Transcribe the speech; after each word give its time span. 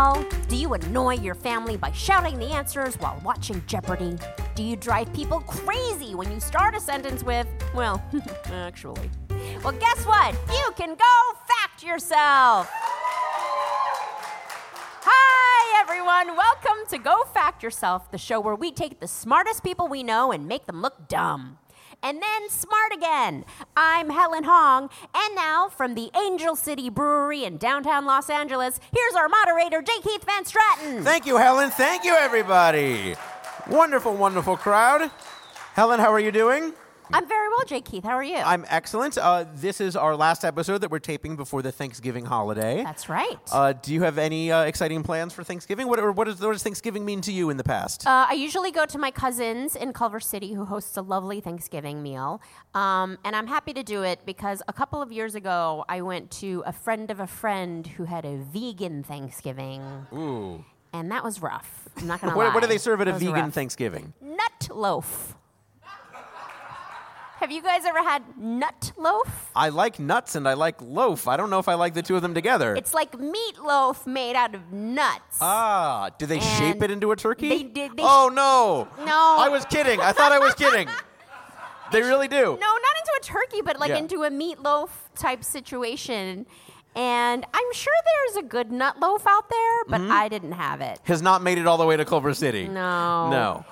football? 0.00 0.24
Do 0.48 0.56
you 0.56 0.72
annoy 0.74 1.14
your 1.14 1.34
family 1.34 1.76
by 1.76 1.92
shouting 1.92 2.38
the 2.38 2.46
answers 2.46 2.96
while 2.96 3.20
watching 3.24 3.62
Jeopardy? 3.66 4.16
Do 4.54 4.62
you 4.62 4.76
drive 4.76 5.12
people 5.12 5.40
crazy 5.40 6.14
when 6.14 6.30
you 6.32 6.40
start 6.40 6.74
a 6.74 6.80
sentence 6.80 7.22
with, 7.22 7.46
well, 7.74 8.02
actually? 8.46 9.10
Well, 9.62 9.72
guess 9.72 10.04
what? 10.04 10.34
You 10.52 10.70
can 10.76 10.90
go 10.90 11.38
fact 11.46 11.82
yourself. 11.82 12.68
Hi, 15.02 15.80
everyone. 15.80 16.36
Welcome 16.36 16.86
to 16.90 16.98
Go 16.98 17.24
Fact 17.32 17.62
Yourself, 17.62 18.10
the 18.10 18.18
show 18.18 18.40
where 18.40 18.54
we 18.54 18.70
take 18.72 19.00
the 19.00 19.08
smartest 19.08 19.62
people 19.62 19.88
we 19.88 20.02
know 20.02 20.32
and 20.32 20.46
make 20.46 20.66
them 20.66 20.82
look 20.82 21.08
dumb. 21.08 21.58
And 22.02 22.22
then 22.22 22.48
smart 22.48 22.92
again. 22.94 23.44
I'm 23.76 24.08
Helen 24.08 24.44
Hong, 24.44 24.88
and 25.14 25.34
now 25.34 25.68
from 25.68 25.94
the 25.94 26.10
Angel 26.16 26.56
City 26.56 26.88
Brewery 26.88 27.44
in 27.44 27.58
downtown 27.58 28.06
Los 28.06 28.30
Angeles, 28.30 28.80
here's 28.94 29.14
our 29.14 29.28
moderator, 29.28 29.82
J. 29.82 29.92
Keith 30.02 30.24
Van 30.24 30.44
Straaten. 30.44 31.04
Thank 31.04 31.26
you, 31.26 31.36
Helen. 31.36 31.70
Thank 31.70 32.04
you, 32.04 32.14
everybody. 32.14 33.16
Wonderful, 33.68 34.14
wonderful 34.14 34.56
crowd. 34.56 35.10
Helen, 35.74 36.00
how 36.00 36.10
are 36.10 36.20
you 36.20 36.32
doing? 36.32 36.72
I'm 37.12 37.26
very 37.26 37.48
well, 37.48 37.64
J. 37.66 37.80
Keith. 37.80 38.04
How 38.04 38.10
are 38.16 38.22
you? 38.22 38.36
I'm 38.36 38.64
excellent. 38.68 39.18
Uh, 39.18 39.44
this 39.56 39.80
is 39.80 39.96
our 39.96 40.14
last 40.14 40.44
episode 40.44 40.78
that 40.78 40.92
we're 40.92 41.00
taping 41.00 41.34
before 41.34 41.60
the 41.60 41.72
Thanksgiving 41.72 42.24
holiday. 42.24 42.84
That's 42.84 43.08
right. 43.08 43.36
Uh, 43.50 43.72
do 43.72 43.92
you 43.92 44.02
have 44.02 44.16
any 44.16 44.52
uh, 44.52 44.62
exciting 44.62 45.02
plans 45.02 45.32
for 45.34 45.42
Thanksgiving? 45.42 45.88
What, 45.88 45.98
or 45.98 46.12
what, 46.12 46.28
is, 46.28 46.40
what 46.40 46.52
does 46.52 46.62
Thanksgiving 46.62 47.04
mean 47.04 47.20
to 47.22 47.32
you 47.32 47.50
in 47.50 47.56
the 47.56 47.64
past? 47.64 48.06
Uh, 48.06 48.26
I 48.28 48.34
usually 48.34 48.70
go 48.70 48.86
to 48.86 48.96
my 48.96 49.10
cousin's 49.10 49.74
in 49.74 49.92
Culver 49.92 50.20
City, 50.20 50.52
who 50.54 50.64
hosts 50.64 50.96
a 50.96 51.02
lovely 51.02 51.40
Thanksgiving 51.40 52.00
meal. 52.00 52.40
Um, 52.74 53.18
and 53.24 53.34
I'm 53.34 53.48
happy 53.48 53.72
to 53.72 53.82
do 53.82 54.02
it 54.04 54.20
because 54.24 54.62
a 54.68 54.72
couple 54.72 55.02
of 55.02 55.10
years 55.10 55.34
ago, 55.34 55.84
I 55.88 56.02
went 56.02 56.30
to 56.32 56.62
a 56.64 56.72
friend 56.72 57.10
of 57.10 57.18
a 57.18 57.26
friend 57.26 57.88
who 57.88 58.04
had 58.04 58.24
a 58.24 58.36
vegan 58.36 59.02
Thanksgiving. 59.02 59.82
Ooh. 60.12 60.64
And 60.92 61.10
that 61.10 61.24
was 61.24 61.42
rough. 61.42 61.88
I'm 61.96 62.06
not 62.06 62.20
going 62.20 62.30
to 62.32 62.36
What, 62.36 62.46
lie. 62.48 62.54
what 62.54 62.60
do 62.62 62.68
they 62.68 62.78
serve 62.78 63.00
at 63.00 63.08
a 63.08 63.10
That 63.10 63.14
was 63.14 63.22
vegan 63.24 63.44
rough. 63.46 63.52
Thanksgiving? 63.54 64.12
Nut 64.20 64.68
loaf. 64.72 65.34
Have 67.40 67.50
you 67.50 67.62
guys 67.62 67.86
ever 67.86 68.02
had 68.02 68.22
nut 68.38 68.92
loaf? 68.98 69.50
I 69.56 69.70
like 69.70 69.98
nuts 69.98 70.34
and 70.34 70.46
I 70.46 70.52
like 70.54 70.80
loaf. 70.82 71.26
I 71.26 71.36
don't 71.38 71.48
know 71.48 71.58
if 71.58 71.68
I 71.68 71.74
like 71.74 71.94
the 71.94 72.02
two 72.02 72.14
of 72.16 72.20
them 72.22 72.34
together. 72.34 72.74
It's 72.76 72.92
like 72.92 73.12
meatloaf 73.12 74.06
made 74.06 74.36
out 74.36 74.54
of 74.54 74.70
nuts. 74.72 75.38
ah, 75.40 76.10
do 76.18 76.26
they 76.26 76.38
shape 76.40 76.82
it 76.82 76.90
into 76.90 77.12
a 77.12 77.16
turkey? 77.16 77.48
they 77.48 77.62
did- 77.62 77.96
they 77.96 78.02
oh, 78.04 78.30
no. 78.32 78.88
No. 79.04 79.36
I 79.40 79.48
was 79.50 79.64
kidding. 79.64 80.00
I 80.00 80.12
thought 80.12 80.32
I 80.32 80.38
was 80.38 80.54
kidding. 80.54 80.88
They 81.92 82.02
really 82.02 82.28
do. 82.28 82.36
No, 82.36 82.54
not 82.54 82.94
into 83.00 83.12
a 83.20 83.20
turkey, 83.24 83.62
but 83.64 83.80
like 83.80 83.88
Yeah. 83.88 83.96
into 83.96 84.22
a 84.22 84.30
meatloaf 84.30 84.90
type 85.16 85.42
situation. 85.42 86.46
And 86.94 87.44
I'm 87.52 87.72
sure 87.72 87.92
there's 88.04 88.44
a 88.44 88.46
good 88.48 88.70
nut 88.70 89.00
loaf 89.00 89.26
out 89.26 89.50
there, 89.50 89.78
but 89.88 90.00
Mm-hmm. 90.00 90.12
I 90.12 90.28
didn't 90.28 90.52
have 90.52 90.80
it. 90.82 91.00
Has 91.04 91.20
not 91.20 91.42
made 91.42 91.58
it 91.58 91.66
all 91.66 91.78
the 91.78 91.86
way 91.86 91.96
to 91.96 92.04
Culver 92.04 92.32
City. 92.32 92.68
No. 92.68 93.28
No. 93.30 93.64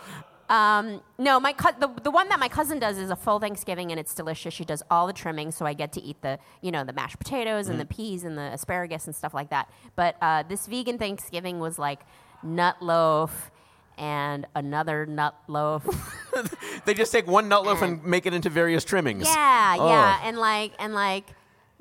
Um, 0.48 1.02
no, 1.18 1.38
my 1.38 1.52
co- 1.52 1.78
the, 1.78 1.88
the 2.02 2.10
one 2.10 2.28
that 2.30 2.40
my 2.40 2.48
cousin 2.48 2.78
does 2.78 2.96
is 2.96 3.10
a 3.10 3.16
full 3.16 3.38
Thanksgiving, 3.38 3.90
and 3.90 4.00
it's 4.00 4.14
delicious. 4.14 4.54
She 4.54 4.64
does 4.64 4.82
all 4.90 5.06
the 5.06 5.12
trimming, 5.12 5.50
so 5.50 5.66
I 5.66 5.74
get 5.74 5.92
to 5.92 6.00
eat 6.00 6.22
the 6.22 6.38
you 6.62 6.72
know 6.72 6.84
the 6.84 6.92
mashed 6.94 7.18
potatoes 7.18 7.68
and 7.68 7.78
the 7.78 7.84
peas 7.84 8.24
and 8.24 8.38
the 8.38 8.52
asparagus 8.52 9.06
and 9.06 9.14
stuff 9.14 9.34
like 9.34 9.50
that. 9.50 9.68
But 9.94 10.16
uh, 10.22 10.44
this 10.48 10.66
vegan 10.66 10.96
Thanksgiving 10.98 11.58
was 11.60 11.78
like 11.78 12.00
nut 12.42 12.76
loaf 12.80 13.50
and 13.98 14.46
another 14.54 15.04
nut 15.06 15.34
loaf. 15.48 15.84
They 16.84 16.94
just 16.94 17.10
take 17.10 17.26
one 17.26 17.48
nut 17.48 17.64
loaf 17.64 17.82
and 17.82 18.02
make 18.04 18.24
it 18.24 18.32
into 18.32 18.48
various 18.48 18.84
trimmings. 18.84 19.24
yeah, 19.26 19.76
Oh. 19.78 19.88
yeah, 19.88 20.20
and 20.22 20.38
like 20.38 20.72
and 20.78 20.94
like 20.94 21.26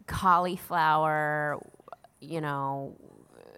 cauliflower, 0.08 1.60
you 2.20 2.42
know. 2.42 2.96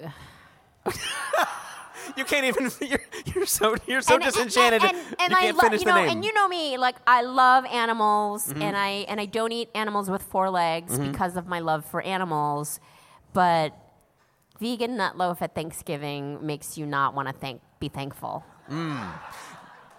You 2.17 2.25
can't 2.25 2.45
even. 2.45 2.71
You're, 2.81 2.99
you're 3.35 3.45
so 3.45 3.75
you're 3.87 4.01
so 4.01 4.15
and, 4.15 4.23
and- 4.23 4.33
disenchanted. 4.33 4.83
And, 4.83 4.97
and, 5.19 5.31
you 5.31 5.35
can't 5.37 5.55
lo- 5.57 5.61
finish 5.61 5.81
you 5.81 5.85
the 5.85 5.91
know, 5.91 6.01
name. 6.01 6.09
and 6.09 6.25
you 6.25 6.33
know 6.33 6.47
me, 6.47 6.77
like 6.77 6.95
I 7.07 7.21
love 7.21 7.65
animals, 7.65 8.47
Mm-hmm. 8.47 8.61
and 8.61 8.75
I 8.77 8.89
and 9.07 9.19
I 9.21 9.25
don't 9.25 9.51
eat 9.51 9.69
animals 9.75 10.09
with 10.09 10.23
four 10.23 10.49
legs 10.49 10.97
because 10.99 11.35
of 11.37 11.47
my 11.47 11.59
love 11.59 11.85
for 11.85 12.01
animals. 12.01 12.79
But 13.33 13.73
vegan 14.59 14.97
nut 14.97 15.17
loaf 15.17 15.41
at 15.41 15.55
Thanksgiving 15.55 16.45
makes 16.45 16.77
you 16.77 16.85
not 16.85 17.13
want 17.15 17.27
to 17.27 17.33
thank 17.33 17.61
be 17.79 17.89
thankful. 17.89 18.43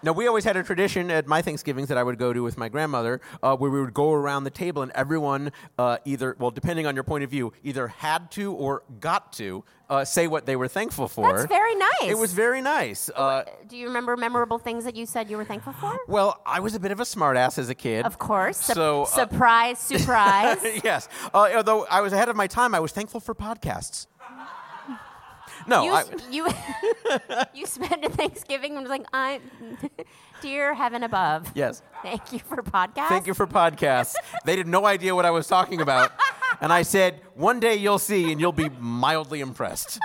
Now, 0.03 0.13
we 0.13 0.27
always 0.27 0.43
had 0.43 0.57
a 0.57 0.63
tradition 0.63 1.11
at 1.11 1.27
my 1.27 1.41
Thanksgivings 1.41 1.87
that 1.89 1.97
I 1.97 2.03
would 2.03 2.17
go 2.17 2.33
to 2.33 2.41
with 2.41 2.57
my 2.57 2.69
grandmother 2.69 3.21
uh, 3.43 3.55
where 3.55 3.69
we 3.69 3.79
would 3.79 3.93
go 3.93 4.11
around 4.13 4.43
the 4.45 4.49
table 4.49 4.81
and 4.81 4.91
everyone 4.93 5.51
uh, 5.77 5.97
either, 6.05 6.35
well, 6.39 6.51
depending 6.51 6.85
on 6.87 6.95
your 6.95 7.03
point 7.03 7.23
of 7.23 7.29
view, 7.29 7.53
either 7.63 7.87
had 7.87 8.31
to 8.31 8.53
or 8.53 8.83
got 8.99 9.31
to 9.33 9.63
uh, 9.89 10.03
say 10.05 10.25
what 10.27 10.45
they 10.45 10.55
were 10.55 10.67
thankful 10.67 11.07
for. 11.07 11.31
That's 11.37 11.47
very 11.47 11.75
nice. 11.75 12.03
It 12.03 12.17
was 12.17 12.33
very 12.33 12.61
nice. 12.61 13.09
Uh, 13.15 13.43
Do 13.67 13.75
you 13.77 13.87
remember 13.87 14.15
memorable 14.17 14.57
things 14.57 14.85
that 14.85 14.95
you 14.95 15.05
said 15.05 15.29
you 15.29 15.37
were 15.37 15.45
thankful 15.45 15.73
for? 15.73 15.97
well, 16.07 16.41
I 16.45 16.61
was 16.61 16.73
a 16.75 16.79
bit 16.79 16.91
of 16.91 16.99
a 16.99 17.03
smartass 17.03 17.57
as 17.59 17.69
a 17.69 17.75
kid. 17.75 18.05
Of 18.05 18.17
course. 18.17 18.57
Sup- 18.57 18.75
So, 18.75 19.01
uh, 19.03 19.05
surprise, 19.05 19.79
surprise. 19.79 20.57
yes. 20.83 21.09
Uh, 21.33 21.49
although 21.57 21.85
I 21.85 22.01
was 22.01 22.13
ahead 22.13 22.29
of 22.29 22.35
my 22.35 22.47
time, 22.47 22.73
I 22.73 22.79
was 22.79 22.91
thankful 22.91 23.19
for 23.19 23.35
podcasts. 23.35 24.07
No, 25.67 25.83
you, 25.83 25.93
I, 25.93 26.03
you, 26.29 26.47
you 27.61 27.65
spent 27.65 28.03
a 28.05 28.09
Thanksgiving 28.21 28.73
and 28.73 28.81
was 28.81 28.89
like, 28.89 29.05
I, 29.13 29.39
dear 30.41 30.73
heaven 30.73 31.03
above. 31.03 31.51
yes. 31.55 31.81
Thank 32.03 32.33
you 32.33 32.39
for 32.39 32.57
podcast. 32.63 33.09
Thank 33.09 33.27
you 33.27 33.33
for 33.33 33.45
podcasts. 33.45 34.15
they 34.45 34.57
had 34.57 34.67
no 34.67 34.85
idea 34.85 35.13
what 35.13 35.25
I 35.25 35.31
was 35.31 35.47
talking 35.47 35.81
about. 35.81 36.11
And 36.59 36.71
I 36.73 36.81
said, 36.83 37.21
one 37.35 37.59
day 37.59 37.75
you'll 37.75 37.99
see 37.99 38.31
and 38.31 38.39
you'll 38.39 38.51
be 38.51 38.69
mildly 38.79 39.41
impressed. 39.41 39.99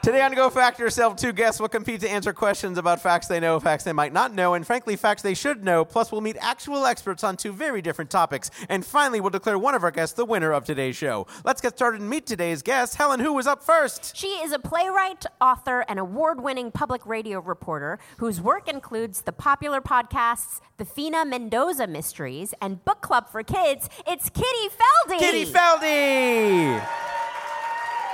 Today 0.00 0.22
on 0.22 0.32
Go 0.32 0.48
Fact 0.48 0.78
Yourself, 0.78 1.16
two 1.16 1.32
guests 1.32 1.60
will 1.60 1.68
compete 1.68 2.00
to 2.02 2.08
answer 2.08 2.32
questions 2.32 2.78
about 2.78 3.02
facts 3.02 3.26
they 3.26 3.40
know, 3.40 3.58
facts 3.58 3.82
they 3.82 3.92
might 3.92 4.12
not 4.12 4.32
know, 4.32 4.54
and 4.54 4.64
frankly, 4.64 4.94
facts 4.94 5.22
they 5.22 5.34
should 5.34 5.64
know. 5.64 5.84
Plus, 5.84 6.12
we'll 6.12 6.20
meet 6.20 6.36
actual 6.40 6.86
experts 6.86 7.24
on 7.24 7.36
two 7.36 7.52
very 7.52 7.82
different 7.82 8.08
topics. 8.08 8.48
And 8.68 8.86
finally, 8.86 9.20
we'll 9.20 9.30
declare 9.30 9.58
one 9.58 9.74
of 9.74 9.82
our 9.82 9.90
guests 9.90 10.14
the 10.14 10.24
winner 10.24 10.52
of 10.52 10.64
today's 10.64 10.96
show. 10.96 11.26
Let's 11.44 11.60
get 11.60 11.76
started 11.76 12.00
and 12.00 12.08
meet 12.08 12.26
today's 12.26 12.62
guest. 12.62 12.94
Helen, 12.94 13.18
who 13.18 13.32
was 13.32 13.48
up 13.48 13.62
first? 13.62 14.16
She 14.16 14.28
is 14.28 14.52
a 14.52 14.58
playwright, 14.60 15.26
author, 15.40 15.84
and 15.88 15.98
award 15.98 16.40
winning 16.40 16.70
public 16.70 17.04
radio 17.04 17.40
reporter 17.40 17.98
whose 18.18 18.40
work 18.40 18.68
includes 18.68 19.22
the 19.22 19.32
popular 19.32 19.80
podcasts 19.80 20.60
The 20.76 20.84
Fina 20.84 21.24
Mendoza 21.24 21.88
Mysteries 21.88 22.54
and 22.62 22.84
Book 22.84 23.00
Club 23.00 23.28
for 23.28 23.42
Kids. 23.42 23.90
It's 24.06 24.30
Kitty 24.30 24.68
Felde. 24.68 25.18
Kitty 25.18 25.44
Felde! 25.44 26.86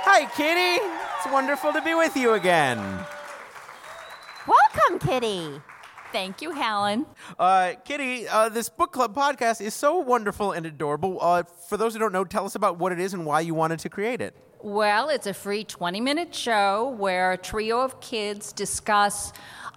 Hi, 0.07 0.25
Kitty. 0.35 0.83
It's 1.17 1.33
wonderful 1.33 1.73
to 1.73 1.81
be 1.81 1.95
with 1.95 2.15
you 2.15 2.33
again. 2.33 2.77
Welcome, 4.47 4.99
Kitty. 4.99 5.59
Thank 6.11 6.43
you, 6.43 6.51
Helen. 6.51 7.07
Uh, 7.39 7.73
Kitty, 7.83 8.27
uh, 8.27 8.49
this 8.49 8.69
book 8.69 8.91
club 8.93 9.15
podcast 9.15 9.61
is 9.61 9.73
so 9.73 9.97
wonderful 9.97 10.51
and 10.51 10.65
adorable. 10.67 11.17
Uh, 11.19 11.41
for 11.41 11.75
those 11.75 11.93
who 11.93 11.99
don't 11.99 12.13
know, 12.13 12.23
tell 12.23 12.45
us 12.45 12.53
about 12.53 12.77
what 12.77 12.91
it 12.91 12.99
is 12.99 13.15
and 13.15 13.25
why 13.25 13.41
you 13.41 13.55
wanted 13.55 13.79
to 13.79 13.89
create 13.89 14.21
it. 14.21 14.35
Well, 14.61 15.09
it's 15.09 15.27
a 15.27 15.33
free 15.33 15.63
20 15.63 15.99
minute 16.01 16.33
show 16.33 16.95
where 16.97 17.31
a 17.31 17.37
trio 17.37 17.81
of 17.81 17.99
kids 17.99 18.53
discuss 18.53 19.33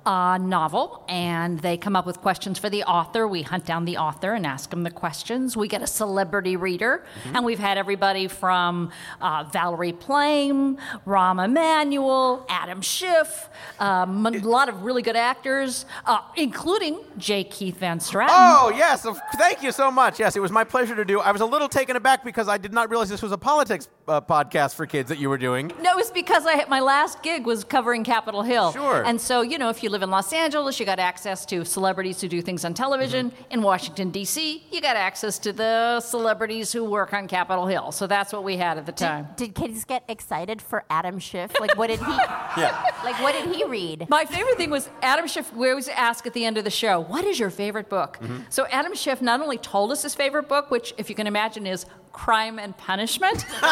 a 0.07 0.39
novel 0.39 1.05
and 1.09 1.61
they 1.61 1.77
come 1.77 1.97
up 1.97 2.07
with 2.07 2.21
questions 2.21 2.59
for 2.59 2.71
the 2.71 2.83
author. 2.85 3.27
We 3.27 3.43
hunt 3.43 3.65
down 3.65 3.85
the 3.85 3.97
author 3.97 4.33
and 4.33 4.47
ask 4.47 4.71
them 4.71 4.83
the 4.83 4.91
questions. 4.91 5.57
We 5.57 5.69
get 5.69 5.83
a 5.83 5.87
celebrity 5.87 6.57
reader, 6.57 7.05
and 7.35 7.45
we've 7.45 7.59
had 7.59 7.79
everybody 7.79 8.29
from 8.29 8.91
uh, 9.21 9.45
Valerie 9.53 9.93
Plame, 9.93 10.79
Rahm 11.07 11.45
Emanuel, 11.45 12.47
Adam 12.49 12.81
Schiff, 12.81 13.49
um, 13.81 14.27
a 14.27 14.31
lot 14.39 14.69
of 14.69 14.83
really 14.83 15.03
good 15.03 15.17
actors, 15.17 15.87
uh, 16.07 16.21
including 16.37 17.01
J. 17.17 17.45
Keith 17.45 17.79
Van 17.79 17.99
Straaten. 17.99 18.29
Oh, 18.31 18.73
yes. 18.75 19.07
Thank 19.37 19.63
you 19.63 19.73
so 19.73 19.91
much. 19.91 20.19
Yes, 20.19 20.37
it 20.37 20.41
was 20.41 20.53
my 20.53 20.65
pleasure 20.65 20.97
to 20.97 21.05
do. 21.05 21.21
I 21.21 21.33
was 21.33 21.41
a 21.41 21.47
little 21.47 21.69
taken 21.69 21.97
aback 21.97 22.25
because 22.25 22.49
I 22.49 22.59
did 22.59 22.73
not 22.73 22.91
realize 22.91 23.09
this 23.09 23.23
was 23.23 23.33
a 23.33 23.39
politics 23.39 23.89
uh, 24.07 24.21
podcast 24.21 24.75
for 24.75 24.87
kids 24.87 25.09
that 25.09 25.19
you 25.19 25.29
were 25.29 25.39
doing. 25.39 25.71
No, 25.81 25.93
it 25.93 25.97
was 25.97 26.11
because 26.11 26.45
I 26.47 26.65
my 26.69 26.81
last 26.81 27.23
gig 27.23 27.47
was 27.47 27.65
covering 27.65 28.05
Capitol 28.05 28.43
Hill. 28.43 28.73
Sure. 28.73 29.03
And 29.05 29.21
so, 29.21 29.43
you 29.43 29.59
know, 29.59 29.69
if 29.69 29.83
you 29.83 29.91
live 29.91 29.98
in 30.03 30.11
Los 30.11 30.33
Angeles, 30.33 30.79
you 30.81 30.87
got 30.87 30.99
access 30.99 31.45
to 31.47 31.65
celebrities 31.65 32.21
who 32.21 32.29
do 32.29 32.41
things 32.43 32.65
on 32.65 32.75
television. 32.75 33.31
Mm-hmm. 33.31 33.53
In 33.53 33.63
Washington 33.63 34.11
D.C., 34.11 34.65
you 34.71 34.81
got 34.81 34.97
access 34.97 35.39
to 35.41 35.53
the 35.53 36.01
celebrities 36.01 36.73
who 36.73 36.85
work 36.85 37.13
on 37.13 37.29
Capitol 37.29 37.67
Hill. 37.67 37.93
So 37.93 38.07
that's 38.07 38.33
what 38.33 38.45
we 38.45 38.57
had 38.57 38.79
at 38.79 38.87
the 38.87 38.93
time. 38.93 39.29
Did 39.37 39.55
kids 39.55 39.85
get 39.85 40.05
excited 40.09 40.61
for 40.63 40.85
Adam 40.91 41.19
Schiff? 41.19 41.53
Like, 41.61 41.77
what 41.77 41.89
did 41.89 42.01
he? 42.01 42.19
Yeah. 42.57 42.83
like, 43.05 43.21
what 43.23 43.33
did 43.35 43.55
he 43.55 43.65
read? 43.65 44.09
My 44.09 44.25
favorite 44.25 44.57
thing 44.57 44.71
was 44.71 44.89
Adam 45.03 45.29
Schiff. 45.29 45.53
We 45.55 45.71
always 45.71 45.89
ask 45.89 46.27
at 46.27 46.33
the 46.33 46.45
end 46.45 46.59
of 46.59 46.65
the 46.65 46.71
show, 46.71 46.99
"What 47.01 47.25
is 47.25 47.39
your 47.39 47.51
favorite 47.51 47.89
book?" 47.89 48.19
Mm-hmm. 48.21 48.39
So 48.49 48.67
Adam 48.73 48.95
Schiff 48.95 49.23
not 49.23 49.41
only 49.41 49.59
told 49.59 49.93
us 49.93 50.03
his 50.03 50.15
favorite 50.15 50.49
book, 50.49 50.71
which, 50.71 50.93
if 50.99 51.09
you 51.09 51.15
can 51.15 51.27
imagine, 51.29 51.67
is 51.67 51.87
Crime 52.13 52.59
and 52.59 52.77
Punishment. 52.77 53.45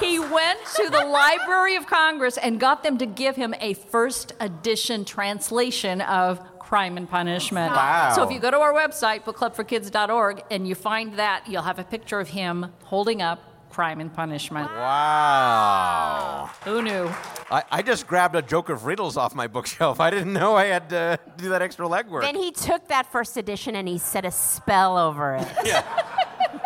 he 0.00 0.18
went 0.18 0.58
to 0.76 0.88
the 0.90 1.04
Library 1.04 1.76
of 1.76 1.86
Congress 1.86 2.36
and 2.36 2.60
got 2.60 2.82
them 2.82 2.98
to 2.98 3.06
give 3.06 3.36
him 3.36 3.54
a 3.60 3.74
first 3.74 4.32
edition 4.40 5.04
translation 5.04 6.00
of 6.02 6.58
Crime 6.58 6.96
and 6.96 7.08
Punishment. 7.08 7.72
Wow. 7.72 8.12
So 8.14 8.22
if 8.22 8.30
you 8.30 8.40
go 8.40 8.50
to 8.50 8.58
our 8.58 8.74
website, 8.74 9.24
bookclubforkids.org, 9.24 10.42
and 10.50 10.68
you 10.68 10.74
find 10.74 11.14
that, 11.14 11.48
you'll 11.48 11.62
have 11.62 11.78
a 11.78 11.84
picture 11.84 12.20
of 12.20 12.28
him 12.28 12.72
holding 12.84 13.22
up 13.22 13.42
Crime 13.70 14.00
and 14.00 14.12
Punishment. 14.12 14.70
Wow. 14.70 16.50
Who 16.64 16.82
knew? 16.82 17.10
I, 17.50 17.62
I 17.70 17.82
just 17.82 18.06
grabbed 18.06 18.34
a 18.34 18.42
joke 18.42 18.68
of 18.68 18.84
riddles 18.84 19.16
off 19.16 19.34
my 19.34 19.46
bookshelf. 19.46 20.00
I 20.00 20.10
didn't 20.10 20.32
know 20.32 20.56
I 20.56 20.66
had 20.66 20.90
to 20.90 21.18
do 21.36 21.50
that 21.50 21.62
extra 21.62 21.86
legwork. 21.86 22.22
Then 22.22 22.34
he 22.34 22.50
took 22.50 22.88
that 22.88 23.10
first 23.10 23.36
edition 23.36 23.76
and 23.76 23.88
he 23.88 23.98
set 23.98 24.24
a 24.24 24.30
spell 24.30 24.98
over 24.98 25.36
it. 25.36 25.48
yeah. 25.64 25.84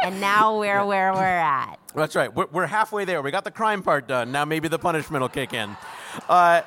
and 0.03 0.21
now 0.21 0.59
we're 0.59 0.85
where 0.85 1.13
we're 1.13 1.21
at. 1.21 1.82
That's 1.95 2.17
right. 2.17 2.35
We're, 2.35 2.47
we're 2.51 2.67
halfway 2.67 3.05
there. 3.05 3.21
We 3.21 3.31
got 3.31 3.45
the 3.45 3.51
crime 3.51 3.83
part 3.83 4.09
done. 4.09 4.33
Now 4.33 4.45
maybe 4.45 4.69
the 4.69 4.79
punishment 4.79 5.21
will 5.21 5.29
kick 5.29 5.53
in. 5.53 5.77
Uh, 6.29 6.63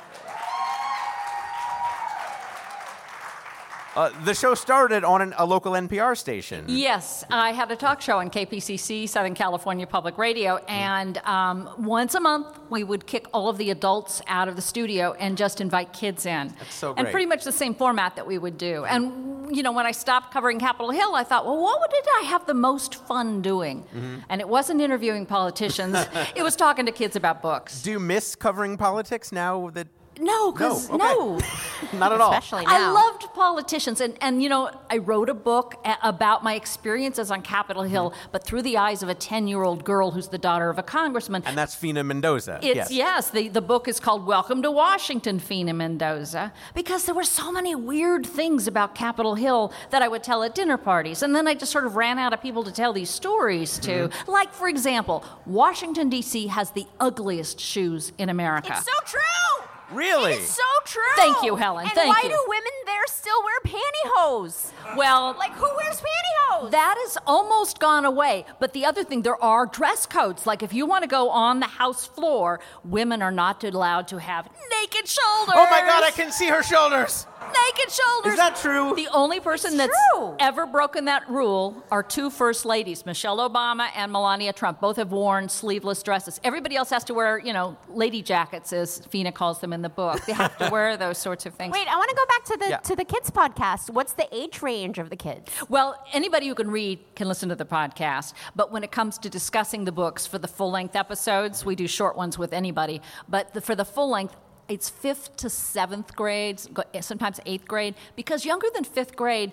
uh, 3.96 4.12
the 4.26 4.34
show 4.34 4.54
started 4.54 5.04
on 5.04 5.22
an, 5.22 5.34
a 5.38 5.46
local 5.46 5.74
NPR 5.74 6.18
station. 6.18 6.66
Yes, 6.68 7.24
I 7.30 7.52
had 7.52 7.72
a 7.72 7.76
talk 7.76 8.02
show 8.02 8.20
on 8.20 8.30
KPCC, 8.30 9.08
Southern 9.08 9.34
California 9.34 9.88
Public 9.88 10.18
Radio, 10.18 10.58
and 10.68 11.18
um, 11.20 11.70
once 11.78 12.16
a 12.16 12.20
month 12.20 12.60
we 12.70 12.84
would 12.84 13.08
kick 13.08 13.26
all 13.34 13.50
of 13.50 13.58
the 13.58 13.72
adults 13.72 14.22
out 14.28 14.48
of 14.48 14.56
the 14.56 14.62
studio 14.62 15.14
and 15.14 15.38
just 15.38 15.62
invite 15.62 15.94
kids 15.94 16.26
in. 16.26 16.54
That's 16.60 16.74
so 16.74 16.94
And 16.96 17.08
pretty 17.10 17.26
much 17.26 17.44
the 17.44 17.52
same 17.52 17.74
format 17.74 18.16
that 18.18 18.28
we 18.28 18.38
would 18.38 18.58
do. 18.58 18.86
And 18.86 19.56
you 19.56 19.64
know, 19.64 19.72
when 19.72 19.86
I 19.86 19.92
stopped 19.92 20.34
covering 20.34 20.60
Capitol 20.60 20.92
Hill, 20.92 21.16
I 21.16 21.24
thought, 21.24 21.46
well, 21.46 21.62
what 21.62 21.90
did 21.90 22.06
I 22.20 22.24
have 22.26 22.46
the 22.46 22.54
most 22.54 22.96
fun 22.96 23.42
doing? 23.42 23.84
Mm-hmm. 23.84 24.18
And 24.30 24.42
it 24.42 24.50
wasn't 24.50 24.82
interviewing 24.82 25.26
politicians; 25.26 25.98
it 26.36 26.44
was 26.44 26.56
talking 26.56 26.86
to 26.86 26.92
kids 26.92 27.16
about 27.16 27.42
books. 27.42 27.82
Do 27.82 27.92
you 27.92 28.00
miss 28.00 28.36
covering 28.36 28.78
politics 28.78 29.32
now 29.32 29.70
that? 29.72 29.88
No, 30.20 30.52
because 30.52 30.90
okay. 30.90 30.98
no. 30.98 31.40
Not 31.94 32.12
at 32.12 32.22
all. 32.22 32.32
Especially 32.32 32.66
now. 32.66 32.90
I 32.90 32.92
loved 32.92 33.24
politicians, 33.34 34.02
and, 34.02 34.18
and 34.22 34.42
you 34.42 34.50
know, 34.50 34.72
I 34.90 34.98
wrote 34.98 35.30
a 35.30 35.34
book 35.34 35.76
a- 35.86 35.98
about 36.04 36.44
my 36.44 36.56
experiences 36.56 37.32
on 37.32 37.42
Capitol 37.42 37.84
Hill, 37.84 38.12
Mm-hmm. 38.12 38.30
but 38.32 38.44
through 38.44 38.62
the 38.62 38.78
eyes 38.78 39.02
of 39.04 39.10
a 39.10 39.16
10 39.16 39.48
year 39.48 39.64
old 39.64 39.84
girl 39.84 40.12
who's 40.12 40.28
the 40.28 40.38
daughter 40.38 40.70
of 40.70 40.78
a 40.78 40.84
congressman. 40.84 41.44
And 41.46 41.58
that's 41.58 41.74
Fina 41.76 42.04
Mendoza. 42.04 42.60
It's 42.62 42.92
yes, 42.92 43.30
the, 43.32 43.48
the 43.48 43.62
book 43.62 43.88
is 43.88 44.00
called 44.00 44.26
Welcome 44.26 44.62
to 44.64 44.72
Washington, 44.72 45.40
Fina 45.40 45.74
Mendoza, 45.74 46.54
because 46.74 47.06
there 47.06 47.16
were 47.16 47.24
so 47.24 47.52
many 47.52 47.74
weird 47.76 48.26
things 48.26 48.68
about 48.68 48.96
Capitol 48.96 49.36
Hill 49.36 49.72
that 49.90 50.02
I 50.02 50.08
would 50.08 50.24
tell 50.24 50.44
at 50.44 50.54
dinner 50.56 50.78
parties. 50.78 51.24
And 51.24 51.36
then 51.36 51.48
I 51.48 51.56
just 51.56 51.72
sort 51.72 51.86
of 51.86 51.96
ran 51.96 52.20
out 52.20 52.34
of 52.34 52.42
people 52.42 52.64
to 52.64 52.72
tell 52.72 52.94
these 52.94 53.10
stories 53.10 53.78
to. 53.80 54.10
Mm-hmm. 54.10 54.32
Like, 54.32 54.54
for 54.54 54.68
example, 54.68 55.24
Washington, 55.46 56.10
D.C. 56.10 56.48
has 56.48 56.72
the 56.72 56.86
ugliest 57.00 57.60
shoes 57.60 58.12
in 58.18 58.30
America. 58.30 58.74
It's 58.76 58.86
so 58.86 58.92
true. 59.06 59.68
Really? 59.92 60.34
It's 60.34 60.56
so 60.56 60.64
true. 60.86 61.02
Thank 61.16 61.44
you, 61.44 61.56
Helen. 61.56 61.86
Thank 61.86 61.96
you. 61.96 62.02
And 62.02 62.14
Thank 62.14 62.24
why 62.24 62.30
you. 62.30 62.36
do 62.36 62.44
women 62.48 62.72
there 62.86 63.06
still 63.08 63.44
wear 63.44 63.60
pantyhose? 63.64 64.72
well, 64.98 65.36
Like 65.38 65.52
who 65.54 65.68
wears 65.78 66.02
pantyhose? 66.02 66.72
That 66.72 66.96
has 67.00 67.18
almost 67.28 67.80
gone 67.80 68.06
away. 68.06 68.46
But 68.60 68.74
the 68.74 68.86
other 68.86 69.04
thing, 69.04 69.22
there 69.22 69.42
are 69.44 69.66
dress 69.66 70.06
codes. 70.06 70.46
Like 70.48 70.64
if 70.64 70.74
you 70.74 70.86
want 70.86 71.04
to 71.04 71.08
go 71.08 71.30
on 71.30 71.60
the 71.60 71.68
house 71.68 72.06
floor, 72.06 72.60
women 72.84 73.22
are 73.22 73.32
not 73.32 73.64
allowed 73.64 74.08
to 74.10 74.18
have 74.20 74.50
naked 74.82 75.08
shoulders. 75.08 75.54
Oh 75.56 75.68
my 75.70 75.82
God! 75.82 76.04
I 76.04 76.12
can 76.12 76.32
see 76.32 76.48
her 76.48 76.64
shoulders. 76.64 77.28
Naked 77.48 77.92
shoulders. 77.92 78.34
Is 78.34 78.38
that 78.40 78.56
true? 78.56 78.94
The 78.96 79.08
only 79.14 79.40
person 79.40 79.78
that's 79.78 79.96
true. 80.14 80.36
ever 80.40 80.66
broken 80.66 81.06
that 81.06 81.30
rule 81.30 81.84
are 81.92 82.04
two 82.04 82.30
first 82.30 82.66
ladies, 82.66 83.06
Michelle 83.06 83.38
Obama 83.38 83.90
and 83.96 84.12
Melania 84.12 84.54
Trump. 84.54 84.80
Both 84.82 84.98
have 84.98 85.12
worn 85.12 85.50
sleeveless 85.50 86.02
dresses. 86.04 86.40
Everybody 86.44 86.76
else 86.76 86.90
has 86.90 87.04
to 87.06 87.14
wear, 87.14 87.38
you 87.40 87.54
know, 87.54 87.78
lady 87.90 88.22
jackets, 88.22 88.74
as 88.74 89.00
Fina 89.10 89.32
calls 89.32 89.60
them 89.60 89.74
in 89.74 89.82
the 89.82 89.90
book. 89.90 90.24
They 90.26 90.34
have 90.34 90.58
to 90.58 90.70
wear 90.70 90.98
those 90.98 91.18
sorts 91.18 91.46
of 91.46 91.54
things. 91.56 91.74
Wait, 91.74 91.88
I 91.88 91.96
want 91.98 92.10
to 92.10 92.16
go 92.16 92.26
back 92.28 92.44
to 92.46 92.58
the 92.58 92.70
Yeah. 92.70 92.78
to 92.78 92.96
the 92.96 93.06
kids 93.06 93.30
podcast. 93.32 93.90
What's 93.90 94.14
the 94.14 94.28
age 94.36 94.62
range 94.62 94.98
of 94.98 95.10
the 95.10 95.16
kids? 95.16 95.52
Well, 95.70 95.96
anybody 96.14 96.48
who 96.48 96.56
can 96.56 96.70
read 96.72 97.00
can 97.16 97.28
listen 97.28 97.50
to 97.50 97.56
the 97.56 97.66
podcast. 97.66 98.34
But 98.56 98.72
when 98.72 98.84
it 98.84 98.92
comes 98.92 99.18
to 99.20 99.30
discussing 99.30 99.86
the 99.86 99.92
books 99.92 100.26
for 100.28 100.38
the 100.38 100.48
full 100.48 100.72
length 100.72 100.96
episodes, 100.96 101.66
we 101.66 101.76
do 101.76 101.88
short 101.88 102.16
ones 102.18 102.38
with 102.38 102.54
anybody. 102.54 103.02
But 103.30 103.54
the, 103.54 103.62
for 103.62 103.76
the 103.76 103.86
full 103.86 104.10
length, 104.10 104.36
it's 104.68 104.90
fifth 104.90 105.36
to 105.38 105.50
seventh 105.50 106.16
grades, 106.16 106.70
sometimes 107.02 107.40
eighth 107.46 107.68
grade, 107.68 107.96
because 108.16 108.46
younger 108.46 108.68
than 108.74 108.84
fifth 108.84 109.16
grade, 109.16 109.52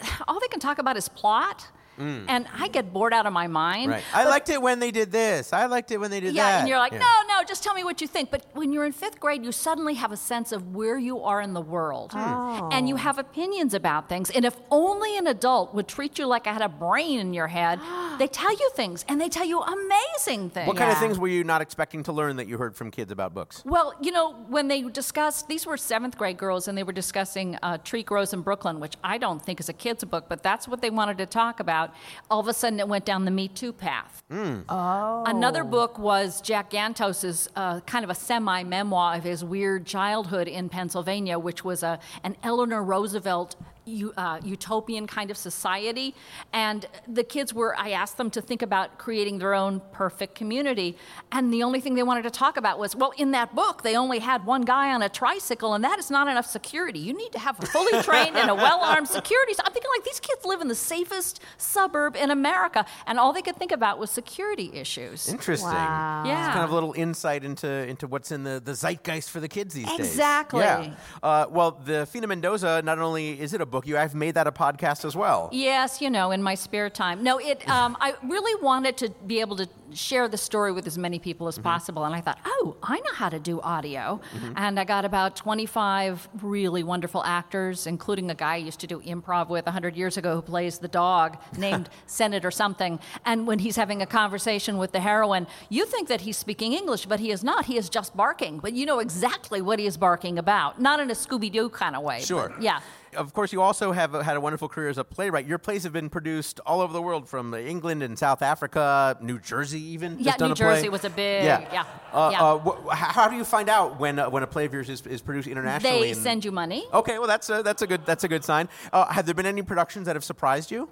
all 0.28 0.40
they 0.40 0.48
can 0.48 0.60
talk 0.60 0.78
about 0.78 0.96
is 0.96 1.08
plot. 1.08 1.68
And 1.98 2.46
I 2.54 2.68
get 2.68 2.92
bored 2.92 3.12
out 3.12 3.26
of 3.26 3.32
my 3.32 3.46
mind. 3.46 3.90
Mm. 3.90 3.94
Right. 3.94 4.04
I 4.14 4.24
liked 4.24 4.48
it 4.48 4.60
when 4.60 4.80
they 4.80 4.90
did 4.90 5.10
this. 5.12 5.52
I 5.52 5.66
liked 5.66 5.90
it 5.90 5.98
when 5.98 6.10
they 6.10 6.20
did 6.20 6.34
Yeah, 6.34 6.42
that. 6.42 6.50
Yeah, 6.50 6.58
and 6.60 6.68
you're 6.68 6.78
like, 6.78 6.92
Yeah. 6.92 6.98
no, 6.98 7.38
no, 7.38 7.44
just 7.44 7.62
tell 7.62 7.74
me 7.74 7.84
what 7.84 8.00
you 8.00 8.06
think. 8.06 8.30
But 8.30 8.44
when 8.52 8.72
you're 8.72 8.84
in 8.84 8.92
fifth 8.92 9.20
grade, 9.20 9.44
you 9.44 9.52
suddenly 9.52 9.94
have 9.94 10.12
a 10.12 10.16
sense 10.16 10.52
of 10.52 10.74
where 10.74 10.98
you 10.98 11.22
are 11.22 11.40
in 11.40 11.54
the 11.54 11.60
world. 11.60 12.12
Hmm. 12.12 12.68
And 12.72 12.88
you 12.88 12.96
have 12.96 13.18
opinions 13.18 13.74
about 13.74 14.08
things. 14.08 14.30
And 14.30 14.44
if 14.44 14.56
only 14.70 15.16
an 15.18 15.26
adult 15.26 15.74
would 15.74 15.88
treat 15.88 16.18
you 16.18 16.26
like 16.26 16.46
I 16.46 16.52
had 16.52 16.62
a 16.62 16.68
brain 16.68 17.20
in 17.20 17.34
your 17.34 17.48
head, 17.48 17.80
they 18.18 18.26
tell 18.28 18.52
you 18.52 18.70
things, 18.74 19.04
and 19.08 19.20
they 19.20 19.28
tell 19.28 19.46
you 19.46 19.60
amazing 19.60 20.50
things. 20.50 20.66
What 20.66 20.76
kind 20.76 20.90
of 20.90 20.98
things 20.98 21.18
were 21.18 21.28
you 21.28 21.44
not 21.44 21.60
expecting 21.60 22.02
to 22.04 22.12
learn 22.12 22.36
that 22.36 22.48
you 22.48 22.58
heard 22.58 22.74
from 22.76 22.90
kids 22.90 23.12
about 23.12 23.34
books? 23.34 23.62
Well, 23.64 23.94
you 24.00 24.12
know, 24.12 24.34
when 24.48 24.68
they 24.68 24.82
discussed, 24.82 25.48
these 25.48 25.66
were 25.66 25.76
seventh 25.76 26.16
grade 26.18 26.36
girls, 26.36 26.68
and 26.68 26.76
they 26.76 26.82
were 26.82 26.92
discussing 26.92 27.56
uh, 27.62 27.78
Tree 27.78 28.02
Grows 28.02 28.32
in 28.32 28.40
Brooklyn, 28.42 28.80
which 28.80 28.94
I 29.04 29.18
don't 29.18 29.42
think 29.44 29.60
is 29.60 29.68
a 29.68 29.72
kid's 29.72 30.04
book, 30.04 30.26
but 30.28 30.42
that's 30.42 30.66
what 30.68 30.82
they 30.82 30.90
wanted 30.90 31.18
to 31.18 31.26
talk 31.26 31.60
about. 31.60 31.85
All 32.30 32.40
of 32.40 32.48
a 32.48 32.54
sudden, 32.54 32.80
it 32.80 32.88
went 32.88 33.04
down 33.04 33.24
the 33.24 33.30
Me 33.30 33.48
Too 33.48 33.72
path. 33.72 34.22
Oh. 34.30 35.24
Another 35.26 35.64
book 35.64 35.98
was 35.98 36.40
Jack 36.40 36.70
Gantos's 36.70 37.48
uh, 37.56 37.80
kind 37.80 38.04
of 38.04 38.10
a 38.10 38.14
semi 38.14 38.62
memoir 38.62 39.16
of 39.16 39.24
his 39.24 39.44
weird 39.44 39.86
childhood 39.86 40.48
in 40.48 40.68
Pennsylvania, 40.68 41.38
which 41.38 41.64
was 41.64 41.82
a, 41.82 41.98
an 42.24 42.36
Eleanor 42.42 42.82
Roosevelt 42.82 43.56
u- 43.86 44.12
uh, 44.16 44.40
utopian 44.44 45.06
kind 45.06 45.30
of 45.30 45.36
society. 45.36 46.14
And 46.52 46.86
the 47.08 47.24
kids 47.24 47.54
were, 47.54 47.74
I 47.76 47.90
asked 47.90 48.16
them 48.16 48.30
to 48.30 48.42
think 48.42 48.62
about 48.62 48.98
creating 48.98 49.38
their 49.38 49.54
own 49.54 49.80
perfect 49.92 50.34
community. 50.34 50.96
And 51.32 51.52
the 51.52 51.62
only 51.62 51.80
thing 51.80 51.94
they 51.94 52.02
wanted 52.02 52.22
to 52.24 52.30
talk 52.30 52.56
about 52.56 52.78
was, 52.78 52.94
well, 52.94 53.12
in 53.16 53.30
that 53.30 53.54
book, 53.54 53.82
they 53.82 53.96
only 53.96 54.18
had 54.18 54.44
one 54.44 54.62
guy 54.62 54.92
on 54.92 55.02
a 55.02 55.08
tricycle, 55.08 55.74
and 55.74 55.82
that 55.84 55.98
is 55.98 56.10
not 56.10 56.28
enough 56.28 56.46
security. 56.46 56.98
You 56.98 57.16
need 57.16 57.32
to 57.32 57.38
have 57.38 57.62
a 57.62 57.66
fully 57.66 58.02
trained 58.02 58.36
and 58.36 58.50
a 58.50 58.54
well 58.54 58.80
armed 58.80 59.08
security. 59.08 59.54
So 59.54 59.62
I'm 59.64 59.72
thinking, 59.72 59.90
like, 59.96 60.04
these 60.04 60.20
kids 60.20 60.44
live 60.44 60.60
in 60.60 60.68
the 60.68 60.74
safest 60.74 61.40
suburb 61.56 62.16
in 62.16 62.30
America, 62.30 62.84
and 63.06 63.18
all 63.18 63.32
they 63.32 63.42
could 63.42 63.56
think 63.56 63.72
about 63.72 63.98
was 63.98 64.10
security 64.10 64.70
issues. 64.74 65.28
Interesting. 65.28 65.70
Wow. 65.70 66.24
Yeah. 66.26 66.46
It's 66.46 66.54
kind 66.54 66.64
of 66.64 66.70
a 66.70 66.74
little 66.74 66.92
insight 66.94 67.44
into 67.44 67.68
into 67.86 68.06
what's 68.06 68.32
in 68.32 68.42
the, 68.44 68.60
the 68.64 68.72
zeitgeist 68.74 69.30
for 69.30 69.40
the 69.40 69.48
kids 69.48 69.74
these 69.74 69.86
days. 69.86 70.00
Exactly. 70.00 70.60
Yeah. 70.60 70.94
Uh, 71.22 71.46
well, 71.50 71.72
the 71.84 72.06
Fina 72.06 72.26
Mendoza, 72.26 72.82
not 72.82 72.98
only 72.98 73.38
is 73.40 73.52
it 73.52 73.60
a 73.60 73.66
book, 73.66 73.75
you 73.84 73.98
I've 73.98 74.14
made 74.14 74.34
that 74.36 74.46
a 74.46 74.52
podcast 74.52 75.04
as 75.04 75.16
well. 75.16 75.50
Yes, 75.52 76.00
you 76.00 76.08
know, 76.08 76.30
in 76.30 76.42
my 76.42 76.54
spare 76.54 76.88
time. 76.88 77.22
No, 77.22 77.38
it. 77.38 77.62
Um, 77.76 77.96
I 78.00 78.14
really 78.22 78.62
wanted 78.62 78.96
to 78.98 79.10
be 79.26 79.40
able 79.40 79.56
to 79.56 79.68
share 79.92 80.28
the 80.28 80.36
story 80.38 80.72
with 80.72 80.86
as 80.86 80.96
many 80.96 81.18
people 81.18 81.46
as 81.48 81.58
possible, 81.58 82.04
and 82.04 82.14
I 82.14 82.20
thought, 82.22 82.38
oh, 82.46 82.76
I 82.82 82.96
know 83.00 83.12
how 83.12 83.28
to 83.28 83.38
do 83.38 83.60
audio, 83.60 84.20
and 84.56 84.80
I 84.80 84.84
got 84.84 85.04
about 85.04 85.36
twenty-five 85.36 86.28
really 86.42 86.82
wonderful 86.82 87.22
actors, 87.24 87.86
including 87.86 88.30
a 88.30 88.34
guy 88.34 88.54
I 88.54 88.56
used 88.58 88.80
to 88.80 88.86
do 88.86 89.00
improv 89.00 89.48
with 89.48 89.66
hundred 89.66 89.94
years 89.96 90.16
ago 90.16 90.36
who 90.36 90.42
plays 90.42 90.78
the 90.78 90.88
dog 90.88 91.36
named 91.58 91.90
Senator 92.06 92.50
something, 92.50 92.98
and 93.26 93.46
when 93.46 93.58
he's 93.58 93.76
having 93.76 94.00
a 94.00 94.06
conversation 94.06 94.78
with 94.78 94.92
the 94.92 95.00
heroine, 95.00 95.46
you 95.68 95.84
think 95.84 96.08
that 96.08 96.22
he's 96.22 96.36
speaking 96.36 96.72
English, 96.72 97.04
but 97.06 97.20
he 97.20 97.30
is 97.30 97.42
not. 97.44 97.66
He 97.66 97.76
is 97.76 97.88
just 97.90 98.16
barking, 98.16 98.58
but 98.58 98.72
you 98.72 98.86
know 98.86 99.00
exactly 99.00 99.60
what 99.60 99.78
he 99.78 99.86
is 99.86 99.96
barking 99.96 100.38
about, 100.38 100.80
not 100.80 101.00
in 101.00 101.10
a 101.10 101.14
Scooby-Doo 101.14 101.68
kind 101.70 101.94
of 101.96 102.02
way. 102.02 102.20
Sure. 102.20 102.54
yeah. 102.60 102.80
Of 103.16 103.32
course, 103.32 103.52
you 103.52 103.60
also 103.62 103.92
have 103.92 104.12
had 104.12 104.36
a 104.36 104.40
wonderful 104.40 104.68
career 104.68 104.88
as 104.88 104.98
a 104.98 105.04
playwright. 105.04 105.46
Your 105.46 105.58
plays 105.58 105.82
have 105.84 105.92
been 105.92 106.08
produced 106.10 106.60
all 106.66 106.80
over 106.80 106.92
the 106.92 107.02
world, 107.02 107.28
from 107.28 107.54
England 107.54 108.02
and 108.02 108.18
South 108.18 108.42
Africa, 108.42 109.16
New 109.20 109.38
Jersey, 109.38 109.80
even. 109.80 110.18
Yeah, 110.18 110.24
Just 110.26 110.38
done 110.38 110.48
New 110.50 110.52
a 110.52 110.56
play. 110.56 110.74
Jersey 110.76 110.88
was 110.88 111.04
a 111.04 111.10
big- 111.10 111.44
Yeah. 111.44 111.60
yeah, 111.72 111.84
Uh, 112.12 112.28
yeah. 112.32 112.42
Uh, 112.44 112.58
wh- 112.58 112.94
how 112.94 113.12
how 113.22 113.28
do 113.28 113.36
you 113.36 113.44
find 113.44 113.68
out 113.68 113.98
when 113.98 114.18
uh, 114.18 114.28
when 114.30 114.42
a 114.42 114.46
play 114.46 114.64
of 114.66 114.72
yours 114.72 114.88
is, 114.88 115.00
is 115.06 115.22
produced 115.22 115.48
internationally? 115.48 116.00
They 116.02 116.10
and- 116.12 116.18
send 116.22 116.44
you 116.44 116.52
money. 116.52 116.84
Okay, 116.92 117.18
well 117.18 117.28
that's 117.28 117.48
a, 117.50 117.62
that's 117.62 117.82
a 117.82 117.86
good 117.86 118.04
that's 118.06 118.24
a 118.24 118.28
good 118.28 118.44
sign. 118.44 118.68
Uh, 118.92 119.06
have 119.06 119.24
there 119.26 119.34
been 119.34 119.46
any 119.46 119.62
productions 119.62 120.06
that 120.06 120.16
have 120.16 120.24
surprised 120.24 120.70
you? 120.70 120.88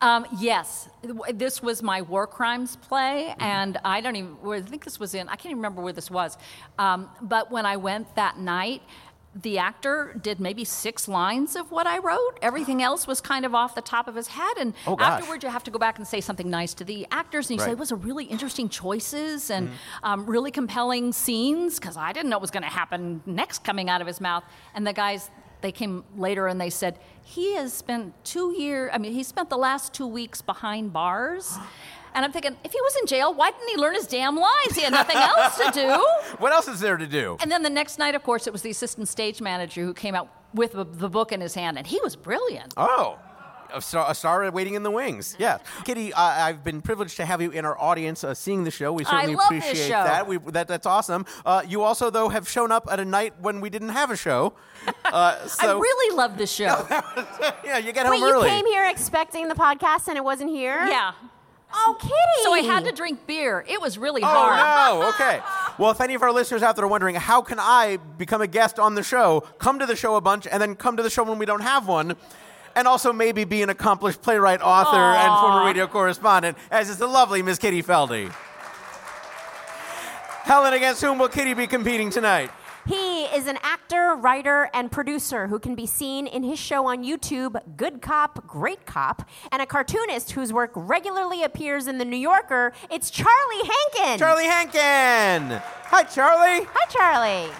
Um, 0.00 0.26
yes, 0.38 0.88
this 1.34 1.60
was 1.60 1.82
my 1.82 2.02
war 2.02 2.28
crimes 2.28 2.76
play, 2.76 3.30
Mm-hmm. 3.30 3.42
and 3.42 3.78
I 3.84 4.00
don't 4.00 4.14
even. 4.14 4.36
I 4.48 4.60
think 4.60 4.84
this 4.84 5.00
was 5.00 5.12
in. 5.14 5.26
I 5.28 5.34
can't 5.34 5.46
even 5.46 5.56
remember 5.58 5.82
where 5.82 5.92
this 5.92 6.08
was. 6.08 6.38
Um, 6.78 7.08
but 7.20 7.50
when 7.50 7.66
I 7.66 7.76
went 7.78 8.14
that 8.14 8.38
night, 8.38 8.82
the 9.34 9.58
actor 9.58 10.18
did 10.20 10.40
maybe 10.40 10.64
six 10.64 11.06
lines 11.06 11.54
of 11.54 11.70
what 11.70 11.86
I 11.86 11.98
wrote. 11.98 12.38
Everything 12.42 12.82
else 12.82 13.06
was 13.06 13.20
kind 13.20 13.44
of 13.44 13.54
off 13.54 13.74
the 13.74 13.82
top 13.82 14.08
of 14.08 14.14
his 14.14 14.28
head. 14.28 14.56
And 14.58 14.74
Oh, 14.86 14.96
afterwards, 14.98 15.44
you 15.44 15.50
have 15.50 15.62
to 15.64 15.70
go 15.70 15.78
back 15.78 15.98
and 15.98 16.06
say 16.06 16.20
something 16.20 16.48
nice 16.50 16.74
to 16.74 16.84
the 16.84 17.06
actors, 17.12 17.48
and 17.50 17.58
you 17.58 17.64
say 17.64 17.70
it 17.72 17.78
was 17.78 17.92
a 17.92 17.96
really 17.96 18.24
interesting 18.24 18.68
choices 18.68 19.50
and 19.50 19.68
Mm-hmm. 19.68 20.04
um, 20.04 20.26
really 20.26 20.50
compelling 20.50 21.12
scenes 21.12 21.78
because 21.78 21.96
I 21.96 22.12
didn't 22.12 22.30
know 22.30 22.36
what 22.36 22.42
was 22.42 22.50
going 22.50 22.62
to 22.64 22.68
happen 22.68 23.22
next 23.26 23.64
coming 23.64 23.88
out 23.90 24.00
of 24.00 24.06
his 24.06 24.20
mouth. 24.20 24.44
And 24.74 24.86
the 24.86 24.92
guys. 24.92 25.30
They 25.60 25.72
came 25.72 26.04
later 26.16 26.46
and 26.46 26.60
they 26.60 26.70
said 26.70 27.00
he 27.24 27.56
has 27.56 27.72
spent 27.72 28.14
two 28.24 28.52
years. 28.52 28.92
I 28.94 28.98
mean, 28.98 29.12
he 29.12 29.24
spent 29.24 29.50
the 29.50 29.56
last 29.56 29.92
two 29.92 30.06
weeks 30.06 30.40
behind 30.40 30.92
bars, 30.92 31.58
and 32.18 32.24
I'm 32.24 32.32
thinking 32.32 32.56
if 32.64 32.72
he 32.72 32.80
was 32.82 32.96
in 33.00 33.06
jail, 33.06 33.32
why 33.32 33.52
didn't 33.52 33.68
he 33.68 33.76
learn 33.76 33.94
his 33.94 34.06
damn 34.08 34.36
lines? 34.36 34.74
He 34.74 34.82
had 34.82 34.92
nothing 34.92 35.16
else 35.16 35.56
to 35.58 35.70
do. 35.72 36.06
What 36.38 36.52
else 36.52 36.66
is 36.68 36.80
there 36.80 36.96
to 36.96 37.06
do? 37.06 37.36
And 37.40 37.50
then 37.50 37.62
the 37.62 37.70
next 37.70 37.98
night, 37.98 38.14
of 38.16 38.22
course, 38.24 38.46
it 38.48 38.52
was 38.52 38.62
the 38.62 38.70
assistant 38.70 39.06
stage 39.08 39.40
manager 39.40 39.82
who 39.84 39.94
came 39.94 40.14
out 40.16 40.28
with 40.52 40.72
the- 40.72 40.84
the 40.84 41.08
book 41.08 41.30
in 41.32 41.40
his 41.40 41.54
hand, 41.54 41.78
and 41.78 41.86
he 41.86 42.00
was 42.02 42.16
brilliant. 42.16 42.74
Oh, 42.76 43.18
A 43.74 43.82
star, 43.82 44.10
a 44.10 44.14
star 44.14 44.50
waiting 44.50 44.74
in 44.74 44.82
the 44.82 44.90
wings. 44.90 45.36
Yeah, 45.38 45.58
Kitty, 45.84 46.10
uh, 46.14 46.22
I've 46.22 46.64
been 46.64 46.80
privileged 46.80 47.16
to 47.18 47.26
have 47.26 47.42
you 47.42 47.50
in 47.50 47.66
our 47.66 47.78
audience 47.78 48.24
uh, 48.24 48.32
seeing 48.32 48.64
the 48.64 48.70
show. 48.70 48.94
We 48.94 49.04
certainly 49.04 49.36
love 49.36 49.50
this 49.50 49.62
appreciate 49.64 49.88
show. 49.88 50.04
that. 50.04 50.26
We, 50.26 50.38
that. 50.56 50.68
That's 50.68 50.86
awesome. 50.86 51.26
Uh, 51.44 51.62
you 51.68 51.82
also, 51.82 52.08
though, 52.08 52.30
have 52.30 52.48
shown 52.48 52.72
up 52.72 52.88
at 52.90 52.98
a 52.98 53.04
night 53.04 53.34
when 53.42 53.60
we 53.60 53.68
didn't 53.68 53.90
have 53.90 54.10
a 54.10 54.16
show. 54.16 54.54
Uh, 55.04 55.36
I 55.60 55.66
really 55.72 56.16
love 56.16 56.36
this 56.38 56.50
show. 56.52 56.86
yeah, 57.64 57.76
you 57.78 57.92
get 57.92 58.08
Wait, 58.08 58.20
home 58.20 58.30
early. 58.30 58.48
you 58.48 58.54
came 58.56 58.66
here 58.66 58.86
expecting 58.88 59.48
the 59.48 59.54
podcast 59.54 60.08
and 60.08 60.16
it 60.16 60.24
wasn't 60.24 60.50
here? 60.50 60.86
yeah. 60.86 61.12
Oh, 61.72 61.96
Kitty. 62.00 62.14
So 62.42 62.52
I 62.54 62.60
had 62.60 62.84
to 62.86 62.92
drink 62.92 63.26
beer. 63.26 63.64
It 63.68 63.80
was 63.80 63.98
really 63.98 64.22
Oh 64.22 64.26
hard. 64.26 64.56
no! 65.02 65.08
Okay. 65.10 65.40
Well, 65.78 65.90
if 65.90 66.00
any 66.00 66.14
of 66.14 66.22
our 66.22 66.32
listeners 66.32 66.62
out 66.62 66.76
there 66.76 66.84
are 66.84 66.88
wondering 66.88 67.14
how 67.14 67.42
can 67.42 67.58
I 67.60 67.98
become 68.16 68.40
a 68.40 68.46
guest 68.46 68.78
on 68.78 68.94
the 68.94 69.02
show, 69.02 69.40
come 69.58 69.78
to 69.78 69.86
the 69.86 69.94
show 69.96 70.16
a 70.16 70.20
bunch, 70.20 70.46
and 70.46 70.60
then 70.62 70.74
come 70.76 70.96
to 70.96 71.02
the 71.02 71.10
show 71.10 71.22
when 71.24 71.38
we 71.38 71.44
don't 71.46 71.60
have 71.62 71.86
one, 71.86 72.16
and 72.74 72.88
also 72.88 73.12
maybe 73.12 73.44
be 73.44 73.62
an 73.62 73.68
accomplished 73.70 74.22
playwright, 74.22 74.60
author, 74.62 74.96
and 74.96 75.40
former 75.40 75.66
radio 75.66 75.86
correspondent, 75.86 76.56
as 76.70 76.88
is 76.88 76.96
the 76.96 77.06
lovely 77.06 77.42
Miss 77.42 77.58
Kitty 77.58 77.82
Felde. 77.82 78.32
Helen, 80.44 80.72
against 80.72 81.02
whom 81.02 81.18
will 81.18 81.28
Kitty 81.28 81.52
be 81.54 81.66
competing 81.66 82.08
tonight? 82.10 82.50
He 82.88 83.24
is 83.24 83.46
an 83.46 83.58
actor, 83.62 84.16
writer, 84.18 84.70
and 84.72 84.90
producer 84.90 85.48
who 85.48 85.58
can 85.58 85.74
be 85.74 85.84
seen 85.84 86.26
in 86.26 86.42
his 86.42 86.58
show 86.58 86.86
on 86.86 87.04
YouTube, 87.04 87.60
Good 87.76 88.00
Cop, 88.00 88.46
Great 88.46 88.86
Cop, 88.86 89.28
and 89.52 89.60
a 89.60 89.66
cartoonist 89.66 90.30
whose 90.30 90.54
work 90.54 90.72
regularly 90.74 91.42
appears 91.42 91.86
in 91.86 91.98
The 91.98 92.06
New 92.06 92.16
Yorker. 92.16 92.72
It's 92.90 93.10
Charlie 93.10 93.70
Hankin. 93.94 94.18
Charlie 94.18 94.46
Hankin. 94.46 95.60
Hi, 95.90 96.02
Charlie. 96.04 96.66
Hi, 96.72 96.86
Charlie. 96.88 97.52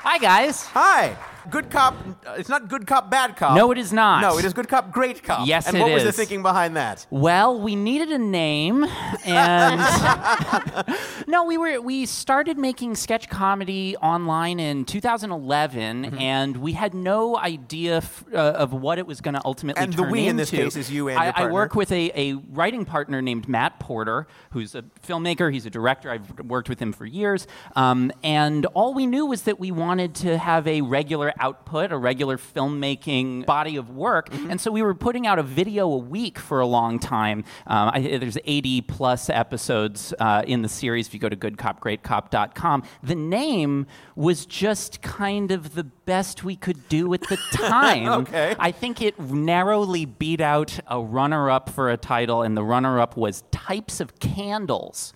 Hi, 0.00 0.16
guys. 0.16 0.64
Hi. 0.68 1.14
Good 1.50 1.70
cop. 1.70 1.94
It's 2.36 2.48
not 2.48 2.68
good 2.68 2.86
cop, 2.86 3.10
bad 3.10 3.36
cop. 3.36 3.56
No, 3.56 3.70
it 3.70 3.78
is 3.78 3.92
not. 3.92 4.20
No, 4.20 4.38
it 4.38 4.44
is 4.44 4.52
good 4.52 4.68
cop, 4.68 4.90
great 4.90 5.22
cop. 5.22 5.46
Yes, 5.46 5.66
and 5.68 5.76
it 5.76 5.80
what 5.80 5.92
was 5.92 6.02
the 6.02 6.08
is. 6.10 6.16
thinking 6.16 6.42
behind 6.42 6.76
that? 6.76 7.06
Well, 7.10 7.60
we 7.60 7.76
needed 7.76 8.10
a 8.10 8.18
name, 8.18 8.84
and 9.24 9.80
no, 11.26 11.44
we 11.44 11.56
were 11.58 11.80
we 11.80 12.06
started 12.06 12.58
making 12.58 12.94
sketch 12.96 13.28
comedy 13.28 13.96
online 13.98 14.58
in 14.60 14.84
2011, 14.84 15.76
Mm-hmm. 15.76 16.18
and 16.18 16.56
we 16.58 16.72
had 16.72 16.94
no 16.94 17.36
idea 17.36 17.98
f- 17.98 18.24
uh, 18.32 18.36
of 18.36 18.72
what 18.72 18.98
it 18.98 19.06
was 19.06 19.20
going 19.20 19.34
to 19.34 19.40
ultimately 19.44 19.82
And 19.82 19.92
the 19.92 20.02
turn 20.02 20.10
we 20.10 20.26
in 20.26 20.36
this 20.36 20.52
into. 20.52 20.64
case 20.64 20.76
is 20.76 20.90
you 20.90 21.08
and 21.08 21.18
I, 21.18 21.24
your 21.24 21.32
I 21.32 21.36
partner. 21.36 21.52
work 21.54 21.74
with 21.74 21.92
a, 21.92 22.10
a 22.14 22.34
writing 22.50 22.84
partner 22.84 23.20
named 23.22 23.48
Matt 23.48 23.78
Porter, 23.80 24.26
who's 24.50 24.74
a 24.74 24.82
filmmaker. 25.06 25.52
He's 25.52 25.66
a 25.66 25.70
director. 25.70 26.10
I've 26.10 26.38
worked 26.40 26.68
with 26.68 26.80
him 26.80 26.92
for 26.92 27.06
years, 27.06 27.46
um, 27.76 28.12
and 28.22 28.66
all 28.66 28.94
we 28.94 29.06
knew 29.06 29.26
was 29.26 29.42
that 29.42 29.58
we 29.60 29.70
wanted 29.70 30.14
to 30.16 30.38
have 30.38 30.66
a 30.66 30.80
regular 30.82 31.32
output, 31.38 31.92
a 31.92 31.96
regular 31.98 32.36
filmmaking 32.38 33.46
body 33.46 33.76
of 33.76 33.90
work, 33.90 34.30
Mm-hmm. 34.30 34.50
and 34.50 34.60
so 34.60 34.70
we 34.70 34.82
were 34.82 34.94
putting 34.94 35.26
out 35.26 35.38
a 35.38 35.42
video 35.42 35.90
a 35.90 35.96
week 35.98 36.38
for 36.38 36.60
a 36.60 36.66
long 36.66 36.98
time. 36.98 37.44
Um, 37.66 37.90
I, 37.94 38.00
there's 38.18 38.38
80 38.44 38.80
plus 38.82 39.30
episodes 39.30 40.12
uh, 40.18 40.42
in 40.46 40.62
the 40.62 40.68
series. 40.68 41.06
If 41.08 41.14
you 41.14 41.20
go 41.20 41.28
to 41.28 41.36
goodcopgreatcop.com, 41.36 42.82
the 43.02 43.14
name 43.14 43.86
was 44.14 44.46
just 44.46 45.02
kind 45.02 45.50
of 45.50 45.74
the 45.74 45.84
best 45.84 46.44
we 46.44 46.56
could 46.56 46.88
do 46.88 47.12
at 47.14 47.22
the 47.22 47.36
time. 47.52 48.08
Okay. 48.22 48.54
I 48.58 48.72
think 48.72 49.00
it 49.02 49.18
narrowly 49.20 50.04
beat 50.04 50.40
out 50.40 50.78
a 50.86 51.00
runner 51.00 51.50
up 51.50 51.70
for 51.70 51.90
a 51.90 51.96
title, 51.96 52.42
and 52.42 52.56
the 52.56 52.64
runner 52.64 53.00
up 53.00 53.16
was 53.16 53.42
Types 53.50 54.00
of 54.00 54.18
Candles. 54.20 55.12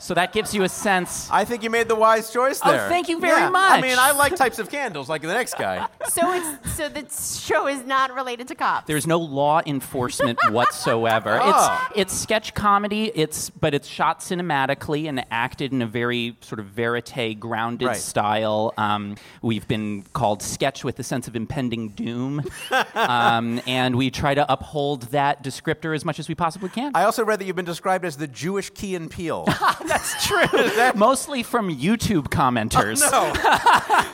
So 0.00 0.14
that 0.14 0.32
gives 0.32 0.54
you 0.54 0.62
a 0.62 0.68
sense. 0.68 1.28
I 1.30 1.44
think 1.44 1.64
you 1.64 1.70
made 1.70 1.88
the 1.88 1.96
wise 1.96 2.32
choice 2.32 2.60
Oh, 2.64 2.70
there. 2.70 2.88
thank 2.88 3.08
you 3.08 3.18
very 3.18 3.40
Yeah. 3.40 3.50
I 3.52 3.80
mean, 3.80 3.96
I 3.98 4.12
like 4.12 4.36
types 4.36 4.60
of 4.60 4.70
candles, 4.70 5.08
like 5.08 5.22
the 5.22 5.28
next 5.28 5.54
guy. 5.58 5.86
So 6.08 6.32
it's 6.32 6.74
so 6.74 6.88
the 6.88 7.04
show 7.40 7.66
is 7.68 7.84
not 7.84 8.14
related 8.14 8.48
to 8.48 8.54
cops. 8.54 8.86
There's 8.86 9.06
no 9.06 9.18
law 9.18 9.60
enforcement 9.66 10.38
whatsoever. 10.50 11.38
Oh. 11.42 11.88
It's 11.90 11.98
it's 12.12 12.14
sketch 12.14 12.54
comedy. 12.54 13.12
It's 13.14 13.50
but 13.50 13.74
it's 13.74 13.86
shot 13.86 14.20
cinematically 14.20 15.08
and 15.08 15.24
acted 15.30 15.72
in 15.72 15.82
a 15.82 15.86
very 15.86 16.36
sort 16.40 16.60
of 16.60 16.66
verite, 16.66 17.38
grounded 17.38 17.88
Right. 17.88 17.96
style. 17.96 18.72
Um, 18.78 19.16
we've 19.42 19.68
been 19.68 20.02
called 20.14 20.42
sketch 20.42 20.82
with 20.82 20.98
a 20.98 21.02
sense 21.04 21.28
of 21.28 21.36
impending 21.36 21.90
doom, 21.90 22.42
um, 22.94 23.60
and 23.66 23.94
we 23.96 24.10
try 24.10 24.34
to 24.34 24.50
uphold 24.50 25.02
that 25.10 25.42
descriptor 25.44 25.94
as 25.94 26.04
much 26.04 26.18
as 26.18 26.28
we 26.28 26.34
possibly 26.34 26.68
can. 26.70 26.92
I 26.94 27.02
also 27.04 27.24
read 27.24 27.38
that 27.40 27.44
you've 27.44 27.56
been 27.56 27.64
described 27.64 28.04
as 28.04 28.16
the 28.16 28.28
Jewish 28.28 28.70
Key 28.70 28.94
and 28.94 29.10
Peele. 29.10 29.44
That's 29.88 30.26
true. 30.26 30.44
Mostly 30.94 31.42
from 31.42 31.74
YouTube 31.74 32.28
commenters. 32.28 33.00
no. 33.00 33.32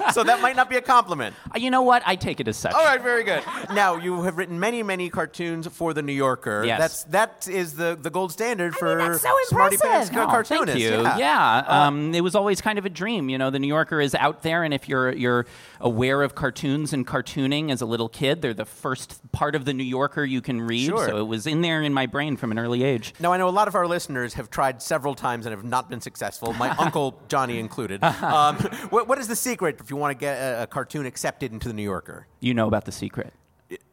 so 0.12 0.23
that 0.25 0.40
might 0.40 0.57
not 0.57 0.71
be 0.71 0.76
a 0.76 0.81
compliment. 0.83 1.35
Uh, 1.54 1.59
You 1.59 1.71
know 1.71 1.83
what? 1.83 2.02
I 2.07 2.16
take 2.16 2.40
it 2.40 2.49
as 2.49 2.57
such. 2.57 2.73
All 2.75 2.85
right, 2.85 3.00
very 3.02 3.25
good. 3.25 3.43
Now, 3.75 3.97
you 3.97 4.23
have 4.23 4.38
written 4.38 4.59
many, 4.61 4.83
many 4.83 5.11
cartoons 5.11 5.66
for 5.66 5.93
The 5.95 6.02
New 6.02 6.12
Yorker. 6.12 6.64
Yes. 6.64 6.78
That's, 6.78 7.04
that 7.04 7.49
is 7.49 7.75
the, 7.75 7.99
the 8.00 8.11
gold 8.11 8.33
standard 8.33 8.75
for 8.75 8.97
that's 8.97 9.23
so 9.23 9.37
smarty 9.49 9.76
pants 9.76 10.09
impressive. 10.09 10.28
Oh, 10.28 10.33
cartoonists. 10.33 10.81
Thank 10.83 10.97
you. 10.97 11.02
Yeah. 11.02 11.19
Yeah, 11.19 11.64
um, 11.66 12.14
it 12.14 12.21
was 12.21 12.35
always 12.35 12.61
kind 12.61 12.78
of 12.78 12.85
a 12.87 12.90
dream. 12.90 13.28
You 13.28 13.38
know, 13.38 13.50
the 13.50 13.59
New 13.59 13.66
Yorker 13.69 14.00
is 14.00 14.14
out 14.14 14.43
there, 14.43 14.62
and 14.62 14.73
if 14.75 14.88
you're 14.88 15.12
you're 15.12 15.47
aware 15.81 16.23
of 16.23 16.35
cartoons 16.35 16.93
and 16.93 17.07
cartooning 17.07 17.71
as 17.71 17.81
a 17.81 17.87
little 17.87 18.09
kid, 18.09 18.43
they're 18.43 18.54
the 18.54 18.64
first 18.64 19.21
part 19.33 19.54
of 19.54 19.64
the 19.64 19.73
New 19.73 19.85
Yorker 19.85 20.25
you 20.25 20.40
can 20.40 20.61
read. 20.61 20.87
Sure. 20.87 21.09
So 21.09 21.19
it 21.19 21.26
was 21.26 21.47
in 21.47 21.61
there 21.62 21.83
in 21.83 21.93
my 21.93 22.07
brain 22.07 22.37
from 22.37 22.50
an 22.50 22.59
early 22.59 22.83
age. 22.83 23.14
Now, 23.21 23.33
I 23.33 23.37
know 23.37 23.49
a 23.49 23.50
lot 23.50 23.69
of 23.69 23.75
our 23.75 23.87
listeners 23.87 24.35
have 24.35 24.50
tried 24.50 24.83
several 24.83 25.14
times 25.14 25.47
and 25.47 25.54
have 25.54 25.64
not 25.64 25.88
been 25.88 26.00
successful, 26.00 26.52
my 26.54 26.71
uncle 26.78 27.21
Johnny 27.28 27.59
included. 27.59 28.02
Um, 28.02 28.57
what, 28.90 29.09
what 29.09 29.19
is 29.19 29.28
the 29.28 29.37
secret 29.37 29.78
if 29.81 29.90
you 29.90 29.97
want 29.97 30.12
to 30.12 30.19
get 30.19 30.37
a, 30.37 30.62
a 30.62 30.66
cartoon 30.66 31.07
accepted 31.07 31.52
into 31.52 31.69
The 31.69 31.75
New 31.75 31.83
Yorker? 31.83 32.26
You 32.40 32.54
know 32.54 32.69
about 32.69 32.85
the 32.85 32.93
secret. 32.93 33.33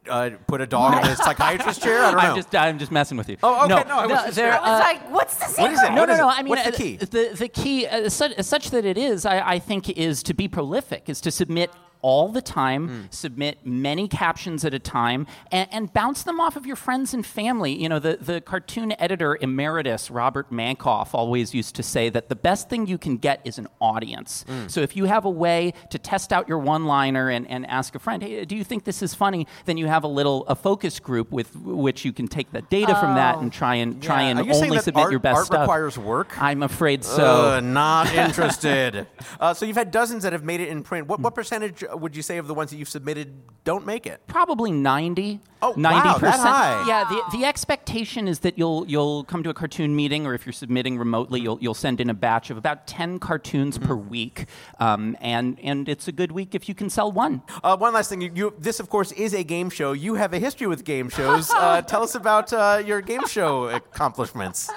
Uh, 0.08 0.30
put 0.48 0.60
a 0.60 0.66
dog 0.66 1.02
in 1.04 1.10
a 1.10 1.16
psychiatrist 1.24 1.82
chair? 1.82 2.02
I 2.02 2.10
don't 2.10 2.14
know. 2.14 2.28
I'm 2.30 2.36
just 2.36 2.54
I'm 2.54 2.78
just 2.78 2.92
messing 2.92 3.16
with 3.16 3.28
you. 3.28 3.36
Oh, 3.42 3.64
okay, 3.64 3.68
No, 3.68 3.82
no, 3.84 3.98
I 3.98 4.06
was 4.06 4.20
just- 4.24 4.36
there- 4.36 4.52
I 4.52 4.60
was 4.60 4.68
uh, 4.68 4.84
like, 4.84 5.10
what's 5.12 5.36
the 5.36 5.44
secret? 5.46 5.62
what 5.62 5.72
is 5.72 5.80
it? 5.80 5.90
no, 5.92 6.00
What 6.00 6.08
no, 6.08 6.16
no. 6.16 6.28
it? 6.28 6.32
I 6.32 6.42
mean, 6.42 6.50
What's 6.50 6.64
the 6.64 6.72
uh, 6.74 6.76
key? 6.76 6.96
The, 6.96 7.34
the 7.38 7.48
key, 7.48 7.86
uh, 7.86 8.08
such, 8.08 8.38
such 8.42 8.70
that 8.70 8.84
it 8.84 8.98
is, 8.98 9.24
I, 9.24 9.40
I 9.54 9.58
think, 9.58 9.88
is 9.88 10.22
to 10.24 10.34
be 10.34 10.48
prolific, 10.48 11.08
is 11.08 11.20
to 11.22 11.30
submit 11.30 11.70
all 12.02 12.28
the 12.28 12.42
time, 12.42 12.88
Hmm. 12.88 13.00
submit 13.10 13.64
many 13.64 14.08
captions 14.08 14.64
at 14.64 14.74
a 14.74 14.78
time, 14.78 15.26
and, 15.50 15.68
and 15.72 15.92
bounce 15.92 16.22
them 16.24 16.40
off 16.40 16.56
of 16.56 16.66
your 16.66 16.76
friends 16.76 17.14
and 17.14 17.24
family. 17.24 17.72
You 17.80 17.88
know, 17.88 17.98
the, 17.98 18.18
the 18.20 18.40
cartoon 18.40 18.92
editor 18.98 19.38
emeritus, 19.40 20.10
Robert 20.10 20.50
Mankoff, 20.50 21.14
always 21.14 21.54
used 21.54 21.74
to 21.76 21.82
say 21.82 22.08
that 22.10 22.28
the 22.28 22.34
best 22.36 22.68
thing 22.68 22.86
you 22.86 22.98
can 22.98 23.16
get 23.18 23.40
is 23.44 23.58
an 23.58 23.68
audience. 23.80 24.44
Hmm. 24.48 24.66
So 24.68 24.80
if 24.80 24.96
you 24.96 25.04
have 25.04 25.24
a 25.24 25.30
way 25.30 25.74
to 25.90 25.98
test 25.98 26.32
out 26.32 26.48
your 26.48 26.58
one 26.58 26.86
liner 26.86 27.28
and, 27.30 27.46
and 27.48 27.64
ask 27.66 27.94
a 27.94 27.98
friend, 27.98 28.22
hey, 28.22 28.44
do 28.44 28.56
you 28.56 28.64
think 28.64 28.84
this 28.84 29.00
is 29.02 29.14
funny? 29.14 29.46
Then 29.64 29.76
you 29.76 29.86
have 29.86 30.04
a 30.04 30.08
little 30.08 30.44
a 30.48 30.54
focus 30.56 30.98
group 30.98 31.30
with 31.30 31.54
which 31.56 32.04
you 32.04 32.12
can 32.12 32.26
take 32.26 32.50
the 32.52 32.62
data 32.62 32.96
from 32.96 33.14
that 33.14 33.38
and 33.38 33.52
try 33.52 33.76
and 33.76 34.02
try 34.02 34.22
Yeah. 34.24 34.28
and 34.30 34.40
only 34.40 34.78
submit 34.80 34.96
art- 35.04 35.10
your 35.12 35.20
best 35.20 35.46
stuff. 35.46 35.46
art 35.46 35.46
stuff. 35.46 35.60
requires 35.62 35.98
work? 35.98 36.42
I'm 36.42 36.62
afraid 36.64 37.04
so. 37.04 37.52
Uh, 37.52 37.60
not 37.60 38.12
interested. 38.26 39.06
uh, 39.40 39.54
so 39.54 39.64
you've 39.66 39.76
had 39.76 39.90
dozens 39.92 40.24
that 40.24 40.32
have 40.32 40.42
made 40.44 40.60
it 40.60 40.68
in 40.68 40.82
print. 40.82 41.06
What, 41.06 41.20
what 41.20 41.34
percentage 41.34 41.84
would 41.96 42.16
you 42.16 42.22
say 42.22 42.38
of 42.38 42.46
the 42.46 42.54
ones 42.54 42.70
that 42.70 42.76
you've 42.76 42.88
submitted 42.88 43.42
don't 43.64 43.86
make 43.86 44.06
it? 44.06 44.26
Probably 44.26 44.70
90. 44.72 45.40
Oh, 45.64 45.74
90%. 45.74 45.82
wow, 45.92 46.18
that 46.18 46.40
high. 46.40 46.84
Yeah, 46.88 47.04
the, 47.08 47.38
the 47.38 47.44
expectation 47.44 48.26
is 48.26 48.40
that 48.40 48.58
you'll 48.58 48.84
you'll 48.88 49.22
come 49.24 49.44
to 49.44 49.50
a 49.50 49.54
cartoon 49.54 49.94
meeting 49.94 50.26
or 50.26 50.34
if 50.34 50.44
you're 50.44 50.52
submitting 50.52 50.98
remotely, 50.98 51.40
you'll 51.40 51.58
you'll 51.60 51.74
send 51.74 52.00
in 52.00 52.10
a 52.10 52.14
batch 52.14 52.50
of 52.50 52.56
about 52.56 52.86
10 52.88 53.18
cartoons 53.20 53.78
per 53.78 53.94
Mm-hmm. 53.94 54.08
week. 54.08 54.46
Um, 54.80 55.16
and 55.20 55.58
and 55.62 55.88
it's 55.88 56.08
a 56.08 56.12
good 56.12 56.32
week 56.32 56.54
if 56.54 56.68
you 56.68 56.74
can 56.74 56.90
sell 56.90 57.12
one. 57.12 57.42
Uh, 57.62 57.76
one 57.76 57.92
last 57.94 58.08
thing. 58.08 58.20
You, 58.20 58.32
you, 58.34 58.54
this, 58.58 58.80
of 58.80 58.88
course, 58.88 59.12
is 59.12 59.34
a 59.34 59.44
game 59.44 59.70
show. 59.70 59.92
You 59.92 60.14
have 60.16 60.32
a 60.32 60.38
history 60.38 60.66
with 60.66 60.84
game 60.84 61.08
shows. 61.08 61.50
Uh, 61.50 61.82
tell 61.86 62.02
us 62.02 62.14
about 62.14 62.52
uh, 62.52 62.82
your 62.84 63.00
game 63.00 63.26
show 63.28 63.68
accomplishments. 63.68 64.70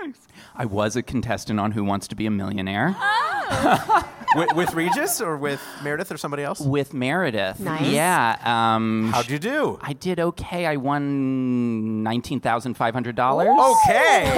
I 0.54 0.64
was 0.66 0.96
a 0.96 1.02
contestant 1.02 1.58
on 1.60 1.72
Who 1.72 1.82
Wants 1.84 2.06
to 2.08 2.14
Be 2.16 2.26
a 2.26 2.30
Millionaire 2.30 2.96
with, 4.36 4.52
with 4.54 4.74
Regis 4.74 5.20
or 5.20 5.36
with 5.36 5.60
Meredith 5.82 6.10
or 6.12 6.16
somebody 6.16 6.42
else? 6.42 6.60
with 6.60 6.92
Meredith. 6.94 7.60
Nice. 7.60 7.88
Yeah. 7.88 8.36
Um, 8.44 9.10
How'd 9.12 9.28
you 9.30 9.38
do? 9.38 9.78
I 9.82 9.92
did 9.92 10.20
okay. 10.20 10.66
I 10.66 10.76
won 10.76 12.04
$19,500. 12.04 13.88
Okay. 13.88 14.30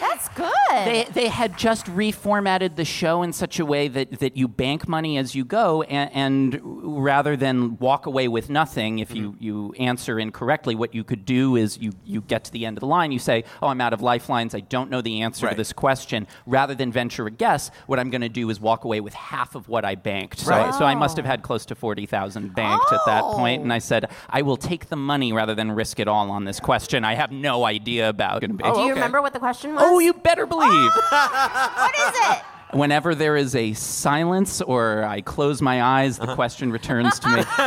That's 0.00 0.28
good. 0.30 0.50
They, 0.84 1.04
they 1.12 1.28
had 1.28 1.56
just 1.56 1.86
reformatted 1.86 2.76
the 2.76 2.84
show 2.84 3.22
in 3.22 3.32
such 3.32 3.58
a 3.58 3.66
way 3.66 3.88
that, 3.88 4.18
that 4.20 4.36
you 4.36 4.48
bank 4.48 4.88
money 4.88 5.18
as 5.18 5.34
you 5.34 5.44
go, 5.44 5.82
and, 5.82 6.10
and 6.12 6.60
rather 7.04 7.36
than 7.36 7.76
walk 7.78 8.06
away 8.06 8.28
with 8.28 8.50
nothing, 8.50 8.98
if 8.98 9.14
you, 9.14 9.32
mm-hmm. 9.32 9.44
you 9.44 9.74
answer 9.78 10.18
incorrectly, 10.18 10.74
what 10.74 10.94
you 10.94 11.04
could 11.04 11.24
do 11.24 11.56
is 11.56 11.78
you, 11.78 11.92
you 12.04 12.20
get 12.20 12.44
to 12.44 12.52
the 12.52 12.66
end 12.66 12.76
of 12.76 12.80
the 12.80 12.86
line, 12.86 13.12
you 13.12 13.18
say, 13.18 13.44
Oh, 13.62 13.68
I'm 13.68 13.80
out 13.80 13.92
of 13.92 14.02
lifelines, 14.02 14.54
I 14.54 14.60
don't 14.60 14.90
know 14.90 15.00
the 15.00 15.22
answer 15.22 15.46
Right. 15.46 15.52
to 15.52 15.56
this 15.56 15.72
question. 15.72 16.26
Rather 16.46 16.74
than 16.74 16.90
venture 16.90 17.26
a 17.26 17.30
guess, 17.30 17.70
what 17.86 17.98
I'm 17.98 18.10
going 18.10 18.22
to 18.22 18.28
do 18.28 18.48
is 18.50 18.60
walk 18.60 18.84
away 18.84 19.00
with 19.00 19.14
half 19.14 19.54
of 19.54 19.68
what 19.68 19.84
I 19.84 19.94
banked. 19.94 20.40
So, 20.40 20.50
Right. 20.50 20.74
so 20.74 20.84
I 20.84 20.94
must 20.94 21.16
have 21.16 21.26
had 21.26 21.42
close 21.42 21.66
to 21.66 21.74
40,000 21.74 22.54
banked 22.54 22.92
at 22.92 23.00
that 23.06 23.22
Oh. 23.24 23.44
and 23.44 23.72
I 23.72 23.76
oh. 23.76 23.80
said, 23.80 24.10
I 24.30 24.42
will 24.42 24.56
take 24.56 24.88
the 24.88 24.96
money 24.96 25.32
rather 25.32 25.54
than 25.54 25.72
risk 25.72 26.00
it 26.00 26.08
all 26.08 26.30
on 26.30 26.44
this 26.44 26.60
question 26.60 27.04
I 27.04 27.14
have 27.14 27.30
no 27.30 27.64
idea 27.64 28.08
about. 28.08 28.40
Gonna. 28.40 28.54
Do 28.54 28.64
you 28.64 28.70
oh, 28.70 28.82
okay. 28.84 28.92
remember 28.92 29.20
what 29.20 29.32
the 29.32 29.38
question 29.38 29.72
oh, 29.72 29.74
was? 29.74 29.82
Oh, 29.84 29.98
you 29.98 30.12
better 30.14 30.46
believe. 30.46 30.63
What 31.10 31.94
is 31.98 32.14
it? 32.30 32.42
Whenever 32.76 33.14
there 33.14 33.36
is 33.36 33.54
a 33.54 33.72
silence 33.74 34.60
or 34.60 35.04
I 35.04 35.20
close 35.20 35.62
my 35.62 35.82
eyes, 35.82 36.18
the 36.18 36.34
question 36.34 36.72
returns 36.72 37.20
to 37.20 37.28
me. 37.28 37.36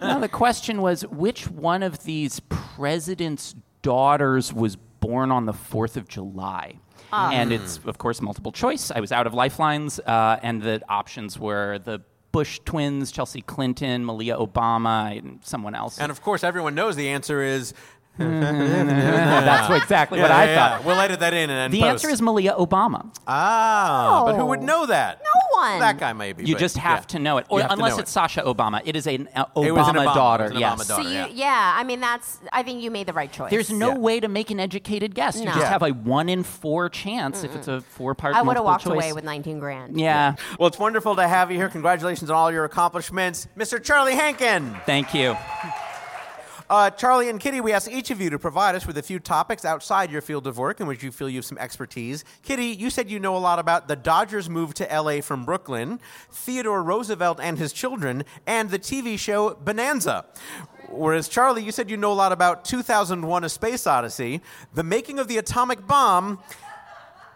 now, 0.00 0.18
the 0.18 0.30
question 0.30 0.80
was 0.80 1.02
which 1.08 1.50
one 1.50 1.82
of 1.82 2.04
these 2.04 2.40
president's 2.48 3.54
daughters 3.82 4.50
was 4.52 4.76
born 4.76 5.30
on 5.30 5.44
the 5.44 5.52
4th 5.52 5.96
of 5.96 6.08
July? 6.08 6.78
And 7.12 7.52
it's, 7.52 7.78
of 7.84 7.98
course, 7.98 8.20
multiple 8.20 8.50
choice. 8.50 8.90
I 8.90 9.00
was 9.00 9.12
out 9.12 9.26
of 9.26 9.34
lifelines, 9.34 10.00
uh, 10.00 10.38
and 10.42 10.62
the 10.62 10.82
options 10.88 11.38
were 11.38 11.78
the 11.78 12.00
Bush 12.32 12.58
twins, 12.64 13.12
Chelsea 13.12 13.42
Clinton, 13.42 14.04
Malia 14.04 14.36
Obama, 14.36 15.16
and 15.16 15.38
someone 15.44 15.76
else. 15.76 16.00
And 16.00 16.10
of 16.10 16.20
course, 16.20 16.42
everyone 16.42 16.74
knows 16.74 16.96
the 16.96 17.08
answer 17.08 17.40
is. 17.42 17.74
That's 18.18 19.68
what- 19.68 19.82
exactly 19.82 20.20
what 20.20 20.30
Yeah, 20.30 20.36
I 20.36 20.44
yeah, 20.44 20.68
thought. 20.76 20.84
We'll 20.84 21.00
edit 21.00 21.18
that 21.20 21.34
in 21.34 21.50
and 21.50 21.58
then 21.58 21.70
The 21.72 21.80
post. 21.80 22.04
answer 22.04 22.10
is 22.10 22.22
Malia 22.22 22.54
Obama. 22.54 23.06
ah, 23.26 24.22
but 24.26 24.36
who 24.36 24.46
would 24.46 24.62
know 24.62 24.86
that? 24.86 25.20
No 25.24 25.58
one. 25.60 25.80
That 25.80 25.98
guy 25.98 26.12
maybe. 26.12 26.44
You 26.44 26.54
but 26.54 26.60
just 26.60 26.76
have 26.78 27.00
yeah. 27.00 27.06
to 27.06 27.18
know 27.18 27.38
it, 27.38 27.46
You 27.50 27.56
or 27.58 27.60
have 27.62 27.70
to 27.70 27.74
unless 27.74 27.92
know 27.94 27.98
it's 28.00 28.10
it. 28.10 28.12
Sasha 28.12 28.42
Obama. 28.42 28.80
It 28.84 28.94
is 28.96 29.06
an 29.06 29.28
uh, 29.34 29.46
It 29.56 29.72
was 29.72 29.88
an 29.88 29.96
Obama 29.96 30.06
Obama. 30.06 30.14
daughter. 30.14 30.44
It 30.44 30.52
was 30.52 30.54
an 30.54 30.60
yes. 30.60 30.74
Obama 30.80 30.84
So 30.84 31.00
you, 31.00 31.08
yeah. 31.10 31.26
yeah. 31.32 31.74
I 31.76 31.82
mean 31.84 32.00
that's. 32.00 32.38
I 32.52 32.62
think 32.62 32.82
you 32.82 32.90
made 32.90 33.06
the 33.08 33.12
right 33.12 33.32
choice. 33.32 33.50
There's 33.50 33.70
no 33.72 33.88
Yeah. 33.90 33.98
way 33.98 34.20
to 34.20 34.28
make 34.28 34.50
an 34.50 34.60
educated 34.60 35.14
guess. 35.14 35.36
You 35.38 35.46
No. 35.46 35.50
just 35.52 35.62
Yeah. 35.62 35.70
have 35.70 35.82
a 35.82 35.90
one 35.90 36.28
in 36.28 36.42
four 36.44 36.88
chance 36.88 37.42
if 37.44 37.54
it's 37.56 37.66
a 37.68 37.80
four 37.80 38.14
part. 38.14 38.34
I 38.36 38.42
would 38.42 38.56
have 38.56 38.64
multiple 38.64 38.64
walked 38.64 38.84
choice. 38.84 38.92
away 39.10 39.12
with 39.12 39.24
19 39.24 39.58
grand. 39.58 39.98
Yeah. 39.98 40.34
Well, 40.58 40.68
it's 40.68 40.78
wonderful 40.78 41.16
to 41.16 41.26
have 41.26 41.50
you 41.50 41.56
here. 41.58 41.68
Congratulations 41.68 42.30
on 42.30 42.36
all 42.36 42.52
your 42.52 42.64
accomplishments, 42.64 43.48
Mr. 43.58 43.82
Charlie 43.82 44.14
Hankin. 44.14 44.76
Thank 44.86 45.14
you. 45.14 45.36
Uh, 46.70 46.88
Charlie 46.90 47.28
and 47.28 47.38
Kitty, 47.38 47.60
we 47.60 47.72
asked 47.72 47.90
each 47.90 48.10
of 48.10 48.20
you 48.20 48.30
to 48.30 48.38
provide 48.38 48.74
us 48.74 48.86
with 48.86 48.96
a 48.96 49.02
few 49.02 49.18
topics 49.18 49.64
outside 49.66 50.10
your 50.10 50.22
field 50.22 50.46
of 50.46 50.56
work 50.56 50.80
in 50.80 50.86
which 50.86 51.02
you 51.02 51.12
feel 51.12 51.28
you 51.28 51.36
have 51.38 51.44
some 51.44 51.58
expertise. 51.58 52.24
Kitty, 52.42 52.66
you 52.66 52.88
said 52.88 53.10
you 53.10 53.20
know 53.20 53.36
a 53.36 53.38
lot 53.38 53.58
about 53.58 53.86
the 53.86 53.96
Dodgers 53.96 54.48
move 54.48 54.72
to 54.74 54.84
LA 54.84 55.20
from 55.20 55.44
Brooklyn, 55.44 56.00
Theodore 56.30 56.82
Roosevelt 56.82 57.38
and 57.40 57.58
his 57.58 57.72
children, 57.72 58.24
and 58.46 58.70
the 58.70 58.78
TV 58.78 59.18
show 59.18 59.54
Bonanza. 59.54 60.24
Whereas 60.88 61.28
Charlie, 61.28 61.62
you 61.62 61.72
said 61.72 61.90
you 61.90 61.98
know 61.98 62.12
a 62.12 62.14
lot 62.14 62.32
about 62.32 62.64
2001 62.64 63.44
A 63.44 63.48
Space 63.48 63.86
Odyssey, 63.86 64.40
the 64.72 64.82
making 64.84 65.18
of 65.18 65.28
the 65.28 65.36
atomic 65.36 65.86
bomb, 65.86 66.38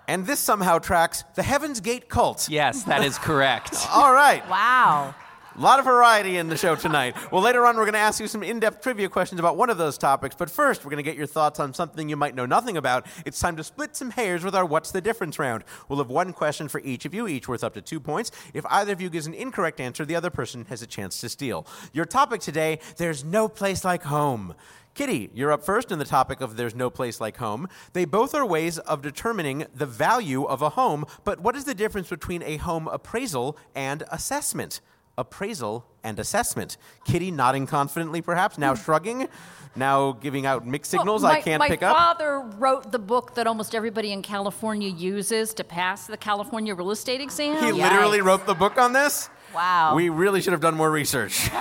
and 0.07 0.27
this 0.27 0.41
somehow 0.41 0.79
tracks 0.79 1.25
the 1.35 1.43
Heaven's 1.43 1.81
Gate 1.81 2.09
cult. 2.09 2.49
Yes, 2.49 2.85
that 2.85 3.05
is 3.05 3.19
correct. 3.19 3.77
All 3.91 4.13
right. 4.13 4.49
Wow. 4.49 5.15
A 5.59 5.61
lot 5.61 5.81
of 5.81 5.87
variety 5.87 6.37
in 6.37 6.49
the 6.49 6.57
show 6.57 6.77
tonight. 6.77 7.17
Well, 7.33 7.43
later 7.43 7.67
on, 7.67 7.77
we're 7.77 7.83
going 7.83 7.95
to 7.95 7.99
ask 7.99 8.21
you 8.21 8.29
some 8.29 8.45
in 8.45 8.61
depth 8.61 8.81
trivia 8.81 9.09
questions 9.09 9.41
about 9.41 9.57
one 9.57 9.71
of 9.71 9.77
those 9.77 9.99
topics. 9.99 10.37
But 10.39 10.49
first, 10.49 10.85
we're 10.85 10.91
going 10.93 11.03
to 11.03 11.11
get 11.11 11.17
your 11.17 11.27
thoughts 11.27 11.59
on 11.59 11.75
something 11.75 12.09
you 12.09 12.17
might 12.17 12.37
know 12.37 12.47
nothing 12.47 12.77
about. 12.77 13.07
It's 13.27 13.41
time 13.41 13.57
to 13.57 13.65
split 13.65 13.97
some 13.97 14.13
hairs 14.13 14.45
with 14.45 14.55
our 14.55 14.65
What's 14.65 14.93
the 14.93 15.01
Difference 15.01 15.37
round. 15.37 15.65
We'll 15.89 15.99
have 15.99 16.11
one 16.11 16.33
question 16.33 16.69
for 16.69 16.81
each 16.83 17.05
of 17.07 17.13
you, 17.13 17.27
each 17.27 17.49
worth 17.49 17.65
up 17.65 17.75
to 17.75 17.83
two 17.83 17.99
points. 17.99 18.31
If 18.55 18.65
either 18.67 18.93
of 18.93 19.01
you 19.01 19.11
gives 19.11 19.27
an 19.27 19.35
incorrect 19.35 19.81
answer, 19.81 20.05
the 20.05 20.15
other 20.15 20.31
person 20.31 20.65
has 20.67 20.81
a 20.81 20.87
chance 20.87 21.21
to 21.23 21.29
steal. 21.29 21.67
Your 21.93 22.05
topic 22.05 22.41
today 22.41 22.79
there's 22.97 23.25
no 23.25 23.49
place 23.49 23.85
like 23.85 24.05
home. 24.05 24.55
Kitty, 24.95 25.29
you're 25.35 25.51
up 25.51 25.65
first 25.65 25.91
in 25.91 25.99
the 25.99 26.05
topic 26.05 26.41
of 26.41 26.57
There's 26.57 26.77
No 26.77 26.89
Place 26.89 27.21
Like 27.21 27.39
Home. 27.39 27.69
They 27.95 28.05
both 28.05 28.33
are 28.33 28.47
ways 28.47 28.79
of 28.79 29.03
determining 29.03 29.67
the 29.75 29.87
value 29.87 30.45
of 30.45 30.63
a 30.63 30.71
home, 30.71 31.05
but 31.25 31.41
what 31.41 31.57
is 31.57 31.65
the 31.65 31.75
difference 31.75 32.09
between 32.09 32.45
a 32.45 32.59
home 32.59 32.87
appraisal 32.87 33.57
and 33.75 34.05
assessment? 34.13 34.81
Appraisal 35.19 35.85
and 36.03 36.19
assessment. 36.19 36.77
Kitty 37.05 37.31
nodding 37.31 37.67
confidently, 37.67 38.23
perhaps, 38.23 38.57
now 38.57 38.75
shrugging, 38.75 39.29
now 39.77 40.13
giving 40.13 40.47
out 40.47 40.67
mixed 40.67 40.91
signals 40.91 41.23
Well, 41.23 41.33
I 41.33 41.41
can't 41.43 41.59
my 41.59 41.69
pick 41.69 41.83
up. 41.83 41.93
My 41.93 41.99
father 41.99 42.41
wrote 42.57 42.93
the 42.93 42.99
book 42.99 43.35
that 43.35 43.47
almost 43.47 43.75
everybody 43.75 44.13
in 44.13 44.23
California 44.23 44.89
uses 44.89 45.53
to 45.55 45.65
pass 45.65 46.07
the 46.07 46.17
California 46.17 46.75
real 46.75 46.93
estate 46.93 47.21
exam. 47.21 47.63
He 47.63 47.73
literally 47.73 48.21
Yikes. 48.21 48.25
wrote 48.25 48.47
the 48.47 48.55
book 48.55 48.79
on 48.79 48.93
this? 48.93 49.29
Wow. 49.55 49.95
We 49.95 50.09
really 50.09 50.41
should 50.41 50.53
have 50.53 50.63
done 50.63 50.77
more 50.77 50.91
research. 50.91 51.51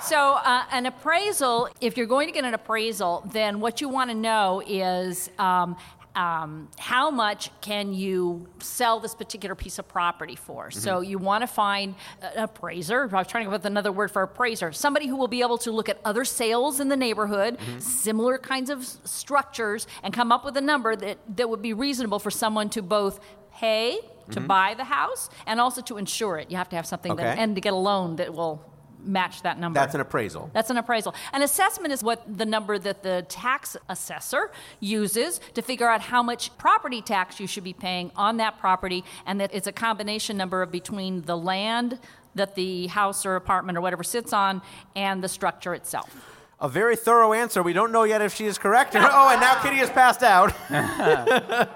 So, 0.00 0.38
uh, 0.44 0.62
an 0.70 0.86
appraisal, 0.86 1.68
if 1.80 1.96
you're 1.96 2.06
going 2.06 2.28
to 2.28 2.32
get 2.32 2.44
an 2.44 2.54
appraisal, 2.54 3.28
then 3.32 3.58
what 3.58 3.80
you 3.80 3.88
want 3.88 4.10
to 4.10 4.16
know 4.16 4.62
is 4.64 5.28
um, 5.38 5.76
um, 6.18 6.68
how 6.78 7.10
much 7.10 7.50
can 7.60 7.94
you 7.94 8.48
sell 8.58 8.98
this 8.98 9.14
particular 9.14 9.54
piece 9.54 9.78
of 9.78 9.86
property 9.86 10.34
for? 10.34 10.68
Mm-hmm. 10.68 10.80
So, 10.80 11.00
you 11.00 11.16
want 11.18 11.42
to 11.42 11.46
find 11.46 11.94
an 12.20 12.42
appraiser. 12.42 13.02
I 13.02 13.18
was 13.18 13.28
trying 13.28 13.44
to 13.44 13.46
come 13.46 13.54
up 13.54 13.60
with 13.60 13.66
another 13.66 13.92
word 13.92 14.10
for 14.10 14.22
appraiser. 14.22 14.72
Somebody 14.72 15.06
who 15.06 15.16
will 15.16 15.28
be 15.28 15.42
able 15.42 15.58
to 15.58 15.70
look 15.70 15.88
at 15.88 16.00
other 16.04 16.24
sales 16.24 16.80
in 16.80 16.88
the 16.88 16.96
neighborhood, 16.96 17.56
mm-hmm. 17.58 17.78
similar 17.78 18.36
kinds 18.36 18.68
of 18.68 18.84
structures, 18.84 19.86
and 20.02 20.12
come 20.12 20.32
up 20.32 20.44
with 20.44 20.56
a 20.56 20.60
number 20.60 20.96
that, 20.96 21.18
that 21.36 21.48
would 21.48 21.62
be 21.62 21.72
reasonable 21.72 22.18
for 22.18 22.32
someone 22.32 22.68
to 22.70 22.82
both 22.82 23.20
pay 23.52 23.98
to 24.30 24.40
mm-hmm. 24.40 24.46
buy 24.46 24.74
the 24.74 24.84
house 24.84 25.30
and 25.46 25.60
also 25.60 25.80
to 25.82 25.96
insure 25.96 26.36
it. 26.38 26.50
You 26.50 26.56
have 26.56 26.68
to 26.70 26.76
have 26.76 26.86
something 26.86 27.16
that, 27.16 27.38
and 27.38 27.54
to 27.54 27.60
get 27.60 27.72
a 27.72 27.76
loan 27.76 28.16
that 28.16 28.34
will 28.34 28.67
match 29.04 29.42
that 29.42 29.58
number. 29.58 29.78
That's 29.78 29.94
an 29.94 30.00
appraisal. 30.00 30.50
That's 30.52 30.70
an 30.70 30.76
appraisal. 30.76 31.14
An 31.32 31.42
assessment 31.42 31.92
is 31.92 32.02
what 32.02 32.22
the 32.38 32.46
number 32.46 32.78
that 32.78 33.02
the 33.02 33.24
tax 33.28 33.76
assessor 33.88 34.50
uses 34.80 35.40
to 35.54 35.62
figure 35.62 35.88
out 35.88 36.00
how 36.00 36.22
much 36.22 36.56
property 36.58 37.00
tax 37.02 37.40
you 37.40 37.46
should 37.46 37.64
be 37.64 37.72
paying 37.72 38.10
on 38.16 38.36
that 38.38 38.58
property, 38.58 39.04
and 39.26 39.40
that 39.40 39.54
it's 39.54 39.66
a 39.66 39.72
combination 39.72 40.36
number 40.36 40.62
of 40.62 40.70
between 40.70 41.22
the 41.22 41.36
land 41.36 41.98
that 42.34 42.54
the 42.54 42.86
house 42.88 43.26
or 43.26 43.36
apartment 43.36 43.76
or 43.76 43.80
whatever 43.80 44.02
sits 44.02 44.32
on 44.32 44.62
and 44.96 45.22
the 45.22 45.28
structure 45.28 45.74
itself. 45.74 46.14
A 46.60 46.68
very 46.68 46.96
thorough 46.96 47.32
answer. 47.32 47.62
We 47.62 47.72
don't 47.72 47.92
know 47.92 48.02
yet 48.02 48.20
if 48.20 48.34
she 48.34 48.46
is 48.46 48.58
correct. 48.58 48.96
Or, 48.96 48.98
oh, 49.02 49.30
and 49.30 49.40
now 49.40 49.62
Kitty 49.62 49.76
has 49.76 49.90
passed 49.90 50.22
out. 50.22 50.52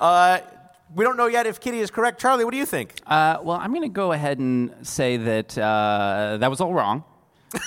uh, 0.00 0.38
we 0.94 1.04
don't 1.04 1.16
know 1.16 1.26
yet 1.26 1.46
if 1.46 1.60
Kitty 1.60 1.80
is 1.80 1.90
correct. 1.90 2.20
Charlie, 2.20 2.44
what 2.44 2.52
do 2.52 2.58
you 2.58 2.66
think? 2.66 2.94
Uh, 3.06 3.38
well, 3.42 3.56
I'm 3.56 3.70
going 3.70 3.82
to 3.82 3.88
go 3.88 4.12
ahead 4.12 4.38
and 4.38 4.74
say 4.86 5.16
that 5.16 5.56
uh, 5.58 6.38
that 6.40 6.50
was 6.50 6.60
all 6.60 6.72
wrong. 6.74 7.04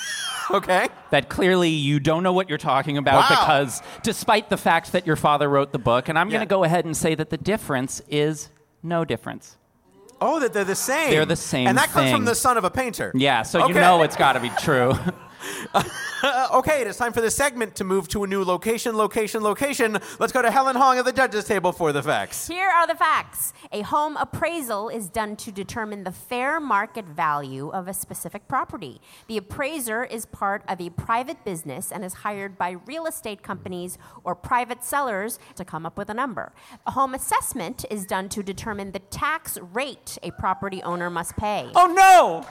Okay. 0.50 0.90
That 1.12 1.30
clearly 1.30 1.70
you 1.70 2.02
don't 2.02 2.24
know 2.24 2.34
what 2.34 2.50
you're 2.50 2.58
talking 2.58 2.98
about 2.98 3.22
Wow. 3.22 3.30
because, 3.30 3.82
despite 4.04 4.50
the 4.50 4.58
fact 4.58 4.92
that 4.92 5.08
your 5.08 5.16
father 5.16 5.48
wrote 5.48 5.72
the 5.72 5.80
book, 5.80 6.10
and 6.10 6.20
I'm 6.20 6.28
Yeah. 6.28 6.40
going 6.40 6.48
to 6.48 6.50
go 6.50 6.66
ahead 6.66 6.84
and 6.84 6.98
say 6.98 7.16
that 7.16 7.30
the 7.30 7.38
difference 7.38 8.02
is 8.10 8.50
no 8.84 9.06
difference. 9.06 9.56
Oh, 10.20 10.42
that 10.42 10.52
they're 10.52 10.66
the 10.66 10.76
same. 10.76 11.10
They're 11.12 11.26
the 11.26 11.38
same 11.38 11.68
And 11.70 11.78
that 11.78 11.88
comes 11.90 12.12
from 12.12 12.26
the 12.26 12.36
son 12.36 12.58
of 12.58 12.66
a 12.66 12.70
painter. 12.70 13.14
Yeah, 13.16 13.44
so 13.44 13.62
Okay. 13.62 13.70
you 13.70 13.76
know 13.80 14.04
it's 14.04 14.18
got 14.18 14.34
to 14.34 14.42
be 14.42 14.50
true. 14.60 14.94
Okay, 16.54 16.82
it 16.82 16.88
is 16.88 16.98
time 16.98 17.14
for 17.14 17.22
this 17.22 17.36
segment 17.36 17.76
to 17.76 17.84
move 17.84 18.08
to 18.10 18.24
a 18.24 18.28
new 18.28 18.44
location, 18.44 18.96
location, 18.96 19.42
location. 19.42 19.98
Let's 20.20 20.32
go 20.32 20.42
to 20.44 20.52
Helen 20.52 20.76
Hong 20.76 21.00
at 21.00 21.06
the 21.06 21.12
judges' 21.12 21.46
table 21.46 21.72
for 21.72 21.92
the 21.92 22.04
facts. 22.04 22.48
Here 22.48 22.70
are 22.70 22.86
the 22.86 22.94
facts. 22.94 23.54
A 23.72 23.82
home 23.82 24.18
appraisal 24.18 24.90
is 24.90 25.10
done 25.10 25.36
to 25.38 25.52
determine 25.52 26.04
the 26.04 26.12
fair 26.12 26.60
market 26.60 27.06
value 27.06 27.70
of 27.70 27.88
a 27.88 27.94
specific 27.94 28.48
property. 28.48 29.02
The 29.28 29.38
appraiser 29.38 30.04
is 30.04 30.28
part 30.28 30.64
of 30.68 30.80
a 30.80 30.92
private 30.92 31.44
business 31.44 31.92
and 31.92 32.06
is 32.06 32.14
hired 32.14 32.56
by 32.58 32.72
real 32.86 33.08
estate 33.08 33.42
companies 33.42 33.98
or 34.24 34.36
private 34.36 34.84
sellers 34.84 35.40
to 35.56 35.66
come 35.66 35.88
up 35.88 35.98
with 35.98 36.10
a 36.10 36.14
number. 36.14 36.52
A 36.86 36.92
home 36.92 37.16
assessment 37.16 37.84
is 37.90 38.06
done 38.06 38.30
to 38.30 38.44
determine 38.44 38.92
the 38.92 39.00
tax 39.00 39.58
rate 39.74 40.20
a 40.22 40.32
property 40.32 40.84
owner 40.84 41.10
must 41.10 41.36
pay. 41.38 41.72
oh 41.76 41.88
no! 41.88 42.46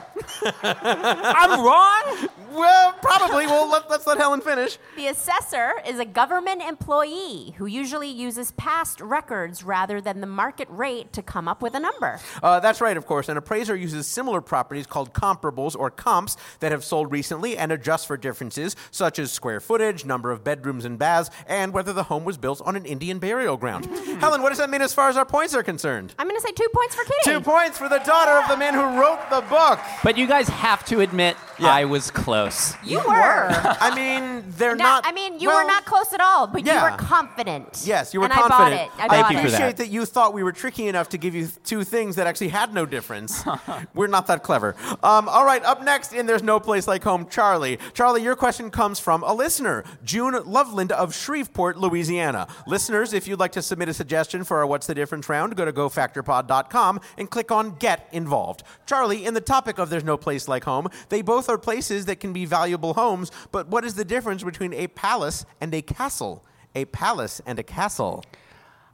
I'm 0.63 1.61
wrong? 1.63 2.29
Well, 2.51 2.80
probably. 3.01 3.47
well, 3.47 3.69
let, 3.69 3.89
let's 3.89 4.05
let 4.07 4.17
Helen 4.17 4.41
finish. 4.41 4.77
The 4.95 5.07
assessor 5.07 5.73
is 5.87 5.99
a 5.99 6.05
government 6.05 6.61
employee 6.61 7.53
who 7.57 7.65
usually 7.65 8.09
uses 8.09 8.51
past 8.51 9.01
records 9.01 9.63
rather 9.63 10.01
than 10.01 10.21
the 10.21 10.27
market 10.27 10.67
rate 10.69 11.13
to 11.13 11.21
come 11.21 11.47
up 11.47 11.61
with 11.61 11.73
a 11.75 11.79
number. 11.79 12.19
Uh, 12.41 12.59
that's 12.59 12.81
right, 12.81 12.97
of 12.97 13.05
course. 13.05 13.29
An 13.29 13.37
appraiser 13.37 13.75
uses 13.75 14.07
similar 14.07 14.41
properties 14.41 14.87
called 14.87 15.13
comparables 15.13 15.75
or 15.77 15.89
comps 15.89 16.37
that 16.59 16.71
have 16.71 16.83
sold 16.83 17.11
recently 17.11 17.57
and 17.57 17.71
adjusts 17.71 18.05
for 18.05 18.17
differences 18.17 18.75
such 18.91 19.19
as 19.19 19.31
square 19.31 19.59
footage, 19.59 20.05
number 20.05 20.31
of 20.31 20.43
bedrooms 20.43 20.85
and 20.85 20.97
baths, 20.97 21.29
and 21.47 21.73
whether 21.73 21.93
the 21.93 22.03
home 22.03 22.23
was 22.23 22.37
built 22.37 22.61
on 22.65 22.75
an 22.75 22.85
Indian 22.85 23.19
burial 23.19 23.57
ground. 23.57 23.85
Helen, 24.19 24.41
what 24.41 24.49
does 24.49 24.57
that 24.57 24.69
mean 24.69 24.81
as 24.81 24.93
far 24.93 25.09
as 25.09 25.17
our 25.17 25.25
points 25.25 25.53
are 25.53 25.63
concerned? 25.63 26.13
I'm 26.19 26.27
going 26.27 26.39
to 26.39 26.45
say 26.45 26.53
two 26.53 26.67
points 26.73 26.95
for 26.95 27.03
Kitty. 27.03 27.37
Two 27.37 27.41
points 27.41 27.77
for 27.77 27.89
the 27.89 27.99
daughter 27.99 28.31
of 28.31 28.47
the 28.49 28.57
man 28.57 28.73
who 28.73 28.99
wrote 28.99 29.19
the 29.29 29.41
book. 29.49 29.79
But 30.03 30.17
you 30.17 30.27
guys 30.27 30.47
have 30.49 30.85
to 30.85 31.01
admit 31.01 31.37
I 31.69 31.85
was 31.85 32.11
close. 32.11 32.75
You 32.83 32.99
were. 32.99 33.47
I 33.49 33.93
mean, 33.95 34.43
they're 34.57 34.75
Not, 34.75 35.03
not. 35.03 35.07
I 35.07 35.11
mean, 35.11 35.39
you 35.39 35.49
well, 35.49 35.63
were 35.63 35.67
not 35.67 35.85
close 35.85 36.13
at 36.13 36.21
all, 36.21 36.47
but 36.47 36.65
you 36.65 36.71
yeah. 36.71 36.91
were 36.91 36.97
confident. 36.97 37.83
Yes, 37.85 38.13
you 38.13 38.19
were 38.19 38.25
and 38.25 38.33
confident. 38.33 38.61
I 38.61 38.97
bought 38.97 39.07
it. 39.07 39.11
I 39.11 39.17
I 39.17 39.21
bought 39.21 39.31
you 39.31 39.37
for 39.37 39.47
it. 39.47 39.51
that. 39.51 39.57
appreciate 39.57 39.77
that 39.77 39.89
you 39.89 40.05
thought 40.05 40.33
we 40.33 40.43
were 40.43 40.51
tricky 40.51 40.87
enough 40.87 41.09
to 41.09 41.17
give 41.17 41.35
you 41.35 41.47
two 41.63 41.83
things 41.83 42.15
that 42.15 42.27
actually 42.27 42.49
had 42.49 42.73
no 42.73 42.85
difference. 42.85 43.43
we're 43.93 44.07
not 44.07 44.27
that 44.27 44.43
clever. 44.43 44.75
Um, 45.03 45.29
all 45.29 45.45
right, 45.45 45.63
up 45.63 45.83
next 45.83 46.13
in 46.13 46.25
There's 46.25 46.43
No 46.43 46.59
Place 46.59 46.87
Like 46.87 47.03
Home, 47.03 47.27
Charlie. 47.29 47.77
Charlie, 47.93 48.23
your 48.23 48.35
question 48.35 48.71
comes 48.71 48.99
from 48.99 49.23
a 49.23 49.33
listener, 49.33 49.83
June 50.03 50.37
Loveland 50.45 50.91
of 50.91 51.13
Shreveport, 51.15 51.77
Louisiana. 51.77 52.47
Listeners, 52.67 53.13
if 53.13 53.27
you'd 53.27 53.39
like 53.39 53.51
to 53.53 53.61
submit 53.61 53.89
a 53.89 53.93
suggestion 53.93 54.43
for 54.43 54.57
our 54.57 54.65
What's 54.65 54.87
the 54.87 54.95
Difference 54.95 55.29
round, 55.29 55.55
go 55.55 55.65
to 55.65 55.73
gofactyourpod.com 55.73 56.99
and 57.17 57.29
click 57.29 57.51
on 57.51 57.75
Get 57.75 58.07
Involved. 58.11 58.63
Charlie, 58.85 59.25
in 59.25 59.33
the 59.33 59.41
topic 59.41 59.77
of 59.77 59.89
There's 59.89 60.03
No 60.03 60.17
Place 60.17 60.47
Like 60.47 60.63
Home, 60.63 60.87
they 61.09 61.21
both 61.21 61.49
are 61.51 61.57
places 61.57 62.05
that 62.05 62.19
can 62.19 62.33
be 62.33 62.45
valuable 62.45 62.93
homes, 62.93 63.31
but 63.51 63.67
what 63.67 63.85
is 63.85 63.93
the 63.95 64.05
difference 64.05 64.43
between 64.43 64.73
a 64.73 64.87
palace 64.87 65.45
and 65.59 65.73
a 65.73 65.81
castle? 65.81 66.43
A 66.73 66.85
palace 66.85 67.41
and 67.45 67.59
a 67.59 67.63
castle. 67.63 68.23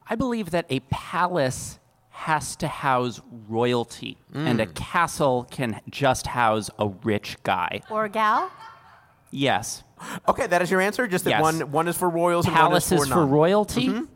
I 0.09 0.15
believe 0.15 0.51
that 0.51 0.65
a 0.69 0.79
palace 0.89 1.79
has 2.09 2.55
to 2.55 2.67
house 2.67 3.21
royalty, 3.47 4.17
and 4.33 4.59
a 4.59 4.65
mm. 4.65 4.73
castle 4.73 5.47
can 5.51 5.79
just 5.87 6.25
house 6.25 6.69
a 6.79 6.87
rich 7.03 7.37
guy. 7.43 7.81
Or 7.91 8.07
gal? 8.07 8.51
Yes. 9.29 9.83
Okay, 10.27 10.47
that 10.47 10.61
is 10.61 10.71
your 10.71 10.81
answer. 10.81 11.07
Just 11.07 11.25
that 11.25 11.31
Yes. 11.31 11.41
one 11.41 11.71
one 11.71 11.87
is 11.87 11.97
for 11.97 12.09
royals 12.09 12.45
and 12.45 12.55
Palace 12.55 12.89
one 12.89 12.97
is 12.97 13.03
is 13.03 13.09
for, 13.09 13.13
for 13.13 13.19
non. 13.21 14.07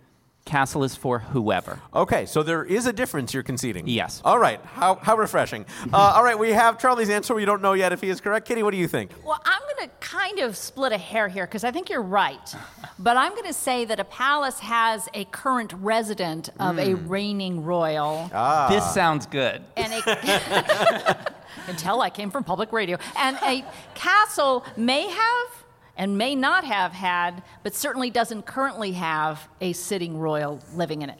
Royalty, 0.41 0.51
castle 0.51 0.83
is 0.83 0.95
for 0.95 1.19
whoever. 1.19 1.79
Okay, 1.93 2.25
so 2.25 2.43
there 2.43 2.63
is 2.63 2.85
a 2.85 2.93
difference 2.93 3.33
you're 3.33 3.43
conceding. 3.43 3.87
Yes. 3.87 4.21
All 4.23 4.39
right. 4.39 4.59
How 4.63 4.95
how 4.95 5.17
refreshing. 5.17 5.65
uh, 5.93 5.97
all 5.97 6.23
right, 6.23 6.37
we 6.37 6.51
have 6.51 6.79
Charlie's 6.79 7.09
answer. 7.09 7.33
We 7.33 7.45
don't 7.45 7.61
know 7.61 7.73
yet 7.73 7.91
if 7.91 8.01
he 8.01 8.09
is 8.09 8.21
correct. 8.21 8.47
Kitty, 8.47 8.63
what 8.63 8.71
do 8.71 8.77
you 8.77 8.87
think? 8.87 9.11
Well, 9.23 9.41
I'm 9.45 9.61
going 9.61 9.89
to 9.89 9.95
kind 9.99 10.39
of 10.39 10.55
split 10.55 10.91
a 10.91 10.97
hair 10.97 11.27
here 11.27 11.45
because 11.45 11.63
I 11.63 11.71
think 11.71 11.89
you're 11.89 12.01
right. 12.01 12.55
But 12.99 13.17
I'm 13.17 13.31
going 13.31 13.45
to 13.45 13.53
say 13.53 13.85
that 13.85 13.99
a 13.99 14.03
palace 14.03 14.59
has 14.59 15.09
a 15.13 15.25
current 15.25 15.73
resident 15.73 16.49
of 16.59 16.77
a 16.77 16.93
reigning 16.95 17.63
royal. 17.63 18.29
Ah. 18.33 18.67
This 18.69 18.93
sounds 18.93 19.25
good. 19.25 19.63
And 19.75 19.93
a, 19.93 21.33
until 21.67 22.01
I 22.01 22.09
came 22.09 22.31
from 22.31 22.43
public 22.43 22.71
radio. 22.71 22.97
And 23.17 23.37
a 23.41 23.65
castle 23.95 24.65
may 24.77 25.09
have 25.09 25.60
and 25.97 26.17
may 26.17 26.35
not 26.35 26.63
have 26.63 26.91
had, 26.93 27.43
but 27.63 27.75
certainly 27.75 28.09
doesn't 28.09 28.45
currently 28.45 28.93
have 28.93 29.47
a 29.59 29.73
sitting 29.73 30.17
royal 30.17 30.59
living 30.73 31.01
in 31.01 31.09
it. 31.09 31.19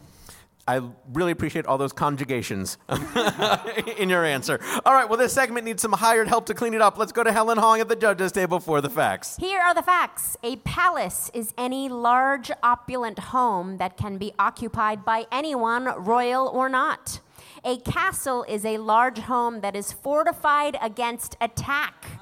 I 0.68 0.82
really 1.12 1.32
appreciate 1.32 1.66
all 1.66 1.78
those 1.78 1.92
conjugations 1.92 2.78
in 3.98 4.10
your 4.10 4.24
answer. 4.24 4.60
All 4.86 4.94
right, 4.94 5.10
well, 5.10 5.18
this 5.18 5.34
segment 5.34 5.66
needs 5.66 5.82
some 5.82 5.92
hired 5.92 6.28
help 6.28 6.46
to 6.46 6.54
clean 6.54 6.74
it 6.74 6.82
up. 6.82 6.98
Let's 6.98 7.12
go 7.12 7.24
to 7.24 7.32
Helen 7.32 7.58
Hong 7.58 7.82
at 7.82 7.90
the 7.90 7.96
judges' 7.96 8.32
table 8.32 8.60
for 8.60 8.80
the 8.80 8.90
facts. 8.90 9.38
Here 9.38 9.60
are 9.60 9.74
the 9.74 9.82
facts. 9.82 10.38
A 10.44 10.58
palace 10.58 11.32
is 11.34 11.54
any 11.58 11.90
large, 11.90 12.52
opulent 12.62 13.20
home 13.20 13.78
that 13.78 13.98
can 13.98 14.18
be 14.18 14.34
occupied 14.38 15.04
by 15.04 15.26
anyone, 15.32 15.86
royal 15.98 16.48
or 16.48 16.70
not. 16.70 17.20
A 17.66 17.78
castle 17.78 18.46
is 18.48 18.64
a 18.64 18.78
large 18.78 19.20
home 19.20 19.62
that 19.62 19.76
is 19.76 19.92
fortified 19.92 20.78
against 20.82 21.38
attack. 21.42 22.21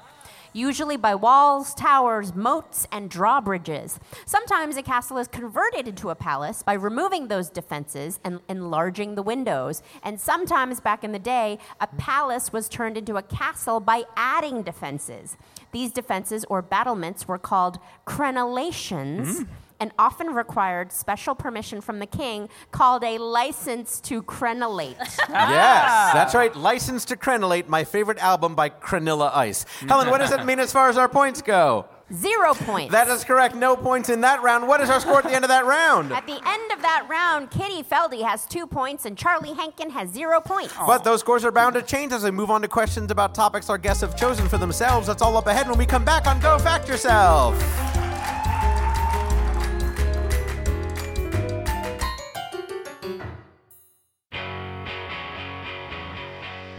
Usually 0.52 0.96
by 0.96 1.14
walls, 1.14 1.74
towers, 1.74 2.34
moats, 2.34 2.86
and 2.90 3.08
drawbridges. 3.08 4.00
Sometimes 4.26 4.76
a 4.76 4.82
castle 4.82 5.18
is 5.18 5.28
converted 5.28 5.86
into 5.86 6.10
a 6.10 6.14
palace 6.14 6.62
by 6.62 6.72
removing 6.72 7.28
those 7.28 7.50
defenses 7.50 8.18
and 8.24 8.40
enlarging 8.48 9.14
the 9.14 9.22
windows. 9.22 9.82
And 10.02 10.20
sometimes 10.20 10.80
back 10.80 11.04
in 11.04 11.12
the 11.12 11.18
day, 11.18 11.58
a 11.80 11.86
palace 11.86 12.52
was 12.52 12.68
turned 12.68 12.96
into 12.96 13.16
a 13.16 13.22
castle 13.22 13.80
by 13.80 14.04
adding 14.16 14.62
defenses. 14.62 15.36
These 15.72 15.92
defenses 15.92 16.44
or 16.48 16.62
battlements 16.62 17.28
were 17.28 17.38
called 17.38 17.78
crenellations 18.06 19.38
hmm. 19.38 19.42
And 19.80 19.92
often 19.98 20.28
required 20.28 20.92
special 20.92 21.34
permission 21.34 21.80
from 21.80 21.98
the 21.98 22.06
king 22.06 22.48
called 22.70 23.02
a 23.02 23.18
license 23.18 24.00
to 24.02 24.22
crenellate. 24.22 24.96
Yes, 25.30 25.86
ah. 25.88 26.10
that's 26.12 26.34
right. 26.34 26.54
License 26.54 27.04
to 27.06 27.16
Crenellate, 27.16 27.66
my 27.66 27.84
favorite 27.84 28.18
album 28.18 28.54
by 28.54 28.68
Crenilla 28.68 29.34
Ice. 29.34 29.64
Helen, 29.88 30.10
what 30.10 30.18
does 30.18 30.30
that 30.30 30.44
mean 30.44 30.58
as 30.58 30.72
far 30.72 30.88
as 30.88 30.98
our 30.98 31.08
points 31.08 31.40
go? 31.40 31.86
Zero 32.12 32.54
points. 32.54 32.90
That 32.90 33.08
is 33.08 33.22
correct. 33.22 33.54
No 33.54 33.76
points 33.76 34.08
in 34.08 34.20
that 34.22 34.42
round. 34.42 34.66
What 34.66 34.80
is 34.80 34.90
our 34.90 34.98
score 34.98 35.18
at 35.18 35.24
the 35.24 35.32
end 35.32 35.44
of 35.44 35.48
that 35.48 35.64
round? 35.64 36.12
At 36.12 36.26
the 36.26 36.40
end 36.44 36.72
of 36.72 36.82
that 36.82 37.06
round, 37.08 37.50
Kitty 37.50 37.84
Felde 37.84 38.22
has 38.22 38.46
two 38.46 38.66
points 38.66 39.06
and 39.06 39.16
Charlie 39.16 39.54
Hankin 39.54 39.90
has 39.90 40.10
zero 40.10 40.40
points. 40.40 40.74
But 40.86 41.04
those 41.04 41.20
scores 41.20 41.44
are 41.44 41.52
bound 41.52 41.74
to 41.74 41.82
change 41.82 42.12
as 42.12 42.24
we 42.24 42.32
move 42.32 42.50
on 42.50 42.62
to 42.62 42.68
questions 42.68 43.12
about 43.12 43.34
topics 43.34 43.70
our 43.70 43.78
guests 43.78 44.00
have 44.00 44.16
chosen 44.16 44.48
for 44.48 44.58
themselves. 44.58 45.06
That's 45.06 45.22
all 45.22 45.36
up 45.36 45.46
ahead 45.46 45.68
when 45.68 45.78
we 45.78 45.86
come 45.86 46.04
back 46.04 46.26
on 46.26 46.40
Go 46.40 46.58
Fact 46.58 46.88
Yourself. 46.88 47.54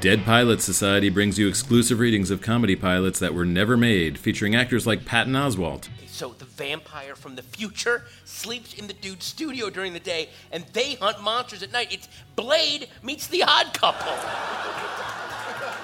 Dead 0.01 0.25
Pilot 0.25 0.61
Society 0.61 1.09
brings 1.09 1.37
you 1.37 1.47
exclusive 1.47 1.99
readings 1.99 2.31
of 2.31 2.41
comedy 2.41 2.75
pilots 2.75 3.19
that 3.19 3.35
were 3.35 3.45
never 3.45 3.77
made, 3.77 4.17
featuring 4.17 4.55
actors 4.55 4.87
like 4.87 5.05
Patton 5.05 5.33
Oswalt, 5.33 5.89
So 6.07 6.29
the 6.39 6.45
vampire 6.45 7.15
from 7.15 7.35
the 7.35 7.43
future 7.43 8.05
sleeps 8.25 8.73
in 8.73 8.87
the 8.87 8.93
dude's 8.93 9.27
studio 9.27 9.69
during 9.69 9.93
the 9.93 9.99
day, 9.99 10.29
and 10.51 10.65
they 10.73 10.95
hunt 10.95 11.21
monsters 11.21 11.61
at 11.61 11.71
night. 11.71 11.93
It's 11.93 12.09
Blade 12.35 12.87
meets 13.03 13.27
the 13.27 13.43
Odd 13.43 13.75
Couple. 13.75 14.11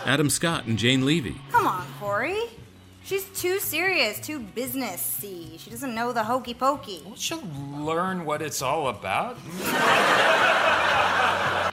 Adam 0.08 0.32
Scott, 0.32 0.66
and 0.66 0.80
Jane 0.80 1.06
Levy. 1.06 1.36
Come 1.52 1.68
on, 1.68 1.86
Corey. 2.00 2.42
She's 3.08 3.24
too 3.40 3.60
serious, 3.62 4.20
too 4.20 4.42
businessy. 4.42 5.58
She 5.58 5.70
doesn't 5.70 5.96
know 5.96 6.12
the 6.12 6.26
hokey 6.26 6.54
pokey. 6.54 7.02
She'll 7.16 7.42
learn 7.74 8.26
what 8.26 8.42
it's 8.42 8.62
all 8.62 8.90
about. 8.90 9.38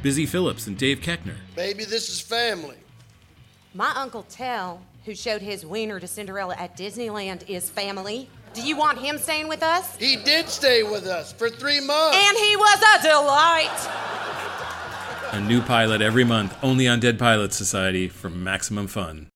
Busy 0.00 0.26
Phillips 0.26 0.68
and 0.68 0.78
Dave 0.78 1.00
Koechner. 1.00 1.34
Baby, 1.56 1.86
this 1.86 2.08
is 2.08 2.20
family. 2.20 2.76
My 3.74 3.92
Uncle 3.96 4.22
Tell, 4.30 4.80
who 5.04 5.16
showed 5.16 5.42
his 5.42 5.66
wiener 5.66 5.98
to 5.98 6.06
Cinderella 6.06 6.54
at 6.56 6.76
Disneyland, 6.76 7.50
is 7.50 7.68
family. 7.68 8.30
Do 8.52 8.62
you 8.62 8.76
want 8.76 8.98
him 8.98 9.18
staying 9.18 9.48
with 9.48 9.64
us? 9.64 9.96
He 9.96 10.14
did 10.14 10.48
stay 10.48 10.84
with 10.84 11.08
us 11.08 11.32
for 11.32 11.50
three 11.50 11.80
months. 11.80 12.16
And 12.16 12.38
he 12.38 12.54
was 12.54 12.78
a 12.80 13.02
delight. 13.02 13.88
A 15.32 15.40
new 15.40 15.60
pilot 15.62 16.00
every 16.00 16.22
month, 16.22 16.56
only 16.62 16.86
on 16.86 17.00
Dead 17.00 17.18
Pilot 17.18 17.52
Society 17.52 18.06
for 18.06 18.30
maximum 18.30 18.86
fun. 18.86 19.30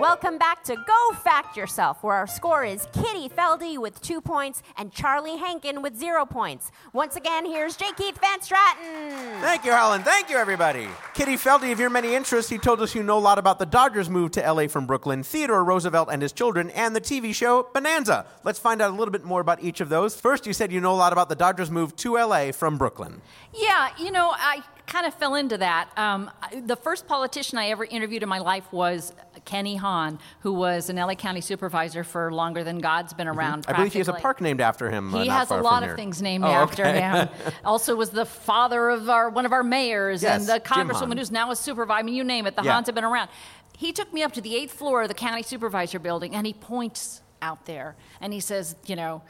Welcome 0.00 0.38
back 0.38 0.64
to 0.64 0.76
Go 0.76 1.14
Fact 1.16 1.58
Yourself, 1.58 2.02
where 2.02 2.14
our 2.14 2.26
score 2.26 2.64
is 2.64 2.86
Kitty 2.94 3.28
Felde 3.28 3.76
with 3.76 4.00
two 4.00 4.22
points 4.22 4.62
and 4.78 4.90
Charlie 4.90 5.36
Hankin 5.36 5.82
with 5.82 5.94
zero 5.94 6.24
points. 6.24 6.72
Once 6.94 7.16
again, 7.16 7.44
here's 7.44 7.76
J. 7.76 7.84
Keith 7.98 8.18
Van 8.18 8.40
Straaten. 8.40 9.42
Thank 9.42 9.66
you, 9.66 9.72
Helen. 9.72 10.02
Thank 10.02 10.30
you, 10.30 10.38
everybody. 10.38 10.88
Kitty 11.12 11.36
Felde, 11.36 11.70
of 11.70 11.78
your 11.78 11.90
many 11.90 12.14
interests, 12.14 12.50
he 12.50 12.56
told 12.56 12.80
us 12.80 12.94
you 12.94 13.02
know 13.02 13.18
a 13.18 13.20
lot 13.20 13.38
about 13.38 13.58
the 13.58 13.66
Dodgers' 13.66 14.08
move 14.08 14.30
to 14.30 14.40
LA 14.40 14.68
from 14.68 14.86
Brooklyn, 14.86 15.22
Theodore 15.22 15.62
Roosevelt 15.62 16.08
and 16.10 16.22
his 16.22 16.32
children, 16.32 16.70
and 16.70 16.96
the 16.96 17.00
TV 17.02 17.34
show 17.34 17.68
Bonanza. 17.74 18.24
Let's 18.42 18.58
find 18.58 18.80
out 18.80 18.88
a 18.88 18.94
little 18.94 19.12
bit 19.12 19.24
more 19.24 19.42
about 19.42 19.62
each 19.62 19.82
of 19.82 19.90
those. 19.90 20.18
First, 20.18 20.46
you 20.46 20.54
said 20.54 20.72
you 20.72 20.80
know 20.80 20.94
a 20.94 20.96
lot 20.96 21.12
about 21.12 21.28
the 21.28 21.36
Dodgers' 21.36 21.70
move 21.70 21.94
to 21.96 22.14
LA 22.14 22.52
from 22.52 22.78
Brooklyn. 22.78 23.20
Yeah, 23.52 23.90
you 23.98 24.10
know, 24.10 24.32
I 24.34 24.62
kind 24.90 25.06
of 25.06 25.14
fell 25.14 25.36
into 25.36 25.56
that. 25.56 25.88
Um, 25.96 26.30
the 26.64 26.74
first 26.76 27.06
politician 27.06 27.56
I 27.58 27.68
ever 27.68 27.84
interviewed 27.84 28.22
in 28.24 28.28
my 28.28 28.40
life 28.40 28.70
was 28.72 29.12
Kenny 29.44 29.76
Hahn, 29.76 30.18
who 30.40 30.52
was 30.52 30.90
an 30.90 30.96
LA 30.96 31.14
County 31.14 31.40
supervisor 31.40 32.02
for 32.04 32.32
longer 32.32 32.64
than 32.64 32.78
God's 32.80 33.12
been 33.14 33.28
around. 33.28 33.64
I 33.68 33.72
believe 33.74 33.92
he 33.92 34.00
has 34.00 34.08
a 34.08 34.12
park 34.12 34.40
named 34.40 34.60
after 34.60 34.90
him. 34.90 35.14
uh, 35.14 35.22
He 35.22 35.28
not 35.28 35.38
has 35.38 35.50
a 35.52 35.56
lot 35.58 35.84
of 35.84 35.90
here. 35.90 35.96
things 35.96 36.20
named 36.20 36.44
Oh, 36.44 36.48
after 36.48 36.84
okay. 36.84 37.00
him. 37.00 37.28
Also, 37.64 37.94
was 37.94 38.10
the 38.10 38.26
father 38.26 38.90
of 38.90 39.08
our 39.08 39.30
one 39.30 39.46
of 39.46 39.52
our 39.52 39.62
mayors 39.62 40.22
Yes, 40.24 40.40
and 40.40 40.48
the 40.48 40.60
congresswoman 40.60 41.16
who's 41.18 41.30
now 41.30 41.50
a 41.52 41.56
supervisor. 41.56 41.98
I 41.98 42.02
mean, 42.02 42.14
you 42.16 42.24
name 42.24 42.46
it. 42.46 42.56
The 42.56 42.62
Yeah. 42.64 42.72
Hahns 42.80 42.86
have 42.86 42.94
been 42.96 43.04
around. 43.04 43.30
He 43.78 43.92
took 43.92 44.12
me 44.12 44.22
up 44.24 44.32
to 44.32 44.40
the 44.40 44.56
eighth 44.56 44.72
floor 44.72 45.02
of 45.02 45.08
the 45.08 45.14
county 45.14 45.42
supervisor 45.42 45.98
building, 46.00 46.34
and 46.34 46.46
he 46.46 46.52
points 46.52 47.22
out 47.40 47.64
there, 47.66 47.94
and 48.20 48.32
he 48.32 48.40
says, 48.40 48.74
you 48.86 48.96
know. 48.96 49.22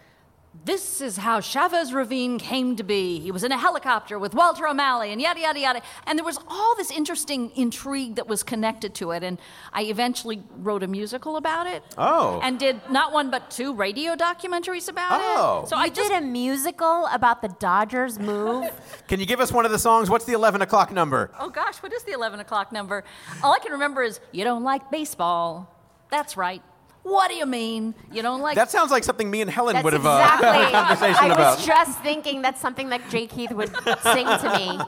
This 0.64 1.00
is 1.00 1.16
how 1.16 1.40
Chavez 1.40 1.92
Ravine 1.94 2.38
came 2.38 2.74
to 2.76 2.82
be. 2.82 3.20
He 3.20 3.30
was 3.30 3.44
in 3.44 3.52
a 3.52 3.56
helicopter 3.56 4.18
with 4.18 4.34
Walter 4.34 4.66
O'Malley 4.66 5.12
and 5.12 5.20
yada, 5.20 5.40
yada, 5.40 5.60
yada. 5.60 5.82
And 6.06 6.18
there 6.18 6.24
was 6.24 6.38
all 6.48 6.74
this 6.76 6.90
interesting 6.90 7.52
intrigue 7.54 8.16
that 8.16 8.26
was 8.26 8.42
connected 8.42 8.92
to 8.96 9.12
it. 9.12 9.22
And 9.22 9.38
I 9.72 9.84
eventually 9.84 10.42
wrote 10.56 10.82
a 10.82 10.88
musical 10.88 11.36
about 11.36 11.68
it. 11.68 11.84
Oh. 11.96 12.40
And 12.42 12.58
did 12.58 12.80
not 12.90 13.12
one 13.12 13.30
but 13.30 13.50
two 13.50 13.72
radio 13.74 14.16
documentaries 14.16 14.88
about 14.88 15.20
Oh. 15.22 15.62
it. 15.62 15.68
So 15.68 15.76
I 15.76 15.82
I 15.82 15.88
just 15.88 16.10
did 16.10 16.20
a 16.22 16.26
musical 16.26 17.06
about 17.06 17.42
the 17.42 17.48
Dodgers 17.48 18.18
move. 18.18 18.70
Can 19.08 19.20
you 19.20 19.26
give 19.26 19.40
us 19.40 19.52
one 19.52 19.64
of 19.64 19.70
the 19.70 19.78
songs? 19.78 20.10
What's 20.10 20.24
the 20.24 20.32
11 20.34 20.62
o'clock 20.62 20.92
number? 20.92 21.30
Oh 21.38 21.48
gosh, 21.48 21.76
what 21.78 21.92
is 21.92 22.02
the 22.02 22.12
11 22.12 22.40
o'clock 22.40 22.70
number? 22.72 23.04
All 23.42 23.54
I 23.54 23.60
can 23.60 23.72
remember 23.72 24.02
is, 24.02 24.18
you 24.32 24.42
don't 24.44 24.64
like 24.64 24.90
baseball. 24.90 25.74
That's 26.10 26.36
right. 26.36 26.62
What 27.02 27.30
do 27.30 27.34
you 27.34 27.46
mean? 27.46 27.94
You 28.12 28.20
don't 28.22 28.40
like. 28.40 28.56
That 28.56 28.70
sounds 28.70 28.90
like 28.90 29.04
something 29.04 29.30
me 29.30 29.40
and 29.40 29.50
Helen 29.50 29.72
That's 29.72 29.84
would 29.84 29.94
have 29.94 30.02
exactly. 30.02 30.48
uh, 30.48 30.52
had 30.52 30.68
a 30.68 30.70
conversation 30.70 31.30
I 31.30 31.34
about. 31.34 31.56
was 31.56 31.66
just 31.66 31.98
thinking 32.02 32.42
that's 32.42 32.60
something 32.60 32.90
that 32.90 33.08
Jay 33.08 33.26
Keith 33.26 33.52
would 33.52 33.68
sing 34.02 34.26
to 34.26 34.54
me. 34.58 34.78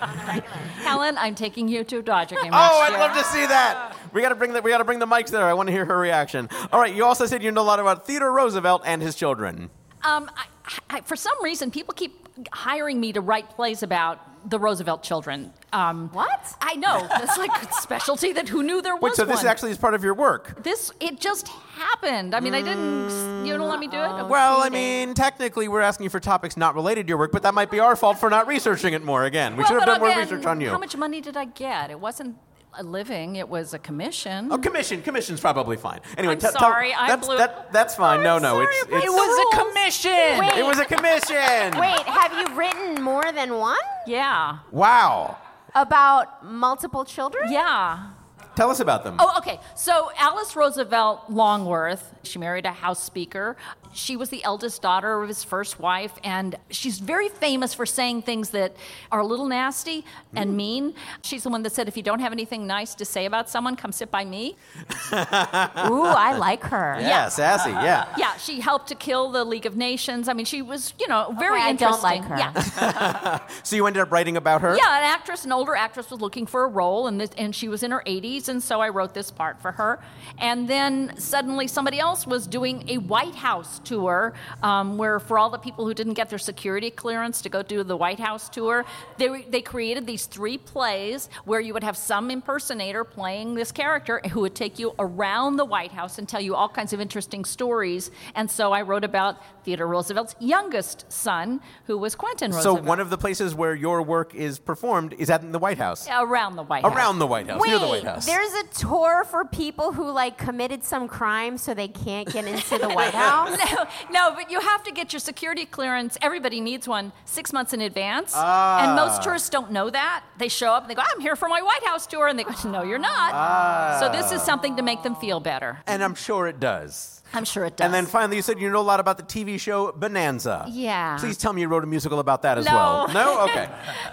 Helen, 0.82 1.18
I'm 1.18 1.34
taking 1.34 1.68
you 1.68 1.84
to 1.84 1.98
a 1.98 2.02
Dodger 2.02 2.36
game. 2.36 2.50
Oh, 2.52 2.56
next 2.56 2.56
I'd 2.56 2.88
year. 2.90 2.98
love 2.98 3.16
to 3.16 3.24
see 3.24 3.46
that. 3.46 3.96
We 4.12 4.22
got 4.22 4.30
to 4.30 4.34
bring 4.34 4.52
the 4.52 4.62
we 4.62 4.70
got 4.70 4.78
to 4.78 4.84
bring 4.84 4.98
the 4.98 5.06
mics 5.06 5.28
there. 5.28 5.44
I 5.44 5.52
want 5.52 5.66
to 5.68 5.72
hear 5.72 5.84
her 5.84 5.98
reaction. 5.98 6.48
All 6.72 6.80
right, 6.80 6.94
you 6.94 7.04
also 7.04 7.26
said 7.26 7.42
you 7.42 7.52
know 7.52 7.60
a 7.60 7.62
lot 7.62 7.78
about 7.78 8.06
Theodore 8.06 8.32
Roosevelt 8.32 8.82
and 8.86 9.02
his 9.02 9.14
children. 9.14 9.70
Um, 10.02 10.30
I, 10.36 10.78
I, 10.88 11.00
for 11.02 11.14
some 11.16 11.36
reason, 11.42 11.70
people 11.70 11.92
keep 11.94 12.26
hiring 12.52 13.00
me 13.00 13.12
to 13.12 13.20
write 13.20 13.50
plays 13.50 13.82
about 13.82 14.20
the 14.48 14.58
Roosevelt 14.58 15.02
children. 15.02 15.52
Um, 15.72 16.08
What? 16.14 16.54
I 16.62 16.74
know. 16.76 17.06
It's 17.16 17.36
like 17.36 17.50
a 17.62 17.72
specialty 17.74 18.32
that 18.32 18.48
who 18.48 18.62
knew 18.62 18.80
there 18.80 18.94
was 18.96 19.02
Wait, 19.02 19.14
so 19.14 19.24
this 19.26 19.36
one. 19.42 19.46
actually 19.46 19.70
is 19.70 19.76
part 19.76 19.92
of 19.92 20.02
your 20.02 20.14
work? 20.14 20.62
This 20.62 20.90
it 20.98 21.20
just 21.20 21.46
happened. 21.48 22.34
I 22.34 22.40
mean, 22.40 22.54
I 22.54 22.62
didn't. 22.62 23.44
You 23.44 23.56
don't 23.58 23.68
let 23.68 23.78
me 23.78 23.86
do 23.86 23.98
it. 23.98 24.26
Well, 24.28 24.62
I 24.62 24.70
mean, 24.70 25.12
technically, 25.12 25.68
we're 25.68 25.82
asking 25.82 26.04
you 26.04 26.10
for 26.10 26.20
topics 26.20 26.56
not 26.56 26.74
related 26.74 27.06
to 27.06 27.10
your 27.10 27.18
work, 27.18 27.32
but 27.32 27.42
that 27.42 27.52
might 27.52 27.70
be 27.70 27.80
our 27.80 27.94
fault 27.96 28.18
for 28.18 28.30
not 28.30 28.46
researching 28.46 28.94
it 28.94 29.04
more. 29.04 29.24
Again, 29.24 29.52
we 29.52 29.58
Well, 29.58 29.66
should 29.66 29.74
have 29.74 29.80
but 29.82 29.92
done 29.92 30.00
more 30.00 30.08
again, 30.10 30.20
research 30.22 30.46
on 30.46 30.60
you. 30.62 30.70
How 30.70 30.78
much 30.78 30.96
money 30.96 31.20
did 31.20 31.36
I 31.36 31.44
get? 31.44 31.90
It 31.90 32.00
wasn't 32.00 32.36
a 32.78 32.82
living. 32.82 33.36
It 33.36 33.48
was 33.48 33.74
a 33.74 33.78
commission. 33.78 34.48
Oh, 34.52 34.58
commission. 34.58 35.02
Commission's 35.02 35.40
probably 35.40 35.76
fine. 35.76 36.00
Anyway, 36.16 36.34
I'm 36.34 36.40
t- 36.40 36.48
sorry, 36.48 36.92
I 36.94 37.08
that's, 37.08 37.26
blew- 37.26 37.36
that, 37.36 37.72
that's 37.72 37.94
fine. 37.96 38.22
no, 38.22 38.36
I'm 38.36 38.42
no, 38.42 38.48
sorry, 38.54 38.64
it's, 38.66 38.82
it's 38.92 39.04
It 39.04 39.10
was 39.10 39.54
a 39.54 39.56
commission. 39.64 40.38
Wait, 40.38 40.58
It 40.58 40.64
was 40.64 40.78
a 40.78 40.84
commission. 40.84 41.80
Wait, 41.80 42.00
have 42.06 42.32
you 42.38 42.56
written 42.56 43.02
more 43.02 43.32
than 43.32 43.54
one 43.58 43.76
Yeah. 44.06 44.58
Wow. 44.70 45.36
about 45.74 46.44
multiple 46.44 47.04
children? 47.04 47.50
Yeah. 47.52 48.10
Tell 48.56 48.70
us 48.70 48.80
about 48.80 49.04
them. 49.04 49.16
Oh, 49.18 49.32
okay. 49.38 49.58
So 49.74 50.10
Alice 50.18 50.54
Roosevelt 50.56 51.30
Longworth, 51.30 52.14
she 52.24 52.38
married 52.38 52.66
a 52.66 52.72
House 52.72 53.02
Speaker. 53.02 53.56
She 53.92 54.16
was 54.16 54.30
the 54.30 54.42
eldest 54.44 54.82
daughter 54.82 55.22
of 55.22 55.28
his 55.28 55.42
first 55.44 55.80
wife, 55.80 56.12
and 56.22 56.56
she's 56.70 56.98
very 56.98 57.28
famous 57.28 57.74
for 57.74 57.86
saying 57.86 58.22
things 58.22 58.50
that 58.50 58.76
are 59.10 59.20
a 59.20 59.26
little 59.26 59.46
nasty 59.46 60.04
and 60.34 60.50
mm. 60.50 60.56
mean. 60.56 60.94
She's 61.22 61.42
the 61.42 61.50
one 61.50 61.62
that 61.62 61.72
said, 61.72 61.88
"If 61.88 61.96
you 61.96 62.02
don't 62.02 62.20
have 62.20 62.32
anything 62.32 62.66
nice 62.66 62.94
to 62.96 63.04
say 63.04 63.26
about 63.26 63.48
someone, 63.48 63.76
come 63.76 63.92
sit 63.92 64.10
by 64.10 64.24
me." 64.24 64.56
Ooh, 65.12 66.04
I 66.04 66.36
like 66.38 66.62
her. 66.64 66.96
yeah, 67.00 67.28
sassy. 67.28 67.70
Yeah. 67.70 68.06
Yeah, 68.16 68.36
she 68.36 68.60
helped 68.60 68.88
to 68.88 68.94
kill 68.94 69.30
the 69.30 69.44
League 69.44 69.66
of 69.66 69.76
Nations. 69.76 70.28
I 70.28 70.32
mean, 70.32 70.46
she 70.46 70.62
was, 70.62 70.94
you 70.98 71.08
know, 71.08 71.34
very 71.38 71.60
Okay, 71.60 71.68
I 71.68 71.72
don't 71.72 72.02
like 72.02 72.24
her. 72.24 72.36
Yeah. 72.36 73.40
So 73.62 73.76
you 73.76 73.86
ended 73.86 74.02
up 74.02 74.10
writing 74.10 74.36
about 74.36 74.62
her. 74.62 74.76
Yeah, 74.76 74.98
an 74.98 75.04
actress, 75.04 75.44
an 75.44 75.52
older 75.52 75.74
actress, 75.74 76.10
was 76.10 76.20
looking 76.20 76.46
for 76.46 76.64
a 76.64 76.68
role, 76.68 77.06
and 77.06 77.20
this, 77.20 77.30
and 77.36 77.54
she 77.54 77.68
was 77.68 77.82
in 77.82 77.90
her 77.90 78.02
80s, 78.06 78.48
and 78.48 78.62
so 78.62 78.80
I 78.80 78.88
wrote 78.88 79.14
this 79.14 79.30
part 79.30 79.60
for 79.60 79.72
her. 79.72 80.00
And 80.38 80.68
then 80.68 81.14
suddenly 81.18 81.66
somebody 81.66 81.98
else 81.98 82.26
was 82.26 82.46
doing 82.46 82.84
a 82.88 82.98
White 82.98 83.34
House 83.34 83.79
tour, 83.84 84.32
um, 84.62 84.98
where 84.98 85.18
for 85.18 85.38
all 85.38 85.50
the 85.50 85.58
people 85.58 85.86
who 85.86 85.94
didn't 85.94 86.14
get 86.14 86.28
their 86.30 86.38
security 86.38 86.90
clearance 86.90 87.42
to 87.42 87.48
go 87.48 87.62
do 87.62 87.82
the 87.82 87.96
White 87.96 88.20
House 88.20 88.48
tour, 88.48 88.84
they 89.18 89.42
they 89.42 89.62
created 89.62 90.06
these 90.06 90.26
three 90.26 90.58
plays 90.58 91.28
where 91.44 91.60
you 91.60 91.72
would 91.74 91.84
have 91.84 91.96
some 91.96 92.30
impersonator 92.30 93.04
playing 93.04 93.54
this 93.54 93.72
character 93.72 94.20
who 94.32 94.40
would 94.40 94.54
take 94.54 94.78
you 94.78 94.94
around 94.98 95.56
the 95.56 95.64
White 95.64 95.92
House 95.92 96.18
and 96.18 96.28
tell 96.28 96.40
you 96.40 96.54
all 96.54 96.68
kinds 96.68 96.92
of 96.92 97.00
interesting 97.00 97.44
stories. 97.44 98.10
And 98.34 98.50
so 98.50 98.72
I 98.72 98.82
wrote 98.82 99.04
about 99.04 99.40
Theodore 99.64 99.88
Roosevelt's 99.88 100.34
youngest 100.40 101.10
son, 101.12 101.60
who 101.86 101.98
was 101.98 102.14
Quentin 102.14 102.50
Roosevelt. 102.52 102.78
So 102.78 102.82
one 102.82 103.00
of 103.00 103.10
the 103.10 103.18
places 103.18 103.54
where 103.54 103.74
your 103.74 104.02
work 104.02 104.34
is 104.34 104.58
performed 104.58 105.14
is 105.18 105.30
at 105.30 105.50
the 105.52 105.58
White 105.58 105.78
House. 105.78 106.08
around 106.08 106.56
the 106.56 106.62
White 106.62 106.82
House. 106.82 106.94
Around 106.94 107.18
the 107.18 107.26
White 107.26 107.48
House, 107.48 107.60
Wait, 107.60 107.68
near 107.70 107.78
the 107.78 107.86
White 107.86 108.04
House. 108.04 108.26
there's 108.26 108.52
a 108.52 108.64
tour 108.68 109.24
for 109.24 109.44
people 109.44 109.92
who 109.92 110.10
like 110.10 110.38
committed 110.38 110.84
some 110.84 111.08
crime 111.08 111.58
so 111.58 111.74
they 111.74 111.88
can't 111.88 112.30
get 112.32 112.44
into 112.46 112.78
the 112.78 112.88
White 112.88 113.14
House. 113.14 113.58
No, 113.72 113.86
no, 114.10 114.34
but 114.34 114.50
you 114.50 114.60
have 114.60 114.82
to 114.84 114.92
get 114.92 115.12
your 115.12 115.20
security 115.20 115.64
clearance. 115.66 116.16
Everybody 116.22 116.60
needs 116.60 116.86
one 116.88 117.12
six 117.24 117.52
months 117.52 117.72
in 117.72 117.80
advance. 117.80 118.32
Ah. 118.34 118.84
And 118.86 118.96
most 118.96 119.22
tourists 119.22 119.48
don't 119.50 119.70
know 119.70 119.90
that. 119.90 120.24
They 120.38 120.48
show 120.48 120.72
up 120.72 120.82
and 120.84 120.90
they 120.90 120.94
go, 120.94 121.02
I'm 121.04 121.20
here 121.20 121.36
for 121.36 121.48
my 121.48 121.62
White 121.62 121.84
House 121.84 122.06
tour. 122.06 122.28
And 122.28 122.38
they 122.38 122.44
go, 122.44 122.52
No, 122.68 122.82
you're 122.82 122.98
not. 122.98 123.32
Ah. 123.34 123.98
So 124.00 124.10
this 124.10 124.32
is 124.32 124.42
something 124.42 124.76
to 124.76 124.82
make 124.82 125.02
them 125.02 125.14
feel 125.16 125.40
better. 125.40 125.78
and 125.86 126.02
I'm 126.02 126.14
sure 126.14 126.46
it 126.46 126.60
does. 126.60 127.19
I'm 127.32 127.44
sure 127.44 127.64
it 127.64 127.76
does. 127.76 127.84
And 127.84 127.94
then 127.94 128.06
finally, 128.06 128.36
you 128.36 128.42
said 128.42 128.58
you 128.60 128.68
know 128.70 128.80
a 128.80 128.82
lot 128.82 129.00
about 129.00 129.16
the 129.16 129.22
TV 129.22 129.58
show 129.58 129.92
Bonanza. 129.92 130.66
Yeah. 130.68 131.16
Please 131.18 131.36
tell 131.36 131.52
me 131.52 131.60
you 131.60 131.68
wrote 131.68 131.84
a 131.84 131.86
musical 131.86 132.18
about 132.18 132.42
that 132.42 132.58
as 132.58 132.66
No. 132.66 132.74
well. 132.74 133.08
No? 133.08 133.40
Okay. 133.50 133.68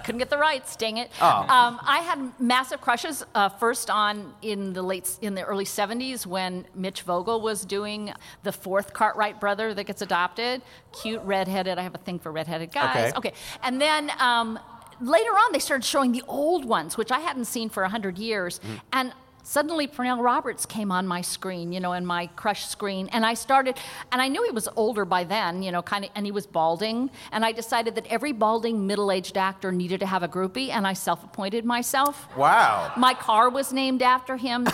Couldn't 0.06 0.20
get 0.20 0.30
the 0.30 0.38
rights, 0.38 0.76
dang 0.76 0.98
it. 0.98 1.12
Oh. 1.22 1.28
Um, 1.28 1.80
I 1.84 2.00
had 2.00 2.40
massive 2.40 2.80
crushes 2.82 3.26
uh, 3.36 3.50
first 3.50 3.90
on 3.90 4.34
in 4.42 4.74
the 4.74 4.82
late 4.82 5.18
in 5.22 5.36
the 5.36 5.44
early 5.44 5.66
70s 5.66 6.26
when 6.26 6.66
Mitch 6.76 7.02
Vogel 7.02 7.42
was 7.42 7.66
doing 7.66 8.14
the 8.44 8.52
fourth 8.52 8.94
Cartwright 8.94 9.40
brother 9.40 9.74
that 9.74 9.84
gets 9.86 10.02
adopted. 10.02 10.62
Cute 11.02 11.22
redheaded. 11.24 11.78
I 11.78 11.82
have 11.82 11.96
a 11.96 12.00
thing 12.00 12.20
for 12.20 12.32
redheaded 12.32 12.72
guys. 12.72 13.14
Okay. 13.14 13.30
okay. 13.30 13.34
And 13.64 13.82
then 13.82 14.12
um, 14.20 14.58
later 15.02 15.32
on, 15.32 15.52
they 15.52 15.60
started 15.60 15.84
showing 15.86 16.12
the 16.12 16.24
old 16.28 16.66
ones, 16.66 16.98
which 16.98 17.12
I 17.12 17.20
hadn't 17.20 17.46
seen 17.46 17.70
for 17.70 17.84
100 17.84 18.18
years. 18.18 18.60
Mm. 18.60 18.82
And 18.94 19.14
suddenly 19.48 19.88
Pernell 19.88 20.22
Roberts 20.22 20.66
came 20.66 20.92
on 20.92 21.08
my 21.08 21.22
screen, 21.22 21.72
you 21.72 21.80
know, 21.80 21.94
in 21.94 22.06
my 22.06 22.28
crush 22.36 22.66
screen, 22.66 23.08
and 23.14 23.26
I 23.26 23.34
started, 23.34 23.78
and 24.12 24.22
I 24.22 24.28
knew 24.28 24.44
he 24.44 24.52
was 24.52 24.68
older 24.76 25.06
by 25.06 25.24
then, 25.24 25.64
you 25.64 25.72
know, 25.72 25.82
kind 25.82 26.04
of, 26.04 26.12
and 26.16 26.26
he 26.26 26.34
was 26.34 26.46
balding, 26.46 27.10
and 27.32 27.46
I 27.46 27.54
decided 27.54 27.96
that 27.96 28.06
every 28.08 28.34
balding 28.34 28.86
middle-aged 28.86 29.38
actor 29.38 29.72
needed 29.72 30.02
to 30.02 30.06
have 30.06 30.22
a 30.22 30.28
groupie, 30.28 30.70
and 30.70 30.86
I 30.86 30.92
self-appointed 30.92 31.64
myself. 31.64 32.28
Wow. 32.36 32.92
My 32.98 33.14
car 33.14 33.50
was 33.50 33.72
named 33.72 34.02
after 34.02 34.36
him. 34.36 34.68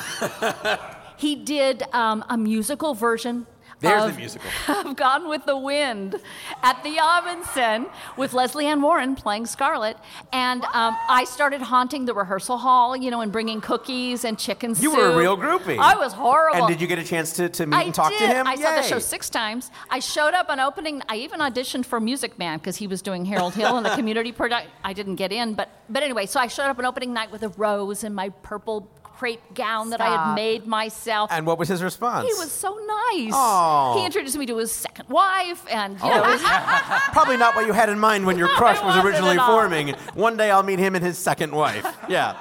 he 1.18 1.36
did 1.36 1.84
um, 1.94 2.26
a 2.28 2.38
musical 2.38 2.96
version. 2.96 3.46
There's 3.84 4.04
of, 4.04 4.13
the 4.13 4.17
musical. 4.17 4.50
of 4.69 4.96
Gone 4.96 5.28
with 5.28 5.46
the 5.46 5.58
Wind 5.58 6.15
at 6.63 6.82
the 6.84 6.96
Ahmanson 6.96 7.89
with 8.17 8.34
Lesley 8.34 8.65
Ann 8.65 8.82
Warren 8.82 9.15
playing 9.15 9.46
Scarlett. 9.46 9.98
And 10.32 10.63
um, 10.65 10.96
I 11.10 11.26
started 11.26 11.62
haunting 11.62 12.06
the 12.06 12.13
rehearsal 12.13 12.58
hall, 12.58 12.96
you 12.96 13.12
know, 13.12 13.19
and 13.19 13.32
bringing 13.32 13.60
cookies 13.60 14.24
and 14.24 14.39
chicken 14.39 14.69
You 14.72 14.76
soup. 14.76 14.84
You 14.84 14.91
were 14.91 15.10
a 15.12 15.17
real 15.17 15.38
groupie. 15.38 15.78
I 15.78 15.96
was 15.96 16.13
horrible. 16.13 16.60
And 16.60 16.67
did 16.67 16.80
you 16.80 16.88
get 16.88 16.98
a 16.98 17.04
chance 17.04 17.34
to, 17.34 17.50
to 17.50 17.65
meet 17.65 17.76
I 17.76 17.84
and 17.84 17.93
talk 17.93 18.12
did. 18.12 18.19
to 18.19 18.28
him? 18.28 18.48
I 18.48 18.56
saw 18.56 18.76
the 18.76 18.84
show 18.84 19.00
six 19.00 19.30
times. 19.30 19.69
I 19.89 20.00
showed 20.00 20.34
up 20.34 20.50
on 20.50 20.62
opening. 20.62 21.02
I 21.10 21.17
even 21.17 21.41
auditioned 21.41 21.86
for 21.86 22.00
Music 22.00 22.39
Man 22.39 22.60
because 22.60 22.78
he 22.78 22.88
was 22.88 23.02
doing 23.02 23.26
Harold 23.26 23.54
Hill 23.54 23.78
in 23.78 23.84
the 23.84 23.89
community 23.96 24.32
product. 24.32 24.69
I 24.84 24.93
didn't 24.93 25.15
get 25.15 25.34
in, 25.34 25.56
but 25.56 25.69
but 25.89 26.04
anyway. 26.04 26.26
So 26.26 26.39
I 26.39 26.48
showed 26.48 26.67
up 26.67 26.80
on 26.80 26.86
opening 26.86 27.13
night 27.13 27.32
with 27.32 27.43
a 27.43 27.50
rose 27.50 28.04
and 28.06 28.15
my 28.15 28.30
purple 28.30 28.89
crepe 29.24 29.54
gown 29.54 29.90
that 29.92 30.02
I 30.02 30.10
had 30.10 30.36
made 30.36 30.68
myself. 30.68 31.32
And 31.32 31.48
what 31.48 31.58
was 31.58 31.70
his 31.70 31.82
response? 31.82 32.28
he 32.28 32.34
was 32.34 32.52
so 32.52 32.72
nice. 32.76 33.32
Aw. 33.34 33.98
He 33.98 34.06
introduced 34.06 34.38
me 34.38 34.46
to 34.48 34.58
his 34.58 34.70
second 34.70 35.08
wife, 35.08 35.66
and 35.72 35.98
you 35.98 36.10
know, 36.10 36.22
was- 36.24 36.42
Probably 37.14 37.38
not 37.38 37.56
what 37.56 37.66
you 37.66 37.72
had 37.72 37.88
in 37.88 37.98
mind 37.98 38.26
when 38.26 38.38
your 38.38 38.48
No, 38.54 38.56
crush 38.56 38.84
was 38.84 38.98
originally 39.04 39.38
forming. 39.38 39.96
One 40.14 40.36
day 40.36 40.52
I'll 40.52 40.62
meet 40.62 40.78
him 40.80 40.94
and 40.96 41.04
his 41.06 41.18
second 41.18 41.54
wife. 41.54 41.86
Yeah. 42.10 42.36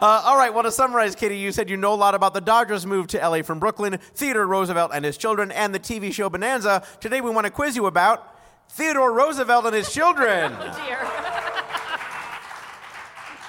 Uh, 0.00 0.22
all 0.24 0.36
right. 0.36 0.54
Well, 0.54 0.62
to 0.62 0.70
summarize, 0.70 1.16
Katie, 1.16 1.38
you 1.38 1.50
said 1.50 1.68
you 1.68 1.76
know 1.76 1.92
a 1.92 1.96
lot 1.96 2.14
about 2.14 2.34
the 2.34 2.40
Dodgers' 2.40 2.86
move 2.86 3.08
to 3.08 3.18
LA 3.18 3.42
from 3.42 3.58
Brooklyn, 3.58 3.98
Theodore 4.14 4.46
Roosevelt 4.46 4.92
and 4.94 5.04
his 5.04 5.16
children, 5.16 5.50
and 5.50 5.74
the 5.74 5.80
TV 5.80 6.12
show 6.12 6.30
Bonanza. 6.30 6.84
Today 7.00 7.20
we 7.20 7.30
want 7.32 7.46
to 7.46 7.50
quiz 7.50 7.74
you 7.74 7.86
about 7.86 8.36
Theodore 8.70 9.12
Roosevelt 9.12 9.66
and 9.66 9.74
his 9.74 9.92
children. 9.92 10.52
oh 10.60 10.84
dear. 10.86 10.98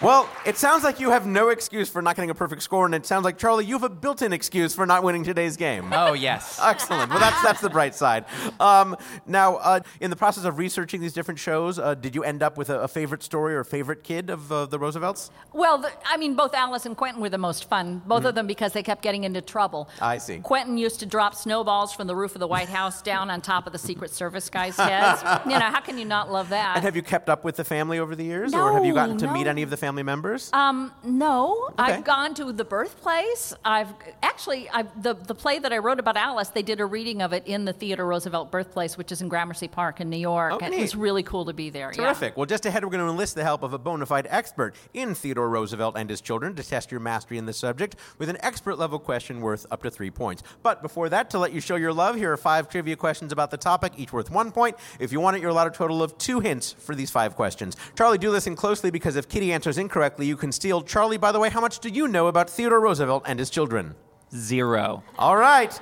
Well, 0.01 0.29
it 0.45 0.55
sounds 0.55 0.85
like 0.85 1.01
you 1.01 1.09
have 1.09 1.25
no 1.25 1.49
excuse 1.49 1.89
for 1.89 2.01
not 2.01 2.15
getting 2.15 2.29
a 2.29 2.35
perfect 2.35 2.63
score, 2.63 2.85
and 2.85 2.95
it 2.95 3.05
sounds 3.05 3.25
like 3.25 3.37
Charlie, 3.37 3.65
you 3.65 3.73
have 3.73 3.83
a 3.83 3.89
built-in 3.89 4.31
excuse 4.31 4.73
for 4.73 4.85
not 4.85 5.03
winning 5.03 5.25
today's 5.25 5.57
game. 5.57 5.91
Oh, 5.91 6.13
yes. 6.13 6.57
Excellent. 6.63 7.09
Well, 7.09 7.19
that's 7.19 7.41
that's 7.43 7.59
the 7.59 7.69
bright 7.69 7.93
side. 7.93 8.23
Um, 8.61 8.95
now, 9.27 9.57
uh, 9.57 9.81
in 9.99 10.09
the 10.09 10.15
process 10.15 10.45
of 10.45 10.57
researching 10.57 11.01
these 11.01 11.11
different 11.11 11.37
shows, 11.37 11.79
uh, 11.79 11.95
did 11.95 12.15
you 12.15 12.23
end 12.23 12.41
up 12.41 12.57
with 12.57 12.69
a, 12.69 12.79
a 12.79 12.87
favorite 12.87 13.23
story 13.23 13.53
or 13.53 13.59
a 13.59 13.65
favorite 13.65 14.05
kid 14.05 14.29
of 14.29 14.49
uh, 14.49 14.67
the 14.67 14.79
Roosevelts? 14.79 15.31
Well, 15.51 15.79
the, 15.79 15.91
I 16.05 16.15
mean, 16.15 16.33
both 16.35 16.53
Alice 16.53 16.85
and 16.85 16.95
Quentin 16.95 17.21
were 17.21 17.29
the 17.29 17.37
most 17.37 17.65
fun. 17.65 18.01
Both 18.05 18.23
of 18.23 18.35
them 18.35 18.47
because 18.47 18.71
they 18.71 18.83
kept 18.83 19.01
getting 19.01 19.25
into 19.25 19.41
trouble. 19.41 19.89
Mm-hmm. 19.95 20.03
I 20.05 20.17
see. 20.17 20.37
Quentin 20.37 20.77
used 20.77 21.01
to 21.01 21.05
drop 21.05 21.35
snowballs 21.35 21.91
from 21.91 22.07
the 22.07 22.15
roof 22.15 22.35
of 22.35 22.39
the 22.39 22.47
White 22.47 22.69
House 22.69 23.01
down 23.01 23.29
on 23.29 23.41
top 23.41 23.67
of 23.67 23.73
the 23.73 23.79
Secret 23.79 24.11
Service 24.11 24.49
guys' 24.49 24.77
heads. 24.77 25.21
you 25.45 25.59
know, 25.59 25.59
how 25.59 25.81
can 25.81 25.97
you 25.97 26.05
not 26.05 26.31
love 26.31 26.47
that? 26.49 26.77
And 26.77 26.85
have 26.85 26.95
you 26.95 27.01
kept 27.01 27.27
up 27.27 27.43
with 27.43 27.57
the 27.57 27.65
family 27.65 27.99
over 27.99 28.15
the 28.15 28.23
years, 28.23 28.53
or 28.53 28.71
have 28.71 28.85
you 28.85 28.93
gotten 28.93 29.17
to 29.17 29.25
no. 29.25 29.33
meet 29.33 29.47
any 29.47 29.61
of 29.61 29.69
the 29.69 29.75
family 29.75 29.88
members? 29.95 30.49
Um, 30.53 30.91
no, 31.03 31.69
Okay. 31.79 31.93
I've 31.93 32.03
gone 32.03 32.33
to 32.35 32.51
the 32.51 32.63
birthplace. 32.65 33.53
I've 33.65 33.87
actually 34.23 34.69
I've, 34.69 35.01
the 35.01 35.13
the 35.13 35.35
play 35.35 35.59
that 35.59 35.71
I 35.73 35.77
wrote 35.77 35.99
about 35.99 36.17
Alice. 36.17 36.49
They 36.49 36.61
did 36.63 36.79
a 36.79 36.85
reading 36.85 37.21
of 37.21 37.33
it 37.33 37.43
in 37.47 37.65
the 37.65 37.73
Theodore 37.73 38.05
Roosevelt 38.07 38.51
birthplace, 38.51 38.97
which 38.97 39.11
is 39.11 39.21
in 39.21 39.29
Gramercy 39.29 39.67
Park 39.67 39.99
in 40.01 40.09
New 40.09 40.17
York, 40.17 40.53
Oh, 40.53 40.59
and 40.61 40.73
it 40.73 40.79
was 40.81 40.95
really 40.95 41.23
cool 41.23 41.45
to 41.45 41.53
be 41.53 41.69
there. 41.69 41.91
yeah. 41.95 42.03
Terrific. 42.05 42.37
Well, 42.37 42.45
just 42.45 42.65
ahead, 42.65 42.83
we're 42.83 42.91
going 42.91 43.03
to 43.03 43.09
enlist 43.09 43.35
the 43.35 43.43
help 43.43 43.63
of 43.63 43.73
a 43.73 43.77
bona 43.77 44.05
fide 44.05 44.27
expert 44.29 44.75
in 44.93 45.15
Theodore 45.15 45.49
Roosevelt 45.49 45.95
and 45.97 46.09
his 46.09 46.21
children 46.21 46.55
to 46.55 46.63
test 46.63 46.91
your 46.91 46.99
mastery 46.99 47.37
in 47.37 47.45
this 47.45 47.57
subject 47.57 47.95
with 48.17 48.29
an 48.29 48.37
expert 48.41 48.77
level 48.77 48.99
question 48.99 49.41
worth 49.41 49.65
up 49.71 49.83
to 49.83 49.89
three 49.91 50.11
points. 50.11 50.43
But 50.63 50.81
before 50.81 51.09
that, 51.09 51.29
to 51.31 51.39
let 51.39 51.51
you 51.53 51.61
show 51.61 51.75
your 51.75 51.93
love, 51.93 52.15
here 52.15 52.31
are 52.31 52.37
five 52.37 52.69
trivia 52.69 52.95
questions 52.95 53.31
about 53.31 53.51
the 53.51 53.57
topic, 53.57 53.93
each 53.97 54.13
worth 54.13 54.29
one 54.29 54.51
point. 54.51 54.75
If 54.99 55.11
you 55.11 55.19
want 55.19 55.35
it, 55.37 55.41
you're 55.41 55.51
allowed 55.51 55.67
a 55.67 55.71
total 55.71 56.03
of 56.03 56.17
two 56.17 56.39
hints 56.39 56.73
for 56.73 56.95
these 56.95 57.09
five 57.09 57.35
questions. 57.35 57.75
Charlie, 57.97 58.17
do 58.17 58.29
listen 58.29 58.55
closely 58.55 58.91
because 58.91 59.15
if 59.15 59.27
Kitty 59.29 59.51
answers 59.53 59.77
incorrectly, 59.79 60.27
you 60.27 60.37
can 60.37 60.51
steal. 60.51 60.81
Charlie, 60.81 61.17
by 61.17 61.31
the 61.31 61.39
way, 61.39 61.49
how 61.49 61.61
much 61.61 61.79
do 61.79 61.89
you 61.89 62.07
know 62.07 62.27
about 62.27 62.49
Theodore 62.49 62.79
Roosevelt 62.79 63.23
and 63.25 63.39
his 63.39 63.49
children? 63.49 63.95
Zero. 64.35 65.03
All 65.17 65.35
right. 65.37 65.79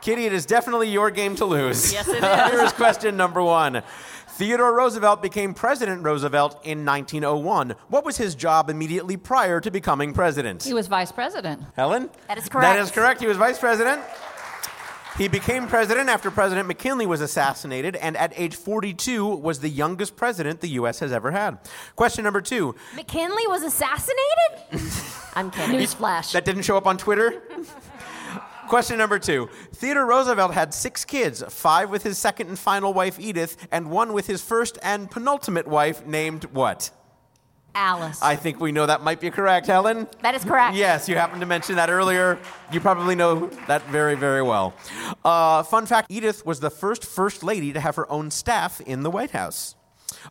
Kitty, 0.00 0.26
it 0.26 0.32
is 0.32 0.46
definitely 0.46 0.88
your 0.90 1.10
game 1.10 1.34
to 1.36 1.44
lose. 1.44 1.92
Yes, 1.92 2.06
it 2.06 2.16
is. 2.22 2.50
Here's 2.52 2.72
question 2.72 3.16
number 3.16 3.42
one. 3.42 3.82
Theodore 4.28 4.72
Roosevelt 4.76 5.20
became 5.20 5.52
President 5.52 6.04
Roosevelt 6.04 6.60
in 6.62 6.84
1901. 6.84 7.74
What 7.88 8.04
was 8.04 8.16
his 8.16 8.36
job 8.36 8.70
immediately 8.70 9.16
prior 9.16 9.60
to 9.60 9.68
becoming 9.68 10.12
president? 10.12 10.62
He 10.62 10.72
was 10.74 10.86
vice 10.86 11.10
president. 11.10 11.62
Helen? 11.74 12.08
That 12.28 12.38
is 12.38 12.48
correct. 12.48 12.62
That 12.62 12.78
is 12.78 12.92
correct. 12.92 13.20
He 13.20 13.26
was 13.26 13.36
vice 13.36 13.58
president. 13.58 14.00
He 15.18 15.26
became 15.26 15.66
president 15.66 16.08
after 16.08 16.30
President 16.30 16.68
McKinley 16.68 17.04
was 17.04 17.20
assassinated, 17.20 17.96
and 17.96 18.16
at 18.16 18.32
age 18.36 18.54
42 18.54 19.26
was 19.26 19.58
the 19.58 19.68
youngest 19.68 20.14
president 20.14 20.60
the 20.60 20.68
U.S. 20.68 21.00
has 21.00 21.10
ever 21.10 21.32
had. 21.32 21.58
Question 21.96 22.22
number 22.22 22.40
two. 22.40 22.76
McKinley 22.94 23.48
was 23.48 23.64
assassinated? 23.64 24.92
I'm 25.34 25.50
kidding. 25.50 25.80
Newsflash. 25.80 26.30
That 26.30 26.44
didn't 26.44 26.62
show 26.62 26.76
up 26.76 26.86
on 26.86 26.98
Twitter? 26.98 27.42
Question 28.68 28.98
number 28.98 29.18
two. 29.18 29.48
Theodore 29.72 30.06
Roosevelt 30.06 30.54
had 30.54 30.72
six 30.72 31.04
kids, 31.04 31.42
five 31.48 31.90
with 31.90 32.04
his 32.04 32.16
second 32.16 32.46
and 32.46 32.58
final 32.58 32.94
wife, 32.94 33.18
Edith, 33.18 33.56
and 33.72 33.90
one 33.90 34.12
with 34.12 34.28
his 34.28 34.40
first 34.40 34.78
and 34.84 35.10
penultimate 35.10 35.66
wife 35.66 36.06
named 36.06 36.44
what? 36.52 36.90
Alice. 37.74 38.20
I 38.22 38.36
think 38.36 38.60
we 38.60 38.72
know 38.72 38.86
that 38.86 39.02
might 39.02 39.20
be 39.20 39.30
correct, 39.30 39.66
Helen. 39.66 40.08
That 40.22 40.34
is 40.34 40.44
correct. 40.44 40.76
Yes, 40.76 41.08
you 41.08 41.16
happened 41.16 41.40
to 41.40 41.46
mention 41.46 41.76
that 41.76 41.90
earlier. 41.90 42.38
You 42.72 42.80
probably 42.80 43.14
know 43.14 43.46
that 43.66 43.82
very, 43.86 44.14
very 44.14 44.42
well. 44.42 44.74
Uh, 45.24 45.62
fun 45.62 45.86
fact 45.86 46.10
Edith 46.10 46.44
was 46.44 46.60
the 46.60 46.70
first 46.70 47.04
First 47.04 47.42
Lady 47.42 47.72
to 47.72 47.80
have 47.80 47.96
her 47.96 48.10
own 48.10 48.30
staff 48.30 48.80
in 48.80 49.02
the 49.02 49.10
White 49.10 49.30
House. 49.30 49.76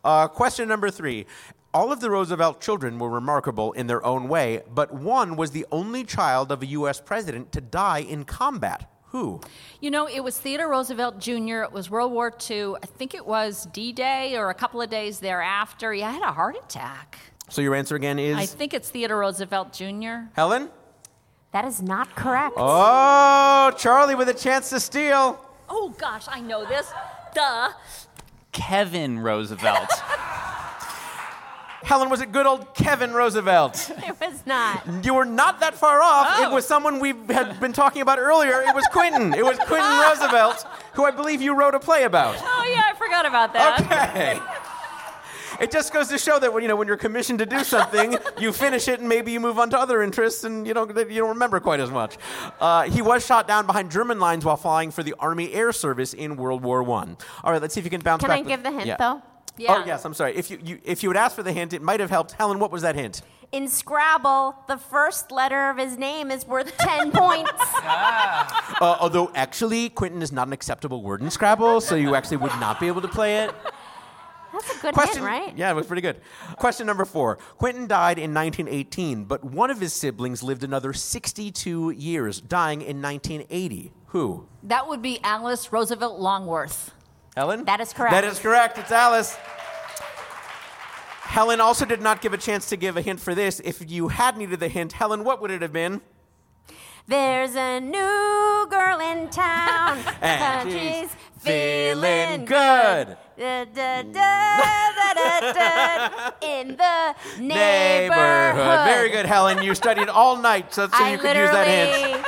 Uh, 0.04 0.28
question 0.28 0.68
number 0.68 0.90
three. 0.90 1.26
All 1.74 1.92
of 1.92 2.00
the 2.00 2.10
Roosevelt 2.10 2.60
children 2.60 2.98
were 2.98 3.10
remarkable 3.10 3.72
in 3.72 3.88
their 3.88 4.04
own 4.04 4.26
way, 4.28 4.62
but 4.74 4.92
one 4.92 5.36
was 5.36 5.50
the 5.50 5.66
only 5.70 6.02
child 6.02 6.50
of 6.50 6.62
a 6.62 6.66
U.S. 6.66 7.00
president 7.00 7.52
to 7.52 7.60
die 7.60 7.98
in 7.98 8.24
combat. 8.24 8.90
Who? 9.10 9.40
You 9.80 9.90
know, 9.90 10.06
it 10.06 10.20
was 10.20 10.38
Theodore 10.38 10.68
Roosevelt 10.68 11.18
Jr. 11.18 11.62
It 11.62 11.72
was 11.72 11.88
World 11.90 12.12
War 12.12 12.32
II. 12.50 12.74
I 12.82 12.86
think 12.86 13.14
it 13.14 13.26
was 13.26 13.66
D 13.72 13.92
Day 13.92 14.36
or 14.36 14.50
a 14.50 14.54
couple 14.54 14.82
of 14.82 14.90
days 14.90 15.18
thereafter. 15.18 15.92
He 15.92 16.02
had 16.02 16.22
a 16.22 16.32
heart 16.32 16.56
attack. 16.62 17.18
So 17.48 17.62
your 17.62 17.74
answer 17.74 17.96
again 17.96 18.18
is 18.18 18.36
I 18.36 18.44
think 18.44 18.74
it's 18.74 18.90
Theodore 18.90 19.18
Roosevelt 19.18 19.72
Jr. 19.72 20.28
Helen? 20.34 20.68
That 21.52 21.64
is 21.64 21.80
not 21.80 22.14
correct. 22.14 22.54
Oh, 22.58 23.72
Charlie 23.78 24.14
with 24.14 24.28
a 24.28 24.34
chance 24.34 24.68
to 24.70 24.80
steal. 24.80 25.42
Oh 25.70 25.94
gosh, 25.98 26.26
I 26.28 26.40
know 26.40 26.66
this. 26.66 26.92
Duh. 27.34 27.70
Kevin 28.52 29.18
Roosevelt. 29.20 29.88
Helen, 31.82 32.10
was 32.10 32.20
it 32.20 32.32
good 32.32 32.44
old 32.46 32.74
Kevin 32.74 33.12
Roosevelt? 33.12 33.90
It 34.08 34.16
was 34.20 34.44
not. 34.46 35.04
You 35.04 35.14
were 35.14 35.24
not 35.24 35.60
that 35.60 35.74
far 35.74 36.00
off. 36.02 36.26
Oh. 36.38 36.50
It 36.50 36.54
was 36.54 36.66
someone 36.66 36.98
we 36.98 37.14
had 37.28 37.60
been 37.60 37.72
talking 37.72 38.02
about 38.02 38.18
earlier. 38.18 38.62
It 38.62 38.74
was 38.74 38.86
Quentin. 38.92 39.32
It 39.34 39.44
was 39.44 39.58
Quentin 39.58 39.98
Roosevelt, 40.00 40.66
who 40.94 41.04
I 41.04 41.10
believe 41.10 41.40
you 41.42 41.54
wrote 41.54 41.74
a 41.74 41.80
play 41.80 42.02
about. 42.04 42.36
Oh 42.40 42.64
yeah, 42.72 42.82
I 42.86 42.94
forgot 42.98 43.26
about 43.26 43.52
that. 43.52 43.80
Okay. 43.80 44.40
It 45.60 45.72
just 45.72 45.92
goes 45.92 46.06
to 46.08 46.18
show 46.18 46.38
that 46.38 46.52
when 46.52 46.62
you 46.62 46.68
know 46.68 46.76
when 46.76 46.86
you're 46.86 46.96
commissioned 46.96 47.40
to 47.40 47.46
do 47.46 47.64
something, 47.64 48.16
you 48.38 48.52
finish 48.52 48.86
it 48.86 49.00
and 49.00 49.08
maybe 49.08 49.32
you 49.32 49.40
move 49.40 49.58
on 49.58 49.70
to 49.70 49.78
other 49.78 50.02
interests 50.02 50.44
and 50.44 50.66
you 50.66 50.72
don't 50.74 50.88
you 51.10 51.20
don't 51.20 51.30
remember 51.30 51.58
quite 51.58 51.80
as 51.80 51.90
much. 51.90 52.16
Uh, 52.60 52.82
he 52.84 53.02
was 53.02 53.26
shot 53.26 53.48
down 53.48 53.66
behind 53.66 53.90
German 53.90 54.20
lines 54.20 54.44
while 54.44 54.56
flying 54.56 54.90
for 54.90 55.02
the 55.02 55.14
Army 55.18 55.52
Air 55.52 55.72
Service 55.72 56.12
in 56.14 56.36
World 56.36 56.62
War 56.62 56.82
One. 56.82 57.16
All 57.42 57.52
right, 57.52 57.60
let's 57.60 57.74
see 57.74 57.80
if 57.80 57.84
you 57.84 57.90
can 57.90 58.00
bounce 58.02 58.20
Can 58.20 58.28
back. 58.28 58.38
I 58.38 58.40
with- 58.42 58.48
give 58.48 58.62
the 58.62 58.70
hint 58.72 58.86
Yeah. 58.86 58.96
though? 58.98 59.22
Oh 59.66 59.82
yes, 59.86 60.04
I'm 60.04 60.14
sorry. 60.14 60.36
If 60.36 60.50
you, 60.50 60.58
you 60.62 60.78
if 60.84 61.02
you 61.02 61.10
had 61.10 61.16
asked 61.16 61.36
for 61.36 61.42
the 61.42 61.52
hint, 61.52 61.72
it 61.72 61.82
might 61.82 62.00
have 62.00 62.10
helped. 62.10 62.32
Helen, 62.32 62.58
what 62.58 62.70
was 62.70 62.82
that 62.82 62.94
hint? 62.94 63.22
In 63.50 63.66
Scrabble, 63.66 64.54
the 64.68 64.76
first 64.76 65.30
letter 65.32 65.70
of 65.70 65.78
his 65.78 65.96
name 65.96 66.30
is 66.30 66.46
worth 66.46 66.76
10 66.78 67.12
points. 67.12 67.50
Uh, 67.82 68.96
although 69.00 69.30
actually, 69.34 69.88
Quentin 69.88 70.20
is 70.20 70.32
not 70.32 70.46
an 70.46 70.52
acceptable 70.52 71.02
word 71.02 71.22
in 71.22 71.30
Scrabble, 71.30 71.80
so 71.80 71.94
you 71.94 72.14
actually 72.14 72.36
would 72.36 72.52
not 72.60 72.78
be 72.78 72.86
able 72.88 73.00
to 73.00 73.08
play 73.08 73.38
it. 73.38 73.54
That's 74.52 74.78
a 74.78 74.82
good 74.82 74.94
Question, 74.94 75.22
hint, 75.22 75.26
right? 75.26 75.56
Yeah, 75.56 75.70
it 75.70 75.74
was 75.74 75.86
pretty 75.86 76.02
good. 76.02 76.20
Question 76.56 76.86
number 76.86 77.04
four. 77.04 77.36
Quentin 77.58 77.86
died 77.86 78.18
in 78.18 78.34
1918, 78.34 79.24
but 79.24 79.44
one 79.44 79.70
of 79.70 79.80
his 79.80 79.92
siblings 79.92 80.42
lived 80.42 80.64
another 80.64 80.92
62 80.92 81.90
years, 81.90 82.40
dying 82.40 82.80
in 82.80 83.00
1980. 83.00 83.92
Who? 84.08 84.46
That 84.62 84.88
would 84.88 85.02
be 85.02 85.20
Alice 85.22 85.70
Roosevelt 85.72 86.18
Longworth. 86.18 86.92
Helen? 87.36 87.64
That 87.64 87.80
is 87.80 87.92
correct. 87.92 88.12
That 88.12 88.24
is 88.24 88.38
correct. 88.38 88.78
It's 88.78 88.90
Alice. 88.90 89.36
Helen 91.22 91.60
also 91.60 91.84
did 91.84 92.00
not 92.00 92.22
give 92.22 92.32
a 92.32 92.38
chance 92.38 92.68
to 92.70 92.76
give 92.76 92.96
a 92.96 93.02
hint 93.02 93.20
for 93.20 93.34
this. 93.34 93.60
If 93.60 93.90
you 93.90 94.08
had 94.08 94.36
needed 94.36 94.60
the 94.60 94.68
hint, 94.68 94.92
Helen, 94.94 95.24
what 95.24 95.42
would 95.42 95.50
it 95.50 95.60
have 95.62 95.72
been? 95.72 96.00
There's 97.06 97.54
a 97.54 97.80
new 97.80 98.66
girl 98.70 98.98
in 99.00 99.28
town. 99.30 99.98
And 100.20 100.68
uh, 100.68 100.70
she's 100.70 101.10
she's 101.10 101.16
feeling 101.38 102.44
good. 102.44 103.16
Da, 103.38 103.64
da, 103.64 104.02
da, 104.02 104.88
in 106.42 106.76
the 106.76 107.14
neighborhood. 107.38 107.48
Neighborhood. 107.48 108.86
Very 108.86 109.10
good, 109.10 109.26
Helen. 109.26 109.62
You 109.62 109.74
studied 109.74 110.08
all 110.08 110.36
night 110.36 110.74
so, 110.74 110.88
so 110.88 111.06
you 111.06 111.18
could 111.18 111.36
use 111.36 111.50
that 111.50 111.66
hint. 111.66 112.26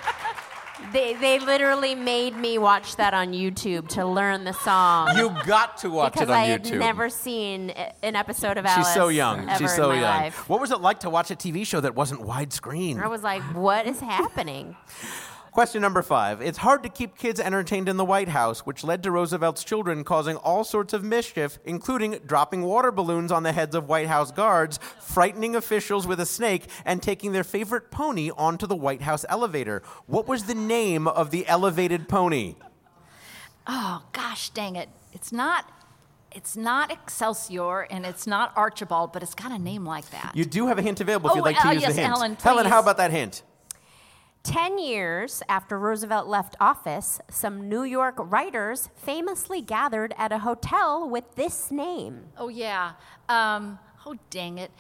They, 0.93 1.15
they 1.15 1.39
literally 1.39 1.95
made 1.95 2.37
me 2.37 2.59
watch 2.59 2.97
that 2.97 3.15
on 3.15 3.33
YouTube 3.33 3.89
to 3.91 4.05
learn 4.07 4.45
the 4.45 4.53
song. 4.53 5.17
You 5.17 5.35
got 5.47 5.79
to 5.79 5.91
watch 5.91 6.17
it 6.17 6.23
on 6.23 6.31
I 6.31 6.45
had 6.45 6.71
never 6.71 7.09
seen 7.09 7.71
an 7.71 8.17
episode 8.17 8.59
of 8.59 8.67
Alice. 8.67 8.87
She's 8.87 8.95
so 8.95 9.09
young. 9.09 9.49
She's 9.59 9.75
so 9.75 9.93
young. 9.93 10.03
Life. 10.03 10.49
What 10.49 10.61
was 10.61 10.71
it 10.71 10.81
like 10.81 11.01
to 11.01 11.11
watch 11.11 11.31
a 11.31 11.37
TV 11.37 11.67
show 11.67 11.81
that 11.81 11.95
wasn't 11.95 12.23
widescreen? 12.23 13.01
I 13.01 13.09
was 13.09 13.23
like, 13.23 13.43
what 13.55 13.87
is 13.87 14.01
happening? 14.01 14.77
Question 15.53 15.83
number 15.83 16.03
five. 16.03 16.41
It's 16.41 16.59
hard 16.59 16.85
to 16.85 16.89
keep 16.89 17.17
kids 17.19 17.41
entertained 17.41 17.89
in 17.89 17.97
the 17.97 18.05
White 18.05 18.29
House, 18.29 18.61
which 18.61 18.85
led 18.85 19.03
to 19.03 19.11
Roosevelt's 19.11 19.65
children 19.65 20.05
causing 20.05 20.37
all 20.37 20.63
sorts 20.63 20.93
of 20.93 21.03
mischief, 21.03 21.59
including 21.65 22.19
dropping 22.25 22.63
water 22.63 22.93
balloons 22.93 23.33
on 23.33 23.43
the 23.43 23.53
heads 23.53 23.75
of 23.75 23.89
White 23.89 24.07
House 24.07 24.31
guards, 24.31 24.79
frightening 25.01 25.57
officials 25.57 26.07
with 26.07 26.21
a 26.21 26.27
snake, 26.27 26.69
and 26.85 27.03
taking 27.03 27.33
their 27.33 27.43
favorite 27.43 27.91
pony 27.91 28.31
onto 28.37 28.67
the 28.67 28.77
White 28.77 29.03
House 29.03 29.25
elevator. 29.29 29.83
What 30.07 30.29
was 30.29 30.45
the 30.45 30.55
name 30.55 31.09
of 31.09 31.33
the 31.33 31.47
elevated 31.49 32.09
pony? 32.09 32.55
Oh 33.67 34.05
gosh, 34.13 34.51
dang 34.51 34.77
it! 34.77 34.89
It's 35.13 35.33
not. 35.33 35.71
It's 36.33 36.57
not 36.57 36.93
Excelsior 36.93 37.81
and 37.91 38.07
it's 38.07 38.25
not 38.25 38.53
Archibald, 38.57 39.13
but 39.13 39.25
it's 39.25 39.35
got 39.35 39.51
a 39.51 39.59
name 39.59 39.85
like 39.85 40.09
that. 40.11 40.31
You 40.35 40.45
do 40.45 40.69
have 40.69 40.79
a 40.79 40.83
hint 40.83 41.01
available 41.01 41.29
if 41.31 41.33
Oh, 41.33 41.37
you'd 41.39 41.43
like 41.43 41.59
to 41.59 41.67
uh, 41.67 41.73
use 41.73 41.83
yes, 41.83 41.97
the 41.97 42.03
hint. 42.03 42.15
Helen, 42.15 42.37
Helen, 42.41 42.67
how 42.67 42.79
about 42.79 42.99
that 42.99 43.11
hint? 43.11 43.43
Ten 44.43 44.79
years 44.79 45.43
after 45.49 45.79
Roosevelt 45.79 46.27
left 46.27 46.57
office, 46.61 47.21
some 47.29 47.69
New 47.69 47.83
York 47.83 48.15
writers 48.19 48.89
famously 48.97 49.61
gathered 49.61 50.15
at 50.17 50.33
a 50.33 50.39
hotel 50.39 51.07
with 51.09 51.35
this 51.37 51.71
name. 51.71 52.23
Oh 52.39 52.49
yeah. 52.49 52.93
Um, 53.29 53.79
oh 54.07 54.17
dang 54.31 54.57
it. 54.59 54.71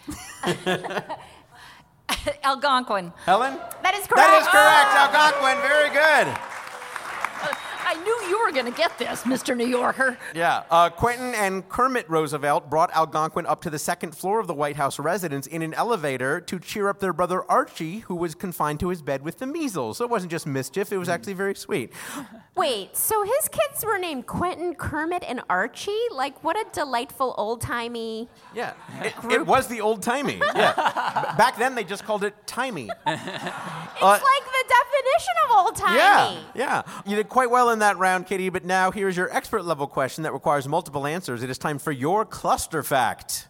Algonquin. 2.42 3.12
Helen? 3.26 3.56
That 3.82 3.94
is 3.94 4.06
correct. 4.06 4.16
That 4.16 4.40
is 4.40 4.48
correct, 4.48 4.94
Algonquin. 4.96 5.58
Very 5.62 5.90
good. 5.90 6.26
I 7.90 7.94
knew 8.04 8.28
you 8.28 8.38
were 8.38 8.52
going 8.52 8.66
to 8.66 8.76
get 8.78 8.96
this, 8.98 9.24
Mr. 9.24 9.56
New 9.56 9.66
Yorker. 9.66 10.16
Yeah. 10.32 10.62
Uh, 10.70 10.90
Quentin 10.90 11.34
and 11.34 11.68
Kermit 11.68 12.08
Roosevelt 12.08 12.70
brought 12.70 12.92
Algonquin 12.94 13.46
up 13.46 13.60
to 13.62 13.70
the 13.70 13.80
second 13.80 14.16
floor 14.16 14.38
of 14.38 14.46
the 14.46 14.54
White 14.54 14.76
House 14.76 15.00
residence 15.00 15.48
in 15.48 15.60
an 15.60 15.74
elevator 15.74 16.40
to 16.40 16.60
cheer 16.60 16.88
up 16.88 17.00
their 17.00 17.12
brother 17.12 17.42
Archie, 17.50 17.98
who 18.00 18.14
was 18.14 18.36
confined 18.36 18.78
to 18.78 18.90
his 18.90 19.02
bed 19.02 19.22
with 19.22 19.38
the 19.38 19.46
measles. 19.46 19.98
So 19.98 20.04
it 20.04 20.10
wasn't 20.10 20.30
just 20.30 20.46
mischief, 20.46 20.92
it 20.92 20.98
was 20.98 21.08
actually 21.08 21.32
very 21.32 21.56
sweet. 21.56 21.92
Wait, 22.54 22.96
so 22.96 23.24
his 23.24 23.48
kids 23.48 23.84
were 23.84 23.98
named 23.98 24.28
Quentin, 24.28 24.76
Kermit, 24.76 25.24
and 25.26 25.40
Archie? 25.50 25.90
Like, 26.12 26.44
what 26.44 26.56
a 26.56 26.66
delightful 26.72 27.34
old 27.38 27.60
timey. 27.60 28.28
Yeah. 28.54 28.74
It, 29.02 29.14
it 29.32 29.46
was 29.46 29.66
the 29.66 29.80
old 29.80 30.02
timey. 30.02 30.40
Yeah. 30.60 30.74
Back 31.38 31.56
then, 31.56 31.74
they 31.74 31.84
just 31.84 32.04
called 32.04 32.22
it 32.22 32.34
timey. 32.46 32.82
It's 32.84 32.90
like 33.06 34.44
the 34.44 34.64
definition 34.68 35.34
of 35.48 35.56
old 35.56 35.76
timey. 35.76 35.96
Yeah, 35.96 36.42
yeah. 36.54 36.82
You 37.06 37.16
did 37.16 37.28
quite 37.30 37.50
well 37.50 37.70
in 37.70 37.78
that 37.80 37.98
round, 37.98 38.26
Kitty, 38.26 38.48
but 38.48 38.64
now 38.64 38.90
here's 38.90 39.16
your 39.16 39.34
expert 39.34 39.64
level 39.64 39.86
question 39.86 40.24
that 40.24 40.32
requires 40.32 40.66
multiple 40.68 41.06
answers. 41.06 41.42
It 41.42 41.50
is 41.50 41.58
time 41.58 41.78
for 41.78 41.92
your 41.92 42.24
cluster 42.24 42.82
fact. 42.82 43.48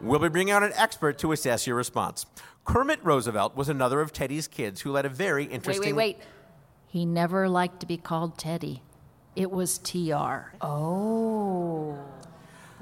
We'll 0.00 0.20
be 0.20 0.28
bringing 0.28 0.52
out 0.52 0.62
an 0.62 0.72
expert 0.74 1.18
to 1.18 1.32
assess 1.32 1.66
your 1.66 1.76
response. 1.76 2.26
Kermit 2.64 3.00
Roosevelt 3.02 3.56
was 3.56 3.68
another 3.68 4.00
of 4.00 4.12
Teddy's 4.12 4.46
kids 4.46 4.80
who 4.82 4.92
led 4.92 5.04
a 5.06 5.08
very 5.08 5.44
Wait, 5.46 5.52
interesting. 5.52 5.96
wait, 5.96 6.16
wait. 6.16 6.26
He 6.86 7.04
never 7.04 7.48
liked 7.48 7.80
to 7.80 7.86
be 7.86 7.96
called 7.96 8.38
Teddy. 8.38 8.82
It 9.34 9.50
was 9.50 9.78
TR. 9.78 10.52
Oh. 10.60 11.98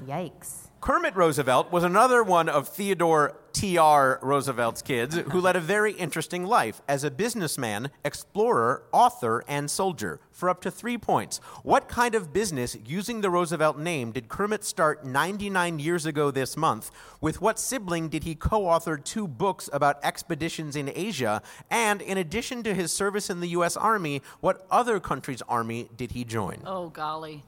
Yikes. 0.05 0.66
Kermit 0.79 1.15
Roosevelt 1.15 1.71
was 1.71 1.83
another 1.83 2.23
one 2.23 2.47
of 2.47 2.67
Theodore 2.67 3.35
T.R. 3.51 4.19
Roosevelt's 4.21 4.83
kids 4.83 5.15
who 5.15 5.41
led 5.41 5.55
a 5.55 5.59
very 5.59 5.93
interesting 5.93 6.45
life 6.45 6.81
as 6.87 7.03
a 7.03 7.09
businessman, 7.09 7.89
explorer, 8.05 8.83
author, 8.91 9.43
and 9.47 9.71
soldier 9.71 10.19
for 10.31 10.49
up 10.49 10.61
to 10.61 10.69
three 10.69 10.97
points. 10.97 11.39
What 11.63 11.89
kind 11.89 12.13
of 12.13 12.31
business 12.31 12.77
using 12.85 13.21
the 13.21 13.31
Roosevelt 13.31 13.79
name 13.79 14.11
did 14.11 14.29
Kermit 14.29 14.63
start 14.63 15.03
99 15.03 15.79
years 15.79 16.05
ago 16.05 16.29
this 16.29 16.55
month? 16.55 16.91
With 17.19 17.41
what 17.41 17.57
sibling 17.57 18.09
did 18.09 18.23
he 18.23 18.35
co 18.35 18.67
author 18.67 18.97
two 18.97 19.27
books 19.27 19.69
about 19.73 19.97
expeditions 20.03 20.75
in 20.75 20.91
Asia? 20.93 21.41
And 21.71 22.03
in 22.03 22.19
addition 22.19 22.61
to 22.63 22.75
his 22.75 22.93
service 22.93 23.31
in 23.31 23.39
the 23.39 23.49
U.S. 23.49 23.75
Army, 23.75 24.21
what 24.41 24.67
other 24.69 24.99
country's 24.99 25.41
army 25.49 25.89
did 25.97 26.11
he 26.11 26.23
join? 26.23 26.61
Oh, 26.65 26.89
golly. 26.89 27.43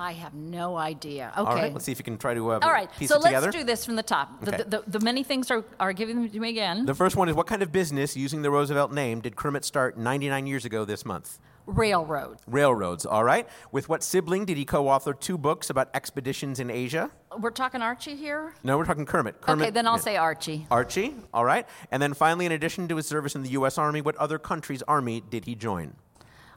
I 0.00 0.12
have 0.12 0.32
no 0.32 0.78
idea. 0.78 1.30
Okay. 1.36 1.50
All 1.50 1.54
right, 1.54 1.72
let's 1.74 1.84
see 1.84 1.92
if 1.92 1.98
you 1.98 2.04
can 2.04 2.16
try 2.16 2.32
to 2.32 2.52
uh, 2.52 2.60
All 2.62 2.72
right, 2.72 2.90
piece 2.98 3.10
so 3.10 3.16
it 3.16 3.22
let's 3.22 3.54
do 3.54 3.64
this 3.64 3.84
from 3.84 3.96
the 3.96 4.02
top. 4.02 4.42
The, 4.42 4.54
Okay. 4.54 4.64
the, 4.66 4.82
the, 4.86 5.00
many 5.00 5.22
things 5.22 5.50
are, 5.50 5.62
are 5.78 5.92
giving 5.92 6.16
them 6.16 6.30
to 6.30 6.40
me 6.40 6.48
again. 6.48 6.86
The 6.86 6.94
first 6.94 7.16
one 7.16 7.28
is 7.28 7.36
what 7.36 7.46
kind 7.46 7.62
of 7.62 7.70
business 7.70 8.16
using 8.16 8.40
the 8.40 8.50
Roosevelt 8.50 8.92
name 8.92 9.20
did 9.20 9.36
Kermit 9.36 9.62
start 9.62 9.98
99 9.98 10.46
years 10.46 10.64
ago 10.64 10.86
this 10.86 11.04
month? 11.04 11.38
Railroad. 11.66 12.38
Railroads, 12.46 13.04
all 13.04 13.22
right. 13.22 13.46
With 13.72 13.90
what 13.90 14.02
sibling 14.02 14.46
did 14.46 14.56
he 14.56 14.64
co 14.64 14.88
author 14.88 15.12
two 15.12 15.36
books 15.36 15.68
about 15.68 15.90
expeditions 15.92 16.60
in 16.60 16.70
Asia? 16.70 17.10
We're 17.38 17.50
talking 17.50 17.82
Archie 17.82 18.16
here? 18.16 18.54
No, 18.64 18.78
we're 18.78 18.86
talking 18.86 19.04
Kermit. 19.04 19.42
Kermit 19.42 19.64
okay, 19.66 19.70
then 19.70 19.86
I'll 19.86 19.96
yeah. 19.96 20.00
say 20.00 20.16
Archie. 20.16 20.66
Archie, 20.70 21.14
all 21.34 21.44
right. 21.44 21.66
And 21.90 22.02
then 22.02 22.14
finally, 22.14 22.46
in 22.46 22.52
addition 22.52 22.88
to 22.88 22.96
his 22.96 23.06
service 23.06 23.34
in 23.34 23.42
the 23.42 23.50
U.S. 23.50 23.76
Army, 23.76 24.00
what 24.00 24.16
other 24.16 24.38
country's 24.38 24.82
army 24.84 25.22
did 25.28 25.44
he 25.44 25.54
join? 25.54 25.94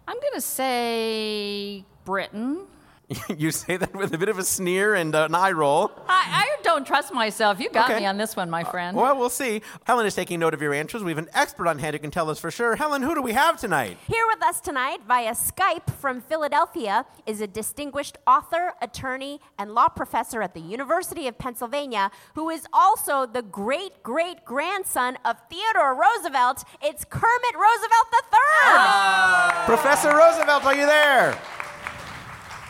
I'm 0.08 0.20
going 0.20 0.34
to 0.34 0.42
say 0.42 1.84
Britain. 2.06 2.68
you 3.38 3.52
say 3.52 3.78
that 3.78 3.94
with 3.96 4.14
a 4.14 4.18
bit 4.18 4.30
of 4.30 4.40
a 4.40 4.44
sneer 4.44 4.96
and 4.96 5.14
uh, 5.14 5.26
an 5.26 5.36
eye 5.36 5.52
roll. 5.52 5.92
I, 6.08 6.46
I 6.58 6.64
don't 6.64 6.88
trust 6.88 7.14
myself. 7.14 7.60
You 7.60 7.70
got 7.70 7.90
Okay. 7.92 8.00
me 8.00 8.06
on 8.06 8.18
this 8.18 8.36
one, 8.36 8.50
my 8.50 8.64
friend. 8.64 8.96
Well, 8.96 9.18
we'll 9.18 9.30
see. 9.30 9.62
Helen 9.84 10.06
is 10.06 10.16
taking 10.16 10.40
note 10.40 10.54
of 10.54 10.62
your 10.62 10.74
answers. 10.74 11.04
We 11.04 11.12
have 11.12 11.18
an 11.18 11.30
expert 11.34 11.68
on 11.68 11.78
hand 11.80 11.94
who 11.96 12.00
can 12.00 12.12
tell 12.12 12.30
us 12.30 12.40
for 12.40 12.50
sure. 12.50 12.76
Helen, 12.76 13.02
who 13.02 13.14
do 13.14 13.22
we 13.22 13.34
have 13.34 13.60
tonight? 13.60 13.98
Here 14.08 14.24
with 14.34 14.42
us 14.44 14.62
tonight 14.62 15.02
via 15.08 15.34
Skype 15.34 15.94
from 16.00 16.22
Philadelphia 16.22 17.06
is 17.26 17.42
a 17.42 17.48
distinguished 17.48 18.18
author, 18.26 18.74
attorney, 18.82 19.42
and 19.60 19.74
law 19.74 19.90
professor 19.90 20.42
at 20.42 20.54
the 20.54 20.62
University 20.62 21.28
of 21.28 21.38
Pennsylvania 21.38 22.10
who 22.36 22.50
is 22.50 22.66
also 22.74 23.26
the 23.26 23.42
great 23.42 24.02
great 24.02 24.44
grandson 24.46 25.18
of 25.26 25.36
Theodore 25.50 25.94
Roosevelt. 25.96 26.64
It's 26.82 27.06
Kermit 27.06 27.56
Roosevelt 27.56 28.08
III. 28.34 29.66
Professor 29.66 30.16
Roosevelt, 30.16 30.64
are 30.66 30.76
you 30.76 30.86
there? 30.86 31.38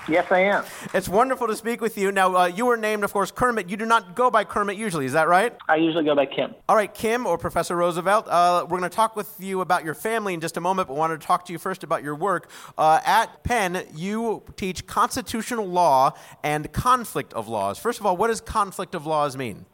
Yes, 0.07 0.31
I 0.31 0.39
am. 0.39 0.65
It's 0.93 1.07
wonderful 1.07 1.47
to 1.47 1.55
speak 1.55 1.79
with 1.79 1.97
you. 1.97 2.11
Now, 2.11 2.35
uh, 2.35 2.45
you 2.47 2.65
were 2.65 2.75
named, 2.75 3.03
of 3.03 3.13
course, 3.13 3.31
Kermit. 3.31 3.69
You 3.69 3.77
do 3.77 3.85
not 3.85 4.15
go 4.15 4.29
by 4.29 4.43
Kermit 4.43 4.75
usually, 4.75 5.05
is 5.05 5.13
that 5.13 5.29
right? 5.29 5.55
I 5.69 5.77
usually 5.77 6.03
go 6.03 6.15
by 6.15 6.25
Kim. 6.25 6.53
All 6.67 6.75
right, 6.75 6.93
Kim 6.93 7.25
or 7.25 7.37
Professor 7.37 7.75
Roosevelt, 7.75 8.27
uh, 8.27 8.65
we're 8.69 8.79
going 8.79 8.89
to 8.89 8.95
talk 8.95 9.15
with 9.15 9.33
you 9.39 9.61
about 9.61 9.85
your 9.85 9.93
family 9.93 10.33
in 10.33 10.41
just 10.41 10.57
a 10.57 10.61
moment, 10.61 10.89
but 10.89 10.95
wanted 10.95 11.21
to 11.21 11.25
talk 11.25 11.45
to 11.45 11.53
you 11.53 11.59
first 11.59 11.83
about 11.83 12.03
your 12.03 12.15
work. 12.15 12.49
Uh, 12.77 12.99
at 13.05 13.43
Penn, 13.43 13.85
you 13.95 14.43
teach 14.57 14.85
constitutional 14.87 15.65
law 15.65 16.11
and 16.43 16.71
conflict 16.73 17.33
of 17.33 17.47
laws. 17.47 17.79
First 17.79 17.99
of 18.01 18.05
all, 18.05 18.17
what 18.17 18.27
does 18.27 18.41
conflict 18.41 18.95
of 18.95 19.05
laws 19.05 19.37
mean? 19.37 19.65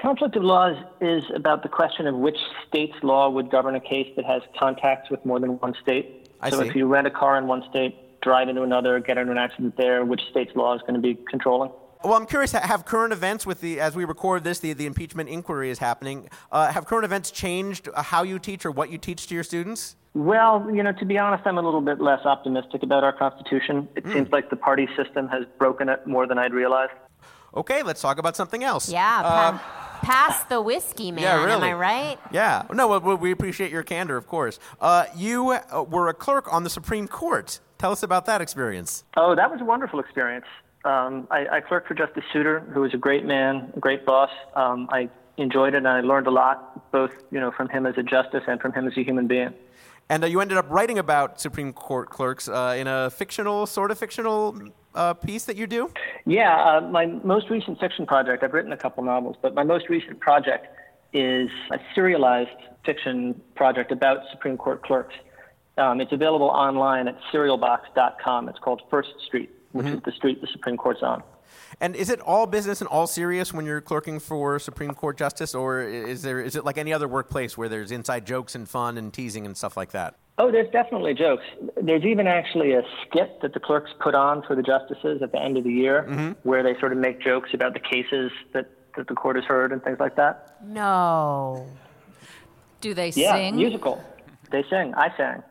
Conflict 0.00 0.36
of 0.36 0.44
laws 0.44 0.76
is 1.00 1.24
about 1.34 1.62
the 1.62 1.68
question 1.68 2.06
of 2.06 2.14
which 2.14 2.38
state's 2.68 2.94
law 3.02 3.28
would 3.28 3.50
govern 3.50 3.74
a 3.74 3.80
case 3.80 4.10
that 4.16 4.24
has 4.24 4.42
contacts 4.58 5.10
with 5.10 5.24
more 5.26 5.40
than 5.40 5.58
one 5.58 5.74
state. 5.82 6.30
I 6.40 6.50
so 6.50 6.62
see. 6.62 6.68
if 6.68 6.76
you 6.76 6.86
rent 6.86 7.08
a 7.08 7.10
car 7.10 7.36
in 7.36 7.48
one 7.48 7.64
state, 7.68 7.96
drive 8.20 8.48
into 8.48 8.62
another, 8.62 8.98
get 9.00 9.18
into 9.18 9.32
an 9.32 9.38
accident 9.38 9.76
there, 9.76 10.04
which 10.04 10.22
state's 10.30 10.54
law 10.56 10.74
is 10.74 10.80
going 10.82 10.94
to 10.94 11.00
be 11.00 11.14
controlling? 11.28 11.70
Well, 12.04 12.14
I'm 12.14 12.26
curious. 12.26 12.52
Have 12.52 12.84
current 12.84 13.12
events 13.12 13.44
with 13.44 13.60
the 13.60 13.80
as 13.80 13.96
we 13.96 14.04
record 14.04 14.44
this, 14.44 14.60
the, 14.60 14.72
the 14.72 14.86
impeachment 14.86 15.28
inquiry 15.28 15.70
is 15.70 15.78
happening. 15.80 16.28
Uh, 16.52 16.70
have 16.70 16.86
current 16.86 17.04
events 17.04 17.30
changed 17.32 17.88
uh, 17.92 18.02
how 18.02 18.22
you 18.22 18.38
teach 18.38 18.64
or 18.64 18.70
what 18.70 18.90
you 18.90 18.98
teach 18.98 19.26
to 19.26 19.34
your 19.34 19.42
students? 19.42 19.96
Well, 20.14 20.68
you 20.72 20.82
know, 20.82 20.92
to 20.92 21.04
be 21.04 21.18
honest, 21.18 21.44
I'm 21.46 21.58
a 21.58 21.62
little 21.62 21.80
bit 21.80 22.00
less 22.00 22.24
optimistic 22.24 22.82
about 22.82 23.02
our 23.04 23.12
Constitution. 23.12 23.88
It 23.96 24.04
seems 24.06 24.30
like 24.30 24.48
the 24.50 24.56
party 24.56 24.88
system 24.96 25.28
has 25.28 25.44
broken 25.58 25.88
it 25.88 26.06
more 26.06 26.26
than 26.26 26.38
I'd 26.38 26.52
realized. 26.54 26.92
Okay, 27.54 27.82
let's 27.82 28.00
talk 28.00 28.18
about 28.18 28.36
something 28.36 28.62
else. 28.64 28.90
Yeah, 28.90 29.22
Uh, 29.24 29.58
pass 30.02 30.44
the 30.44 30.60
whiskey, 30.62 31.10
man. 31.12 31.22
yeah, 31.22 31.44
really. 31.44 31.52
Am 31.52 31.62
I 31.62 31.72
right? 31.72 32.18
Yeah. 32.30 32.62
No, 32.72 32.88
well, 32.98 33.16
we 33.16 33.32
appreciate 33.32 33.70
your 33.70 33.82
candor, 33.82 34.16
of 34.16 34.26
course. 34.26 34.58
Uh, 34.80 35.06
you 35.16 35.50
uh, 35.50 35.82
were 35.88 36.08
a 36.08 36.14
clerk 36.14 36.52
on 36.52 36.64
the 36.64 36.70
Supreme 36.70 37.08
Court. 37.08 37.60
Tell 37.78 37.92
us 37.92 38.02
about 38.02 38.26
that 38.26 38.40
experience. 38.40 39.04
Oh, 39.16 39.36
that 39.36 39.50
was 39.50 39.60
a 39.60 39.64
wonderful 39.64 40.00
experience. 40.00 40.46
Um, 40.84 41.28
I, 41.30 41.46
I 41.50 41.60
clerked 41.60 41.86
for 41.86 41.94
Justice 41.94 42.24
Souter, 42.32 42.60
who 42.72 42.80
was 42.80 42.92
a 42.92 42.96
great 42.96 43.24
man, 43.24 43.72
a 43.76 43.80
great 43.80 44.04
boss. 44.04 44.30
Um, 44.56 44.88
I 44.90 45.08
enjoyed 45.36 45.74
it, 45.74 45.78
and 45.78 45.88
I 45.88 46.00
learned 46.00 46.26
a 46.26 46.30
lot, 46.30 46.90
both 46.90 47.12
you 47.30 47.38
know 47.38 47.52
from 47.52 47.68
him 47.68 47.86
as 47.86 47.96
a 47.96 48.02
justice 48.02 48.42
and 48.48 48.60
from 48.60 48.72
him 48.72 48.86
as 48.88 48.96
a 48.96 49.04
human 49.04 49.28
being. 49.28 49.54
And 50.08 50.24
uh, 50.24 50.26
you 50.26 50.40
ended 50.40 50.56
up 50.56 50.66
writing 50.70 50.98
about 50.98 51.40
Supreme 51.40 51.72
Court 51.72 52.10
clerks 52.10 52.48
uh, 52.48 52.74
in 52.76 52.86
a 52.86 53.10
fictional, 53.10 53.66
sort 53.66 53.90
of 53.90 53.98
fictional 53.98 54.58
uh, 54.94 55.14
piece 55.14 55.44
that 55.44 55.56
you 55.56 55.66
do. 55.66 55.92
Yeah, 56.26 56.56
uh, 56.56 56.80
my 56.80 57.06
most 57.06 57.50
recent 57.50 57.78
fiction 57.78 58.06
project. 58.06 58.42
I've 58.42 58.54
written 58.54 58.72
a 58.72 58.76
couple 58.76 59.04
novels, 59.04 59.36
but 59.40 59.54
my 59.54 59.64
most 59.64 59.88
recent 59.88 60.18
project 60.18 60.66
is 61.12 61.50
a 61.70 61.78
serialized 61.94 62.50
fiction 62.84 63.40
project 63.54 63.92
about 63.92 64.18
Supreme 64.32 64.56
Court 64.56 64.82
clerks. 64.82 65.14
Um, 65.78 66.00
it's 66.00 66.12
available 66.12 66.48
online 66.48 67.08
at 67.08 67.18
serialbox.com. 67.32 68.48
It's 68.48 68.58
called 68.58 68.82
First 68.90 69.10
Street, 69.26 69.50
which 69.72 69.86
is 69.86 70.00
the 70.04 70.12
street 70.12 70.40
the 70.40 70.48
Supreme 70.48 70.76
Court's 70.76 71.02
on. 71.02 71.22
And 71.80 71.94
is 71.94 72.10
it 72.10 72.20
all 72.20 72.46
business 72.46 72.80
and 72.80 72.88
all 72.88 73.06
serious 73.06 73.52
when 73.52 73.64
you're 73.64 73.80
clerking 73.80 74.18
for 74.18 74.58
Supreme 74.58 74.92
Court 74.92 75.16
justice, 75.16 75.54
or 75.54 75.80
is 75.82 76.22
there 76.22 76.40
is 76.40 76.56
it 76.56 76.64
like 76.64 76.78
any 76.78 76.92
other 76.92 77.06
workplace 77.06 77.56
where 77.56 77.68
there's 77.68 77.92
inside 77.92 78.26
jokes 78.26 78.54
and 78.54 78.68
fun 78.68 78.98
and 78.98 79.12
teasing 79.12 79.46
and 79.46 79.56
stuff 79.56 79.76
like 79.76 79.92
that? 79.92 80.16
Oh, 80.38 80.50
there's 80.52 80.70
definitely 80.70 81.14
jokes. 81.14 81.44
There's 81.80 82.04
even 82.04 82.26
actually 82.26 82.72
a 82.72 82.82
skit 83.06 83.40
that 83.42 83.54
the 83.54 83.60
clerks 83.60 83.90
put 84.00 84.14
on 84.14 84.42
for 84.42 84.54
the 84.54 84.62
justices 84.62 85.20
at 85.20 85.32
the 85.32 85.40
end 85.40 85.56
of 85.56 85.64
the 85.64 85.72
year 85.72 86.36
where 86.44 86.62
they 86.62 86.78
sort 86.78 86.92
of 86.92 86.98
make 86.98 87.20
jokes 87.20 87.50
about 87.54 87.74
the 87.74 87.80
cases 87.80 88.30
that, 88.52 88.70
that 88.96 89.08
the 89.08 89.14
court 89.14 89.34
has 89.34 89.44
heard 89.44 89.72
and 89.72 89.82
things 89.82 89.98
like 89.98 90.14
that. 90.14 90.56
No. 90.64 91.66
Do 92.80 92.94
they 92.94 93.08
yeah, 93.10 93.34
sing? 93.34 93.56
musical. 93.56 94.02
They 94.52 94.64
sing. 94.70 94.94
I 94.94 95.12
sang. 95.16 95.42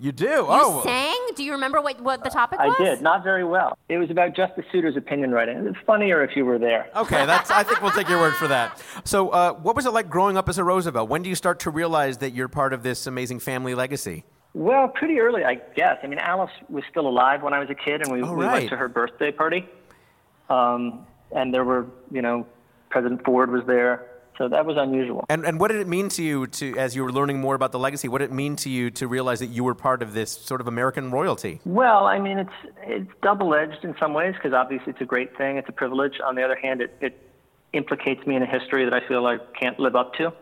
You 0.00 0.12
do? 0.12 0.26
You 0.26 0.46
oh, 0.48 0.82
sang? 0.84 1.16
Do 1.34 1.42
you 1.42 1.52
remember 1.52 1.80
what, 1.80 2.00
what 2.00 2.22
the 2.22 2.30
topic 2.30 2.60
was? 2.60 2.76
I 2.78 2.84
did. 2.84 3.02
Not 3.02 3.24
very 3.24 3.42
well. 3.42 3.76
It 3.88 3.98
was 3.98 4.10
about 4.10 4.36
Justice 4.36 4.64
Souter's 4.70 4.96
opinion 4.96 5.32
writing. 5.32 5.66
It's 5.66 5.76
funnier 5.84 6.22
if 6.22 6.36
you 6.36 6.44
were 6.44 6.58
there. 6.58 6.88
Okay, 6.94 7.26
that's. 7.26 7.50
I 7.50 7.64
think 7.64 7.82
we'll 7.82 7.90
take 7.90 8.08
your 8.08 8.20
word 8.20 8.34
for 8.34 8.46
that. 8.46 8.80
So, 9.04 9.30
uh, 9.30 9.54
what 9.54 9.74
was 9.74 9.86
it 9.86 9.90
like 9.92 10.08
growing 10.08 10.36
up 10.36 10.48
as 10.48 10.56
a 10.56 10.62
Roosevelt? 10.62 11.08
When 11.08 11.22
do 11.22 11.28
you 11.28 11.34
start 11.34 11.58
to 11.60 11.70
realize 11.70 12.18
that 12.18 12.32
you're 12.32 12.46
part 12.46 12.72
of 12.72 12.84
this 12.84 13.08
amazing 13.08 13.40
family 13.40 13.74
legacy? 13.74 14.24
Well, 14.54 14.86
pretty 14.86 15.18
early, 15.18 15.44
I 15.44 15.56
guess. 15.74 15.98
I 16.04 16.06
mean, 16.06 16.20
Alice 16.20 16.50
was 16.68 16.84
still 16.88 17.08
alive 17.08 17.42
when 17.42 17.52
I 17.52 17.58
was 17.58 17.68
a 17.68 17.74
kid, 17.74 18.02
and 18.02 18.12
we, 18.12 18.22
Oh, 18.22 18.34
we 18.34 18.44
right. 18.44 18.52
went 18.52 18.70
to 18.70 18.76
her 18.76 18.88
birthday 18.88 19.32
party. 19.32 19.68
Um, 20.48 21.06
and 21.32 21.52
there 21.52 21.64
were, 21.64 21.86
you 22.12 22.22
know, 22.22 22.46
President 22.88 23.24
Ford 23.24 23.50
was 23.50 23.64
there. 23.66 24.07
So 24.38 24.48
that 24.48 24.64
was 24.64 24.76
unusual. 24.78 25.24
And 25.28 25.44
and 25.44 25.58
what 25.58 25.70
did 25.70 25.80
it 25.80 25.88
mean 25.88 26.08
to 26.10 26.22
you 26.22 26.46
to 26.46 26.78
as 26.78 26.94
you 26.94 27.02
were 27.02 27.12
learning 27.12 27.40
more 27.40 27.56
about 27.56 27.72
the 27.72 27.78
legacy? 27.78 28.06
What 28.06 28.18
did 28.18 28.30
it 28.30 28.34
mean 28.34 28.54
to 28.56 28.70
you 28.70 28.90
to 28.92 29.08
realize 29.08 29.40
that 29.40 29.48
you 29.48 29.64
were 29.64 29.74
part 29.74 30.00
of 30.00 30.14
this 30.14 30.30
sort 30.30 30.60
of 30.60 30.68
American 30.68 31.10
royalty? 31.10 31.60
Well, 31.64 32.06
I 32.06 32.20
mean, 32.20 32.38
it's 32.38 32.74
it's 32.84 33.10
double 33.20 33.54
edged 33.54 33.84
in 33.84 33.96
some 33.98 34.14
ways 34.14 34.34
because 34.34 34.52
obviously 34.52 34.92
it's 34.92 35.00
a 35.00 35.06
great 35.06 35.36
thing, 35.36 35.56
it's 35.56 35.68
a 35.68 35.72
privilege. 35.72 36.20
On 36.24 36.36
the 36.36 36.42
other 36.42 36.56
hand, 36.56 36.80
it, 36.80 36.96
it 37.00 37.27
implicates 37.72 38.26
me 38.26 38.34
in 38.34 38.42
a 38.42 38.46
history 38.46 38.84
that 38.84 38.94
I 38.94 39.06
feel 39.06 39.26
I 39.26 39.38
can't 39.58 39.78
live 39.78 39.94
up 39.94 40.14
to. 40.14 40.32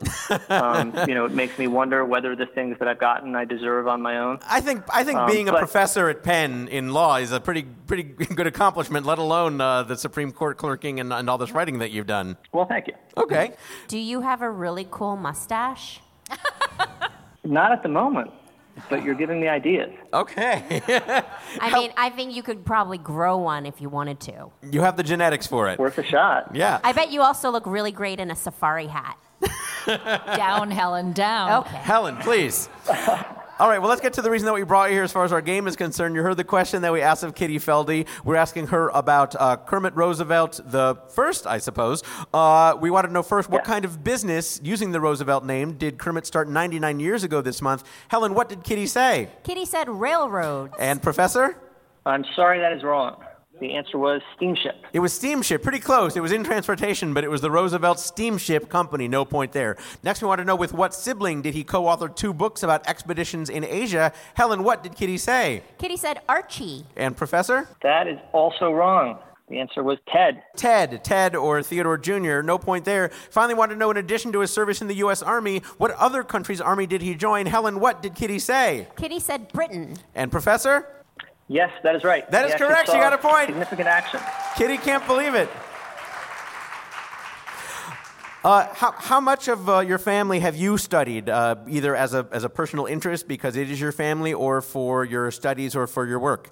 um, 0.49 0.95
you 1.09 1.15
know, 1.15 1.25
it 1.25 1.33
makes 1.33 1.59
me 1.59 1.67
wonder 1.67 2.05
whether 2.05 2.37
the 2.37 2.47
things 2.47 2.79
that 2.79 2.87
I've 2.89 3.01
gotten 3.01 3.35
I 3.35 3.45
deserve 3.45 3.89
on 3.89 4.01
my 4.01 4.19
own. 4.19 4.39
I 4.49 4.61
think 4.61 4.85
I 4.93 5.03
think 5.03 5.19
Um, 5.19 5.31
being 5.31 5.49
a 5.49 5.53
professor 5.53 6.09
at 6.09 6.23
Penn 6.23 6.69
in 6.69 6.93
law 6.93 7.17
is 7.17 7.33
a 7.33 7.41
pretty 7.41 7.63
pretty 7.65 8.03
good 8.35 8.47
accomplishment. 8.47 9.07
Let 9.07 9.19
alone 9.19 9.61
uh, 9.61 9.83
the 9.83 9.97
Supreme 9.97 10.31
Court 10.33 10.57
clerking 10.57 11.01
and, 11.01 11.13
and 11.13 11.29
all 11.29 11.39
this 11.39 11.51
writing 11.53 11.79
that 11.81 11.91
you've 11.91 12.07
done. 12.07 12.37
Well, 12.53 12.67
thank 12.67 12.87
you. 12.87 12.95
Okay. 13.17 13.53
Do 13.89 13.99
you 13.99 14.21
have 14.21 14.43
a 14.43 14.51
really 14.51 14.87
cool 14.91 15.17
mustache? 15.17 16.01
Not 17.45 17.73
at 17.73 17.83
the 17.83 17.89
moment, 17.89 18.31
but 18.89 19.03
you're 19.03 19.15
giving 19.15 19.41
me 19.41 19.49
ideas. 19.49 19.91
Okay. 20.13 20.83
I 21.61 21.73
mean, 21.73 21.93
I 21.97 22.11
think 22.11 22.35
you 22.35 22.43
could 22.43 22.65
probably 22.65 22.99
grow 22.99 23.39
one 23.39 23.67
if 23.67 23.81
you 23.81 23.89
wanted 23.89 24.21
to. 24.21 24.51
you 24.71 24.81
have 24.83 24.97
the 24.97 25.03
genetics 25.03 25.47
for 25.47 25.69
it. 25.69 25.79
Worth 25.79 25.99
a 25.99 26.05
shot. 26.05 26.55
Yeah. 26.55 26.81
I 26.85 26.93
bet 26.93 27.11
you 27.11 27.23
also 27.23 27.51
look 27.51 27.67
really 27.67 27.93
great 27.93 28.21
in 28.21 28.31
a 28.31 28.37
safari 28.37 28.87
hat. 28.87 29.19
down, 30.37 30.71
Helen, 30.71 31.13
down. 31.13 31.65
Okay. 31.65 31.77
Helen, 31.77 32.17
please. 32.19 32.69
All 33.59 33.71
right, 33.71 33.79
well, 33.79 33.89
let's 33.89 34.03
get 34.03 34.13
to 34.15 34.23
the 34.23 34.31
reason 34.31 34.45
that 34.45 34.53
we 34.53 34.65
brought 34.65 34.91
you 34.91 34.97
here 34.97 35.03
as 35.03 35.13
far 35.13 35.25
as 35.25 35.33
our 35.33 35.41
game 35.41 35.67
is 35.67 35.77
concerned. 35.77 36.15
You 36.15 36.21
heard 36.21 36.37
the 36.37 36.45
question 36.45 36.83
that 36.83 36.93
we 36.93 37.01
asked 37.01 37.23
of 37.23 37.35
Kitty 37.35 37.59
Felde. 37.59 38.07
We're 38.23 38.37
asking 38.37 38.67
her 38.67 38.91
about 38.91 39.35
uh, 39.35 39.57
Kermit 39.57 39.97
Roosevelt, 39.97 40.61
the 40.63 40.97
first, 41.09 41.47
I 41.47 41.57
suppose. 41.57 42.03
Uh, 42.35 42.77
we 42.79 42.91
wanted 42.91 43.09
to 43.09 43.15
know 43.15 43.23
first 43.23 43.49
what 43.49 43.65
kind 43.65 43.87
of 43.87 44.05
business, 44.05 44.61
using 44.63 44.93
the 44.93 45.01
Roosevelt 45.01 45.43
name, 45.47 45.73
did 45.73 45.97
Kermit 45.97 46.27
start 46.27 46.51
99 46.51 47.01
years 47.01 47.25
ago 47.25 47.41
this 47.41 47.63
month? 47.63 47.85
Helen, 48.09 48.35
what 48.35 48.51
did 48.51 48.63
Kitty 48.63 48.87
say? 48.87 49.31
Kitty 49.43 49.65
said 49.65 49.89
railroad. 49.89 50.73
And 50.79 51.03
Professor? 51.03 51.57
I'm 52.05 52.27
sorry 52.35 52.61
that 52.61 52.75
is 52.75 52.83
wrong. 52.83 53.25
The 53.61 53.75
answer 53.75 53.97
was 53.97 54.21
steamship. 54.37 54.85
It 54.93 55.01
was 55.01 55.13
steamship, 55.13 55.63
pretty 55.63 55.79
close. 55.79 56.15
It 56.15 56.21
was 56.21 56.33
in 56.33 56.45
transportation, 56.45 57.15
but 57.15 57.25
it 57.25 57.31
was 57.31 57.41
the 57.41 57.51
Roosevelt 57.51 57.99
Steamship 57.99 58.69
Company. 58.69 59.09
No 59.09 59.25
point 59.25 59.53
there. 59.53 59.77
Next, 60.03 60.21
we 60.21 60.29
want 60.29 60.41
to 60.41 60.45
know 60.45 60.57
with 60.57 60.75
what 60.75 60.93
sibling 60.95 61.41
did 61.41 61.55
he 61.55 61.65
co-author 61.65 62.09
two 62.09 62.35
books 62.35 62.63
about 62.63 62.87
expeditions 62.87 63.49
in 63.49 63.65
Asia? 63.65 64.13
Helen, 64.35 64.63
what 64.63 64.83
did 64.83 64.95
Kitty 64.95 65.17
say? 65.17 65.63
Kitty 65.79 65.97
said 65.97 66.21
Archie. 66.29 66.85
And 66.97 67.17
Professor? 67.17 67.69
That 67.83 68.07
is 68.07 68.19
also 68.33 68.73
wrong. 68.73 69.19
The 69.49 69.61
answer 69.61 69.83
was 69.83 69.99
Ted. 70.13 70.43
Ted, 70.57 71.05
Ted 71.05 71.37
or 71.37 71.63
Theodore 71.63 71.97
Jr., 71.97 72.43
no 72.43 72.59
point 72.59 72.85
there. 72.85 73.11
Finally, 73.31 73.55
wanted 73.55 73.75
to 73.75 73.79
know, 73.79 73.93
in 73.93 73.97
addition 73.97 74.33
to 74.33 74.41
his 74.41 74.51
service 74.51 74.83
in 74.83 74.89
the 74.89 74.97
U.S. 74.97 75.23
Army, 75.23 75.61
what 75.79 75.93
other 75.93 76.25
country's 76.25 76.61
army 76.61 76.85
did 76.87 77.01
he 77.01 77.15
join? 77.15 77.47
Helen, 77.47 77.79
what 77.79 78.03
did 78.03 78.17
Kitty 78.17 78.41
say? 78.41 78.89
Kitty 78.97 79.21
said 79.21 79.53
Britain. 79.53 79.97
And 80.17 80.33
Professor? 80.33 80.89
Yes, 81.49 81.71
that 81.83 81.95
is 81.95 82.03
right. 82.05 82.29
That 82.31 82.47
He 82.47 82.53
is 82.53 82.59
correct. 82.59 82.89
You 82.89 82.95
got 82.95 83.13
a 83.13 83.19
point. 83.19 83.47
Significant 83.49 83.89
action. 83.89 84.21
Kitty 84.57 84.79
can't 84.79 85.07
believe 85.07 85.35
it. 85.35 85.49
Uh, 88.45 88.73
how, 88.75 88.93
how 88.93 89.21
much 89.21 89.49
of 89.49 89.69
uh, 89.69 89.81
your 89.81 89.99
family 89.99 90.39
have 90.39 90.55
you 90.55 90.79
studied, 90.79 91.29
uh, 91.29 91.57
either 91.69 91.97
as 91.97 92.15
a, 92.15 92.29
as 92.31 92.45
a 92.45 92.49
personal 92.49 92.87
interest 92.87 93.27
because 93.27 93.57
it 93.57 93.69
is 93.71 93.81
your 93.81 93.91
family, 93.91 94.33
or 94.33 94.61
for 94.63 95.05
your 95.05 95.31
studies 95.33 95.75
or 95.75 95.87
for 95.89 96.07
your 96.07 96.21
work? 96.21 96.51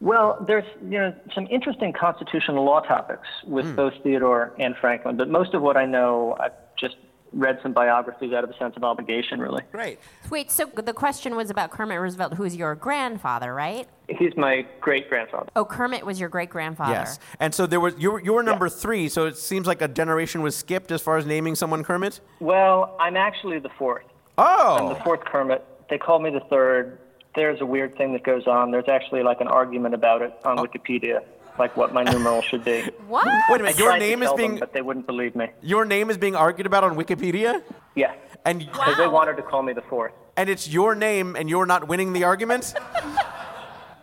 Well, 0.00 0.42
there's 0.46 0.64
you 0.82 0.98
know 0.98 1.14
some 1.34 1.46
interesting 1.50 1.92
constitutional 1.92 2.64
law 2.64 2.80
topics 2.80 3.26
with 3.44 3.66
Hmm. 3.66 3.74
both 3.74 3.92
Theodore 4.02 4.54
and 4.58 4.74
Franklin, 4.76 5.16
but 5.16 5.28
most 5.28 5.52
of 5.54 5.60
what 5.60 5.76
I 5.76 5.84
know 5.84 6.36
I've 6.40 6.52
just 6.78 6.96
read 7.32 7.58
some 7.62 7.72
biographies 7.74 8.32
out 8.32 8.42
of 8.44 8.48
a 8.50 8.56
sense 8.56 8.74
of 8.76 8.84
obligation, 8.84 9.38
really. 9.38 9.62
Great. 9.70 9.98
Wait, 10.30 10.50
so 10.50 10.64
the 10.76 10.94
question 10.94 11.36
was 11.36 11.50
about 11.50 11.70
Kermit 11.70 12.00
Roosevelt, 12.00 12.34
who's 12.34 12.56
your 12.56 12.74
grandfather, 12.74 13.52
right? 13.52 13.86
He's 14.08 14.34
my 14.36 14.64
great 14.80 15.08
grandfather. 15.10 15.50
Oh, 15.54 15.64
Kermit 15.66 16.06
was 16.06 16.18
your 16.18 16.30
great 16.30 16.48
grandfather. 16.48 16.92
Yes. 16.92 17.18
And 17.40 17.54
so 17.54 17.66
there 17.66 17.80
was 17.80 17.94
you 17.98 18.12
were, 18.12 18.20
you 18.22 18.32
were 18.32 18.42
number 18.42 18.68
three, 18.70 19.08
so 19.08 19.26
it 19.26 19.36
seems 19.36 19.66
like 19.66 19.82
a 19.82 19.88
generation 19.88 20.40
was 20.40 20.56
skipped 20.56 20.90
as 20.92 21.02
far 21.02 21.18
as 21.18 21.26
naming 21.26 21.54
someone 21.54 21.84
Kermit. 21.84 22.20
Well, 22.40 22.96
I'm 22.98 23.16
actually 23.16 23.58
the 23.58 23.68
fourth. 23.78 24.04
Oh. 24.38 24.76
I'm 24.78 24.88
the 24.88 25.00
fourth 25.04 25.20
Kermit. 25.26 25.64
They 25.90 25.98
call 25.98 26.20
me 26.20 26.30
the 26.30 26.40
third. 26.48 26.98
There's 27.34 27.60
a 27.60 27.66
weird 27.66 27.96
thing 27.96 28.12
that 28.14 28.24
goes 28.24 28.46
on. 28.46 28.70
There's 28.70 28.88
actually 28.88 29.22
like 29.22 29.40
an 29.42 29.48
argument 29.48 29.94
about 29.94 30.22
it 30.22 30.32
on 30.44 30.58
oh. 30.58 30.64
Wikipedia, 30.64 31.22
like 31.58 31.76
what 31.76 31.92
my 31.92 32.02
numeral 32.02 32.40
should 32.42 32.64
be. 32.64 32.84
What? 33.08 33.26
Wait 33.48 33.60
a 33.60 33.64
minute, 33.64 33.76
I 33.76 33.78
your 33.78 33.88
tried 33.88 33.98
to 34.00 34.06
name 34.06 34.22
is 34.22 34.32
being 34.34 34.50
them, 34.52 34.60
but 34.60 34.72
they 34.74 34.82
wouldn't 34.82 35.06
believe 35.06 35.34
me. 35.34 35.48
your 35.62 35.84
name 35.86 36.10
is 36.10 36.18
being 36.18 36.36
argued 36.36 36.66
about 36.66 36.84
on 36.84 36.94
Wikipedia, 36.96 37.62
Yeah, 37.94 38.14
and 38.44 38.58
because 38.60 38.96
they 38.98 39.06
wanted 39.06 39.36
to 39.36 39.42
call 39.42 39.62
me 39.62 39.72
the 39.72 39.80
fourth. 39.82 40.12
and 40.36 40.48
it's 40.50 40.68
your 40.68 40.94
name, 40.94 41.36
and 41.36 41.48
you're 41.48 41.64
not 41.66 41.88
winning 41.88 42.12
the 42.12 42.24
argument. 42.24 42.74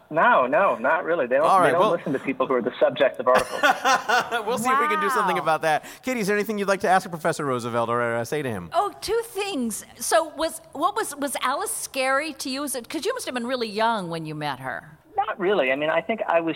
No, 0.10 0.46
no, 0.46 0.78
not 0.78 1.04
really. 1.04 1.26
They 1.26 1.36
don't, 1.38 1.46
All 1.46 1.60
right, 1.60 1.68
they 1.68 1.72
don't 1.72 1.82
well- 1.82 1.92
listen 1.92 2.14
to 2.14 2.20
people 2.20 2.46
who 2.46 2.54
are 2.54 2.62
the 2.62 2.74
subject 2.80 3.20
of 3.20 3.28
articles. 3.28 3.62
we'll 4.46 4.58
see 4.58 4.70
if 4.70 4.80
we 4.80 4.88
can 4.88 5.02
do 5.02 5.10
something 5.10 5.40
about 5.40 5.64
that. 5.64 5.86
Katie, 6.04 6.20
is 6.20 6.28
there 6.28 6.36
anything 6.36 6.58
you'd 6.58 6.68
like 6.68 6.82
to 6.82 6.90
ask 6.90 7.10
Professor 7.10 7.46
Roosevelt 7.46 7.90
or 7.90 8.02
uh, 8.02 8.24
say 8.24 8.42
to 8.42 8.50
him? 8.50 8.70
Oh, 8.74 8.94
two 9.02 9.20
things. 9.26 9.86
So 9.98 10.30
was 10.36 10.62
what 10.74 10.96
was 10.96 11.16
was 11.16 11.36
Alice 11.42 11.72
scary 11.72 12.34
to 12.34 12.50
you? 12.50 12.68
Because 12.68 13.06
you 13.06 13.14
must 13.14 13.26
have 13.26 13.34
been 13.34 13.48
really 13.48 13.70
young 13.70 14.10
when 14.10 14.26
you 14.26 14.36
met 14.36 14.60
her. 14.60 14.98
Not 15.18 15.40
really. 15.40 15.72
I 15.72 15.76
mean, 15.76 15.90
I 15.90 16.02
think 16.02 16.22
I 16.28 16.40
was 16.40 16.56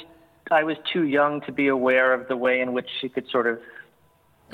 I 0.51 0.63
was 0.63 0.77
too 0.91 1.03
young 1.03 1.41
to 1.41 1.51
be 1.51 1.67
aware 1.67 2.13
of 2.13 2.27
the 2.27 2.37
way 2.37 2.61
in 2.61 2.73
which 2.73 2.87
she 3.01 3.09
could 3.09 3.27
sort 3.29 3.47
of 3.47 3.59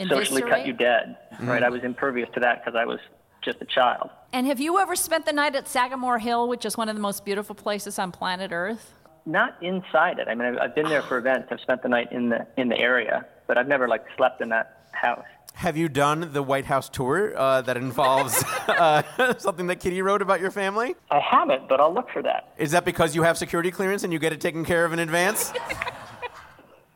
socially 0.08 0.42
cut 0.42 0.66
you 0.66 0.74
dead. 0.74 1.18
Right? 1.42 1.64
I 1.64 1.70
was 1.70 1.84
impervious 1.84 2.30
to 2.34 2.40
that 2.42 2.64
because 2.64 2.78
I 2.78 2.86
was 2.86 3.00
just 3.46 3.62
a 3.62 3.66
child. 3.66 4.10
And 4.34 4.46
have 4.48 4.60
you 4.60 4.80
ever 4.80 4.96
spent 4.96 5.26
the 5.26 5.32
night 5.32 5.56
at 5.56 5.68
Sagamore 5.68 6.20
Hill, 6.20 6.50
which 6.50 6.66
is 6.66 6.76
one 6.76 6.90
of 6.90 6.96
the 6.96 7.02
most 7.02 7.24
beautiful 7.24 7.56
places 7.56 7.98
on 8.00 8.12
planet 8.12 8.52
Earth? 8.52 8.94
Not 9.26 9.56
inside 9.62 10.20
it. 10.20 10.28
I 10.28 10.36
mean, 10.36 10.48
I've, 10.48 10.58
I've 10.58 10.76
been 10.76 10.90
there 10.90 11.02
for 11.02 11.18
events. 11.18 11.48
I've 11.52 11.62
spent 11.62 11.82
the 11.82 11.90
night 11.90 12.12
in 12.12 12.30
the 12.30 12.46
in 12.58 12.70
the 12.70 12.78
area, 12.78 13.26
but 13.48 13.58
I've 13.58 13.68
never 13.68 13.88
like 13.88 14.04
slept 14.18 14.42
in 14.42 14.50
that 14.50 14.88
house. 14.92 15.26
Have 15.54 15.78
you 15.78 15.88
done 15.88 16.34
the 16.34 16.44
White 16.44 16.66
House 16.66 16.90
tour 16.90 17.36
uh, 17.36 17.62
that 17.62 17.78
involves 17.78 18.44
uh, 18.68 19.02
something 19.38 19.68
that 19.68 19.80
Kitty 19.80 20.02
wrote 20.02 20.22
about 20.22 20.42
your 20.42 20.52
family? 20.52 20.96
I 21.10 21.20
haven't, 21.20 21.70
but 21.70 21.80
I'll 21.80 21.94
look 21.94 22.10
for 22.12 22.22
that. 22.22 22.54
Is 22.58 22.72
that 22.72 22.84
because 22.84 23.16
you 23.16 23.24
have 23.24 23.38
security 23.38 23.72
clearance 23.72 24.04
and 24.04 24.12
you 24.12 24.20
get 24.20 24.34
it 24.34 24.42
taken 24.42 24.66
care 24.66 24.84
of 24.84 24.92
in 24.92 25.00
advance? 25.00 25.54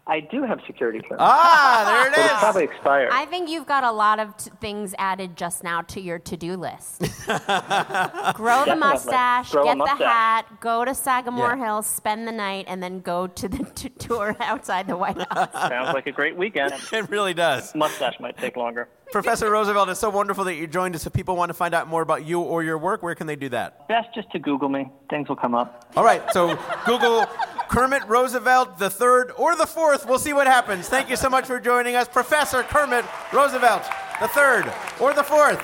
I 0.09 0.21
do 0.21 0.41
have 0.43 0.59
security 0.65 0.99
clearance. 0.99 1.21
ah, 1.21 1.83
there 1.85 2.07
it 2.07 2.15
but 2.15 2.25
it's 2.31 2.39
probably 2.39 2.63
expired. 2.63 3.09
I 3.11 3.25
think 3.27 3.47
you've 3.49 3.67
got 3.67 3.83
a 3.83 3.91
lot 3.91 4.19
of 4.19 4.35
t- 4.37 4.49
things 4.59 4.95
added 4.97 5.37
just 5.37 5.63
now 5.63 5.81
to 5.83 6.01
your 6.01 6.17
to-do 6.17 6.57
list. 6.57 6.99
Grow 7.29 7.37
the 7.37 8.65
Definitely. 8.65 8.75
mustache, 8.75 9.51
Grow 9.51 9.61
a 9.69 9.75
get 9.75 9.77
the 9.77 10.03
hat, 10.03 10.45
go 10.59 10.83
to 10.83 10.95
Sagamore 10.95 11.55
Yeah. 11.55 11.65
Hill, 11.65 11.81
spend 11.83 12.27
the 12.27 12.31
night, 12.31 12.65
and 12.67 12.81
then 12.81 13.01
go 13.01 13.27
to 13.27 13.47
the 13.47 13.63
t- 13.75 13.89
tour 13.89 14.35
outside 14.39 14.87
the 14.87 14.97
White 14.97 15.17
House. 15.31 15.51
Sounds 15.53 15.93
like 15.93 16.07
a 16.07 16.11
great 16.11 16.35
weekend. 16.35 16.73
It 16.91 17.09
really 17.09 17.33
does. 17.33 17.75
Mustache 17.75 18.19
might 18.19 18.37
take 18.37 18.57
longer. 18.57 18.87
Professor 19.11 19.49
Roosevelt, 19.49 19.89
it's 19.89 19.99
so 19.99 20.09
wonderful 20.09 20.43
that 20.45 20.55
you 20.55 20.67
joined 20.67 20.95
us. 20.95 21.05
If 21.07 21.13
people 21.13 21.35
want 21.35 21.49
to 21.49 21.53
find 21.55 21.73
out 21.73 21.87
more 21.87 22.01
about 22.03 22.25
you 22.25 22.41
or 22.41 22.61
your 22.63 22.77
work, 22.77 23.01
where 23.01 23.15
can 23.15 23.25
they 23.27 23.35
do 23.35 23.49
that? 23.49 23.87
Best 23.87 24.13
just 24.13 24.29
to 24.31 24.39
Google 24.39 24.69
me. 24.69 24.91
Things 25.09 25.27
will 25.29 25.35
come 25.35 25.55
up. 25.55 25.91
All 25.95 26.03
right, 26.03 26.21
so 26.31 26.55
Google 26.85 27.25
Kermit 27.69 28.05
Roosevelt 28.07 28.77
the 28.79 28.89
third 28.89 29.31
or 29.37 29.55
the 29.55 29.67
fourth. 29.67 30.05
We'll 30.05 30.19
see 30.19 30.33
what 30.33 30.47
happens. 30.47 30.89
Thank 30.89 31.09
you 31.09 31.15
so 31.15 31.29
much 31.29 31.45
for 31.45 31.59
joining 31.59 31.95
us, 31.95 32.07
Professor 32.07 32.63
Kermit 32.63 33.05
Roosevelt 33.31 33.83
the 34.19 34.27
third 34.27 34.71
or 34.99 35.13
the 35.13 35.23
fourth. 35.23 35.61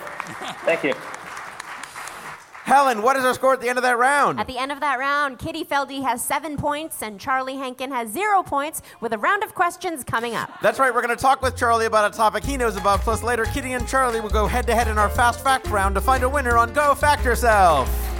Thank 0.63 0.83
you. 0.83 0.93
Helen, 2.65 3.03
what 3.03 3.15
is 3.15 3.23
our 3.23 3.33
score 3.35 3.53
at 3.53 3.61
the 3.61 3.69
end 3.69 3.77
of 3.77 3.83
that 3.83 3.97
round? 3.97 4.39
At 4.39 4.47
the 4.47 4.57
end 4.57 4.71
of 4.71 4.79
that 4.79 4.97
round, 4.97 5.37
Kitty 5.37 5.63
Felde 5.63 6.01
has 6.01 6.23
seven 6.23 6.57
points 6.57 7.03
and 7.03 7.19
Charlie 7.19 7.57
Hankin 7.57 7.91
has 7.91 8.09
zero 8.09 8.41
points 8.41 8.81
with 9.01 9.13
a 9.13 9.19
round 9.19 9.43
of 9.43 9.53
questions 9.53 10.03
coming 10.03 10.33
up. 10.33 10.49
That's 10.63 10.79
right, 10.79 10.91
we're 10.91 11.03
going 11.03 11.15
to 11.15 11.21
talk 11.21 11.43
with 11.43 11.55
Charlie 11.55 11.85
about 11.85 12.11
a 12.11 12.17
topic 12.17 12.43
he 12.43 12.57
knows 12.57 12.75
about. 12.75 13.01
Plus, 13.01 13.21
later, 13.21 13.45
Kitty 13.45 13.73
and 13.73 13.87
Charlie 13.87 14.19
will 14.19 14.29
go 14.29 14.47
head 14.47 14.65
to 14.65 14.73
head 14.73 14.87
in 14.87 14.97
our 14.97 15.09
Fast 15.09 15.43
Fact 15.43 15.67
round 15.67 15.93
to 15.93 16.01
find 16.01 16.23
a 16.23 16.29
winner 16.29 16.57
on 16.57 16.73
Go 16.73 16.95
Fact 16.95 17.23
Yourself. 17.23 18.14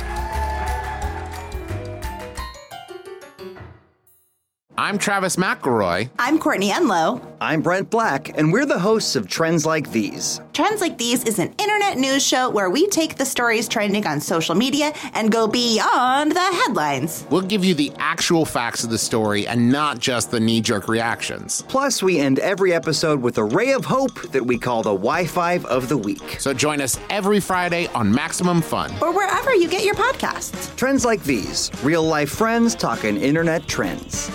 I'm 4.77 4.97
Travis 4.97 5.37
McElroy. 5.37 6.09
I'm 6.19 6.37
Courtney 6.37 6.69
Enlow. 6.69 7.21
I'm 7.39 7.61
Brent 7.61 7.89
Black, 7.89 8.37
and 8.37 8.51
we're 8.51 8.65
the 8.65 8.77
hosts 8.77 9.15
of 9.15 9.25
Trends 9.25 9.65
Like 9.65 9.89
These. 9.91 10.41
Trends 10.51 10.81
Like 10.81 10.97
These 10.97 11.23
is 11.23 11.39
an 11.39 11.53
internet 11.59 11.97
news 11.97 12.25
show 12.25 12.49
where 12.49 12.69
we 12.69 12.85
take 12.87 13.15
the 13.15 13.25
stories 13.25 13.69
trending 13.69 14.05
on 14.05 14.19
social 14.19 14.53
media 14.53 14.91
and 15.13 15.31
go 15.31 15.47
beyond 15.47 16.33
the 16.33 16.41
headlines. 16.41 17.25
We'll 17.29 17.41
give 17.41 17.63
you 17.63 17.73
the 17.73 17.93
actual 17.99 18.43
facts 18.43 18.83
of 18.83 18.89
the 18.89 18.97
story 18.97 19.47
and 19.47 19.71
not 19.71 19.99
just 19.99 20.29
the 20.29 20.41
knee 20.41 20.59
jerk 20.59 20.89
reactions. 20.89 21.63
Plus, 21.69 22.03
we 22.03 22.19
end 22.19 22.39
every 22.39 22.73
episode 22.73 23.21
with 23.21 23.37
a 23.37 23.43
ray 23.45 23.71
of 23.71 23.85
hope 23.85 24.29
that 24.33 24.45
we 24.45 24.57
call 24.57 24.83
the 24.83 24.91
Wi 24.91 25.25
Fi 25.25 25.59
of 25.59 25.87
the 25.87 25.97
Week. 25.97 26.35
So 26.37 26.53
join 26.53 26.81
us 26.81 26.99
every 27.09 27.39
Friday 27.39 27.87
on 27.95 28.13
Maximum 28.13 28.61
Fun. 28.61 28.91
Or 29.01 29.13
wherever 29.13 29.55
you 29.55 29.69
get 29.69 29.85
your 29.85 29.95
podcasts. 29.95 30.75
Trends 30.75 31.05
Like 31.05 31.23
These 31.23 31.71
real 31.81 32.03
life 32.03 32.29
friends 32.29 32.75
talking 32.75 33.15
internet 33.15 33.67
trends. 33.69 34.29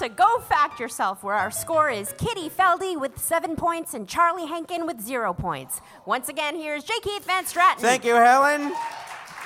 Welcome 0.00 0.16
to 0.16 0.22
Go 0.22 0.40
Fact 0.40 0.78
Yourself, 0.78 1.24
where 1.24 1.34
our 1.34 1.50
score 1.50 1.90
is 1.90 2.12
Kitty 2.18 2.48
Felde 2.50 3.00
with 3.00 3.18
seven 3.18 3.56
points 3.56 3.94
and 3.94 4.08
Charlie 4.08 4.46
Hankin 4.46 4.86
with 4.86 5.00
zero 5.00 5.32
points. 5.32 5.80
Once 6.06 6.28
again, 6.28 6.54
here's 6.54 6.84
J. 6.84 6.92
Keith 7.02 7.24
Van 7.24 7.44
Straaten. 7.44 7.78
Thank 7.78 8.04
you, 8.04 8.14
Helen. 8.14 8.72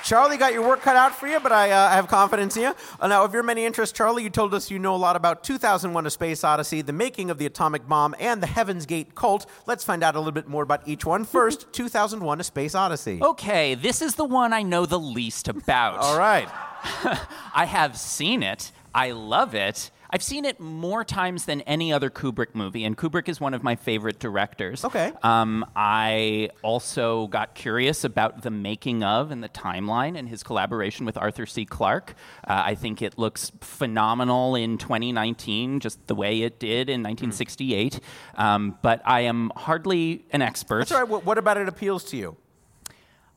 Charlie 0.03 0.37
got 0.37 0.53
your 0.53 0.67
work 0.67 0.81
cut 0.81 0.95
out 0.95 1.15
for 1.15 1.27
you, 1.27 1.39
but 1.39 1.51
I, 1.51 1.71
uh, 1.71 1.89
have 1.89 2.07
confidence 2.07 2.55
in 2.57 2.63
you. 2.63 2.75
Uh, 2.99 3.07
now, 3.07 3.23
of 3.23 3.33
your 3.33 3.41
many 3.41 3.65
interests, 3.65 3.97
Charlie, 3.97 4.21
you 4.23 4.29
told 4.29 4.53
us 4.53 4.69
you 4.69 4.77
know 4.77 4.95
a 4.95 4.97
lot 4.97 5.15
about 5.15 5.43
2001 5.43 6.05
A 6.05 6.09
Space 6.09 6.43
Odyssey, 6.43 6.81
the 6.81 6.93
making 6.93 7.31
of 7.31 7.37
the 7.37 7.45
atomic 7.45 7.87
bomb, 7.87 8.13
and 8.19 8.43
the 8.43 8.47
Heaven's 8.47 8.85
Gate 8.85 9.15
cult. 9.15 9.47
Let's 9.65 9.83
find 9.83 10.03
out 10.03 10.15
a 10.15 10.19
little 10.19 10.33
bit 10.33 10.47
more 10.47 10.63
about 10.63 10.87
each 10.87 11.05
one. 11.05 11.23
First, 11.23 11.65
2001 11.73 12.41
A 12.41 12.43
Space 12.43 12.75
Odyssey. 12.75 13.19
Okay, 13.21 13.75
this 13.75 14.01
is 14.01 14.15
the 14.15 14.25
one 14.25 14.53
I 14.53 14.61
know 14.61 14.85
the 14.85 14.99
least 14.99 15.47
about. 15.47 15.99
All 15.99 16.19
right. 16.19 16.49
I 17.55 17.65
have 17.65 17.97
seen 17.97 18.43
it. 18.43 18.71
I 18.93 19.11
love 19.11 19.55
it. 19.55 19.89
I've 20.13 20.21
seen 20.21 20.45
it 20.45 20.59
more 20.59 21.03
times 21.03 21.45
than 21.45 21.61
any 21.61 21.91
other 21.91 22.11
Kubrick 22.11 22.53
movie, 22.53 22.83
and 22.83 22.95
Kubrick 22.95 23.27
is 23.27 23.41
one 23.41 23.55
of 23.55 23.63
my 23.63 23.75
favorite 23.75 24.19
directors. 24.19 24.85
Okay. 24.85 25.11
Um, 25.23 25.65
I 25.75 26.49
also 26.61 27.25
got 27.27 27.55
curious 27.55 28.03
about 28.03 28.43
the 28.43 28.51
making 28.51 29.03
of 29.03 29.31
and 29.31 29.43
the 29.43 29.49
timeline 29.49 30.15
and 30.15 30.29
his 30.29 30.43
collaboration 30.43 31.07
with 31.07 31.17
Arthur 31.17 31.47
C. 31.47 31.65
Clarke. 31.65 32.13
Uh, 32.47 32.61
I 32.63 32.75
think 32.75 33.01
it 33.01 33.17
looks 33.17 33.51
phenomenal 33.61 34.53
in 34.53 34.77
2019, 34.77 35.79
just 35.79 36.05
the 36.05 36.13
way 36.13 36.43
it 36.43 36.59
did 36.59 36.89
in 36.89 37.01
1968. 37.01 37.99
Um, 38.35 38.77
but 38.83 39.01
I 39.05 39.21
am 39.21 39.51
hardly 39.55 40.25
an 40.29 40.43
expert. 40.43 40.79
That's 40.79 40.91
all 40.91 40.99
right. 40.99 41.09
What, 41.09 41.25
what 41.25 41.39
about 41.39 41.57
it 41.57 41.67
appeals 41.67 42.03
to 42.11 42.17
you? 42.17 42.37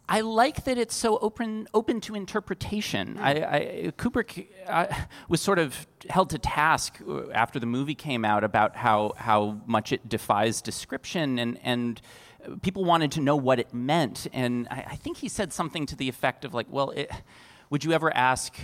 I 0.08 0.20
like 0.20 0.64
that 0.64 0.78
it's 0.78 0.94
so 0.94 1.18
open 1.18 1.66
open 1.74 2.00
to 2.02 2.14
interpretation. 2.14 3.18
I, 3.18 3.30
I, 3.30 3.92
Kubrick 3.96 4.46
uh, 4.68 4.86
was 5.28 5.40
sort 5.40 5.58
of 5.58 5.86
held 6.08 6.30
to 6.30 6.38
task 6.38 7.00
uh, 7.08 7.30
after 7.30 7.58
the 7.58 7.66
movie 7.66 7.96
came 7.96 8.24
out 8.24 8.44
about 8.44 8.76
how 8.76 9.14
how 9.16 9.60
much 9.66 9.92
it 9.92 10.08
defies 10.08 10.62
description 10.62 11.38
and 11.38 11.58
and 11.62 12.00
people 12.62 12.84
wanted 12.84 13.10
to 13.12 13.20
know 13.20 13.34
what 13.34 13.58
it 13.58 13.74
meant. 13.74 14.28
And 14.32 14.68
I, 14.70 14.84
I 14.90 14.96
think 14.96 15.16
he 15.18 15.28
said 15.28 15.52
something 15.52 15.86
to 15.86 15.96
the 15.96 16.08
effect 16.08 16.44
of 16.44 16.54
like, 16.54 16.66
well, 16.70 16.90
it, 16.90 17.10
would 17.70 17.84
you 17.84 17.92
ever 17.92 18.14
ask? 18.16 18.54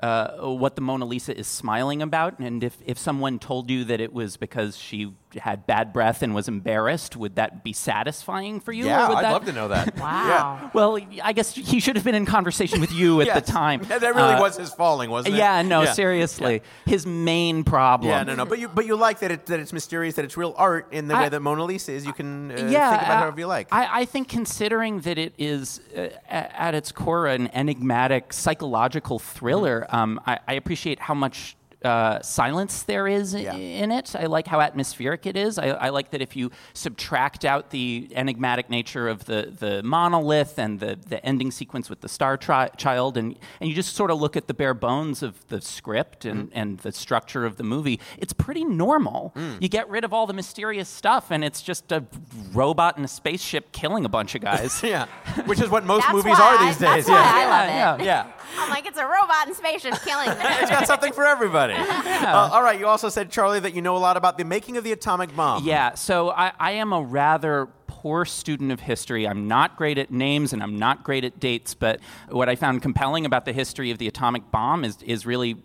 Uh, 0.00 0.54
what 0.54 0.76
the 0.76 0.80
Mona 0.80 1.04
Lisa 1.04 1.36
is 1.36 1.48
smiling 1.48 2.02
about, 2.02 2.38
and 2.38 2.62
if, 2.62 2.76
if 2.86 2.96
someone 2.96 3.40
told 3.40 3.68
you 3.68 3.82
that 3.82 4.00
it 4.00 4.12
was 4.12 4.36
because 4.36 4.76
she 4.76 5.12
had 5.36 5.66
bad 5.66 5.92
breath 5.92 6.22
and 6.22 6.34
was 6.34 6.48
embarrassed, 6.48 7.16
would 7.16 7.36
that 7.36 7.62
be 7.62 7.72
satisfying 7.72 8.60
for 8.60 8.72
you? 8.72 8.86
Yeah, 8.86 9.04
or 9.04 9.08
would 9.10 9.18
I'd 9.18 9.24
that- 9.24 9.32
love 9.32 9.44
to 9.46 9.52
know 9.52 9.68
that. 9.68 9.96
Wow. 9.98 10.70
well, 10.74 10.98
I 11.22 11.32
guess 11.32 11.54
he 11.54 11.80
should 11.80 11.96
have 11.96 12.04
been 12.04 12.14
in 12.14 12.24
conversation 12.24 12.80
with 12.80 12.92
you 12.92 13.20
at 13.20 13.26
Yes. 13.28 13.46
the 13.46 13.52
time. 13.52 13.82
Yeah, 13.88 13.98
that 14.04 14.14
really 14.14 14.34
Uh, 14.34 14.40
was 14.40 14.56
his 14.56 14.72
falling, 14.72 15.10
wasn't 15.10 15.34
it? 15.34 15.38
Yeah, 15.38 15.62
no, 15.62 15.82
Yeah. 15.82 15.92
seriously. 15.92 16.62
His 16.86 17.06
main 17.06 17.64
problem. 17.64 18.10
Yeah, 18.10 18.22
no, 18.22 18.34
no. 18.34 18.46
But 18.46 18.58
you, 18.58 18.68
but 18.68 18.86
you 18.86 18.96
like 18.96 19.18
that, 19.20 19.30
it, 19.30 19.46
that 19.46 19.60
it's 19.60 19.72
mysterious, 19.72 20.14
that 20.14 20.24
it's 20.24 20.36
real 20.36 20.54
art 20.56 20.88
in 20.92 21.08
the 21.08 21.14
I- 21.14 21.22
way 21.24 21.28
that 21.28 21.40
Mona 21.40 21.64
Lisa 21.64 21.92
is. 21.92 22.06
You 22.06 22.12
can 22.12 22.50
uh, 22.52 22.54
yeah, 22.70 22.90
think 22.90 23.02
about 23.02 23.02
it 23.02 23.04
uh, 23.16 23.18
however 23.20 23.40
you 23.40 23.46
like. 23.46 23.68
I, 23.72 24.00
I 24.00 24.04
think 24.06 24.28
considering 24.28 25.00
that 25.00 25.18
it 25.18 25.34
is 25.38 25.80
uh, 25.96 26.08
at 26.28 26.74
its 26.74 26.90
core 26.92 27.26
an 27.26 27.48
enigmatic 27.48 28.32
psychological 28.32 29.18
thriller, 29.18 29.86
Mm-hmm. 29.88 29.94
um, 29.96 30.20
I, 30.26 30.38
I 30.48 30.54
appreciate 30.54 30.98
how 31.00 31.14
much 31.14 31.56
uh, 31.84 32.20
silence 32.22 32.82
there 32.82 33.06
is 33.06 33.34
i- 33.34 33.38
in 33.38 33.92
it. 33.92 34.14
I 34.16 34.26
like 34.26 34.46
how 34.48 34.60
atmospheric 34.60 35.26
it 35.26 35.36
is. 35.36 35.58
I, 35.58 35.68
I 35.68 35.88
like 35.90 36.10
that 36.10 36.20
if 36.20 36.34
you 36.34 36.50
subtract 36.74 37.44
out 37.44 37.70
the 37.70 38.08
enigmatic 38.14 38.68
nature 38.68 39.08
of 39.08 39.26
the, 39.26 39.54
the 39.58 39.82
monolith 39.84 40.58
and 40.58 40.80
the, 40.80 40.98
the 41.06 41.24
ending 41.24 41.50
sequence 41.50 41.88
with 41.88 42.00
the 42.00 42.08
star 42.08 42.36
tri- 42.36 42.68
child, 42.76 43.16
and, 43.16 43.38
and 43.60 43.68
you 43.68 43.76
just 43.76 43.94
sort 43.94 44.10
of 44.10 44.20
look 44.20 44.36
at 44.36 44.46
the 44.48 44.54
bare 44.54 44.74
bones 44.74 45.22
of 45.22 45.46
the 45.48 45.60
script 45.60 46.24
and, 46.24 46.50
and 46.52 46.78
the 46.78 46.90
structure 46.92 47.44
of 47.44 47.56
the 47.56 47.62
movie, 47.62 48.00
it's 48.16 48.32
pretty 48.32 48.64
normal. 48.64 49.32
You 49.60 49.68
get 49.68 49.88
rid 49.88 50.04
of 50.04 50.12
all 50.12 50.26
the 50.26 50.32
mysterious 50.32 50.88
stuff, 50.88 51.30
and 51.30 51.44
it's 51.44 51.62
just 51.62 51.92
a 51.92 52.04
robot 52.52 52.98
in 52.98 53.04
a 53.04 53.08
spaceship 53.08 53.70
killing 53.72 54.04
a 54.04 54.08
bunch 54.08 54.34
of 54.34 54.40
guys. 54.40 54.82
yeah, 54.82 55.06
which 55.46 55.60
is 55.60 55.68
what 55.70 55.84
most 55.84 56.02
That's 56.02 56.14
movies 56.14 56.38
why 56.38 56.56
are 56.56 56.58
I- 56.58 56.66
these 56.66 56.78
that's 56.78 57.04
days. 57.06 57.08
why 57.08 57.14
yeah. 57.20 57.32
I 57.34 57.44
love 57.44 57.68
yeah, 57.68 57.94
it. 57.94 58.04
yeah. 58.04 58.32
I'm 58.58 58.70
like, 58.70 58.86
it's 58.86 58.98
a 58.98 59.04
robot 59.04 59.46
in 59.46 59.54
spaceship 59.54 59.94
killing 60.04 60.26
them. 60.28 60.38
It's 60.40 60.70
got 60.70 60.86
something 60.86 61.12
for 61.12 61.24
everybody. 61.24 61.67
Uh, 62.18 62.50
all 62.52 62.62
right, 62.62 62.78
you 62.78 62.86
also 62.86 63.08
said, 63.08 63.30
Charlie, 63.30 63.60
that 63.60 63.74
you 63.74 63.80
know 63.80 63.96
a 63.96 63.98
lot 63.98 64.16
about 64.16 64.36
the 64.36 64.44
making 64.44 64.76
of 64.76 64.84
the 64.84 64.92
atomic 64.92 65.34
bomb. 65.34 65.64
Yeah, 65.64 65.94
so 65.94 66.30
I, 66.30 66.52
I 66.58 66.72
am 66.72 66.92
a 66.92 67.00
rather 67.00 67.68
poor 67.86 68.24
student 68.24 68.70
of 68.70 68.80
history. 68.80 69.26
I'm 69.26 69.48
not 69.48 69.76
great 69.76 69.98
at 69.98 70.10
names 70.10 70.52
and 70.52 70.62
I'm 70.62 70.78
not 70.78 71.04
great 71.04 71.24
at 71.24 71.40
dates, 71.40 71.74
but 71.74 72.00
what 72.28 72.48
I 72.48 72.54
found 72.56 72.82
compelling 72.82 73.24
about 73.24 73.44
the 73.44 73.52
history 73.52 73.90
of 73.90 73.98
the 73.98 74.08
atomic 74.08 74.50
bomb 74.50 74.84
is, 74.84 75.00
is 75.02 75.24
really 75.24 75.56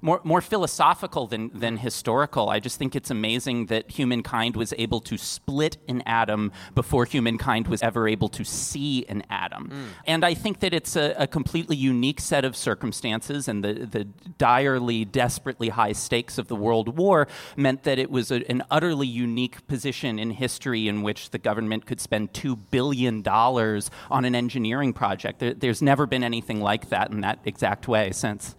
more, 0.00 0.20
more 0.24 0.40
philosophical 0.40 1.26
than, 1.26 1.50
than 1.54 1.78
historical. 1.78 2.48
I 2.48 2.60
just 2.60 2.78
think 2.78 2.94
it's 2.94 3.10
amazing 3.10 3.66
that 3.66 3.90
humankind 3.90 4.56
was 4.56 4.74
able 4.78 5.00
to 5.00 5.16
split 5.16 5.76
an 5.88 6.02
atom 6.06 6.52
before 6.74 7.04
humankind 7.04 7.68
was 7.68 7.82
ever 7.82 8.08
able 8.08 8.28
to 8.30 8.44
see 8.44 9.04
an 9.06 9.22
atom. 9.30 9.68
Mm. 9.68 9.86
And 10.06 10.24
I 10.24 10.34
think 10.34 10.60
that 10.60 10.72
it's 10.72 10.96
a, 10.96 11.14
a 11.18 11.26
completely 11.26 11.76
unique 11.76 12.20
set 12.20 12.44
of 12.44 12.56
circumstances, 12.56 13.48
and 13.48 13.64
the, 13.64 13.72
the 13.72 14.04
direly, 14.38 15.04
desperately 15.04 15.70
high 15.70 15.92
stakes 15.92 16.38
of 16.38 16.48
the 16.48 16.56
World 16.56 16.96
War 16.96 17.28
meant 17.56 17.84
that 17.84 17.98
it 17.98 18.10
was 18.10 18.30
a, 18.30 18.48
an 18.50 18.62
utterly 18.70 19.06
unique 19.06 19.66
position 19.66 20.18
in 20.18 20.30
history 20.30 20.88
in 20.88 21.02
which 21.02 21.30
the 21.30 21.38
government 21.38 21.86
could 21.86 22.00
spend 22.00 22.32
$2 22.32 22.58
billion 22.70 23.26
on 23.26 24.24
an 24.24 24.34
engineering 24.34 24.92
project. 24.92 25.38
There, 25.38 25.54
there's 25.54 25.82
never 25.82 26.06
been 26.06 26.24
anything 26.24 26.60
like 26.60 26.88
that 26.90 27.10
in 27.10 27.20
that 27.22 27.38
exact 27.44 27.88
way 27.88 28.10
since. 28.12 28.54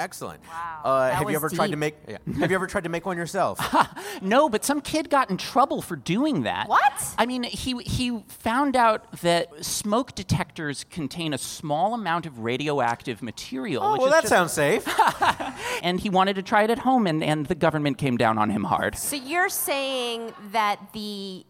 Excellent. 0.00 0.40
Uh, 0.84 1.08
That 1.08 1.14
have 1.14 1.20
you 1.22 1.26
was 1.28 1.36
ever 1.36 1.48
tried 1.50 1.70
to 1.70 1.76
make? 1.76 1.96
yeah. 2.08 2.16
Have 2.40 2.50
you 2.50 2.54
ever 2.56 2.66
tried 2.66 2.84
to 2.84 2.88
make 2.90 3.04
one 3.06 3.16
yourself? 3.16 3.58
No, 4.22 4.48
but 4.50 4.64
some 4.66 4.80
kid 4.82 5.08
got 5.08 5.30
in 5.30 5.36
trouble 5.38 5.80
for 5.80 5.96
doing 5.96 6.42
that. 6.42 6.68
What? 6.68 7.14
I 7.16 7.24
mean, 7.26 7.42
he 7.42 7.78
he 7.82 8.22
found 8.28 8.76
out 8.76 9.10
that 9.22 9.64
smoke 9.64 10.14
detectors 10.14 10.84
contain 10.90 11.32
a 11.32 11.38
small 11.38 11.94
amount 11.94 12.26
of 12.26 12.38
radioactive 12.40 13.22
material. 13.22 13.82
Oh, 13.82 13.92
which 13.92 14.00
well, 14.00 14.08
is 14.08 14.14
that 14.14 14.22
just- 14.22 14.30
sounds 14.32 14.52
safe. 14.52 14.86
and 15.82 15.98
he 16.00 16.10
wanted 16.10 16.34
to 16.36 16.42
try 16.42 16.64
it 16.64 16.70
at 16.70 16.80
home, 16.80 17.06
and, 17.06 17.22
and 17.24 17.46
the 17.46 17.54
government 17.54 17.96
came 17.98 18.16
down 18.18 18.36
on 18.36 18.50
him 18.50 18.64
hard. 18.64 18.96
So 18.98 19.16
you're 19.16 19.48
saying 19.48 20.32
that 20.52 20.78
the 20.92 21.46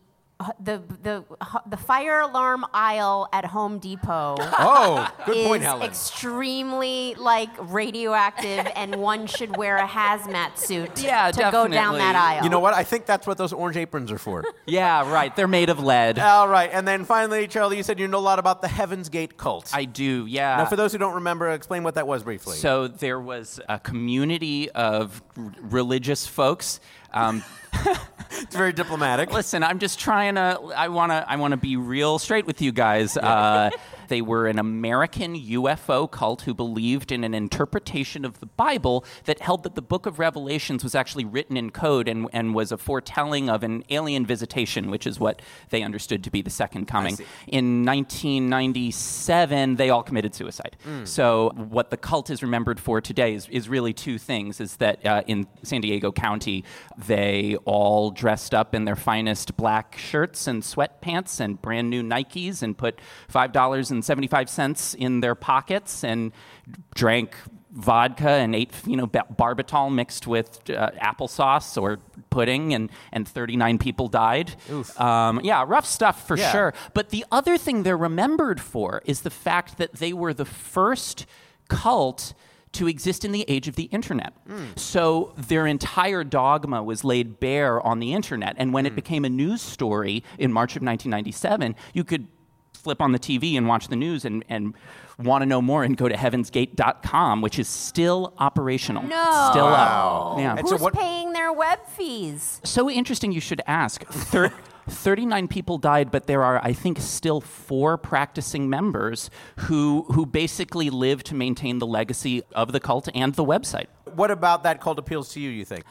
the 0.59 0.82
the 1.03 1.24
the 1.66 1.76
fire 1.76 2.20
alarm 2.20 2.64
aisle 2.72 3.28
at 3.32 3.45
Home 3.47 3.78
Depot. 3.78 4.36
Oh, 4.62 5.11
good 5.26 5.36
is 5.36 5.47
point, 5.47 5.62
Helen. 5.62 5.82
extremely 5.88 7.14
like 7.16 7.49
radioactive, 7.59 8.66
and 8.76 8.97
one 8.97 9.26
should 9.26 9.57
wear 9.57 9.76
a 9.78 9.86
hazmat 9.86 10.57
suit 10.59 11.03
Yeah, 11.03 11.30
to 11.30 11.49
go 11.51 11.66
down 11.68 11.99
that 11.99 12.14
aisle. 12.16 12.45
You 12.45 12.51
know 12.51 12.61
what? 12.61 12.74
I 12.74 12.84
think 12.84 13.07
that's 13.07 13.26
what 13.26 13.38
those 13.38 13.53
orange 13.53 13.76
aprons 13.76 14.11
are 14.12 14.18
for. 14.18 14.45
Yeah, 14.66 15.11
right. 15.11 15.34
They're 15.34 15.49
made 15.49 15.68
of 15.68 15.80
lead. 15.82 16.18
All 16.18 16.47
right, 16.49 16.70
and 16.72 16.86
then 16.86 17.05
finally, 17.05 17.49
Charlie, 17.49 17.76
you 17.78 17.82
said 17.82 17.99
you 17.99 18.07
know 18.07 18.18
a 18.18 18.20
lot 18.20 18.38
about 18.38 18.62
the 18.62 18.68
Heaven's 18.68 19.09
Gate 19.09 19.36
cult. 19.36 19.70
I 19.74 19.84
do, 19.84 20.26
yeah. 20.26 20.59
Now, 20.59 20.66
for 20.66 20.76
those 20.76 20.93
who 20.93 20.99
don't 20.99 21.14
remember, 21.14 21.51
explain 21.51 21.82
what 21.82 21.97
that 21.97 22.07
was 22.07 22.22
briefly. 22.22 22.57
So 22.57 22.86
there 22.86 23.18
was 23.18 23.59
a 23.68 23.80
community 23.80 24.70
of 24.70 25.22
r- 25.36 25.53
religious 25.61 26.26
folks. 26.26 26.78
Um, 27.12 27.43
it's 28.43 28.57
very 28.57 28.72
diplomatic. 28.72 29.32
Listen, 29.32 29.62
I'm 29.62 29.78
just 29.78 29.99
trying 29.99 30.36
to. 30.36 30.61
I 30.76 30.88
want 30.88 31.12
to. 31.12 31.24
I 31.28 31.36
want 31.36 31.53
to 31.53 31.57
be 31.57 31.76
real 31.76 32.18
straight 32.18 32.47
with 32.47 32.61
you 32.62 32.72
guys. 32.72 33.16
Uh, 33.16 33.70
They 34.11 34.21
were 34.21 34.49
an 34.49 34.59
American 34.59 35.37
UFO 35.37 36.11
cult 36.11 36.43
who 36.43 36.53
believed 36.53 37.13
in 37.13 37.23
an 37.23 37.33
interpretation 37.33 38.25
of 38.25 38.41
the 38.41 38.47
Bible 38.47 39.05
that 39.25 39.39
held 39.39 39.63
that 39.63 39.77
the 39.77 39.83
book 39.83 40.05
of 40.05 40.19
Revelations 40.19 40.83
was 40.83 40.97
actually 40.97 41.25
written 41.25 41.57
in 41.57 41.71
code 41.71 42.09
and, 42.09 42.29
and 42.33 42.53
was 42.53 42.73
a 42.73 42.77
foretelling 42.77 43.49
of 43.49 43.63
an 43.63 43.85
alien 43.89 44.27
visitation, 44.27 44.91
which 44.91 45.07
is 45.07 45.21
what 45.21 45.41
they 45.71 45.83
understood 45.83 46.25
to 46.25 46.31
be 46.31 46.43
the 46.43 46.51
second 46.51 46.87
coming. 46.87 47.17
In 47.47 47.85
1997, 47.85 49.77
they 49.77 49.91
all 49.91 50.03
committed 50.03 50.35
suicide. 50.35 50.77
Mm. 50.85 51.07
So, 51.07 51.53
what 51.55 51.91
the 51.91 51.97
cult 51.97 52.31
is 52.31 52.43
remembered 52.43 52.81
for 52.81 53.01
today 53.01 53.35
is, 53.35 53.49
is 53.49 53.69
really 53.69 53.93
two 53.93 54.19
things 54.19 54.61
is 54.61 54.77
that 54.77 55.07
uh, 55.07 55.23
in 55.29 55.47
San 55.63 55.83
Diego 55.83 56.11
County, 56.11 56.65
they 56.99 57.57
all 57.65 58.11
dressed 58.11 58.55
up 58.55 58.75
in 58.75 58.87
their 58.87 58.97
finest 58.97 59.57
black 59.57 59.97
shirts 59.97 60.49
and 60.49 60.65
sweatpants 60.65 61.39
and 61.39 61.63
brand 61.63 61.89
new 61.89 62.03
Nikes 62.03 62.61
and 62.61 62.77
put 62.77 62.99
$5 63.33 63.91
in 63.93 64.00
Seventy-five 64.03 64.49
cents 64.49 64.95
in 64.95 65.21
their 65.21 65.35
pockets 65.35 66.05
and 66.05 66.33
drank 66.95 67.37
vodka 67.73 68.29
and 68.31 68.55
ate 68.55 68.73
you 68.85 68.97
know 68.97 69.07
barbitol 69.07 69.93
mixed 69.95 70.27
with 70.27 70.69
uh, 70.71 70.91
applesauce 71.01 71.81
or 71.81 71.99
pudding 72.29 72.75
and, 72.75 72.91
and 73.13 73.29
39 73.29 73.79
people 73.79 74.09
died 74.09 74.55
um, 74.97 75.41
yeah 75.45 75.65
rough 75.67 75.87
stuff 75.87 76.27
for 76.27 76.37
yeah. 76.37 76.51
sure 76.51 76.75
but 76.95 77.11
the 77.11 77.25
other 77.31 77.57
thing 77.57 77.85
they're 77.85 77.97
remembered 77.97 78.61
for 78.61 79.03
is 79.05 79.21
the 79.21 79.31
fact 79.31 79.79
that 79.79 79.95
they 79.95 80.13
were 80.13 80.35
the 80.35 80.45
first 80.45 81.27
cult 81.69 82.35
to 82.73 82.87
exist 82.87 83.25
in 83.25 83.33
the 83.33 83.45
age 83.49 83.67
of 83.67 83.75
the 83.75 83.85
internet. 83.85 84.33
Mm. 84.49 84.79
So 84.79 85.35
their 85.37 85.67
entire 85.67 86.23
dogma 86.23 86.83
was 86.83 87.03
laid 87.03 87.41
bare 87.41 87.85
on 87.85 87.99
the 87.99 88.13
internet. 88.13 88.55
And 88.59 88.73
when 88.73 88.85
mm. 88.85 88.89
it 88.89 88.91
hmm. 88.91 88.97
became 88.97 89.25
a 89.25 89.29
news 89.29 89.61
story 89.61 90.23
in 90.39 90.53
March 90.53 90.77
of 90.77 90.83
1997, 90.83 91.75
you 91.93 92.05
could 92.05 92.29
flip 92.81 93.01
on 93.01 93.12
the 93.12 93.18
TV 93.18 93.57
and 93.57 93.66
watch 93.68 93.89
the 93.89 93.97
news 93.97 94.24
and, 94.24 94.45
and 94.49 94.74
want 95.18 95.43
to 95.43 95.47
know 95.47 95.61
more 95.61 95.85
and 95.85 95.97
go 95.97 96.09
to 96.09 96.14
heavensgate.com, 96.14 97.43
which 97.43 97.59
is 97.59 97.68
still 97.68 98.35
operational. 98.39 99.03
No. 99.03 99.49
Still 99.51 99.66
up. 99.66 100.39
Yeah. 100.39 100.57
Who's 100.57 100.83
paying 100.93 101.33
their 101.33 101.53
web 101.53 101.87
fees? 101.87 102.61
So 102.64 102.91
interesting 102.91 103.33
you 103.33 103.41
should 103.41 103.61
ask. 103.66 104.05
Thir- 104.07 104.53
39 104.89 105.49
people 105.49 105.78
died, 105.78 106.11
but 106.11 106.26
there 106.26 106.43
are, 106.43 106.61
I 106.64 106.72
think, 106.72 106.99
still 106.99 107.41
four 107.41 107.97
practicing 107.97 108.68
members 108.68 109.31
who, 109.57 110.05
who 110.09 110.26
basically 110.26 110.91
live 110.91 111.22
to 111.24 111.35
maintain 111.35 111.78
the 111.78 111.87
legacy 111.87 112.43
of 112.53 112.72
the 112.72 112.81
cult 112.81 113.09
and 113.14 113.35
the 113.35 113.45
website. 113.45 113.87
What 114.14 114.31
about 114.31 114.64
that 114.64 114.81
cult 114.81 114.99
appeals 114.99 115.33
to 115.35 115.41
you? 115.41 115.51
You 115.51 115.64
think? 115.64 115.85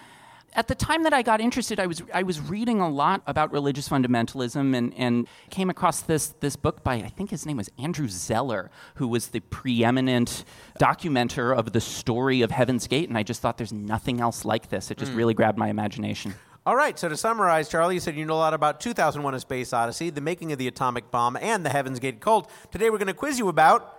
At 0.54 0.68
the 0.68 0.76
time 0.76 1.04
that 1.04 1.14
I 1.14 1.22
got 1.22 1.40
interested, 1.42 1.80
I 1.80 1.86
was 1.88 2.02
I 2.14 2.24
was 2.24 2.40
reading 2.42 2.82
a 2.82 2.90
lot 2.90 3.22
about 3.28 3.52
religious 3.52 3.88
fundamentalism 3.88 4.76
and, 4.76 4.94
and 4.96 5.28
came 5.52 5.70
across 5.70 6.02
this 6.02 6.30
this 6.40 6.56
book 6.56 6.84
by 6.84 6.96
I 6.96 7.08
think 7.10 7.30
his 7.30 7.46
name 7.46 7.58
was 7.58 7.70
Andrew 7.78 8.08
Zeller, 8.08 8.72
who 8.96 9.08
was 9.08 9.28
the 9.28 9.42
preeminent 9.42 10.44
documenter 10.80 11.56
of 11.56 11.72
the 11.72 11.80
story 11.82 12.42
of 12.42 12.52
Heaven's 12.52 12.88
Gate, 12.88 13.10
and 13.10 13.18
I 13.18 13.24
just 13.24 13.42
thought 13.42 13.58
there's 13.58 13.72
nothing 13.74 14.20
else 14.22 14.44
like 14.44 14.70
this. 14.70 14.90
It 14.92 14.98
just 14.98 15.12
Mm. 15.12 15.18
really 15.18 15.34
grabbed 15.34 15.58
my 15.58 15.70
imagination. 15.70 16.34
All 16.66 16.76
right, 16.76 17.00
so 17.00 17.08
to 17.10 17.16
summarize, 17.18 17.70
Charlie, 17.70 17.96
you 17.96 18.00
said 18.00 18.16
you 18.16 18.26
know 18.26 18.34
a 18.34 18.36
lot 18.36 18.54
about 18.54 18.80
2001 18.80 19.34
A 19.34 19.40
Space 19.40 19.72
Odyssey, 19.72 20.10
the 20.10 20.22
making 20.22 20.52
of 20.52 20.58
the 20.60 20.68
atomic 20.68 21.10
bomb, 21.10 21.38
and 21.38 21.66
the 21.66 21.70
Heaven's 21.70 22.00
Gate 22.00 22.20
cult. 22.20 22.50
Today 22.72 22.90
we're 22.90 22.98
going 22.98 23.08
to 23.08 23.14
quiz 23.14 23.40
you 23.40 23.48
about 23.48 23.96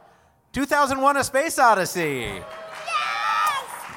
2001 0.53 1.17
A 1.17 1.25
Space 1.25 1.59
Odyssey. 1.59 2.29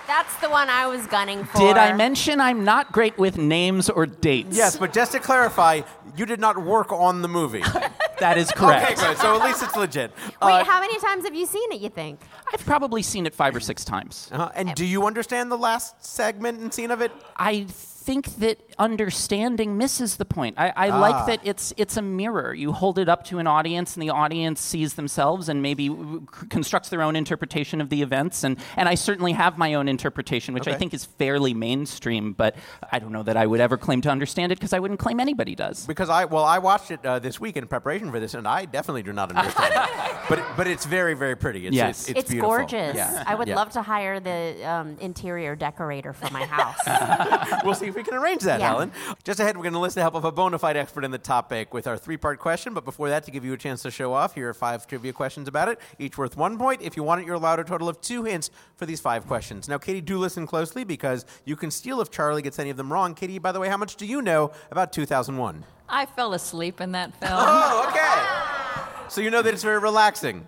That's 0.08 0.36
the 0.42 0.50
one 0.50 0.70
I 0.70 0.88
was 0.88 1.06
gunning 1.08 1.44
for. 1.46 1.60
Did 1.60 1.78
I 1.78 1.94
mention 1.94 2.40
I'm 2.42 2.64
not 2.64 2.92
great 2.92 3.18
with 3.18 3.38
names 3.38 3.90
or 3.90 4.06
dates? 4.06 4.56
Yes, 4.56 4.78
but 4.78 4.94
just 4.94 5.12
to 5.14 5.20
clarify, 5.20 5.82
you 6.18 6.26
did 6.26 6.40
not 6.40 6.62
work 6.64 6.92
on 6.92 7.22
the 7.22 7.28
movie. 7.28 7.64
That 8.20 8.38
is 8.38 8.52
correct. 8.52 8.92
Okay, 8.92 8.96
good. 9.08 9.18
So 9.18 9.36
at 9.38 9.44
least 9.44 9.64
it's 9.64 9.76
legit. 9.76 10.12
Wait, 10.42 10.62
Uh, 10.62 10.64
how 10.64 10.80
many 10.80 10.98
times 11.00 11.26
have 11.26 11.36
you 11.36 11.46
seen 11.46 11.72
it? 11.74 11.82
You 11.82 11.90
think? 11.90 12.22
I've 12.54 12.64
probably 12.66 13.02
seen 13.02 13.26
it 13.26 13.34
five 13.36 13.54
or 13.54 13.60
six 13.60 13.84
times. 13.84 14.30
uh, 14.32 14.50
and 14.56 14.74
do 14.76 14.86
you 14.86 15.06
understand 15.08 15.52
the 15.52 15.58
last 15.58 16.06
segment 16.06 16.60
and 16.62 16.72
scene 16.74 16.92
of 16.92 17.02
it? 17.02 17.12
I 17.36 17.66
think 17.68 18.28
that 18.38 18.60
understanding 18.80 19.78
misses 19.78 20.18
the 20.18 20.26
point. 20.26 20.56
I, 20.58 20.70
I 20.76 20.90
Ah. 20.90 21.00
like 21.00 21.26
that 21.28 21.40
it's 21.44 21.74
it's 21.78 21.98
a 21.98 22.02
mirror. 22.02 22.54
You 22.54 22.72
hold 22.72 22.98
it 23.00 23.10
up 23.10 23.24
to 23.26 23.40
an 23.40 23.48
audience, 23.48 23.96
and 23.96 24.02
the 24.04 24.10
audience 24.10 24.62
sees 24.62 24.94
themselves 24.96 25.50
and 25.50 25.62
maybe 25.62 25.90
w- 25.90 26.26
c- 26.40 26.48
constructs 26.48 26.90
their 26.90 27.02
own 27.02 27.16
interpretation 27.16 27.82
of 27.82 27.90
the 27.90 28.02
events. 28.02 28.44
And 28.44 28.58
and 28.78 28.88
I 28.90 28.96
certainly 28.96 29.34
have 29.34 29.58
my 29.58 29.74
own 29.74 29.88
interpretation, 29.88 30.54
which 30.54 30.68
I 30.68 30.74
think 30.76 30.94
is 30.94 31.06
fairly 31.06 31.54
mainstream. 31.54 32.34
But 32.34 32.56
I 32.92 33.00
don't 33.00 33.12
know 33.12 33.24
that 33.24 33.38
I 33.38 33.46
would 33.46 33.60
ever 33.60 33.78
claim 33.78 34.02
to 34.02 34.10
understand 34.10 34.52
it 34.52 34.56
because 34.60 34.74
I 34.74 34.80
wouldn't 34.80 35.00
claim 35.00 35.20
anybody 35.20 35.56
does. 35.56 35.86
Because 35.86 36.10
I 36.10 36.26
well, 36.26 36.44
I 36.46 36.60
watched 36.60 36.92
it 36.92 37.06
uh, 37.06 37.20
this 37.20 37.40
week 37.40 37.58
in 37.58 37.68
preparation 37.68 38.12
for 38.12 38.20
this, 38.20 38.34
and 38.34 38.48
I 38.48 38.66
definitely 38.66 39.04
do 39.04 39.14
not 39.14 39.30
understand. 39.32 39.74
it. 39.74 39.90
but 40.30 40.40
it- 40.40 40.46
but 40.58 40.68
it's 40.68 40.86
very 40.86 41.14
very 41.14 41.36
pretty. 41.36 41.68
It's, 41.68 41.76
Yes. 41.76 42.00
it's, 42.02 42.10
it's, 42.10 42.20
It's 42.20 42.30
beautiful. 42.32 42.50
gorgeous. 42.58 42.96
Yeah. 42.96 43.24
I 43.26 43.36
would 43.36 43.48
Yeah. 43.48 43.56
love 43.56 43.72
to 43.72 43.82
hire 43.82 44.20
the 44.20 44.64
um, 44.70 44.98
interior 45.00 45.56
decorator 45.56 46.14
for 46.14 46.32
my 46.32 46.46
house. 46.46 47.62
we'll 47.66 47.74
see 47.76 47.88
if 47.88 47.96
we 47.96 48.04
can 48.04 48.14
arrange 48.16 48.42
that, 48.44 48.60
Yeah. 48.64 48.70
Helen. 48.70 48.92
Just 49.24 49.40
ahead, 49.40 49.56
we're 49.58 49.64
going 49.64 49.74
to 49.74 49.78
enlist 49.78 49.96
the 49.96 50.02
help 50.02 50.16
of 50.16 50.26
a 50.26 50.32
bona 50.32 50.58
fide 50.58 50.78
expert 50.78 51.04
in 51.04 51.12
the 51.12 51.18
topic 51.18 51.74
with 51.74 51.88
our 51.88 51.98
three 51.98 52.18
part 52.18 52.40
question. 52.40 52.74
But 52.74 52.86
before 52.86 53.10
that, 53.10 53.24
to 53.26 53.32
give 53.32 53.46
you 53.46 53.54
a 53.54 53.58
chance 53.58 53.82
to 53.84 53.92
show 53.92 54.14
off, 54.14 54.36
here 54.36 54.50
are 54.50 54.54
five 54.54 54.88
trivia 54.88 55.14
questions 55.14 55.48
about 55.48 55.68
it, 55.68 55.80
each 56.00 56.18
worth 56.18 56.38
one 56.38 56.58
point. 56.58 56.82
If 56.82 56.98
you 56.98 57.04
want 57.04 57.22
it, 57.22 57.28
you're 57.28 57.36
allowed 57.36 57.60
a 57.60 57.64
total 57.64 57.90
of 57.90 58.02
two 58.02 58.24
hints 58.24 58.50
for 58.76 58.86
these 58.86 59.00
five 59.00 59.28
questions. 59.28 59.68
Now, 59.68 59.78
Katie, 59.78 60.02
do 60.02 60.18
listen 60.18 60.48
closely 60.48 60.84
because 60.84 61.26
you 61.46 61.56
can 61.56 61.72
steal 61.72 62.02
if 62.02 62.10
Charlie 62.10 62.42
gets 62.42 62.60
any 62.60 62.70
of 62.70 62.78
them 62.78 62.92
wrong. 62.92 63.14
Katie, 63.14 63.40
by 63.40 63.52
the 63.52 63.60
way, 63.60 63.70
how 63.70 63.78
much 63.78 63.96
do 63.96 64.06
you 64.06 64.22
know 64.22 64.52
about 64.72 64.94
2001? 64.94 65.66
I 65.90 66.06
fell 66.06 66.34
asleep 66.34 66.82
in 66.82 66.92
that 66.94 67.14
film. 67.16 67.34
Oh, 67.36 67.88
okay. 67.90 69.10
So 69.10 69.22
you 69.22 69.30
know 69.30 69.42
that 69.42 69.54
it's 69.54 69.64
very 69.64 69.80
relaxing. 69.80 70.48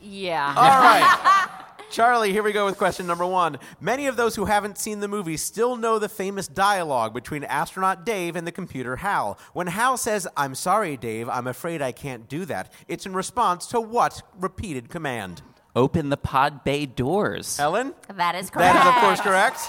Yeah. 0.00 0.54
All 0.56 0.80
right. 0.80 1.48
Charlie, 1.92 2.32
here 2.32 2.42
we 2.42 2.52
go 2.52 2.64
with 2.64 2.78
question 2.78 3.06
number 3.06 3.26
one. 3.26 3.58
Many 3.78 4.06
of 4.06 4.16
those 4.16 4.34
who 4.34 4.46
haven't 4.46 4.78
seen 4.78 5.00
the 5.00 5.08
movie 5.08 5.36
still 5.36 5.76
know 5.76 5.98
the 5.98 6.08
famous 6.08 6.48
dialogue 6.48 7.12
between 7.12 7.44
astronaut 7.44 8.06
Dave 8.06 8.34
and 8.34 8.46
the 8.46 8.50
computer 8.50 8.96
Hal. 8.96 9.38
When 9.52 9.66
Hal 9.66 9.98
says, 9.98 10.26
I'm 10.34 10.54
sorry, 10.54 10.96
Dave, 10.96 11.28
I'm 11.28 11.46
afraid 11.46 11.82
I 11.82 11.92
can't 11.92 12.30
do 12.30 12.46
that, 12.46 12.72
it's 12.88 13.04
in 13.04 13.12
response 13.12 13.66
to 13.66 13.80
what 13.80 14.22
repeated 14.40 14.88
command? 14.88 15.42
Open 15.76 16.08
the 16.08 16.16
pod 16.16 16.64
bay 16.64 16.86
doors. 16.86 17.60
Ellen? 17.60 17.92
that 18.08 18.36
is 18.36 18.48
correct. 18.48 18.72
That 18.72 18.86
is, 18.86 18.94
of 18.94 18.94
course, 19.02 19.20
correct. 19.20 19.60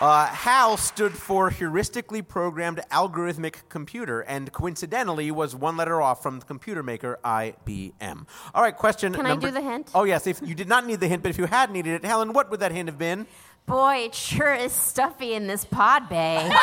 Uh, 0.00 0.26
HAL 0.26 0.76
stood 0.76 1.12
for 1.12 1.50
Heuristically 1.50 2.26
Programmed 2.26 2.80
Algorithmic 2.90 3.68
Computer, 3.68 4.20
and 4.22 4.52
coincidentally 4.52 5.30
was 5.30 5.54
one 5.54 5.76
letter 5.76 6.02
off 6.02 6.20
from 6.22 6.40
the 6.40 6.44
computer 6.44 6.82
maker 6.82 7.18
IBM. 7.24 8.26
All 8.54 8.62
right, 8.62 8.76
question 8.76 9.14
Can 9.14 9.24
I 9.24 9.36
do 9.36 9.50
the 9.52 9.60
hint? 9.60 9.90
Oh 9.94 10.02
yes, 10.04 10.26
if 10.26 10.40
you 10.42 10.54
did 10.54 10.68
not 10.68 10.84
need 10.84 11.00
the 11.00 11.06
hint, 11.08 11.22
but 11.22 11.30
if 11.30 11.38
you 11.38 11.46
had 11.46 11.70
needed 11.70 11.94
it, 11.94 12.04
Helen, 12.04 12.32
what 12.32 12.50
would 12.50 12.60
that 12.60 12.72
hint 12.72 12.88
have 12.88 12.98
been? 12.98 13.26
Boy, 13.66 14.04
it 14.06 14.14
sure 14.14 14.52
is 14.52 14.72
stuffy 14.72 15.32
in 15.32 15.46
this 15.46 15.64
pod 15.64 16.08
bay. 16.08 16.50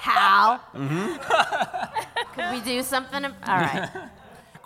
Hal, 0.00 0.60
Mm-hmm. 0.74 2.34
could 2.34 2.52
we 2.52 2.60
do 2.60 2.82
something? 2.82 3.24
All 3.24 3.32
right. 3.46 3.90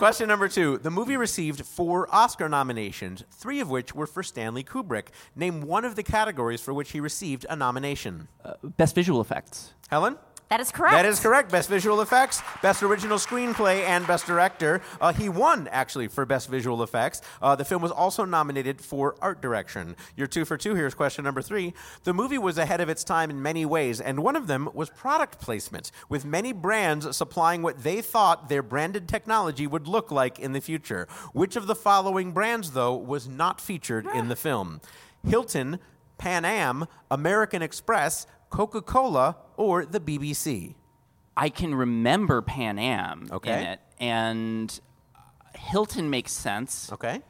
Question 0.03 0.27
number 0.27 0.49
two. 0.49 0.79
The 0.79 0.91
movie 0.91 1.17
received 1.17 1.65
four 1.65 2.13
Oscar 2.13 2.49
nominations, 2.49 3.23
three 3.31 3.61
of 3.61 3.71
which 3.71 3.95
were 3.95 4.09
for 4.09 4.25
Stanley 4.25 4.65
Kubrick. 4.65 5.11
Name 5.37 5.61
one 5.61 5.85
of 5.85 5.95
the 5.95 6.03
categories 6.03 6.61
for 6.61 6.75
which 6.75 6.91
he 6.91 6.99
received 6.99 7.47
a 7.49 7.55
nomination. 7.55 8.27
Uh, 8.45 8.55
best 8.65 8.97
visual 8.97 9.21
effects. 9.21 9.75
Helen? 9.89 10.19
That 10.53 10.61
is 10.61 10.71
correct. 10.71 10.93
That 10.93 11.07
is 11.07 11.19
correct. 11.19 11.51
Best 11.51 11.71
visual 11.71 12.03
effects, 12.03 12.43
best 12.61 12.83
original 12.83 13.17
screenplay, 13.17 13.85
and 13.85 14.07
best 14.07 14.27
director. 14.27 14.83
Uh, 15.01 15.11
he 15.11 15.31
won, 15.31 15.67
actually, 15.69 16.09
for 16.09 16.27
best 16.27 16.51
visual 16.51 16.83
effects. 16.83 17.23
Uh, 17.41 17.57
the 17.57 17.65
film 17.65 17.81
was 17.81 17.91
also 17.91 18.27
nominated 18.27 18.79
for 18.79 19.17
art 19.23 19.41
direction. 19.41 19.97
You're 20.15 20.27
two 20.27 20.45
for 20.45 20.59
two. 20.59 20.75
Here's 20.75 20.93
question 20.93 21.25
number 21.25 21.41
three. 21.41 21.73
The 22.05 22.13
movie 22.13 22.37
was 22.37 22.59
ahead 22.59 22.83
of 22.83 22.91
its 22.91 23.03
time 23.03 23.31
in 23.31 23.41
many 23.41 23.65
ways, 23.65 23.99
and 23.99 24.23
one 24.23 24.37
of 24.37 24.47
them 24.47 24.69
was 24.75 24.91
product 24.91 25.41
placement, 25.41 25.91
with 26.11 26.27
many 26.27 26.53
brands 26.53 27.17
supplying 27.17 27.63
what 27.63 27.83
they 27.83 28.03
thought 28.03 28.51
their 28.51 28.63
branded 28.63 29.09
technology 29.09 29.67
would 29.67 29.89
look 29.89 30.11
like 30.11 30.39
in 30.39 30.53
the 30.53 30.61
future. 30.61 31.09
Which 31.33 31.57
of 31.57 31.67
the 31.67 31.75
following 31.75 32.33
brands, 32.33 32.73
though, 32.73 32.95
was 32.95 33.27
not 33.27 33.59
featured 33.59 34.07
in 34.15 34.29
the 34.29 34.37
film? 34.37 34.83
Hilton, 35.27 35.79
Pan 36.19 36.45
Am, 36.45 36.85
American 37.11 37.63
Express, 37.63 38.27
Coca 38.53 38.83
Cola, 38.83 39.37
or 39.57 39.85
the 39.85 39.99
BBC? 39.99 40.75
I 41.37 41.49
can 41.49 41.75
remember 41.75 42.43
Pan 42.43 42.79
Am 42.79 43.27
Okay. 43.33 43.53
in 43.53 43.59
it, 43.65 43.81
and 43.99 44.81
uh, 45.17 45.59
Hilton 45.59 46.11
makes 46.11 46.31
sense. 46.33 46.93
Okay. 46.93 47.23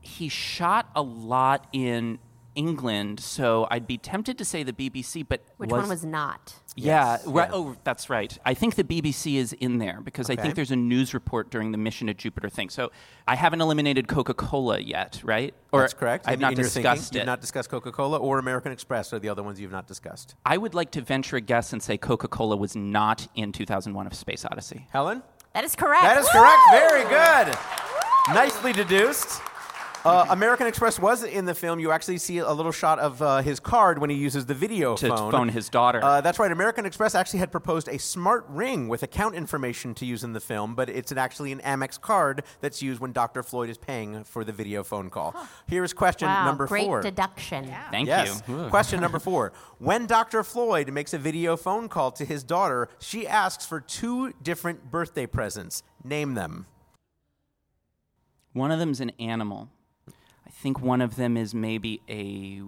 He 0.00 0.28
shot 0.28 0.88
a 0.94 1.02
lot 1.02 1.66
in 1.72 2.18
England, 2.58 3.20
so 3.20 3.68
I'd 3.70 3.86
be 3.86 3.96
tempted 3.98 4.36
to 4.38 4.44
say 4.44 4.64
the 4.64 4.72
BBC, 4.72 5.22
but 5.26 5.44
Which 5.58 5.70
one 5.70 5.88
was 5.88 6.04
not? 6.04 6.54
Yeah, 6.74 7.12
Yes, 7.12 7.26
right. 7.26 7.48
yeah. 7.48 7.54
Oh, 7.54 7.76
that's 7.84 8.10
right. 8.10 8.36
I 8.44 8.54
think 8.54 8.74
the 8.74 8.82
BBC 8.82 9.36
is 9.36 9.52
in 9.52 9.78
there 9.78 10.00
because 10.02 10.28
I 10.28 10.34
think 10.34 10.56
there's 10.56 10.72
a 10.72 10.76
news 10.76 11.14
report 11.14 11.50
during 11.52 11.70
the 11.70 11.78
mission 11.78 12.08
to 12.08 12.14
Jupiter 12.14 12.48
thing. 12.48 12.68
So 12.68 12.90
I 13.28 13.36
haven't 13.36 13.60
eliminated 13.60 14.08
Coca-Cola 14.08 14.80
yet, 14.80 15.20
right? 15.24 15.54
Or 15.70 15.82
That's 15.82 15.94
correct. 15.94 16.24
I've 16.26 16.34
In- 16.34 16.40
not 16.40 16.52
in 16.52 16.58
your 16.58 16.66
thinking, 16.68 16.90
discussed 16.90 17.14
it. 17.14 17.18
You've 17.18 17.26
not 17.26 17.40
discussed 17.40 17.70
Coca 17.70 17.92
Cola 17.92 18.18
or 18.18 18.40
American 18.40 18.72
Express, 18.72 19.12
or 19.12 19.20
the 19.20 19.28
other 19.28 19.44
ones 19.44 19.60
you've 19.60 19.70
not 19.72 19.86
discussed. 19.86 20.34
I 20.44 20.56
would 20.58 20.74
like 20.74 20.90
to 20.92 21.00
venture 21.00 21.36
a 21.36 21.40
guess 21.40 21.72
and 21.72 21.80
say 21.80 21.96
Coca-Cola 21.96 22.56
was 22.56 22.74
not 22.74 23.28
in 23.36 23.52
2001: 23.52 24.06
of 24.06 24.14
Space 24.14 24.44
Odyssey. 24.44 24.88
Helen? 24.90 25.22
That 25.54 25.62
is 25.64 25.76
correct. 25.76 26.02
That 26.02 26.18
is 26.18 26.28
correct. 26.28 26.58
Very 26.72 27.04
good. 27.04 27.56
Nicely 28.34 28.72
deduced. 28.72 29.40
Uh, 30.04 30.26
American 30.30 30.66
Express 30.66 30.98
was 30.98 31.24
in 31.24 31.44
the 31.44 31.54
film. 31.54 31.80
You 31.80 31.90
actually 31.90 32.18
see 32.18 32.38
a 32.38 32.52
little 32.52 32.72
shot 32.72 32.98
of 32.98 33.20
uh, 33.20 33.42
his 33.42 33.58
card 33.60 33.98
when 33.98 34.10
he 34.10 34.16
uses 34.16 34.46
the 34.46 34.54
video 34.54 34.96
To 34.96 35.08
phone. 35.08 35.30
phone 35.32 35.48
his 35.48 35.68
daughter. 35.68 36.00
Uh, 36.02 36.20
that's 36.20 36.38
right. 36.38 36.50
American 36.52 36.86
Express 36.86 37.14
actually 37.14 37.40
had 37.40 37.50
proposed 37.50 37.88
a 37.88 37.98
smart 37.98 38.46
ring 38.48 38.88
with 38.88 39.02
account 39.02 39.34
information 39.34 39.94
to 39.94 40.06
use 40.06 40.24
in 40.24 40.32
the 40.32 40.40
film, 40.40 40.74
but 40.74 40.88
it's 40.88 41.10
an, 41.12 41.18
actually 41.18 41.52
an 41.52 41.60
Amex 41.60 42.00
card 42.00 42.44
that's 42.60 42.80
used 42.80 43.00
when 43.00 43.12
Dr. 43.12 43.42
Floyd 43.42 43.70
is 43.70 43.78
paying 43.78 44.24
for 44.24 44.44
the 44.44 44.52
video 44.52 44.84
phone 44.84 45.10
call. 45.10 45.34
Here's 45.66 45.92
question 45.92 46.28
wow, 46.28 46.44
number 46.44 46.66
great 46.66 46.86
four. 46.86 47.02
deduction. 47.02 47.72
Thank 47.90 48.06
yes. 48.06 48.42
you. 48.48 48.54
Ugh. 48.56 48.70
Question 48.70 49.00
number 49.00 49.18
four. 49.18 49.52
When 49.78 50.06
Dr. 50.06 50.42
Floyd 50.42 50.92
makes 50.92 51.14
a 51.14 51.18
video 51.18 51.56
phone 51.56 51.88
call 51.88 52.10
to 52.12 52.24
his 52.24 52.42
daughter, 52.42 52.88
she 52.98 53.28
asks 53.28 53.64
for 53.64 53.80
two 53.80 54.32
different 54.42 54.90
birthday 54.90 55.24
presents. 55.24 55.84
Name 56.02 56.34
them. 56.34 56.66
One 58.54 58.72
of 58.72 58.80
them's 58.80 59.00
an 59.00 59.12
animal. 59.20 59.68
I 60.58 60.60
think 60.60 60.80
one 60.80 61.00
of 61.00 61.14
them 61.14 61.36
is 61.36 61.54
maybe 61.54 62.02
a 62.08 62.60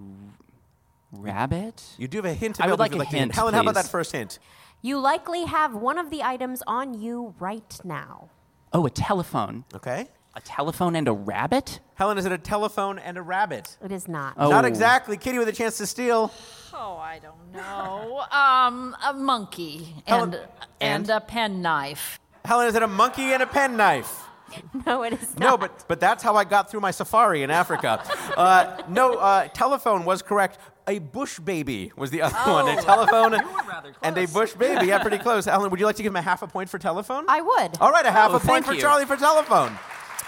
rabbit. 1.11 1.83
You 1.99 2.07
do 2.07 2.19
have 2.19 2.25
a 2.25 2.35
hint. 2.35 2.61
I 2.61 2.69
would 2.71 2.79
like 2.79 2.95
a 2.95 2.99
to 2.99 3.05
hint, 3.05 3.35
Helen, 3.35 3.53
how 3.53 3.63
about 3.63 3.75
that 3.75 3.89
first 3.89 4.13
hint? 4.13 4.39
You 4.81 5.01
likely 5.01 5.45
have 5.47 5.75
one 5.75 5.99
of 5.99 6.09
the 6.09 6.23
items 6.23 6.63
on 6.69 6.95
you 6.95 7.35
right 7.41 7.81
now. 7.83 8.29
Oh, 8.73 8.87
a 8.87 8.91
telephone. 8.91 9.65
Okay. 9.75 10.07
A 10.37 10.41
telephone 10.41 10.95
and 10.95 11.09
a 11.09 11.13
rabbit? 11.13 11.81
Helen, 11.97 12.17
is 12.17 12.27
it 12.27 12.31
a 12.31 12.39
telephone 12.39 13.01
and 13.01 13.19
a 13.19 13.23
rabbit? 13.23 13.77
It 13.85 13.91
is 13.91 14.07
not. 14.07 14.35
Oh. 14.37 14.49
Not 14.49 14.65
exactly. 14.65 15.17
Kitty 15.17 15.41
with 15.41 15.49
a 15.49 15.53
chance 15.53 15.77
to 15.79 15.87
steal. 15.87 16.33
Oh, 16.73 16.97
I 16.97 17.19
don't 17.19 17.53
know. 17.53 18.21
um, 18.31 18.97
a 19.05 19.13
monkey 19.13 19.97
Helen- 20.07 20.35
and 20.35 20.47
and 20.81 21.11
a 21.11 21.21
penknife. 21.21 22.21
Helen, 22.45 22.69
is 22.69 22.77
it 22.77 22.85
a 22.85 22.87
monkey 22.87 23.33
and 23.33 23.43
a 23.43 23.47
penknife? 23.47 24.27
No, 24.87 25.03
it 25.03 25.13
is 25.13 25.39
not. 25.39 25.51
No, 25.51 25.57
but 25.59 25.85
but 25.89 26.01
that's 26.01 26.23
how 26.23 26.35
I 26.37 26.45
got 26.45 26.71
through 26.71 26.81
my 26.81 26.91
safari 26.91 27.43
in 27.43 27.51
Africa. 27.51 28.03
uh, 28.37 28.83
no, 28.89 29.15
uh, 29.15 29.49
telephone 29.49 30.05
was 30.05 30.23
correct. 30.23 30.59
A 30.89 30.99
bush 30.99 31.39
baby 31.39 31.93
was 31.97 32.11
the 32.11 32.23
other 32.23 32.37
one. 32.51 32.67
A 32.69 32.83
telephone 32.83 33.39
and 34.03 34.17
a 34.19 34.27
bush 34.27 34.55
baby. 34.55 34.87
Yeah, 34.87 34.99
pretty 35.01 35.19
close. 35.27 35.45
Helen, 35.45 35.71
would 35.71 35.79
you 35.79 35.87
like 35.87 35.97
to 35.97 36.03
give 36.03 36.11
him 36.13 36.17
a 36.17 36.23
half 36.23 36.43
a 36.43 36.47
point 36.49 36.69
for 36.69 36.79
telephone? 36.79 37.25
I 37.29 37.41
would. 37.41 37.79
All 37.81 37.93
right, 37.93 38.05
a 38.07 38.11
half 38.11 38.33
Oh, 38.33 38.37
a 38.37 38.41
point 38.41 38.65
for 38.67 38.73
you. 38.75 38.81
Charlie 38.81 39.07
for 39.07 39.17
telephone. 39.17 39.73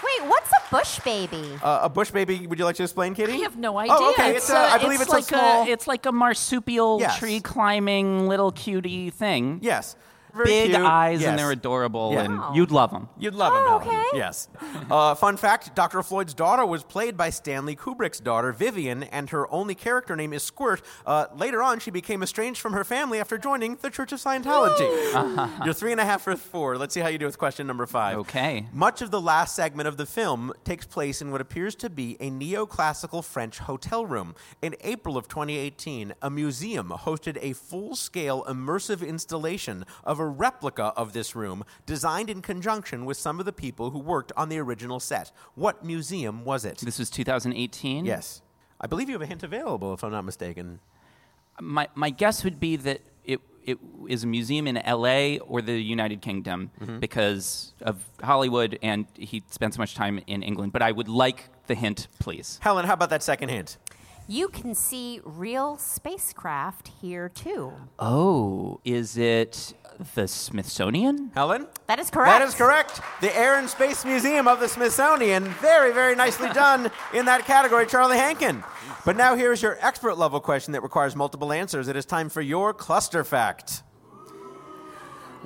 Wait, 0.05 0.27
what's 0.29 0.51
a 0.51 0.69
bush 0.69 0.99
baby? 0.99 1.57
Uh, 1.63 1.79
a 1.83 1.89
bush 1.89 2.11
baby. 2.11 2.45
Would 2.47 2.59
you 2.59 2.65
like 2.65 2.75
to 2.75 2.83
explain, 2.83 3.15
Kitty? 3.15 3.33
I 3.33 3.37
have 3.37 3.57
no 3.57 3.77
idea. 3.77 3.95
Oh, 3.97 4.11
okay. 4.11 4.35
It's, 4.35 4.49
a, 4.49 4.55
I 4.57 4.77
believe 4.77 4.99
it's, 5.01 5.09
like 5.09 5.23
a 5.23 5.27
small. 5.27 5.67
it's 5.67 5.87
like 5.87 6.05
a 6.05 6.11
marsupial 6.11 6.99
Yes. 6.99 7.17
tree 7.17 7.39
climbing 7.39 8.27
little 8.27 8.51
cutie 8.51 9.09
thing. 9.09 9.59
yes. 9.61 9.95
Very 10.33 10.45
Big 10.49 10.71
cute. 10.71 10.81
eyes 10.83 11.21
Yes. 11.21 11.29
and 11.29 11.39
they're 11.39 11.51
adorable, 11.51 12.13
Yeah. 12.13 12.21
and 12.21 12.39
Wow. 12.39 12.53
you'd 12.55 12.71
love 12.71 12.91
them. 12.91 13.07
You'd 13.19 13.35
love 13.35 13.53
Oh, 13.55 13.57
him, 13.79 13.87
Helen. 13.87 14.05
okay. 14.05 14.17
Yes. 14.17 14.47
Uh, 14.89 15.13
fun 15.15 15.37
fact 15.37 15.75
Dr. 15.75 16.01
Floyd's 16.01 16.33
daughter 16.33 16.65
was 16.65 16.83
played 16.83 17.15
by 17.15 17.29
Stanley 17.29 17.75
Kubrick's 17.75 18.19
daughter, 18.19 18.51
Vivian, 18.51 19.03
and 19.03 19.29
her 19.29 19.51
only 19.53 19.75
character 19.75 20.15
name 20.15 20.33
is 20.33 20.41
Squirt. 20.43 20.81
Uh, 21.05 21.25
later 21.35 21.61
on, 21.61 21.79
she 21.79 21.91
became 21.91 22.23
estranged 22.23 22.59
from 22.61 22.73
her 22.73 22.83
family 22.83 23.19
after 23.19 23.37
joining 23.37 23.75
the 23.81 23.89
Church 23.89 24.11
of 24.11 24.19
Scientology. 24.19 25.49
You're 25.65 25.73
three 25.73 25.91
and 25.91 26.01
a 26.01 26.05
half 26.05 26.23
for 26.23 26.35
four. 26.35 26.77
Let's 26.77 26.93
see 26.93 26.99
how 27.01 27.09
you 27.09 27.17
do 27.17 27.25
with 27.25 27.37
question 27.37 27.67
number 27.67 27.85
five. 27.85 28.17
Okay. 28.19 28.67
Much 28.73 29.01
of 29.01 29.11
the 29.11 29.21
last 29.21 29.55
segment 29.55 29.87
of 29.87 29.97
the 29.97 30.05
film 30.05 30.51
takes 30.63 30.85
place 30.87 31.21
in 31.21 31.31
what 31.31 31.41
appears 31.41 31.75
to 31.75 31.89
be 31.89 32.17
a 32.19 32.29
neoclassical 32.31 33.23
French 33.23 33.59
hotel 33.59 34.05
room. 34.05 34.35
In 34.61 34.75
April 34.81 35.17
of 35.17 35.27
2018, 35.27 36.13
a 36.21 36.29
museum 36.29 36.89
hosted 36.89 37.37
a 37.41 37.53
full 37.53 37.95
scale 37.95 38.43
immersive 38.47 39.07
installation 39.07 39.85
of 40.03 40.19
a 40.19 40.22
replica 40.29 40.93
of 40.95 41.13
this 41.13 41.35
room 41.35 41.63
designed 41.85 42.29
in 42.29 42.41
conjunction 42.41 43.05
with 43.05 43.17
some 43.17 43.39
of 43.39 43.45
the 43.45 43.53
people 43.53 43.91
who 43.91 43.99
worked 43.99 44.31
on 44.37 44.49
the 44.49 44.57
original 44.59 44.99
set. 44.99 45.31
What 45.55 45.83
museum 45.85 46.43
was 46.45 46.65
it? 46.65 46.77
This 46.79 46.99
was 46.99 47.09
2018. 47.09 48.05
Yes. 48.05 48.41
I 48.81 48.87
believe 48.87 49.07
you 49.09 49.13
have 49.13 49.21
a 49.21 49.25
hint 49.25 49.43
available, 49.43 49.93
if 49.93 50.03
I'm 50.03 50.11
not 50.11 50.25
mistaken. 50.25 50.79
My 51.61 51.87
my 51.95 52.09
guess 52.09 52.43
would 52.43 52.59
be 52.59 52.75
that 52.77 53.01
it 53.23 53.39
it 53.63 53.77
is 54.09 54.23
a 54.23 54.27
museum 54.27 54.67
in 54.67 54.75
L.A. 54.77 55.39
or 55.39 55.61
the 55.61 55.79
United 55.81 56.21
Kingdom 56.21 56.71
Mm-hmm. 56.81 56.99
because 56.99 57.73
of 57.81 58.03
Hollywood, 58.21 58.77
and 58.81 59.05
he 59.15 59.41
spent 59.51 59.73
so 59.75 59.79
much 59.79 59.93
time 59.95 60.19
in 60.27 60.43
England. 60.43 60.73
But 60.73 60.81
I 60.81 60.91
would 60.91 61.07
like 61.07 61.49
the 61.67 61.75
hint, 61.75 62.07
please. 62.19 62.59
Helen, 62.61 62.85
how 62.85 62.93
about 62.93 63.09
that 63.11 63.23
second 63.23 63.49
hint? 63.49 63.77
You 64.27 64.47
can 64.49 64.73
see 64.73 65.19
real 65.23 65.77
spacecraft 65.77 66.87
here 67.01 67.29
too. 67.29 67.73
Oh, 67.99 68.79
is 68.83 69.17
it 69.17 69.73
the 70.15 70.27
Smithsonian. 70.27 71.31
Helen? 71.33 71.67
That 71.87 71.99
is 71.99 72.09
correct. 72.09 72.39
That 72.39 72.41
is 72.47 72.55
correct. 72.55 73.01
The 73.21 73.35
Air 73.37 73.55
and 73.55 73.69
Space 73.69 74.05
Museum 74.05 74.47
of 74.47 74.59
the 74.59 74.67
Smithsonian. 74.67 75.45
Very, 75.61 75.93
very 75.93 76.15
nicely 76.15 76.49
done 76.53 76.91
in 77.13 77.25
that 77.25 77.45
category, 77.45 77.85
Charlie 77.85 78.17
Hankin. 78.17 78.63
But 79.05 79.17
now 79.17 79.35
here's 79.35 79.61
your 79.61 79.77
expert 79.81 80.17
level 80.17 80.39
question 80.39 80.73
that 80.73 80.83
requires 80.83 81.15
multiple 81.15 81.51
answers. 81.51 81.87
It 81.87 81.95
is 81.95 82.05
time 82.05 82.29
for 82.29 82.41
your 82.41 82.73
cluster 82.73 83.23
fact. 83.23 83.83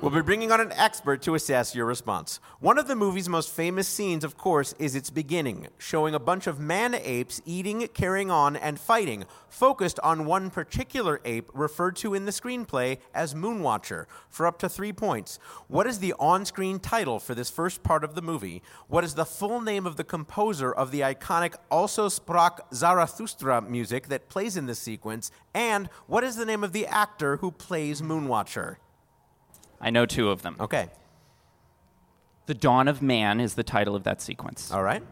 We'll 0.00 0.12
be 0.12 0.22
bringing 0.22 0.52
on 0.52 0.60
an 0.60 0.70
expert 0.74 1.22
to 1.22 1.34
assess 1.34 1.74
your 1.74 1.84
response. 1.84 2.38
One 2.60 2.78
of 2.78 2.86
the 2.86 2.94
movie's 2.94 3.28
most 3.28 3.50
famous 3.50 3.88
scenes, 3.88 4.22
of 4.22 4.38
course, 4.38 4.72
is 4.78 4.94
its 4.94 5.10
beginning, 5.10 5.66
showing 5.76 6.14
a 6.14 6.20
bunch 6.20 6.46
of 6.46 6.60
man 6.60 6.94
apes 6.94 7.42
eating, 7.44 7.88
carrying 7.94 8.30
on, 8.30 8.54
and 8.54 8.78
fighting, 8.78 9.24
focused 9.48 9.98
on 10.04 10.24
one 10.24 10.50
particular 10.50 11.20
ape 11.24 11.50
referred 11.52 11.96
to 11.96 12.14
in 12.14 12.26
the 12.26 12.30
screenplay 12.30 12.98
as 13.12 13.34
Moonwatcher, 13.34 14.06
for 14.28 14.46
up 14.46 14.56
to 14.60 14.68
three 14.68 14.92
points. 14.92 15.40
What 15.66 15.88
is 15.88 15.98
the 15.98 16.14
on 16.20 16.44
screen 16.44 16.78
title 16.78 17.18
for 17.18 17.34
this 17.34 17.50
first 17.50 17.82
part 17.82 18.04
of 18.04 18.14
the 18.14 18.22
movie? 18.22 18.62
What 18.86 19.02
is 19.02 19.16
the 19.16 19.26
full 19.26 19.60
name 19.60 19.84
of 19.84 19.96
the 19.96 20.04
composer 20.04 20.72
of 20.72 20.92
the 20.92 21.00
iconic 21.00 21.56
Also 21.72 22.08
Sprach 22.08 22.60
Zarathustra 22.72 23.62
music 23.62 24.06
that 24.10 24.28
plays 24.28 24.56
in 24.56 24.66
this 24.66 24.78
sequence? 24.78 25.32
And 25.52 25.88
what 26.06 26.22
is 26.22 26.36
the 26.36 26.46
name 26.46 26.62
of 26.62 26.72
the 26.72 26.86
actor 26.86 27.38
who 27.38 27.50
plays 27.50 28.00
Moonwatcher? 28.00 28.76
I 29.80 29.90
know 29.90 30.06
two 30.06 30.30
of 30.30 30.42
them. 30.42 30.56
Okay. 30.60 30.88
The 32.46 32.54
Dawn 32.54 32.88
of 32.88 33.02
Man 33.02 33.40
is 33.40 33.54
the 33.54 33.62
title 33.62 33.94
of 33.94 34.04
that 34.04 34.20
sequence. 34.22 34.70
All 34.72 34.82
right. 34.82 35.02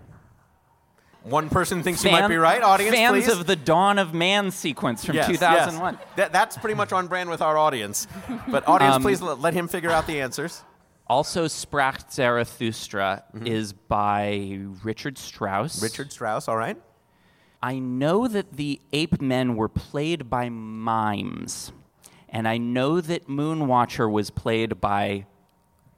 One 1.22 1.50
person 1.50 1.82
thinks 1.82 2.04
you 2.04 2.12
might 2.12 2.28
be 2.28 2.36
right. 2.36 2.62
Audience, 2.62 2.94
fans 2.94 3.24
please. 3.24 3.28
of 3.28 3.46
the 3.46 3.56
Dawn 3.56 3.98
of 3.98 4.14
Man 4.14 4.52
sequence 4.52 5.04
from 5.04 5.16
Yes, 5.16 5.26
2001. 5.26 5.94
yes. 5.94 6.02
That, 6.16 6.32
that's 6.32 6.56
pretty 6.56 6.74
much 6.76 6.92
on 6.92 7.08
brand 7.08 7.28
with 7.28 7.42
our 7.42 7.58
audience. 7.58 8.06
But 8.48 8.66
audience, 8.68 8.94
Um, 8.96 9.02
please 9.02 9.20
let, 9.20 9.40
let 9.40 9.52
him 9.52 9.66
figure 9.66 9.90
out 9.90 10.06
the 10.06 10.20
answers. 10.20 10.62
Also, 11.08 11.46
Sprach 11.46 12.10
Zarathustra 12.12 13.24
is 13.44 13.72
by 13.72 14.58
Richard 14.84 15.18
Strauss. 15.18 15.76
Mm-hmm. 15.76 15.84
Richard 15.84 16.12
Strauss, 16.12 16.46
all 16.48 16.56
right. 16.56 16.76
I 17.62 17.78
know 17.80 18.28
that 18.28 18.52
the 18.52 18.80
ape 18.92 19.20
men 19.20 19.56
were 19.56 19.68
played 19.68 20.30
by 20.30 20.48
mimes, 20.48 21.72
and 22.28 22.46
I 22.48 22.58
know 22.58 23.00
that 23.00 23.28
Moonwatcher 23.28 24.10
was 24.10 24.30
played 24.30 24.80
by 24.80 25.26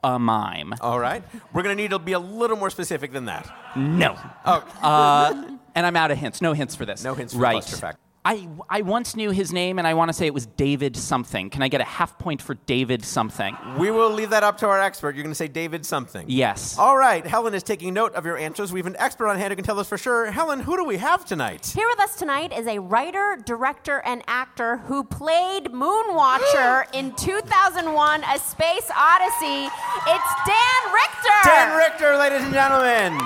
a 0.05 0.19
mime. 0.19 0.75
All 0.81 0.99
right. 0.99 1.23
We're 1.53 1.63
going 1.63 1.77
to 1.77 1.83
need 1.83 1.91
to 1.91 1.99
be 1.99 2.13
a 2.13 2.19
little 2.19 2.57
more 2.57 2.71
specific 2.71 3.13
than 3.13 3.25
that. 3.27 3.51
No. 3.77 4.17
Oh. 4.45 4.65
Uh, 4.83 5.57
and 5.75 5.87
I'm 5.87 5.97
out 5.97 6.11
of 6.11 6.19
hints. 6.19 6.41
No 6.41 6.53
hints 6.53 6.75
for 6.75 6.85
this. 6.87 7.03
No 7.03 7.15
hints 7.15 7.35
for 7.35 7.41
right. 7.41 7.53
cluster 7.53 7.77
fact. 7.77 7.99
I, 8.25 8.49
I 8.69 8.83
once 8.83 9.17
knew 9.17 9.31
his 9.31 9.53
name, 9.53 9.79
and 9.79 9.87
I 9.87 9.95
want 9.95 10.09
to 10.09 10.13
say 10.13 10.27
it 10.27 10.35
was 10.35 10.45
David 10.45 10.97
something. 10.97 11.51
Can 11.51 11.63
I 11.63 11.69
get 11.69 11.81
a 11.81 11.85
half 11.85 12.19
point 12.19 12.43
for 12.43 12.55
David 12.55 13.05
something? 13.05 13.57
We 13.79 13.91
will 13.91 14.11
leave 14.11 14.31
that 14.31 14.43
up 14.43 14.59
to 14.59 14.67
our 14.67 14.81
expert. 14.81 15.15
You're 15.15 15.23
going 15.23 15.31
to 15.31 15.37
say 15.37 15.49
David 15.49 15.87
something. 15.87 16.27
Yes. 16.29 16.77
All 16.79 16.97
right. 16.97 17.27
Helen 17.27 17.55
is 17.55 17.63
taking 17.63 17.95
note 17.95 18.15
of 18.15 18.27
your 18.27 18.37
answers. 18.37 18.73
We 18.73 18.81
have 18.81 18.87
an 18.87 18.97
expert 18.99 19.29
on 19.29 19.39
hand 19.39 19.53
who 19.53 19.57
can 19.57 19.65
tell 19.65 19.79
us 19.79 19.89
for 19.89 19.97
sure. 19.97 20.31
Helen, 20.31 20.61
who 20.61 20.77
do 20.77 20.85
we 20.85 20.99
have 20.99 21.25
tonight? 21.25 21.73
Here 21.75 21.89
with 21.89 22.01
us 22.01 22.17
tonight 22.17 22.53
is 22.53 22.67
a 22.67 22.81
writer, 22.81 23.39
director, 23.47 24.03
and 24.05 24.23
actor 24.27 24.79
who 24.79 25.05
played 25.05 25.67
Moonwatcher 25.67 26.87
in 26.93 27.15
2001 27.15 28.25
A 28.25 28.39
Space 28.39 28.91
Odyssey. 28.95 29.71
It's 30.07 30.31
Dan 30.47 30.93
Richter. 30.93 31.39
Dan 31.45 31.77
Richter, 31.79 32.17
ladies 32.19 32.43
and 32.43 32.53
gentlemen. 32.53 33.19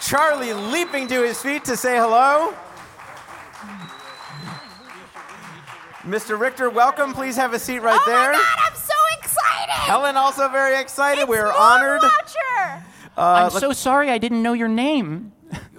Charlie 0.00 0.52
leaping 0.52 1.06
to 1.08 1.22
his 1.22 1.40
feet 1.40 1.64
to 1.64 1.76
say 1.76 1.96
hello. 1.96 2.52
Mr. 6.02 6.38
Richter, 6.38 6.68
welcome. 6.68 7.12
Please 7.12 7.36
have 7.36 7.52
a 7.54 7.58
seat 7.58 7.78
right 7.78 8.00
oh 8.00 8.10
there. 8.10 8.32
my 8.32 8.38
God, 8.38 8.58
I'm 8.66 8.74
so 8.74 8.92
excited. 9.18 9.70
Helen 9.70 10.16
also 10.16 10.48
very 10.48 10.80
excited. 10.80 11.22
It's 11.22 11.28
We're 11.28 11.52
honored. 11.52 12.00
Moonwatcher. 12.00 12.82
Uh, 13.16 13.50
I'm 13.50 13.50
so 13.50 13.72
sorry 13.72 14.10
I 14.10 14.18
didn't 14.18 14.42
know 14.42 14.52
your 14.52 14.68
name. 14.68 15.32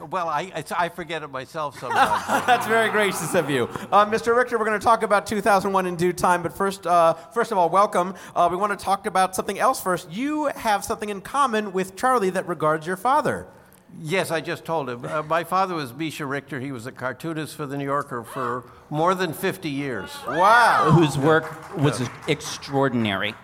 Well, 0.10 0.30
I, 0.30 0.52
I, 0.56 0.64
I 0.78 0.90
forget 0.90 1.24
it 1.24 1.28
myself 1.30 1.78
sometimes. 1.80 2.26
That's 2.46 2.68
very 2.68 2.90
gracious 2.90 3.34
of 3.36 3.50
you. 3.50 3.64
Uh, 3.92 4.06
Mr. 4.06 4.36
Richter, 4.36 4.58
we're 4.58 4.66
going 4.66 4.80
to 4.80 4.84
talk 4.84 5.04
about 5.04 5.26
2001 5.26 5.86
in 5.88 5.96
due 5.96 6.14
time, 6.14 6.44
but 6.44 6.56
first, 6.56 6.86
uh, 6.88 7.16
first 7.34 7.52
of 7.52 7.58
all, 7.58 7.70
welcome. 7.70 8.14
Uh, 8.36 8.48
we 8.50 8.56
want 8.56 8.78
to 8.78 8.82
talk 8.82 9.08
about 9.08 9.36
something 9.36 9.60
else 9.60 9.82
first. 9.82 10.12
You 10.12 10.46
have 10.56 10.86
something 10.86 11.10
in 11.10 11.20
common 11.22 11.74
with 11.74 11.96
Charlie 11.96 12.30
that 12.30 12.48
regards 12.48 12.86
your 12.86 12.98
father. 12.98 13.48
Yes, 14.00 14.32
I 14.32 14.42
just 14.42 14.66
told 14.66 14.90
him. 14.90 15.06
Uh, 15.06 15.24
my 15.24 15.44
father 15.44 15.76
was 15.76 15.94
Mischa 15.94 16.28
Richter. 16.28 16.60
He 16.60 16.72
was 16.72 16.86
a 16.86 16.92
cartoonist 16.92 17.56
for 17.56 17.66
The 17.66 17.78
New 17.78 17.86
Yorker 17.86 18.24
for 18.24 18.64
more 18.90 19.16
than 19.16 19.34
50 19.34 19.70
years. 19.70 20.10
Wow. 20.28 20.90
Whose 20.92 21.18
work 21.18 21.78
was 21.78 22.02
extraordinary. 22.28 23.36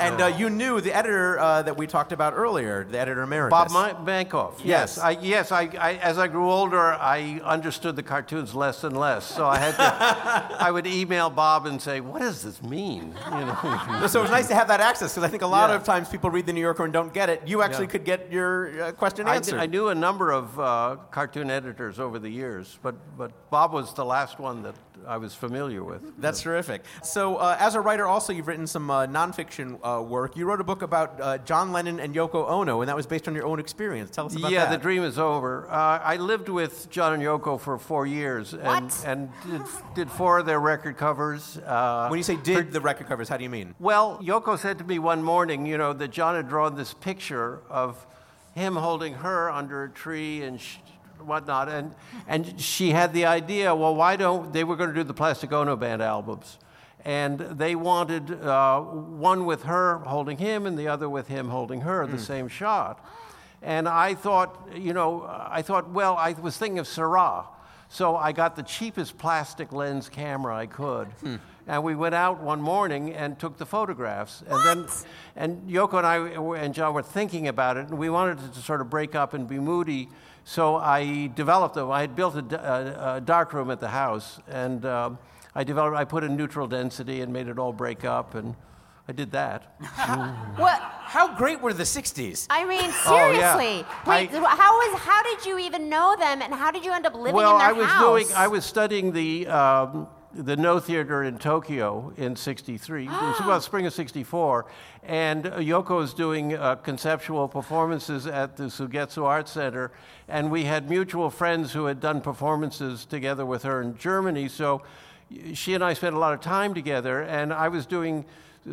And 0.00 0.20
uh, 0.20 0.26
you 0.26 0.48
knew 0.50 0.80
the 0.80 0.92
editor 0.96 1.38
uh, 1.38 1.62
that 1.62 1.76
we 1.76 1.86
talked 1.86 2.12
about 2.12 2.32
earlier, 2.34 2.84
the 2.84 2.98
editor 2.98 3.22
emeritus. 3.22 3.50
Bob 3.50 3.70
Ma- 3.70 4.04
Mankoff. 4.04 4.54
Yes. 4.58 4.96
Yes. 4.96 4.98
I, 4.98 5.10
yes. 5.10 5.52
I, 5.52 5.62
I, 5.78 5.94
as 5.96 6.18
I 6.18 6.26
grew 6.28 6.50
older, 6.50 6.80
I 6.94 7.40
understood 7.44 7.96
the 7.96 8.02
cartoons 8.02 8.54
less 8.54 8.82
and 8.84 8.96
less. 8.96 9.24
So 9.26 9.46
I 9.46 9.58
had 9.58 9.74
to. 9.76 10.56
I 10.62 10.70
would 10.70 10.86
email 10.86 11.28
Bob 11.30 11.66
and 11.66 11.80
say, 11.80 12.00
"What 12.00 12.20
does 12.22 12.42
this 12.42 12.62
mean?" 12.62 13.14
You 13.26 13.30
know. 13.46 14.06
so 14.08 14.20
it 14.20 14.22
was 14.22 14.30
nice 14.30 14.48
to 14.48 14.54
have 14.54 14.68
that 14.68 14.80
access 14.80 15.12
because 15.12 15.24
I 15.24 15.28
think 15.28 15.42
a 15.42 15.46
lot 15.46 15.70
Yeah. 15.70 15.76
of 15.76 15.84
times 15.84 16.08
people 16.08 16.30
read 16.30 16.46
the 16.46 16.52
New 16.52 16.60
Yorker 16.62 16.84
and 16.84 16.92
don't 16.92 17.12
get 17.12 17.28
it. 17.28 17.42
You 17.46 17.62
actually 17.62 17.84
Yeah. 17.86 17.90
could 17.90 18.04
get 18.04 18.32
your 18.32 18.82
uh, 18.82 18.92
question 18.92 19.26
I, 19.26 19.36
answered. 19.36 19.60
I 19.60 19.66
knew 19.66 19.88
a 19.88 19.94
number 19.94 20.30
of 20.32 20.58
uh, 20.58 20.96
cartoon 21.10 21.50
editors 21.50 21.98
over 22.00 22.18
the 22.18 22.30
years, 22.30 22.78
but 22.82 22.94
but 23.18 23.32
Bob 23.50 23.72
was 23.72 23.92
the 23.94 24.04
last 24.04 24.38
one 24.38 24.62
that 24.62 24.74
I 25.06 25.16
was 25.16 25.34
familiar 25.34 25.82
with. 25.82 26.02
That's 26.18 26.42
terrific. 26.42 26.84
So, 27.02 27.36
uh, 27.36 27.56
as 27.58 27.74
a 27.74 27.80
writer, 27.80 28.06
also, 28.06 28.32
you've 28.32 28.48
written 28.48 28.66
some 28.66 28.90
uh, 28.90 29.06
nonfiction 29.06 29.78
uh, 29.82 30.02
work. 30.02 30.36
You 30.36 30.46
wrote 30.46 30.60
a 30.60 30.64
book 30.64 30.82
about 30.82 31.20
uh, 31.20 31.38
John 31.38 31.72
Lennon 31.72 32.00
and 32.00 32.14
Yoko 32.14 32.48
Ono, 32.48 32.80
and 32.80 32.88
that 32.88 32.96
was 32.96 33.06
based 33.06 33.28
on 33.28 33.34
your 33.34 33.46
own 33.46 33.60
experience. 33.60 34.10
Tell 34.10 34.26
us 34.26 34.36
about 34.36 34.50
yeah, 34.50 34.64
that. 34.64 34.70
Yeah, 34.70 34.76
The 34.76 34.82
dream 34.82 35.02
is 35.02 35.18
over. 35.18 35.68
Uh, 35.70 36.00
I 36.02 36.16
lived 36.16 36.48
with 36.48 36.90
John 36.90 37.12
and 37.14 37.22
Yoko 37.22 37.58
for 37.58 37.78
four 37.78 38.06
years, 38.06 38.52
and, 38.52 38.62
What? 38.62 39.04
and 39.06 39.30
did, 39.46 39.62
did 39.94 40.10
four 40.10 40.38
of 40.38 40.46
their 40.46 40.60
record 40.60 40.96
covers. 40.96 41.58
Uh, 41.58 42.08
when 42.08 42.18
you 42.18 42.24
say 42.24 42.36
did 42.36 42.72
the 42.72 42.80
record 42.80 43.06
covers, 43.06 43.28
how 43.28 43.36
do 43.36 43.44
you 43.44 43.50
mean? 43.50 43.74
Well, 43.78 44.20
Yoko 44.22 44.58
said 44.58 44.78
to 44.78 44.84
me 44.84 44.98
one 44.98 45.22
morning, 45.22 45.66
you 45.66 45.78
know, 45.78 45.92
that 45.92 46.10
John 46.10 46.34
had 46.34 46.48
drawn 46.48 46.76
this 46.76 46.94
picture 46.94 47.60
of 47.68 48.06
him 48.54 48.76
holding 48.76 49.14
her 49.14 49.50
under 49.50 49.84
a 49.84 49.90
tree 49.90 50.42
and 50.42 50.60
whatnot, 51.24 51.68
and 51.68 51.94
and 52.28 52.60
she 52.60 52.90
had 52.90 53.12
the 53.12 53.26
idea. 53.26 53.74
Well, 53.74 53.94
why 53.94 54.16
don't 54.16 54.52
they 54.52 54.64
were 54.64 54.76
going 54.76 54.90
to 54.90 54.94
do 54.94 55.04
the 55.04 55.14
Plastic 55.14 55.52
Ono 55.52 55.76
Band 55.76 56.02
albums, 56.02 56.58
and 57.04 57.38
they 57.38 57.74
wanted 57.74 58.30
uh, 58.42 58.80
one 58.80 59.46
with 59.46 59.64
her 59.64 59.98
holding 59.98 60.38
him 60.38 60.66
and 60.66 60.78
the 60.78 60.88
other 60.88 61.08
with 61.08 61.28
him 61.28 61.48
holding 61.48 61.82
her, 61.82 62.06
the 62.06 62.18
same 62.18 62.48
shot. 62.48 63.04
And 63.62 63.88
I 63.88 64.14
thought, 64.14 64.68
you 64.74 64.92
know, 64.94 65.24
I 65.50 65.62
thought, 65.62 65.90
well, 65.90 66.16
I 66.16 66.32
was 66.32 66.56
thinking 66.56 66.78
of 66.78 66.86
Syrah. 66.86 67.46
So 67.92 68.16
I 68.16 68.30
got 68.32 68.54
the 68.54 68.62
cheapest 68.62 69.18
plastic 69.18 69.72
lens 69.72 70.08
camera 70.08 70.56
I 70.56 70.66
could. 70.66 71.08
And 71.66 71.82
we 71.84 71.94
went 71.94 72.14
out 72.14 72.40
one 72.40 72.62
morning 72.62 73.12
and 73.12 73.38
took 73.38 73.58
the 73.58 73.66
photographs. 73.66 74.42
And 74.48 74.64
then, 74.64 74.86
and 75.36 75.68
Yoko 75.68 75.98
and 75.98 76.06
I 76.06 76.38
were- 76.38 76.56
and 76.56 76.72
John 76.72 76.94
were 76.94 77.02
thinking 77.02 77.48
about 77.48 77.76
it, 77.76 77.88
and 77.88 77.98
we 77.98 78.08
wanted 78.08 78.54
to 78.54 78.60
sort 78.62 78.80
of 78.80 78.88
break 78.90 79.14
up 79.14 79.34
and 79.34 79.46
be 79.48 79.58
moody. 79.58 80.08
So 80.44 80.76
I 80.76 81.28
developed 81.34 81.74
them. 81.74 81.90
I 81.90 82.00
had 82.00 82.16
built 82.16 82.34
a 82.36 83.22
dark 83.24 83.52
room 83.52 83.70
at 83.70 83.80
the 83.80 83.88
house, 83.88 84.40
and 84.48 84.84
um, 84.84 85.18
I 85.54 85.64
developed. 85.64 85.96
I 85.96 86.04
put 86.04 86.24
in 86.24 86.36
neutral 86.36 86.66
density 86.66 87.20
and 87.20 87.32
made 87.32 87.48
it 87.48 87.58
all 87.58 87.72
break 87.72 88.04
up, 88.04 88.34
and 88.34 88.54
I 89.08 89.12
did 89.12 89.32
that. 89.32 89.76
What? 90.56 90.80
How 91.10 91.34
great 91.36 91.60
were 91.60 91.72
the 91.72 91.82
60s? 91.84 92.46
I 92.50 92.64
mean, 92.64 92.90
Oh, 93.06 93.32
yeah. 93.32 93.54
seriously. 93.54 93.86
Wait, 94.06 94.30
I- 94.32 94.56
how 94.56 94.72
was? 94.76 95.00
How 95.00 95.22
did 95.22 95.44
you 95.46 95.58
even 95.58 95.88
know 95.88 96.14
them, 96.18 96.40
and 96.42 96.54
how 96.54 96.70
did 96.70 96.84
you 96.84 96.92
end 96.92 97.06
up 97.06 97.14
living 97.14 97.34
well, 97.34 97.52
in 97.54 97.58
their 97.58 97.68
I 97.68 97.72
was 97.72 97.86
house? 97.86 98.02
doing. 98.04 98.26
I 98.36 98.46
was 98.48 98.64
studying 98.64 99.12
the 99.12 99.46
um, 99.48 100.06
the 100.32 100.56
Noh 100.56 100.78
Theater 100.80 101.22
in 101.24 101.38
Tokyo 101.38 102.12
in 102.16 102.36
'63. 102.36 103.04
it 103.04 103.10
was 103.10 103.40
about 103.40 103.62
spring 103.64 103.86
of 103.86 103.92
'64, 103.92 104.66
and 105.02 105.44
Yoko 105.44 105.96
was 105.96 106.14
doing 106.14 106.54
uh, 106.54 106.76
conceptual 106.76 107.48
performances 107.48 108.26
at 108.26 108.56
the 108.56 108.64
Sogetsu 108.64 109.24
Art 109.24 109.48
Center, 109.48 109.90
and 110.28 110.50
we 110.50 110.64
had 110.64 110.88
mutual 110.88 111.30
friends 111.30 111.72
who 111.72 111.86
had 111.86 112.00
done 112.00 112.20
performances 112.20 113.04
together 113.04 113.44
with 113.44 113.62
her 113.64 113.82
in 113.82 113.96
Germany. 113.96 114.48
So 114.48 114.82
she 115.54 115.74
and 115.74 115.82
I 115.84 115.94
spent 115.94 116.14
a 116.14 116.18
lot 116.18 116.32
of 116.34 116.40
time 116.40 116.74
together, 116.74 117.22
and 117.22 117.52
I 117.52 117.68
was 117.68 117.86
doing. 117.86 118.24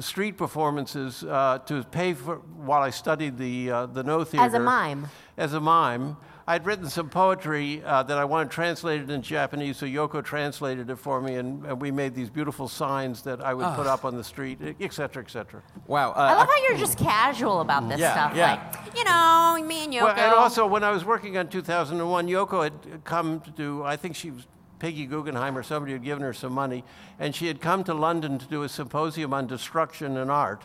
Street 0.01 0.35
performances 0.37 1.23
uh, 1.23 1.59
to 1.65 1.81
pay 1.85 2.13
for 2.13 2.39
while 2.57 2.81
I 2.81 2.89
studied 2.89 3.37
the 3.37 3.71
uh, 3.71 3.85
the 3.85 4.03
Noh 4.03 4.25
Theater 4.25 4.45
As 4.45 4.53
a 4.53 4.59
mime. 4.59 5.07
as 5.37 5.53
a 5.53 5.61
mime. 5.61 6.17
I'd 6.49 6.65
written 6.65 6.89
some 6.89 7.09
poetry 7.09 7.83
uh, 7.83 8.03
that 8.03 8.17
I 8.17 8.23
wanted 8.23 8.51
translated 8.51 9.09
in 9.09 9.21
Japanese, 9.21 9.75
so 9.75 9.85
Yoko 9.85 10.23
translated 10.23 10.89
it 10.89 10.95
for 10.95 11.19
me, 11.21 11.35
and, 11.35 11.65
and 11.65 11.81
we 11.81 11.91
made 11.91 12.15
these 12.15 12.29
beautiful 12.29 12.69
signs 12.69 13.21
that 13.23 13.41
I 13.41 13.53
would 13.53 13.65
Ah. 13.65 13.75
put 13.75 13.85
up 13.85 14.05
on 14.05 14.15
the 14.15 14.23
street, 14.23 14.59
et 14.79 14.93
cetera, 14.93 15.21
et 15.23 15.29
cetera. 15.29 15.61
Wow. 15.87 16.11
Uh, 16.11 16.13
I 16.19 16.33
love 16.35 16.47
how 16.47 16.63
you're 16.69 16.77
just 16.77 16.97
casual 16.97 17.59
about 17.59 17.89
this 17.89 17.99
Yeah, 17.99 18.13
stuff. 18.13 18.37
yeah. 18.37 18.51
Like, 18.71 18.95
you 18.97 19.03
know, 19.03 19.57
me 19.67 19.83
and 19.83 19.93
Yoko. 19.93 20.03
Well, 20.03 20.15
and 20.15 20.33
also, 20.33 20.65
when 20.65 20.85
I 20.85 20.91
was 20.91 21.03
working 21.03 21.37
on 21.37 21.49
2001, 21.49 22.27
Yoko 22.29 22.63
had 22.63 23.03
come 23.03 23.41
to 23.41 23.51
do, 23.51 23.83
I 23.83 23.97
think 23.97 24.15
she 24.15 24.31
was 24.31 24.47
Peggy 24.79 25.05
Guggenheim 25.05 25.57
or 25.57 25.63
somebody 25.63 25.91
had 25.91 26.03
given 26.03 26.23
her 26.23 26.31
some 26.33 26.53
money, 26.53 26.85
and 27.19 27.35
she 27.35 27.47
had 27.47 27.59
come 27.59 27.83
to 27.83 27.93
London 27.93 28.39
to 28.39 28.45
do 28.45 28.63
a 28.63 28.69
symposium 28.69 29.33
on 29.33 29.47
destruction 29.47 30.15
and 30.15 30.31
art. 30.31 30.63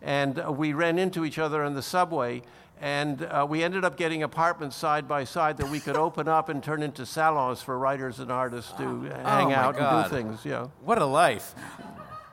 And 0.00 0.38
uh, 0.38 0.50
we 0.52 0.72
ran 0.72 0.98
into 0.98 1.24
each 1.26 1.38
other 1.38 1.62
on 1.64 1.74
the 1.74 1.82
subway, 1.82 2.40
and 2.80 3.22
uh, 3.22 3.46
we 3.48 3.62
ended 3.62 3.84
up 3.84 3.96
getting 3.96 4.22
apartments 4.22 4.76
side 4.76 5.06
by 5.08 5.24
side 5.24 5.56
that 5.58 5.68
we 5.70 5.80
could 5.80 5.96
open 6.06 6.28
up 6.28 6.48
and 6.48 6.62
turn 6.62 6.82
into 6.82 7.04
salons 7.06 7.60
for 7.62 7.78
writers 7.78 8.18
and 8.20 8.30
artists 8.30 8.72
to 8.72 9.02
hang 9.02 9.46
Oh, 9.46 9.48
my 9.50 9.54
out 9.54 9.76
and 9.78 10.04
do 10.04 10.16
things. 10.16 10.44
Yeah. 10.44 10.68
What 10.82 10.98
a 10.98 11.04
life. 11.06 11.54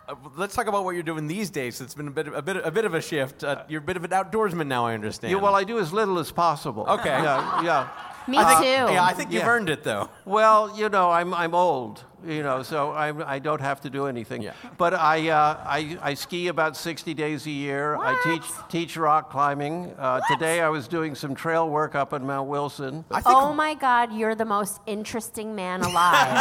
Uh, 0.07 0.13
let's 0.37 0.53
talk 0.53 0.67
about 0.67 0.83
what 0.83 0.91
you're 0.93 1.01
doing 1.03 1.25
these 1.27 1.49
days. 1.49 1.81
It's 1.81 1.95
been 1.95 2.07
a 2.07 2.11
bit, 2.11 2.27
of, 2.27 2.35
a 2.35 2.41
bit, 2.41 2.57
a 2.57 2.69
bit 2.71 2.85
of 2.85 2.93
a 2.93 3.01
shift. 3.01 3.43
Uh, 3.43 3.63
you're 3.67 3.81
a 3.81 3.83
bit 3.83 3.97
of 3.97 4.03
an 4.03 4.11
outdoorsman 4.11 4.67
now, 4.67 4.85
I 4.85 4.93
understand. 4.93 5.31
Yeah, 5.31 5.39
well, 5.39 5.55
I 5.55 5.63
do 5.63 5.79
as 5.79 5.91
little 5.91 6.19
as 6.19 6.31
possible. 6.31 6.85
Okay. 6.87 7.09
Yeah, 7.09 7.63
yeah. 7.63 7.87
Me 8.27 8.37
I 8.37 8.43
think, 8.55 8.59
too. 8.87 8.93
Yeah, 8.93 9.03
I 9.03 9.13
think 9.13 9.31
you've 9.31 9.41
Yeah. 9.43 9.49
earned 9.49 9.69
it, 9.69 9.83
though. 9.83 10.09
Well, 10.25 10.75
you 10.77 10.89
know, 10.89 11.09
I'm, 11.11 11.33
I'm 11.33 11.53
old, 11.55 12.03
you 12.25 12.43
know, 12.43 12.63
so 12.63 12.91
I'm, 12.91 13.23
I 13.23 13.39
don't 13.39 13.61
have 13.61 13.81
to 13.81 13.89
do 13.89 14.07
anything. 14.07 14.49
But 14.77 14.93
I, 14.93 15.29
uh, 15.29 15.63
I, 15.65 15.97
I 16.01 16.13
ski 16.13 16.47
about 16.47 16.75
60 16.75 17.13
days 17.13 17.45
a 17.45 17.51
year. 17.51 17.95
I 17.95 18.19
teach, 18.23 18.43
teach 18.69 18.97
rock 18.97 19.29
climbing. 19.29 19.93
Uh, 19.97 20.21
today 20.29 20.61
I 20.61 20.69
was 20.69 20.87
doing 20.87 21.15
some 21.15 21.35
trail 21.35 21.69
work 21.69 21.95
up 21.95 22.13
on 22.13 22.25
Mount 22.25 22.49
Wilson. 22.49 23.05
oh 23.25 23.53
my 23.53 23.73
God, 23.75 24.13
you're 24.13 24.35
the 24.35 24.45
most 24.45 24.81
interesting 24.85 25.55
man 25.55 25.81
alive. 25.81 26.35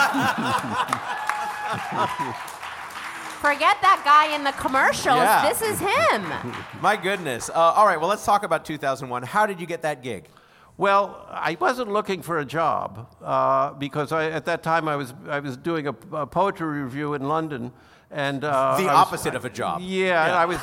Forget 3.45 3.76
that 3.82 4.01
guy 4.07 4.35
in 4.35 4.43
the 4.43 4.53
commercials. 4.53 5.16
Yeah. 5.16 5.47
This 5.47 5.61
is 5.61 5.78
him. 5.78 6.55
My 6.80 6.97
goodness. 6.97 7.51
Uh, 7.51 7.53
all 7.53 7.85
right, 7.85 8.01
well, 8.01 8.09
let's 8.09 8.24
talk 8.24 8.43
about 8.43 8.64
2001. 8.64 9.22
How 9.22 9.45
did 9.45 9.61
you 9.61 9.66
get 9.66 9.82
that 9.82 10.03
gig? 10.03 10.24
Well, 10.77 11.25
I 11.31 11.57
wasn't 11.61 11.93
looking 11.93 12.22
for 12.22 12.39
a 12.39 12.45
job 12.45 13.09
uh, 13.22 13.75
because 13.75 14.11
I, 14.11 14.31
at 14.31 14.45
that 14.47 14.62
time 14.64 14.89
I 14.89 14.97
was, 14.97 15.14
I 15.29 15.39
was 15.41 15.57
doing 15.57 15.87
a, 15.87 15.95
a 16.12 16.27
poetry 16.27 16.83
review 16.83 17.14
in 17.14 17.29
London. 17.29 17.72
And, 18.11 18.43
uh, 18.45 18.77
The 18.77 18.85
I 18.85 18.95
was- 18.95 19.07
opposite 19.07 19.35
of 19.37 19.45
a 19.45 19.51
job. 19.51 19.81
Yeah, 19.83 20.27
Yeah. 20.27 20.37
I 20.37 20.45
was, 20.47 20.59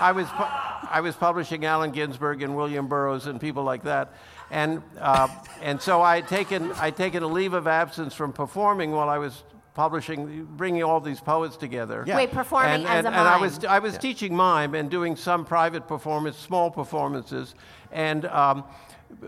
I 0.00 0.12
was, 0.12 0.26
I 0.88 1.00
was 1.00 1.16
publishing 1.16 1.64
Allen 1.64 1.90
Ginsberg 1.90 2.42
and 2.42 2.56
William 2.56 2.86
Burroughs 2.86 3.26
and 3.26 3.40
people 3.40 3.64
like 3.64 3.82
that, 3.84 4.12
and 4.52 4.82
uh, 5.00 5.26
and 5.60 5.80
so 5.82 6.00
I 6.00 6.16
had 6.16 6.28
taken 6.28 6.70
I'd 6.74 6.96
taken 6.96 7.24
a 7.24 7.26
leave 7.26 7.54
of 7.54 7.66
absence 7.66 8.14
from 8.14 8.32
performing 8.32 8.92
while 8.92 9.08
I 9.08 9.18
was 9.18 9.42
publishing, 9.76 10.48
bringing 10.56 10.82
all 10.82 11.00
these 11.00 11.20
poets 11.20 11.56
together. 11.56 12.02
Yeah. 12.06 12.16
Wait, 12.16 12.32
performing 12.32 12.72
and, 12.72 12.86
as 12.86 13.04
and, 13.04 13.14
a 13.14 13.18
and 13.18 13.28
I 13.28 13.36
was 13.36 13.64
I 13.64 13.78
was 13.78 13.92
Yeah. 13.92 13.98
teaching 14.00 14.34
mime 14.34 14.74
and 14.74 14.90
doing 14.90 15.14
some 15.16 15.44
private 15.44 15.86
performance, 15.86 16.36
small 16.36 16.70
performances, 16.70 17.54
and. 17.92 18.24
Um, 18.26 18.64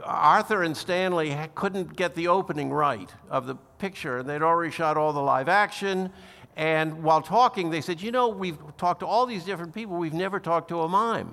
Arthur 0.03 0.64
and 0.64 0.76
Stanley 0.76 1.36
couldn't 1.55 1.94
get 1.94 2.16
the 2.16 2.26
opening 2.26 2.72
right 2.72 3.09
of 3.30 3.46
the 3.46 3.55
picture, 3.78 4.18
and 4.18 4.28
they'd 4.28 4.42
already 4.42 4.72
shot 4.72 4.96
all 4.96 5.12
the 5.12 5.20
live 5.22 5.49
action. 5.49 6.11
And 6.57 7.05
while 7.05 7.22
talking, 7.22 7.70
they 7.70 7.80
said, 7.80 8.03
"You 8.03 8.11
know, 8.11 8.26
we've 8.26 8.59
talked 8.76 9.01
to 9.01 9.07
all 9.07 9.24
these 9.24 9.44
different 9.44 9.72
people. 9.72 9.96
We've 9.96 10.12
never 10.12 10.40
talked 10.40 10.68
to 10.70 10.80
a 10.80 10.88
mime." 10.88 11.30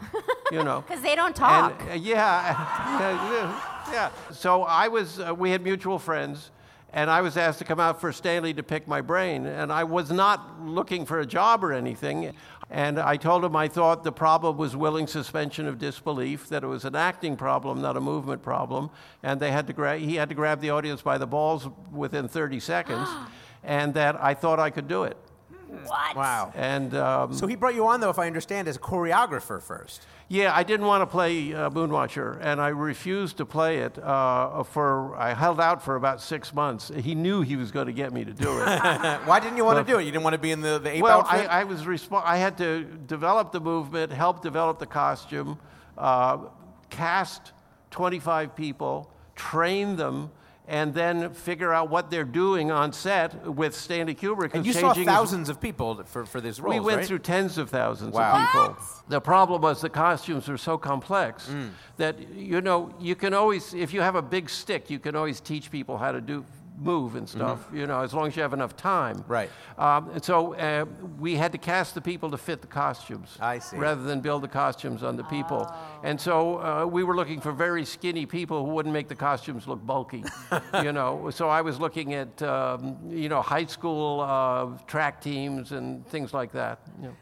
You 0.51 0.63
know, 0.63 0.82
Because 0.88 1.01
they 1.01 1.16
don't 1.16 1.36
talk. 1.36 1.82
and, 1.82 1.89
uh, 1.89 1.93
yeah, 1.95 2.99
yeah, 2.99 3.91
yeah. 3.91 4.09
So 4.32 4.61
I 4.61 4.88
was. 4.89 5.20
Uh, 5.20 5.34
we 5.34 5.49
had 5.49 5.63
mutual 5.63 5.97
friends, 5.97 6.51
and 6.96 7.12
I 7.12 7.20
was 7.20 7.36
asked 7.36 7.60
to 7.60 7.66
come 7.66 7.82
out 7.82 8.00
for 8.00 8.14
Stanley 8.14 8.54
to 8.54 8.64
pick 8.64 8.88
my 8.88 9.02
brain, 9.02 9.46
and 9.46 9.70
I 9.70 9.84
was 9.84 10.12
not 10.12 10.62
looking 10.64 11.06
for 11.06 11.20
a 11.20 11.26
job 11.26 11.62
or 11.62 11.74
anything. 11.74 12.34
And 12.70 12.98
I 12.98 13.18
told 13.18 13.43
him 13.43 13.54
I 13.54 13.68
thought 13.68 14.06
the 14.06 14.14
problem 14.14 14.56
was 14.56 14.78
willing 14.78 15.06
suspension 15.06 15.68
of 15.68 15.78
disbelief, 15.78 16.48
that 16.48 16.64
it 16.64 16.68
was 16.68 16.86
an 16.86 16.96
acting 16.96 17.36
problem, 17.36 17.82
not 17.82 17.98
a 17.98 18.00
movement 18.00 18.41
problem, 18.41 18.89
and 19.22 19.41
they 19.41 19.52
had 19.52 19.68
to 19.68 19.74
gra- 19.74 19.98
he 19.98 20.16
had 20.16 20.30
to 20.30 20.36
grab 20.36 20.62
the 20.62 20.70
audience 20.70 21.02
by 21.02 21.18
the 21.18 21.28
balls 21.28 21.68
within 21.91 22.30
30 22.30 22.62
seconds, 22.62 23.10
and 23.64 23.93
that 23.93 24.16
I 24.24 24.34
thought 24.34 24.62
I 24.62 24.70
could 24.70 24.88
do 24.88 25.04
it. 25.04 25.18
What? 25.68 26.16
Wow. 26.16 26.53
And 26.55 26.93
um, 26.95 27.34
So 27.34 27.47
he 27.47 27.55
brought 27.55 27.76
you 27.76 27.88
on, 27.88 27.99
though, 27.99 28.09
if 28.09 28.20
I 28.20 28.28
understand, 28.28 28.68
as 28.68 28.76
a 28.76 28.80
choreographer 28.80 29.61
first. 29.61 30.05
Yeah, 30.28 30.55
I 30.55 30.63
didn't 30.63 30.88
want 30.88 31.01
to 31.03 31.05
play 31.05 31.53
uh, 31.53 31.70
Moonwatcher, 31.70 32.39
and 32.41 32.59
I 32.59 32.70
refused 32.70 33.38
to 33.38 33.45
play 33.45 33.78
it 33.80 33.99
uh, 34.01 34.63
for. 34.63 35.16
I 35.16 35.36
held 35.36 35.61
out 35.61 35.84
for 35.84 35.95
about 35.95 36.20
six 36.20 36.51
months. 36.51 36.91
He 36.95 37.13
knew 37.13 37.41
he 37.43 37.55
was 37.55 37.70
going 37.72 37.86
to 37.86 37.93
get 37.93 38.11
me 38.11 38.26
to 38.26 38.34
do 38.34 38.49
it. 38.59 38.66
Why 39.26 39.39
didn't 39.39 39.57
you 39.57 39.66
want 39.66 39.78
But- 39.78 39.84
to 39.86 39.91
do 39.93 39.99
it? 39.99 40.03
You 40.05 40.11
didn't 40.11 40.24
want 40.24 40.34
to 40.34 40.39
be 40.39 40.51
in 40.51 40.61
the, 40.61 40.80
the 40.80 40.95
ape 40.97 41.03
well, 41.03 41.20
outfit? 41.20 41.47
I, 41.47 41.61
I 41.61 41.63
was 41.66 41.84
respo- 41.84 42.24
I 42.26 42.38
had 42.38 42.57
to 42.57 42.86
develop 43.05 43.51
the 43.51 43.59
movement, 43.59 44.11
help 44.11 44.41
develop 44.41 44.80
the 44.80 44.88
costume, 44.88 45.59
uh, 45.97 46.38
cast 46.89 47.51
25 47.91 48.55
people, 48.55 49.11
train 49.36 49.95
them, 49.95 50.32
and 50.68 50.93
then 50.93 51.30
figure 51.32 51.72
out 51.74 51.89
what 51.89 52.09
they're 52.09 52.24
doing 52.24 52.72
on 52.72 52.91
set 52.91 53.45
with 53.45 53.76
Stanley 53.76 54.16
Kubrick. 54.16 54.53
and 54.53 54.66
who's 54.66 54.68
you 54.68 54.74
saw 54.74 54.88
changing 54.93 55.03
his- 55.03 55.07
thousands 55.13 55.49
of 55.49 55.61
people 55.61 56.03
for, 56.05 56.26
for 56.26 56.41
this 56.41 56.59
role. 56.59 56.74
we 56.74 56.80
went 56.80 56.97
right? 56.97 57.05
through 57.07 57.20
tens 57.20 57.57
of 57.57 57.70
thousands 57.70 58.13
Wow. 58.13 58.41
of 58.43 58.47
people. 58.51 58.78
The 59.07 59.22
problem 59.22 59.61
was 59.61 59.82
the 59.82 59.89
costumes 59.89 60.47
were 60.47 60.57
so 60.57 60.78
complex 60.78 61.47
Mm. 61.47 61.70
that 61.97 62.16
you 62.34 62.61
know 62.61 62.93
you 62.99 63.16
can 63.16 63.34
always, 63.34 63.74
if 63.74 63.93
you 63.93 64.01
have 64.01 64.16
a 64.16 64.22
big 64.22 64.49
stick, 64.49 64.89
you 64.89 64.97
can 64.99 65.16
always 65.16 65.39
teach 65.39 65.70
people 65.70 65.97
how 65.97 66.11
to 66.11 66.22
do 66.22 66.43
move 66.78 67.15
and 67.15 67.28
stuff. 67.28 67.67
You 67.73 67.88
know, 67.88 68.01
as 68.01 68.13
long 68.13 68.28
as 68.28 68.36
you 68.36 68.41
have 68.41 68.53
enough 68.53 68.76
time. 68.76 69.17
Mm-hmm. 69.17 69.32
Right. 69.32 69.49
Um, 69.78 70.09
and 70.11 70.23
so 70.23 70.53
uh, 70.55 70.86
we 71.19 71.36
had 71.36 71.51
to 71.51 71.57
cast 71.57 71.95
the 71.95 72.01
people 72.01 72.32
to 72.32 72.38
fit 72.38 72.61
the 72.61 72.67
costumes. 72.67 73.38
I 73.39 73.59
see. 73.59 73.78
Rather 73.78 74.03
than 74.03 74.21
build 74.21 74.43
the 74.43 74.47
costumes 74.47 75.03
on 75.03 75.15
the 75.15 75.23
people. 75.23 75.71
And 76.03 76.19
so 76.19 76.59
uh, 76.59 76.86
we 76.86 77.03
were 77.03 77.15
looking 77.15 77.41
for 77.41 77.51
very 77.51 77.86
skinny 77.86 78.26
people 78.26 78.65
who 78.65 78.71
wouldn't 78.71 78.93
make 78.93 79.07
the 79.07 79.15
costumes 79.15 79.67
look 79.67 79.86
bulky. 79.86 80.23
you 80.84 80.91
know, 80.91 81.30
so 81.30 81.49
I 81.49 81.61
was 81.61 81.80
looking 81.80 82.13
at 82.13 82.41
um, 82.41 82.97
you 83.09 83.30
know 83.30 83.41
high 83.41 83.65
school 83.65 84.21
uh, 84.21 84.78
track 84.88 85.21
teams 85.21 85.71
and 85.71 86.05
things 86.07 86.34
like 86.34 86.51
that. 86.53 86.80
you 87.01 87.07
know. 87.07 87.15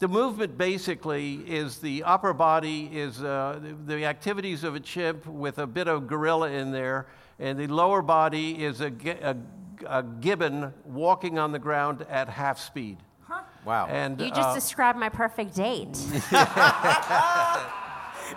The 0.00 0.08
movement 0.08 0.56
basically 0.56 1.34
is 1.46 1.76
the 1.76 2.04
upper 2.04 2.32
body 2.32 2.88
is 2.90 3.22
uh, 3.22 3.60
the, 3.62 3.96
the 3.96 4.04
activities 4.06 4.64
of 4.64 4.74
a 4.74 4.80
chimp 4.80 5.26
with 5.26 5.58
a 5.58 5.66
bit 5.66 5.88
of 5.88 6.06
gorilla 6.06 6.50
in 6.50 6.72
there, 6.72 7.06
and 7.40 7.58
the 7.58 7.66
lower 7.66 8.02
body 8.02 8.62
is 8.64 8.80
a, 8.80 8.92
a, 9.22 9.36
a 9.86 10.02
gibbon 10.02 10.72
walking 10.84 11.38
on 11.38 11.52
the 11.52 11.58
ground 11.58 12.06
at 12.08 12.28
half 12.28 12.60
speed. 12.60 12.98
Huh? 13.22 13.40
Wow. 13.64 13.86
And 13.86 14.20
You 14.20 14.28
just 14.28 14.40
uh, 14.50 14.54
described 14.54 14.98
my 14.98 15.08
perfect 15.08 15.56
date. 15.56 15.88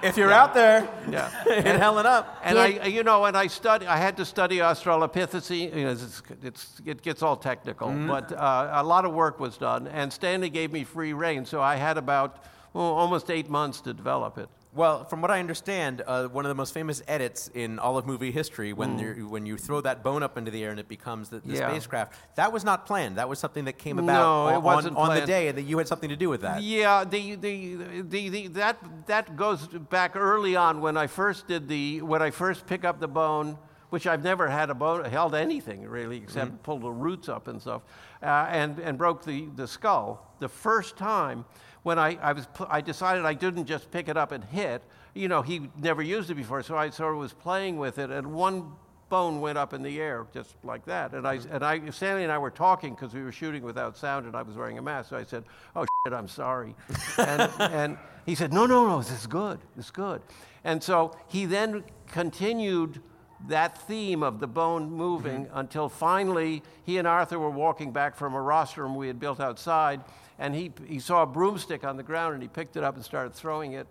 if 0.02 0.18
you're 0.18 0.32
out 0.32 0.54
there, 0.54 0.88
yeah. 1.10 1.30
hit 1.62 1.78
Helen 1.78 2.06
up. 2.06 2.40
And 2.44 2.58
I, 2.58 2.88
you 2.88 3.04
know, 3.04 3.26
and 3.26 3.38
I 3.38 3.48
study. 3.48 3.86
I 3.86 3.98
had 3.98 4.18
to 4.18 4.26
study 4.26 4.58
Australopithecine. 4.58 5.76
You 5.76 5.84
know, 5.86 5.92
it's, 5.92 6.22
it's, 6.42 6.82
it 6.86 7.02
gets 7.02 7.22
all 7.22 7.36
technical, 7.36 7.90
Mhm. 7.90 8.08
but 8.08 8.32
uh, 8.32 8.70
a 8.74 8.84
lot 8.84 9.06
of 9.06 9.14
work 9.14 9.40
was 9.40 9.58
done. 9.58 9.88
And 9.88 10.12
Stanley 10.12 10.50
gave 10.50 10.72
me 10.72 10.84
free 10.84 11.14
reign, 11.14 11.46
so 11.46 11.62
I 11.62 11.76
had 11.76 11.98
about 11.98 12.44
well, 12.74 12.86
almost 12.86 13.30
eight 13.30 13.50
months 13.50 13.82
to 13.82 13.94
develop 13.94 14.38
it. 14.38 14.50
Well, 14.76 15.06
from 15.06 15.22
what 15.22 15.30
I 15.30 15.40
understand, 15.40 16.02
uh, 16.08 16.28
one 16.30 16.46
of 16.46 16.50
the 16.50 16.56
most 16.56 16.74
famous 16.74 17.04
edits 17.08 17.48
in 17.54 17.78
all 17.78 17.96
of 17.96 18.08
movie 18.08 18.32
history, 18.32 18.74
when, 18.74 18.98
Mm. 18.98 19.18
you 19.18 19.28
when 19.28 19.46
you 19.46 19.56
throw 19.56 19.82
that 19.82 20.02
bone 20.04 20.24
up 20.24 20.36
into 20.36 20.50
the 20.50 20.64
air 20.64 20.72
and 20.72 20.80
it 20.80 20.88
becomes 20.88 21.30
the, 21.30 21.42
the 21.42 21.54
Yeah. 21.54 21.70
spacecraft, 21.70 22.16
that 22.36 22.52
was 22.52 22.64
not 22.64 22.88
planned. 22.88 23.18
That 23.18 23.30
was 23.30 23.38
something 23.38 23.66
that 23.66 23.78
came 23.78 23.98
No, 23.98 24.04
about 24.04 24.50
it 24.50 24.56
on, 24.58 24.64
wasn't 24.64 24.98
on 24.98 25.14
the 25.14 25.28
day, 25.28 25.48
and 25.50 25.58
that 25.60 25.64
you 25.64 25.78
had 25.78 25.88
something 25.88 26.10
to 26.10 26.16
do 26.16 26.28
with 26.28 26.42
that. 26.42 26.64
Yeah, 26.64 27.04
the, 27.04 27.36
the, 27.36 27.76
the, 28.02 28.30
the, 28.30 28.48
that, 28.48 28.78
that 29.06 29.36
goes 29.36 29.68
back 29.68 30.16
early 30.16 30.56
on 30.56 30.82
when 30.82 30.98
I 30.98 31.06
first 31.06 31.48
did 31.48 31.68
the, 31.68 32.02
when 32.02 32.24
I 32.24 32.32
first 32.32 32.66
pick 32.66 32.84
up 32.84 33.00
the 33.00 33.08
bone, 33.08 33.60
which 33.92 34.08
I've 34.08 34.24
never 34.24 34.50
had 34.50 34.72
a 34.72 34.74
bone, 34.74 35.06
held 35.06 35.36
anything 35.36 35.88
really, 35.88 36.18
except 36.18 36.48
Mm-hmm. 36.52 36.58
pull 36.64 36.80
the 36.80 36.90
roots 36.92 37.30
up 37.30 37.48
and 37.48 37.62
stuff, 37.62 37.84
uh, 38.24 38.48
and, 38.50 38.80
and 38.80 38.98
broke 38.98 39.24
the, 39.24 39.50
the 39.56 39.68
skull. 39.68 40.34
The 40.40 40.50
first 40.50 40.98
time 40.98 41.46
when 41.84 42.00
I, 42.00 42.18
I, 42.22 42.34
was, 42.34 42.48
I 42.70 42.82
decided 42.82 43.26
I 43.26 43.34
didn't 43.34 43.66
just 43.66 43.92
pick 43.92 44.08
it 44.08 44.18
up 44.18 44.32
and 44.32 44.44
hit, 44.44 44.82
you 45.14 45.28
know, 45.28 45.42
he 45.42 45.70
never 45.78 46.02
used 46.02 46.30
it 46.32 46.36
before, 46.36 46.64
so 46.64 46.76
I 46.76 46.90
sort 46.90 47.14
of 47.14 47.20
was 47.20 47.34
playing 47.34 47.78
with 47.78 48.00
it, 48.00 48.10
and 48.10 48.34
one 48.34 48.72
bone 49.10 49.40
went 49.42 49.60
up 49.60 49.74
in 49.74 49.84
the 49.84 50.02
air 50.02 50.26
just 50.34 50.56
like 50.64 50.86
that. 50.86 51.14
And 51.14 51.28
I, 51.28 51.40
and 51.52 51.64
I, 51.64 51.88
Stanley 51.92 52.24
and 52.24 52.32
I 52.32 52.40
were 52.40 52.50
talking 52.50 52.96
because 52.96 53.14
we 53.14 53.22
were 53.22 53.32
shooting 53.32 53.62
without 53.62 53.96
sound 53.96 54.26
and 54.26 54.36
I 54.36 54.42
was 54.42 54.56
wearing 54.56 54.80
a 54.80 54.82
mask. 54.82 55.12
So 55.12 55.18
I 55.18 55.24
said, 55.24 55.44
oh, 55.76 55.86
shit, 56.08 56.14
I'm 56.14 56.28
sorry. 56.28 56.74
and, 57.20 57.52
and 57.60 57.98
he 58.26 58.34
said, 58.34 58.52
no, 58.52 58.66
no, 58.66 58.88
no, 58.88 58.98
this 58.98 59.12
is 59.12 59.28
good. 59.28 59.60
This 59.76 59.86
is 59.86 59.92
good. 59.92 60.20
And 60.64 60.82
so 60.82 61.16
he 61.28 61.46
then 61.46 61.84
continued 62.08 63.04
that 63.48 63.78
theme 63.78 64.24
of 64.24 64.40
the 64.40 64.48
bone 64.48 64.90
moving 64.90 65.46
mm-hmm. 65.46 65.60
until 65.60 65.90
finally 65.90 66.64
he 66.84 66.98
and 66.98 67.08
Arthur 67.08 67.38
were 67.38 67.52
walking 67.52 67.92
back 67.92 68.16
from 68.16 68.34
a 68.34 68.42
rostrum 68.42 68.96
we 68.96 69.06
had 69.06 69.20
built 69.20 69.40
outside. 69.40 70.02
And 70.40 70.56
he, 70.56 70.72
he 70.88 71.00
saw 71.00 71.24
a 71.24 71.26
broomstick 71.26 71.84
on 71.84 71.98
the 71.98 72.04
ground 72.04 72.34
and 72.34 72.42
he 72.42 72.50
picked 72.50 72.76
it 72.76 72.84
up 72.84 72.96
and 72.96 73.06
started 73.06 73.34
throwing 73.34 73.74
it. 73.74 73.88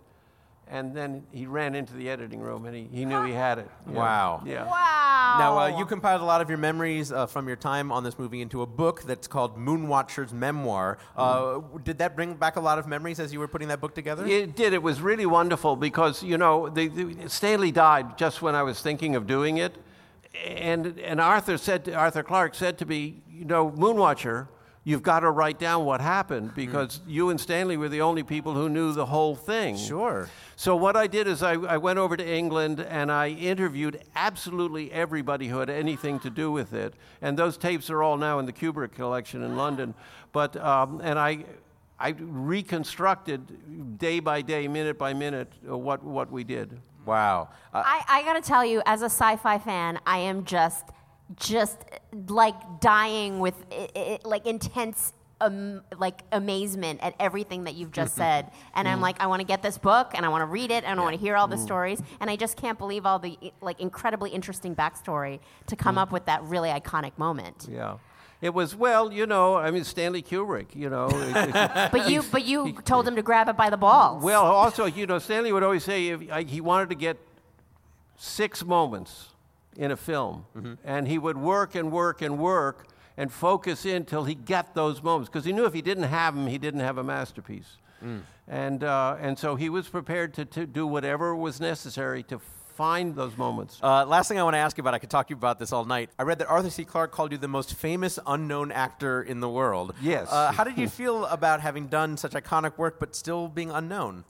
And 0.68 0.94
then 0.94 1.24
he 1.32 1.46
ran 1.46 1.74
into 1.74 1.92
the 1.92 2.08
editing 2.08 2.40
room 2.40 2.64
and 2.66 2.74
he, 2.74 2.88
he 2.90 3.04
knew 3.04 3.22
he 3.24 3.32
had 3.32 3.58
it. 3.58 3.68
Yeah. 3.86 3.92
Wow. 3.92 4.42
Yeah. 4.46 4.64
Wow. 4.64 5.36
Now, 5.38 5.58
uh, 5.58 5.78
you 5.78 5.84
compiled 5.84 6.20
a 6.20 6.24
lot 6.24 6.40
of 6.40 6.48
your 6.48 6.58
memories 6.58 7.12
uh, 7.12 7.26
from 7.26 7.46
your 7.46 7.56
time 7.56 7.90
on 7.92 8.04
this 8.04 8.18
movie 8.18 8.40
into 8.40 8.62
a 8.62 8.66
book 8.66 9.02
that's 9.02 9.26
called 9.26 9.58
Moonwatcher's 9.58 10.32
Memoir. 10.32 10.98
Uh, 11.16 11.60
did 11.82 11.98
that 11.98 12.16
bring 12.16 12.34
back 12.34 12.56
a 12.56 12.60
lot 12.60 12.78
of 12.78 12.86
memories 12.86 13.20
as 13.20 13.32
you 13.32 13.40
were 13.40 13.48
putting 13.48 13.68
that 13.68 13.80
book 13.80 13.94
together? 13.94 14.26
It 14.26 14.56
did. 14.56 14.72
It 14.72 14.82
was 14.82 15.00
really 15.00 15.26
wonderful 15.26 15.76
because, 15.76 16.22
you 16.22 16.38
know, 16.38 16.68
the, 16.68 16.88
the, 16.88 17.28
Stanley 17.28 17.72
died 17.72 18.16
just 18.16 18.40
when 18.40 18.54
I 18.54 18.62
was 18.62 18.80
thinking 18.80 19.14
of 19.14 19.26
doing 19.26 19.58
it. 19.58 19.76
and 20.46 20.98
and 21.00 21.20
Arthur 21.20 21.58
said 21.58 21.84
to, 21.86 21.94
Arthur 21.94 22.22
Clarke 22.22 22.54
said 22.54 22.78
to 22.78 22.86
me, 22.86 23.22
you 23.30 23.44
know, 23.44 23.70
Moonwatcher, 23.70 24.48
you've 24.84 25.02
got 25.02 25.20
to 25.20 25.30
write 25.30 25.58
down 25.58 25.84
what 25.84 26.00
happened 26.00 26.54
because 26.54 27.00
you 27.06 27.30
and 27.30 27.40
Stanley 27.40 27.76
were 27.76 27.88
the 27.88 28.00
only 28.00 28.22
people 28.22 28.54
who 28.54 28.68
knew 28.68 28.92
the 28.92 29.06
whole 29.06 29.36
thing. 29.36 29.76
Sure. 29.76 30.28
So 30.56 30.76
what 30.76 30.96
I 30.96 31.06
did 31.06 31.26
is 31.26 31.42
I, 31.42 31.52
I 31.52 31.76
went 31.76 31.98
over 31.98 32.16
to 32.16 32.26
England 32.26 32.80
and 32.80 33.10
I 33.10 33.28
interviewed 33.28 34.02
absolutely 34.14 34.90
everybody 34.92 35.48
who 35.48 35.58
had 35.58 35.70
anything 35.70 36.20
to 36.20 36.30
do 36.30 36.50
with 36.50 36.72
it, 36.72 36.94
and 37.20 37.38
those 37.38 37.56
tapes 37.56 37.90
are 37.90 38.02
all 38.02 38.16
now 38.16 38.38
in 38.38 38.46
the 38.46 38.52
Kubrick 38.52 38.92
collection 38.92 39.42
in 39.42 39.56
London. 39.56 39.94
But 40.32 40.56
um, 40.56 41.00
and 41.02 41.18
I. 41.18 41.44
I 42.00 42.16
reconstructed 42.18 43.98
day 43.98 44.18
by 44.18 44.42
day, 44.42 44.66
minute 44.66 44.98
by 44.98 45.14
minute, 45.14 45.52
uh, 45.70 45.78
what, 45.78 46.02
what 46.02 46.32
we 46.32 46.42
did. 46.42 46.80
Wow. 47.06 47.50
I, 47.72 48.02
I 48.08 48.22
gotta 48.24 48.40
tell 48.40 48.64
you, 48.64 48.82
as 48.86 49.02
a 49.02 49.04
sci-fi 49.04 49.58
fan, 49.58 50.00
I 50.04 50.18
am 50.18 50.44
just, 50.44 50.86
just 51.36 51.78
like 52.28 52.80
dying 52.80 53.38
with 53.40 53.54
i 53.72 53.88
i 53.96 54.18
like 54.24 54.46
intense, 54.46 55.12
um, 55.40 55.82
like 55.98 56.22
amazement 56.30 57.00
at 57.02 57.14
everything 57.18 57.64
that 57.64 57.74
you've 57.74 57.90
just 57.90 58.14
said. 58.14 58.50
And 58.74 58.86
I'm 58.86 58.98
Mm. 58.98 59.02
like, 59.02 59.20
I 59.20 59.26
want 59.26 59.40
to 59.40 59.46
get 59.46 59.60
this 59.62 59.76
book, 59.76 60.12
and 60.14 60.24
I 60.24 60.28
want 60.28 60.42
to 60.42 60.46
read 60.46 60.70
it, 60.70 60.84
and 60.84 61.00
I 61.00 61.02
want 61.02 61.16
to 61.16 61.20
hear 61.20 61.36
all 61.36 61.48
the 61.48 61.56
Mm. 61.56 61.64
stories, 61.64 62.02
and 62.20 62.30
I 62.30 62.36
just 62.36 62.56
can't 62.56 62.78
believe 62.78 63.04
all 63.06 63.18
the 63.18 63.36
like 63.60 63.80
incredibly 63.80 64.30
interesting 64.30 64.76
backstory 64.76 65.40
to 65.66 65.74
come 65.74 65.96
Mm. 65.96 66.02
up 66.02 66.12
with 66.12 66.26
that 66.26 66.42
really 66.44 66.68
iconic 66.70 67.12
moment. 67.18 67.66
Yeah. 67.70 67.94
It 68.40 68.52
was, 68.54 68.74
well, 68.76 69.12
you 69.12 69.24
know, 69.26 69.56
I 69.56 69.70
mean, 69.70 69.84
Stanley 69.84 70.20
Kubrick, 70.22 70.74
you 70.74 70.90
know. 70.90 71.08
But 71.92 72.08
you, 72.10 72.22
but 72.30 72.44
you 72.44 72.72
told 72.84 73.06
him 73.08 73.14
to 73.16 73.22
grab 73.22 73.48
it 73.48 73.56
by 73.56 73.70
the 73.70 73.76
balls. 73.76 74.22
Well, 74.22 74.44
also, 74.44 74.84
you 74.84 75.06
know, 75.06 75.18
Stanley 75.20 75.52
would 75.52 75.62
always 75.62 75.84
say 75.84 76.08
if, 76.08 76.20
I, 76.30 76.42
he 76.42 76.60
wanted 76.60 76.88
to 76.90 76.96
get 76.96 77.16
six 78.16 78.64
moments 78.64 79.28
in 79.76 79.90
a 79.90 79.96
film, 79.96 80.44
and 80.84 81.08
he 81.08 81.18
would 81.18 81.36
work 81.36 81.74
and 81.74 81.90
work 81.90 82.22
and 82.22 82.38
work 82.38 82.86
and 83.16 83.32
focus 83.32 83.84
in 83.84 84.04
till 84.04 84.24
he 84.24 84.34
got 84.34 84.74
those 84.74 85.02
moments 85.02 85.28
because 85.28 85.44
he 85.44 85.52
knew 85.52 85.64
if 85.64 85.72
he 85.74 85.82
didn't 85.82 86.04
have 86.04 86.34
them, 86.34 86.46
he 86.46 86.58
didn't 86.58 86.80
have 86.80 86.98
a 86.98 87.04
masterpiece. 87.04 87.78
And, 88.48 88.82
uh, 88.84 89.16
and 89.20 89.38
so 89.38 89.54
he 89.54 89.68
was 89.68 89.88
prepared 89.88 90.34
to, 90.34 90.44
to 90.44 90.66
do 90.66 90.86
whatever 90.86 91.34
was 91.36 91.60
necessary 91.60 92.22
to 92.24 92.40
find 92.74 93.14
those 93.14 93.36
moments. 93.36 93.78
Uh, 93.82 94.04
last 94.06 94.28
thing 94.28 94.38
I 94.38 94.42
want 94.42 94.54
to 94.54 94.58
ask 94.58 94.76
you 94.76 94.82
about, 94.82 94.94
I 94.94 94.98
could 94.98 95.10
talk 95.10 95.28
to 95.28 95.30
you 95.30 95.36
about 95.36 95.58
this 95.58 95.72
all 95.72 95.84
night. 95.84 96.10
I 96.18 96.24
read 96.24 96.38
that 96.38 96.48
Arthur 96.48 96.70
C. 96.70 96.84
Clarke 96.84 97.12
called 97.12 97.32
you 97.32 97.38
the 97.38 97.48
most 97.48 97.74
famous 97.74 98.18
unknown 98.26 98.72
actor 98.72 99.22
in 99.22 99.40
the 99.40 99.48
world. 99.48 99.94
Yes. 100.02 100.28
Uh, 100.30 100.52
how 100.52 100.64
did 100.64 100.78
you 100.78 100.88
feel 101.00 101.26
about 101.26 101.60
having 101.60 101.86
done 101.86 102.16
such 102.16 102.32
iconic 102.32 102.78
work 102.78 102.98
but 102.98 103.14
still 103.14 103.46
being 103.48 103.70
unknown? 103.70 104.24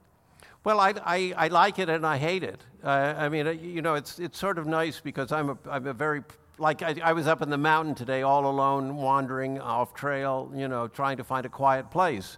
Well, 0.65 0.79
I, 0.79 0.95
I, 1.05 1.35
I 1.37 1.49
like 1.49 1.79
it 1.79 1.89
and 1.89 2.07
I 2.07 2.19
hate 2.19 2.45
it. 2.45 2.61
Uh, 2.85 2.89
I 3.17 3.29
mean, 3.29 3.47
uh, 3.47 3.51
you 3.51 3.83
know, 3.83 3.95
it's, 3.95 4.19
it's 4.19 4.39
sort 4.39 4.59
of 4.59 4.67
nice 4.67 5.01
because 5.01 5.33
I'm 5.33 5.51
a, 5.51 5.59
I'm 5.69 5.87
a 5.87 5.93
very, 5.93 6.23
like, 6.59 6.83
I, 6.83 6.97
I 7.03 7.13
was 7.13 7.27
up 7.27 7.43
in 7.43 7.51
the 7.51 7.59
mountain 7.59 7.95
today 7.95 8.23
all 8.23 8.47
alone, 8.47 8.97
wandering 8.97 9.61
off 9.61 9.93
trail, 9.95 10.53
you 10.55 10.69
know, 10.69 10.87
trying 10.87 11.17
to 11.17 11.25
find 11.25 11.47
a 11.47 11.49
quiet 11.49 11.91
place. 11.91 12.37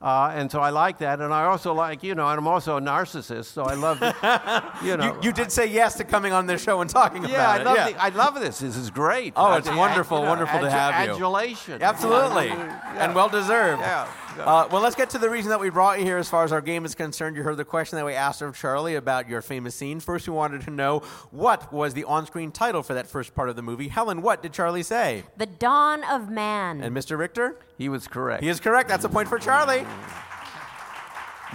Uh, 0.00 0.30
and 0.34 0.50
so 0.50 0.60
I 0.60 0.70
like 0.70 0.98
that. 0.98 1.20
And 1.20 1.32
I 1.32 1.44
also 1.44 1.72
like, 1.72 2.02
you 2.02 2.14
know, 2.14 2.28
and 2.28 2.38
I'm 2.38 2.46
also 2.46 2.76
a 2.76 2.80
narcissist, 2.80 3.46
so 3.46 3.64
I 3.64 3.74
love, 3.74 3.98
you 4.84 4.96
know. 4.96 5.14
You, 5.14 5.28
you 5.28 5.32
did 5.32 5.50
say 5.50 5.66
yes 5.66 5.94
to 5.96 6.04
coming 6.04 6.32
on 6.32 6.46
this 6.46 6.62
show 6.62 6.82
and 6.82 6.88
talking 6.90 7.24
yeah, 7.24 7.50
I 7.50 7.56
about 7.58 7.76
love 7.76 7.88
it. 7.88 7.94
The, 7.94 8.02
I 8.02 8.08
love 8.10 8.34
this. 8.34 8.58
This 8.58 8.76
is 8.76 8.90
great. 8.90 9.32
Oh, 9.36 9.54
it's 9.54 9.70
wonderful, 9.70 10.18
you 10.18 10.24
know, 10.24 10.30
wonderful 10.30 10.60
to 10.60 10.70
have 10.70 11.06
you. 11.06 11.14
Adulation. 11.14 11.82
Absolutely, 11.82 12.48
Yeah. 12.48 13.04
and 13.04 13.14
well 13.14 13.30
deserved. 13.30 13.80
Yeah. 13.80 14.06
Uh, 14.38 14.68
well, 14.70 14.82
let's 14.82 14.94
get 14.94 15.10
to 15.10 15.18
the 15.18 15.30
reason 15.30 15.48
that 15.50 15.60
we 15.60 15.70
brought 15.70 15.98
you 15.98 16.04
here 16.04 16.18
as 16.18 16.28
far 16.28 16.44
as 16.44 16.52
our 16.52 16.60
game 16.60 16.84
is 16.84 16.94
concerned. 16.94 17.36
You 17.36 17.42
heard 17.42 17.56
the 17.56 17.64
question 17.64 17.96
that 17.96 18.04
we 18.04 18.12
asked 18.12 18.42
of 18.42 18.56
Charlie 18.56 18.94
about 18.94 19.28
your 19.28 19.40
famous 19.42 19.74
scene. 19.74 19.98
First, 20.00 20.28
we 20.28 20.34
wanted 20.34 20.62
to 20.62 20.70
know 20.70 21.00
what 21.30 21.72
was 21.72 21.94
the 21.94 22.04
on 22.04 22.26
screen 22.26 22.52
title 22.52 22.82
for 22.82 22.94
that 22.94 23.06
first 23.06 23.34
part 23.34 23.48
of 23.48 23.56
the 23.56 23.62
movie. 23.62 23.88
Helen, 23.88 24.22
what 24.22 24.42
did 24.42 24.52
Charlie 24.52 24.82
say? 24.82 25.24
the 25.36 25.46
dawn 25.46 26.04
of 26.04 26.28
man. 26.28 26.80
And 26.82 26.96
Mr. 26.96 27.18
Richter? 27.18 27.56
He 27.78 27.88
was 27.88 28.06
correct. 28.08 28.42
He 28.42 28.48
is 28.48 28.60
correct. 28.60 28.88
That's 28.88 29.04
a 29.04 29.08
point 29.08 29.28
for 29.28 29.38
Charlie. 29.38 29.86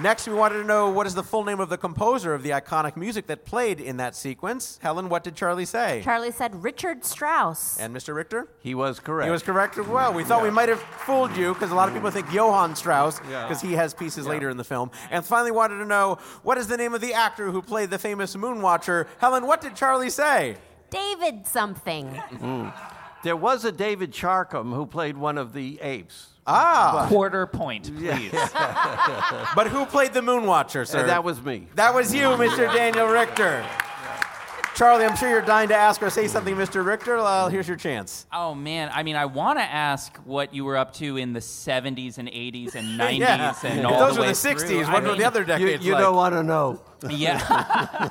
Next, 0.02 0.28
we 0.28 0.34
wanted 0.34 0.58
to 0.58 0.64
know 0.64 0.89
what 0.89 1.06
is 1.06 1.14
the 1.14 1.22
full 1.22 1.43
name 1.43 1.60
of 1.60 1.70
the 1.70 1.78
composer 1.78 2.34
of 2.34 2.41
the 2.41 2.49
iconic 2.52 2.95
music 2.97 3.28
that 3.28 3.45
played 3.45 3.80
in 3.80 3.97
that 3.97 4.16
sequence. 4.16 4.80
Helen, 4.82 5.10
what 5.10 5.24
did 5.24 5.36
Charlie 5.36 5.66
say? 5.66 6.02
Charlie 6.04 6.32
said 6.32 6.64
Richard 6.64 7.06
Strauss. 7.06 7.78
and 7.80 7.95
Mr. 7.95 8.16
Richter? 8.16 8.47
He 8.62 8.74
was 8.74 8.99
correct. 8.99 9.26
He 9.28 9.32
was 9.32 9.43
correct 9.43 9.78
as 9.78 9.86
well. 9.86 10.12
We 10.12 10.24
thought 10.24 10.41
we 10.41 10.49
might 10.49 10.70
have 10.70 10.80
fooled 10.80 11.38
you 11.38 11.54
because 11.54 11.70
a 11.70 11.76
lot 11.76 11.88
of 11.88 11.93
people 11.93 12.10
think 12.10 12.34
Johann 12.34 12.76
Strauss 12.76 13.22
Yeah. 13.30 13.47
because 13.47 13.62
he 13.62 13.74
has 13.74 13.93
pieces 13.93 14.26
later 14.26 14.49
in 14.49 14.58
the 14.58 14.64
film. 14.64 14.89
And 15.12 15.24
finally, 15.24 15.52
wanted 15.52 15.78
to 15.78 15.86
know 15.86 16.18
what 16.41 16.58
is 16.58 16.66
the 16.68 16.78
name 16.78 16.95
of 16.95 17.02
the 17.02 17.14
actor 17.14 17.52
who 17.52 17.62
played 17.62 17.91
the 17.91 17.99
famous 17.99 18.36
Moonwatcher. 18.36 19.06
Helen, 19.20 19.45
what 19.45 19.62
did 19.62 19.76
Charlie 19.76 20.10
say? 20.10 20.56
David 20.89 21.45
something. 21.45 22.08
Mm. 22.34 22.74
There 23.24 23.36
was 23.38 23.66
a 23.66 23.72
David 23.72 24.12
Charkham 24.12 24.74
who 24.74 24.88
played 24.88 25.16
one 25.16 25.38
of 25.38 25.54
the 25.54 25.80
apes. 25.82 26.30
Ah. 26.52 27.06
Quarter 27.10 27.47
point, 27.47 27.95
please. 27.97 28.32
But 29.56 29.68
who 29.68 29.86
played 29.86 30.14
the 30.14 30.22
Moonwatcher, 30.22 30.88
sir? 30.88 30.99
And 30.99 31.10
that 31.10 31.24
was 31.24 31.41
me. 31.41 31.68
That 31.76 31.93
was 31.93 32.14
you, 32.14 32.24
Mr. 32.24 32.72
Daniel 32.74 33.08
Richter. 33.08 33.66
Charlie, 34.74 35.04
I'm 35.06 35.18
sure 35.18 35.30
you're 35.30 35.41
dying 35.41 35.68
to 35.68 35.76
ask 35.76 36.02
or 36.02 36.10
say 36.10 36.28
something, 36.28 36.56
Mr. 36.56 36.84
Richter. 36.84 37.18
Well, 37.18 37.49
here's 37.49 37.68
your 37.68 37.76
chance. 37.78 38.26
Oh 38.32 38.56
man, 38.56 38.89
I 38.93 39.04
mean, 39.04 39.16
I 39.18 39.26
want 39.26 39.60
to 39.60 39.64
ask 39.64 40.16
what 40.20 40.54
you 40.56 40.64
were 40.64 40.78
up 40.78 40.93
to 40.93 41.18
in 41.18 41.34
the 41.34 41.41
70s 41.41 42.18
and 42.18 42.28
80s 42.30 42.76
and 42.76 42.88
90s 42.99 43.20
Yeah. 43.20 43.54
and 43.64 43.80
If 43.82 43.86
all 43.86 43.99
those 43.99 44.16
the 44.16 44.22
were 44.22 44.28
way 44.28 44.32
the 44.32 44.34
60s, 44.34 44.68
through. 44.68 44.78
what 44.88 45.04
I 45.04 45.08
were 45.10 45.16
the 45.16 45.26
other 45.26 45.43
decades 45.43 45.84
You, 45.84 45.89
you 45.91 45.93
like? 45.95 46.02
don't 46.04 46.16
want 46.16 46.34
to 46.36 46.43
know. 46.43 46.82
Yeah. 47.10 47.41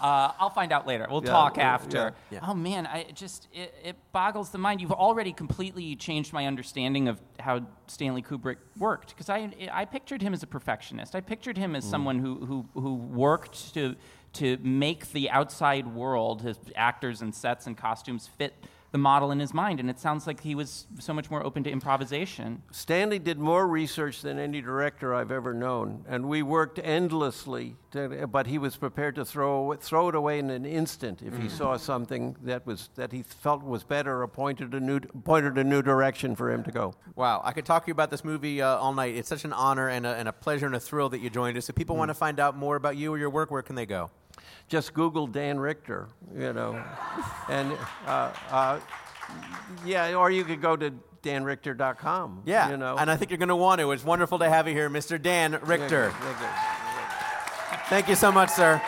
uh, 0.00 0.32
I'll 0.38 0.50
find 0.50 0.72
out 0.72 0.86
later. 0.86 1.06
We'll 1.10 1.24
Yeah, 1.24 1.30
talk 1.30 1.56
yeah, 1.56 1.74
after. 1.74 2.12
yeah. 2.30 2.40
Oh 2.46 2.54
man, 2.54 2.86
I 2.86 2.98
it 2.98 3.14
just 3.16 3.48
it, 3.52 3.74
it 3.82 3.96
boggles 4.12 4.50
the 4.50 4.58
mind. 4.58 4.80
You've 4.80 4.92
already 4.92 5.32
completely 5.32 5.96
changed 5.96 6.32
my 6.32 6.46
understanding 6.46 7.08
of 7.08 7.18
how 7.40 7.66
Stanley 7.86 8.22
Kubrick 8.22 8.56
worked 8.78 9.10
because 9.10 9.28
I 9.28 9.50
I 9.72 9.84
pictured 9.84 10.22
him 10.22 10.34
as 10.34 10.42
a 10.42 10.46
perfectionist. 10.46 11.14
I 11.14 11.20
pictured 11.20 11.56
him 11.56 11.76
as 11.76 11.84
mm. 11.84 11.90
someone 11.90 12.18
who 12.18 12.44
who 12.44 12.68
who 12.74 12.94
worked 12.94 13.74
to 13.74 13.96
to 14.34 14.58
make 14.58 15.12
the 15.12 15.30
outside 15.30 15.86
world, 15.86 16.42
his 16.42 16.58
actors 16.76 17.22
and 17.22 17.34
sets 17.34 17.66
and 17.66 17.76
costumes 17.76 18.26
fit 18.26 18.54
the 18.90 18.98
model 18.98 19.30
in 19.30 19.38
his 19.40 19.52
mind. 19.52 19.80
And 19.80 19.90
it 19.90 19.98
sounds 19.98 20.26
like 20.26 20.40
he 20.40 20.54
was 20.54 20.86
so 20.98 21.12
much 21.12 21.30
more 21.30 21.44
open 21.44 21.62
to 21.64 21.70
improvisation. 21.70 22.62
Stanley 22.70 23.18
did 23.18 23.38
more 23.38 23.66
research 23.66 24.22
than 24.22 24.38
any 24.38 24.60
director 24.60 25.14
I've 25.14 25.30
ever 25.30 25.52
known, 25.52 26.04
and 26.08 26.28
we 26.28 26.42
worked 26.42 26.78
endlessly. 26.82 27.76
To, 27.92 28.26
but 28.26 28.46
he 28.46 28.58
was 28.58 28.76
prepared 28.76 29.14
to 29.14 29.24
throw 29.24 29.74
throw 29.80 30.08
it 30.10 30.14
away 30.14 30.38
in 30.38 30.50
an 30.50 30.66
instant 30.66 31.22
if 31.22 31.36
he 31.38 31.44
Mm. 31.48 31.50
saw 31.50 31.76
something 31.78 32.36
that 32.42 32.66
was 32.66 32.90
that 32.96 33.12
he 33.12 33.22
felt 33.22 33.62
was 33.62 33.82
better 33.82 34.20
or 34.22 34.28
pointed 34.28 34.74
a 34.74 34.80
new 34.80 35.00
pointed 35.00 35.56
a 35.56 35.64
new 35.64 35.80
direction 35.80 36.36
for 36.36 36.50
him 36.50 36.62
to 36.64 36.70
go. 36.70 36.92
Wow, 37.16 37.40
I 37.44 37.52
could 37.52 37.64
talk 37.64 37.84
to 37.84 37.88
you 37.88 37.92
about 37.92 38.10
this 38.10 38.24
movie 38.24 38.60
uh, 38.60 38.76
all 38.76 38.92
night. 38.92 39.14
It's 39.16 39.28
such 39.28 39.44
an 39.46 39.54
honor 39.54 39.88
and 39.88 40.04
a, 40.06 40.10
and 40.16 40.28
a 40.28 40.32
pleasure 40.32 40.66
and 40.66 40.74
a 40.76 40.80
thrill 40.80 41.08
that 41.10 41.20
you 41.20 41.30
joined 41.30 41.56
us. 41.56 41.68
If 41.70 41.76
people 41.76 41.96
Mm. 41.96 42.00
want 42.00 42.08
to 42.10 42.14
find 42.14 42.38
out 42.38 42.56
more 42.56 42.76
about 42.76 42.96
you 42.98 43.12
or 43.12 43.16
your 43.18 43.30
work, 43.30 43.50
where 43.50 43.62
can 43.62 43.74
they 43.74 43.86
go? 43.86 44.10
Just 44.68 44.92
Google 44.92 45.26
Dan 45.26 45.58
Richter, 45.58 46.08
you 46.36 46.52
know, 46.52 46.82
and 47.48 47.72
uh, 48.06 48.32
uh, 48.50 48.80
yeah, 49.84 50.14
or 50.14 50.30
you 50.30 50.44
could 50.44 50.60
go 50.60 50.76
to 50.76 50.92
danrichter.com. 51.22 52.42
Yeah, 52.44 52.70
you 52.70 52.76
know, 52.76 52.96
and 52.98 53.10
I 53.10 53.16
think 53.16 53.30
you're 53.30 53.38
going 53.38 53.48
to 53.48 53.56
want 53.56 53.80
to. 53.80 53.90
It's 53.92 54.04
wonderful 54.04 54.38
to 54.40 54.48
have 54.48 54.68
you 54.68 54.74
here, 54.74 54.90
Mr. 54.90 55.20
Dan 55.20 55.58
Richter. 55.62 56.12
Thank 57.88 58.08
you 58.08 58.14
so 58.14 58.30
much, 58.30 58.50
sir. 58.50 58.80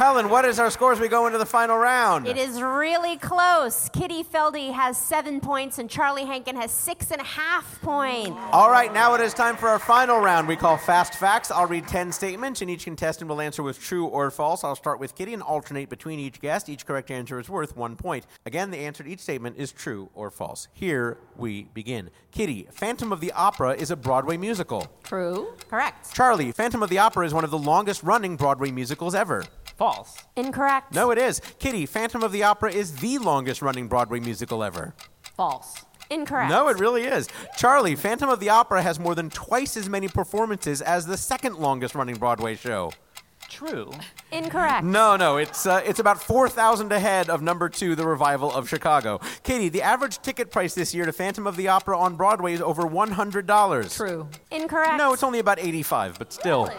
Helen, 0.00 0.30
what 0.30 0.46
is 0.46 0.58
our 0.58 0.70
score 0.70 0.94
as 0.94 0.98
we 0.98 1.08
go 1.08 1.26
into 1.26 1.36
the 1.36 1.44
final 1.44 1.76
round? 1.76 2.26
It 2.26 2.38
is 2.38 2.62
really 2.62 3.18
close. 3.18 3.90
Kitty 3.92 4.24
Felde 4.24 4.72
has 4.72 4.96
seven 4.96 5.42
points 5.42 5.78
and 5.78 5.90
Charlie 5.90 6.24
Hankin 6.24 6.56
has 6.56 6.70
six 6.70 7.10
and 7.10 7.20
a 7.20 7.24
half 7.24 7.78
points. 7.82 8.34
All 8.50 8.70
right, 8.70 8.90
now 8.94 9.12
it 9.12 9.20
is 9.20 9.34
time 9.34 9.58
for 9.58 9.68
our 9.68 9.78
final 9.78 10.18
round 10.18 10.48
we 10.48 10.56
call 10.56 10.78
Fast 10.78 11.16
Facts. 11.16 11.50
I'll 11.50 11.66
read 11.66 11.86
10 11.86 12.12
statements, 12.12 12.62
and 12.62 12.70
each 12.70 12.84
contestant 12.84 13.28
will 13.28 13.42
answer 13.42 13.62
with 13.62 13.78
true 13.78 14.06
or 14.06 14.30
false. 14.30 14.64
I'll 14.64 14.74
start 14.74 15.00
with 15.00 15.14
Kitty 15.14 15.34
and 15.34 15.42
alternate 15.42 15.90
between 15.90 16.18
each 16.18 16.40
guest. 16.40 16.70
Each 16.70 16.86
correct 16.86 17.10
answer 17.10 17.38
is 17.38 17.50
worth 17.50 17.76
one 17.76 17.94
point. 17.94 18.26
Again, 18.46 18.70
the 18.70 18.78
answer 18.78 19.04
to 19.04 19.10
each 19.10 19.20
statement 19.20 19.58
is 19.58 19.70
true 19.70 20.08
or 20.14 20.30
false. 20.30 20.68
Here 20.72 21.18
we 21.36 21.64
begin. 21.74 22.08
Kitty, 22.30 22.68
Phantom 22.70 23.12
of 23.12 23.20
the 23.20 23.32
Opera 23.32 23.72
is 23.72 23.90
a 23.90 23.96
Broadway 23.96 24.38
musical. 24.38 24.90
True. 25.02 25.52
Correct. 25.68 26.14
Charlie, 26.14 26.52
Phantom 26.52 26.82
of 26.82 26.88
the 26.88 26.96
Opera 26.96 27.26
is 27.26 27.34
one 27.34 27.44
of 27.44 27.50
the 27.50 27.58
longest 27.58 28.02
running 28.02 28.36
Broadway 28.36 28.70
musicals 28.70 29.14
ever. 29.14 29.44
False. 29.80 30.24
Incorrect. 30.36 30.94
No, 30.94 31.10
it 31.10 31.16
is. 31.16 31.40
Kitty, 31.58 31.86
Phantom 31.86 32.22
of 32.22 32.32
the 32.32 32.42
Opera 32.42 32.70
is 32.70 32.96
the 32.96 33.16
longest 33.16 33.62
running 33.62 33.88
Broadway 33.88 34.20
musical 34.20 34.62
ever. 34.62 34.92
False. 35.22 35.74
Incorrect. 36.10 36.50
No, 36.50 36.68
it 36.68 36.78
really 36.78 37.04
is. 37.04 37.30
Charlie, 37.56 37.96
Phantom 37.96 38.28
of 38.28 38.40
the 38.40 38.50
Opera 38.50 38.82
has 38.82 39.00
more 39.00 39.14
than 39.14 39.30
twice 39.30 39.78
as 39.78 39.88
many 39.88 40.06
performances 40.06 40.82
as 40.82 41.06
the 41.06 41.16
second 41.16 41.56
longest 41.56 41.94
running 41.94 42.16
Broadway 42.16 42.56
show. 42.56 42.92
True. 43.50 43.90
Incorrect. 44.32 44.84
No, 44.84 45.16
no, 45.16 45.36
it's 45.36 45.66
uh, 45.66 45.82
it's 45.84 45.98
about 45.98 46.22
four 46.22 46.48
thousand 46.48 46.92
ahead 46.92 47.28
of 47.28 47.42
number 47.42 47.68
two, 47.68 47.94
The 47.96 48.06
Revival 48.06 48.50
of 48.52 48.68
Chicago. 48.68 49.20
Katie, 49.42 49.68
the 49.68 49.82
average 49.82 50.18
ticket 50.22 50.50
price 50.50 50.72
this 50.74 50.94
year 50.94 51.04
to 51.04 51.12
Phantom 51.12 51.46
of 51.46 51.56
the 51.56 51.68
Opera 51.68 51.98
on 51.98 52.14
Broadway 52.14 52.52
is 52.54 52.62
over 52.62 52.86
one 52.86 53.10
hundred 53.10 53.46
dollars. 53.46 53.96
True. 53.96 54.28
Incorrect. 54.52 54.96
No, 54.96 55.12
it's 55.12 55.24
only 55.24 55.40
about 55.40 55.58
eighty-five, 55.58 56.16
but 56.18 56.32
still. 56.32 56.70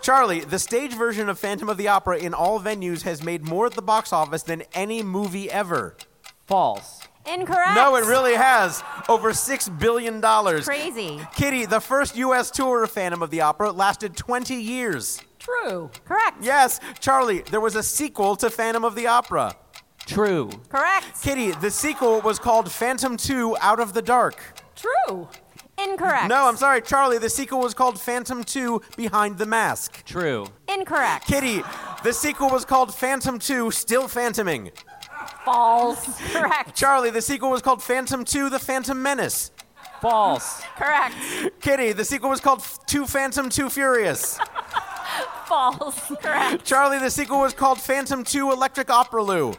Charlie, 0.00 0.40
the 0.40 0.58
stage 0.58 0.94
version 0.94 1.28
of 1.28 1.38
Phantom 1.38 1.68
of 1.68 1.76
the 1.76 1.88
Opera 1.88 2.18
in 2.18 2.32
all 2.34 2.58
venues 2.58 3.02
has 3.02 3.22
made 3.22 3.46
more 3.46 3.66
at 3.66 3.72
the 3.74 3.82
box 3.82 4.12
office 4.12 4.42
than 4.42 4.62
any 4.72 5.02
movie 5.02 5.50
ever. 5.50 5.94
False. 6.46 7.02
Incorrect. 7.32 7.74
No, 7.74 7.96
it 7.96 8.04
really 8.04 8.34
has. 8.34 8.82
Over 9.08 9.32
six 9.32 9.68
billion 9.68 10.20
dollars. 10.20 10.64
Crazy. 10.66 11.20
Kitty, 11.34 11.64
the 11.66 11.80
first 11.80 12.16
U.S. 12.16 12.50
tour 12.50 12.84
of 12.84 12.90
Phantom 12.90 13.22
of 13.22 13.30
the 13.30 13.40
Opera 13.40 13.72
lasted 13.72 14.16
20 14.16 14.54
years. 14.54 15.22
True. 15.44 15.90
Correct. 16.04 16.38
Yes, 16.42 16.80
Charlie, 17.00 17.42
there 17.50 17.60
was 17.60 17.76
a 17.76 17.82
sequel 17.82 18.34
to 18.36 18.48
Phantom 18.50 18.84
of 18.84 18.94
the 18.94 19.06
Opera. 19.06 19.54
True. 20.06 20.50
Correct. 20.68 21.22
Kitty, 21.22 21.52
the 21.52 21.70
sequel 21.70 22.20
was 22.20 22.38
called 22.38 22.70
Phantom 22.70 23.16
2 23.16 23.56
Out 23.60 23.80
of 23.80 23.92
the 23.92 24.02
Dark. 24.02 24.40
True. 24.74 25.28
Incorrect. 25.76 26.28
No, 26.28 26.46
I'm 26.46 26.56
sorry, 26.56 26.80
Charlie, 26.82 27.18
the 27.18 27.28
sequel 27.30 27.58
was 27.60 27.74
called 27.74 28.00
Phantom 28.00 28.44
2 28.44 28.80
Behind 28.96 29.38
the 29.38 29.46
Mask. 29.46 30.04
True. 30.04 30.46
Incorrect. 30.68 31.26
Kitty, 31.26 31.62
the 32.04 32.12
sequel 32.12 32.48
was 32.48 32.64
called 32.64 32.94
Phantom 32.94 33.38
2 33.38 33.70
Still 33.70 34.08
Phantoming. 34.08 34.70
False. 35.44 36.20
Correct. 36.32 36.74
Charlie, 36.76 37.10
the 37.10 37.22
sequel 37.22 37.50
was 37.50 37.60
called 37.60 37.82
Phantom 37.82 38.24
2 38.24 38.50
The 38.50 38.58
Phantom 38.58 39.02
Menace. 39.02 39.50
False. 40.00 40.62
Correct. 40.76 41.14
Kitty, 41.60 41.92
the 41.92 42.04
sequel 42.04 42.30
was 42.30 42.40
called 42.40 42.62
2 42.86 43.06
Phantom 43.06 43.48
2 43.48 43.70
Furious. 43.70 44.38
False. 45.46 45.98
Correct. 46.22 46.64
Charlie, 46.64 46.98
the 46.98 47.10
sequel 47.10 47.40
was 47.40 47.52
called 47.52 47.80
Phantom 47.80 48.24
2 48.24 48.52
Electric 48.52 48.90
Opera 48.90 49.22
Lou. 49.22 49.54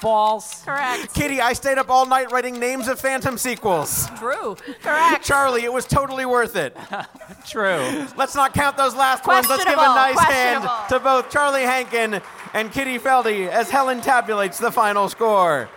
False. 0.00 0.64
Correct. 0.64 1.12
Kitty, 1.14 1.42
I 1.42 1.52
stayed 1.52 1.76
up 1.76 1.90
all 1.90 2.06
night 2.06 2.32
writing 2.32 2.58
names 2.58 2.88
of 2.88 2.98
Phantom 2.98 3.36
sequels. 3.36 4.08
True. 4.18 4.56
Correct. 4.82 5.22
Charlie, 5.22 5.64
it 5.64 5.72
was 5.72 5.84
totally 5.84 6.24
worth 6.24 6.56
it. 6.56 6.74
True. 7.46 8.06
Let's 8.16 8.34
not 8.34 8.54
count 8.54 8.78
those 8.78 8.94
last 8.94 9.26
ones. 9.26 9.46
Let's 9.46 9.64
give 9.64 9.74
a 9.74 9.76
nice 9.76 10.18
hand 10.18 10.66
to 10.88 10.98
both 11.00 11.30
Charlie 11.30 11.62
Hankin 11.64 12.22
and 12.54 12.72
Kitty 12.72 12.98
Felde 12.98 13.48
as 13.48 13.68
Helen 13.70 14.00
tabulates 14.00 14.58
the 14.58 14.72
final 14.72 15.10
score. 15.10 15.68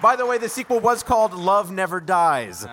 By 0.00 0.16
the 0.16 0.26
way, 0.26 0.38
the 0.38 0.48
sequel 0.48 0.80
was 0.80 1.02
called 1.02 1.32
Love 1.34 1.70
Never 1.70 2.00
Dies. 2.00 2.66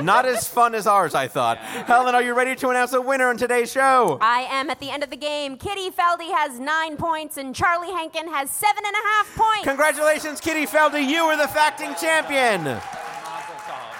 Not 0.00 0.26
as 0.26 0.48
fun 0.48 0.74
as 0.74 0.86
ours, 0.86 1.14
I 1.14 1.28
thought. 1.28 1.58
Helen, 1.58 2.14
are 2.14 2.22
you 2.22 2.34
ready 2.34 2.56
to 2.56 2.68
announce 2.70 2.92
a 2.92 3.00
winner 3.00 3.28
on 3.28 3.36
today's 3.36 3.70
show? 3.70 4.18
I 4.20 4.40
am 4.50 4.70
at 4.70 4.80
the 4.80 4.90
end 4.90 5.02
of 5.04 5.10
the 5.10 5.16
game. 5.16 5.56
Kitty 5.56 5.90
Felde 5.90 6.30
has 6.34 6.58
nine 6.58 6.96
points 6.96 7.36
and 7.36 7.54
Charlie 7.54 7.92
Hankin 7.92 8.28
has 8.28 8.50
seven 8.50 8.82
and 8.84 8.94
a 8.94 9.08
half 9.08 9.34
points. 9.36 9.64
Congratulations, 9.68 10.40
Kitty 10.40 10.66
Felde. 10.66 11.06
You 11.06 11.22
are 11.24 11.36
the 11.36 11.48
facting 11.48 11.94
champion. 11.94 12.80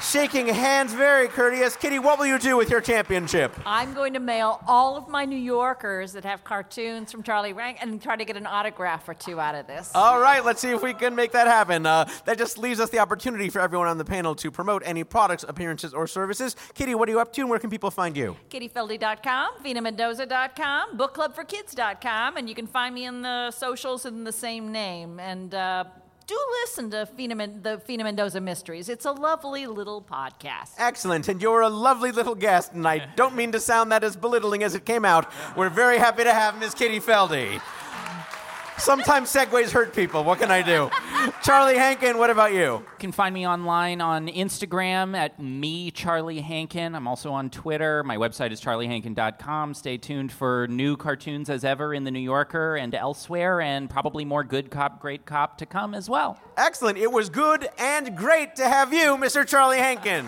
Shaking 0.00 0.46
hands, 0.48 0.92
very 0.92 1.28
courteous. 1.28 1.76
Kitty, 1.76 1.98
what 1.98 2.18
will 2.18 2.26
you 2.26 2.38
do 2.38 2.56
with 2.56 2.70
your 2.70 2.80
championship? 2.80 3.52
I'm 3.64 3.94
going 3.94 4.12
to 4.12 4.20
mail 4.20 4.62
all 4.66 4.96
of 4.96 5.08
my 5.08 5.24
New 5.24 5.38
Yorkers 5.38 6.12
that 6.12 6.24
have 6.24 6.44
cartoons 6.44 7.10
from 7.10 7.22
Charlie 7.22 7.52
Hankin 7.52 7.88
and 7.88 8.02
try 8.02 8.14
to 8.14 8.24
get 8.24 8.36
an 8.36 8.46
autograph 8.46 9.08
or 9.08 9.14
two 9.14 9.40
out 9.40 9.54
of 9.54 9.66
this. 9.66 9.90
All 9.94 10.20
right, 10.20 10.44
let's 10.44 10.60
see 10.60 10.70
if 10.70 10.82
we 10.82 10.94
can 10.94 11.14
make 11.14 11.32
that 11.32 11.46
happen. 11.46 11.86
Uh, 11.86 12.08
that 12.26 12.38
just 12.38 12.58
leaves 12.58 12.80
us 12.80 12.90
the 12.90 12.98
opportunity 12.98 13.48
for 13.48 13.60
everyone 13.60 13.88
on 13.88 13.98
the 13.98 14.04
panel 14.04 14.34
to 14.36 14.50
promote 14.50 14.82
any 14.84 15.04
products, 15.04 15.44
appearances, 15.48 15.94
or 15.94 16.06
services. 16.06 16.54
Kitty, 16.74 16.94
what 16.94 17.08
are 17.08 17.12
you 17.12 17.20
up 17.20 17.32
to 17.32 17.40
and 17.40 17.50
where 17.50 17.58
can 17.58 17.70
people 17.70 17.90
find 17.90 18.16
you? 18.16 18.36
KittyFelde.com, 18.50 19.58
FinaMendoza.com, 19.64 20.98
BookClubForKids.com, 20.98 22.36
and 22.36 22.48
you 22.48 22.54
can 22.54 22.66
find 22.66 22.94
me 22.94 23.06
in 23.06 23.22
the 23.22 23.50
socials 23.50 24.06
in 24.06 24.24
the 24.24 24.32
same 24.32 24.70
name. 24.70 25.18
And 25.18 25.54
uh, 25.54 25.84
do 26.26 26.38
listen 26.62 26.90
to 26.90 27.06
Fina 27.06 27.34
Men- 27.34 27.60
the 27.62 27.78
Fina 27.78 28.05
Mendoza 28.05 28.40
Mysteries. 28.40 28.88
It's 28.88 29.05
a 29.05 29.12
lovely 29.12 29.66
little 29.66 30.01
podcast. 30.02 30.72
Excellent, 30.78 31.28
and 31.28 31.40
you're 31.42 31.60
a 31.60 31.68
lovely 31.68 32.12
little 32.12 32.34
guest, 32.34 32.72
and 32.72 32.86
I 32.86 33.06
don't 33.16 33.34
mean 33.34 33.52
to 33.52 33.60
sound 33.60 33.92
that 33.92 34.02
as 34.05 34.16
belittling 34.16 34.62
as 34.62 34.74
it 34.74 34.84
came 34.84 35.05
out. 35.05 35.30
We're 35.56 35.70
very 35.70 35.98
happy 35.98 36.24
to 36.24 36.32
have 36.32 36.59
Miss 36.59 36.74
Kitty 36.74 37.01
Felde. 37.01 37.60
Sometimes 38.78 39.32
segues 39.32 39.70
hurt 39.70 39.94
people. 39.94 40.24
What 40.24 40.38
can 40.38 40.51
I 40.51 40.62
do? 40.62 40.90
Charlie 41.42 41.76
Hankin, 41.76 42.18
what 42.18 42.28
about 42.30 42.52
you? 42.52 42.59
You 42.59 42.84
can 42.98 43.12
find 43.12 43.32
me 43.32 43.46
online 43.46 44.01
on 44.01 44.28
Instagram 44.28 45.16
at 45.16 45.40
me, 45.40 45.90
Charlie 45.90 46.40
Hankin. 46.40 46.94
I'm 46.94 47.06
also 47.06 47.32
on 47.32 47.51
Twitter. 47.51 48.02
My 48.02 48.16
website 48.16 48.51
is 48.51 48.60
charliehankin.com. 48.60 49.74
Stay 49.74 49.96
tuned 49.96 50.32
for 50.32 50.66
new 50.68 50.96
cartoons 50.96 51.48
as 51.48 51.64
ever 51.64 51.94
in 51.94 52.05
the 52.05 52.10
New 52.10 52.20
Yorker 52.20 52.76
and 52.76 52.94
elsewhere, 52.94 53.60
and 53.60 53.88
probably 53.88 54.24
more 54.24 54.44
good 54.44 54.70
cop, 54.70 55.01
great 55.01 55.24
cop 55.24 55.59
to 55.59 55.66
come 55.66 55.94
as 55.94 56.10
well. 56.10 56.38
Excellent. 56.56 56.98
It 56.98 57.10
was 57.10 57.30
good 57.30 57.68
and 57.78 58.16
great 58.16 58.56
to 58.56 58.68
have 58.68 58.92
you, 58.92 59.16
Mr. 59.16 59.46
Charlie 59.46 59.78
Hankin. 59.78 60.26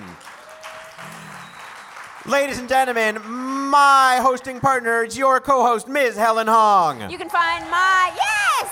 Ladies 2.29 2.59
and 2.59 2.69
gentlemen, 2.69 3.21
my 3.25 4.19
hosting 4.21 4.59
partner 4.59 5.05
is 5.05 5.17
your 5.17 5.41
co-host, 5.41 5.87
Ms. 5.87 6.17
Helen 6.17 6.49
Hong. 6.49 7.09
You 7.09 7.19
can 7.19 7.29
find 7.29 7.71
my 7.71 8.13
yes. 8.17 8.71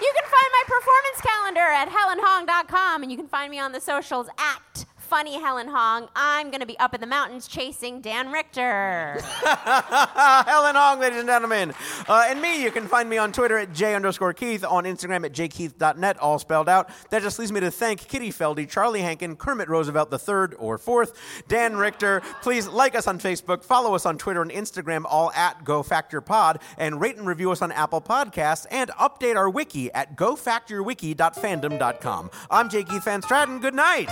You 0.00 0.12
can 0.14 0.22
find 0.22 0.50
my 0.52 0.62
performance 0.64 1.20
calendar 1.20 1.60
at 1.60 1.88
helenhong.com, 1.88 3.02
and 3.02 3.10
you 3.10 3.18
can 3.18 3.26
find 3.26 3.50
me 3.50 3.58
on 3.58 3.72
the 3.72 3.80
socials 3.80 4.28
at 4.38 4.84
Funny 5.08 5.40
Helen 5.40 5.68
Hong. 5.68 6.06
I'm 6.14 6.50
going 6.50 6.60
to 6.60 6.66
be 6.66 6.78
up 6.78 6.94
in 6.94 7.00
the 7.00 7.06
mountains 7.06 7.48
chasing 7.48 8.02
Dan 8.02 8.30
Richter. 8.30 9.18
Helen 9.22 10.76
Hong, 10.76 11.00
ladies 11.00 11.20
and 11.20 11.26
gentlemen. 11.26 11.72
Uh, 12.06 12.26
and 12.28 12.42
me, 12.42 12.62
you 12.62 12.70
can 12.70 12.86
find 12.86 13.08
me 13.08 13.16
on 13.16 13.32
Twitter 13.32 13.56
at 13.56 13.72
J 13.72 13.94
underscore 13.94 14.34
Keith, 14.34 14.62
on 14.64 14.84
Instagram 14.84 15.24
at 15.24 15.32
jkeith.net, 15.32 16.18
all 16.18 16.38
spelled 16.38 16.68
out. 16.68 16.90
That 17.08 17.22
just 17.22 17.38
leaves 17.38 17.50
me 17.50 17.60
to 17.60 17.70
thank 17.70 18.06
Kitty 18.06 18.30
Felde, 18.30 18.68
Charlie 18.68 19.00
Hankin, 19.00 19.36
Kermit 19.36 19.70
Roosevelt 19.70 20.12
III 20.12 20.56
or 20.58 20.76
fourth, 20.76 21.14
Dan 21.48 21.76
Richter. 21.76 22.20
Please 22.42 22.68
like 22.68 22.94
us 22.94 23.06
on 23.06 23.18
Facebook, 23.18 23.64
follow 23.64 23.94
us 23.94 24.04
on 24.04 24.18
Twitter 24.18 24.42
and 24.42 24.50
Instagram, 24.50 25.06
all 25.08 25.32
at 25.32 25.64
GoFactYourPod, 25.64 26.60
and 26.76 27.00
rate 27.00 27.16
and 27.16 27.26
review 27.26 27.50
us 27.50 27.62
on 27.62 27.72
Apple 27.72 28.02
Podcasts, 28.02 28.66
and 28.70 28.90
update 28.90 29.36
our 29.36 29.48
wiki 29.48 29.90
at 29.94 30.18
gofactyourwiki.fandom.com. 30.18 32.30
I'm 32.50 32.68
J. 32.68 32.84
Keith 32.84 33.04
Van 33.04 33.22
Straaten. 33.22 33.62
Good 33.62 33.74
night. 33.74 34.10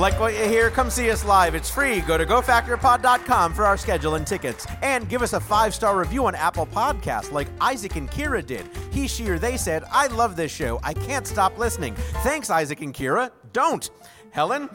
Like 0.00 0.18
what 0.18 0.32
you 0.32 0.46
hear? 0.46 0.70
Come 0.70 0.88
see 0.88 1.10
us 1.10 1.26
live. 1.26 1.54
It's 1.54 1.68
free. 1.68 2.00
Go 2.00 2.16
to 2.16 2.24
gofactyourpod.com 2.24 3.52
for 3.52 3.66
our 3.66 3.76
schedule 3.76 4.14
and 4.14 4.26
tickets. 4.26 4.66
And 4.80 5.06
give 5.10 5.20
us 5.20 5.34
a 5.34 5.40
five 5.40 5.74
star 5.74 5.98
review 5.98 6.24
on 6.24 6.34
Apple 6.34 6.64
Podcasts 6.64 7.30
like 7.30 7.48
Isaac 7.60 7.96
and 7.96 8.10
Kira 8.10 8.44
did. 8.44 8.64
He, 8.92 9.06
she, 9.06 9.28
or 9.28 9.38
they 9.38 9.58
said, 9.58 9.84
I 9.92 10.06
love 10.06 10.36
this 10.36 10.50
show. 10.50 10.80
I 10.82 10.94
can't 10.94 11.26
stop 11.26 11.58
listening. 11.58 11.94
Thanks, 12.22 12.48
Isaac 12.48 12.80
and 12.80 12.94
Kira. 12.94 13.30
Don't. 13.52 13.90
Helen? 14.30 14.70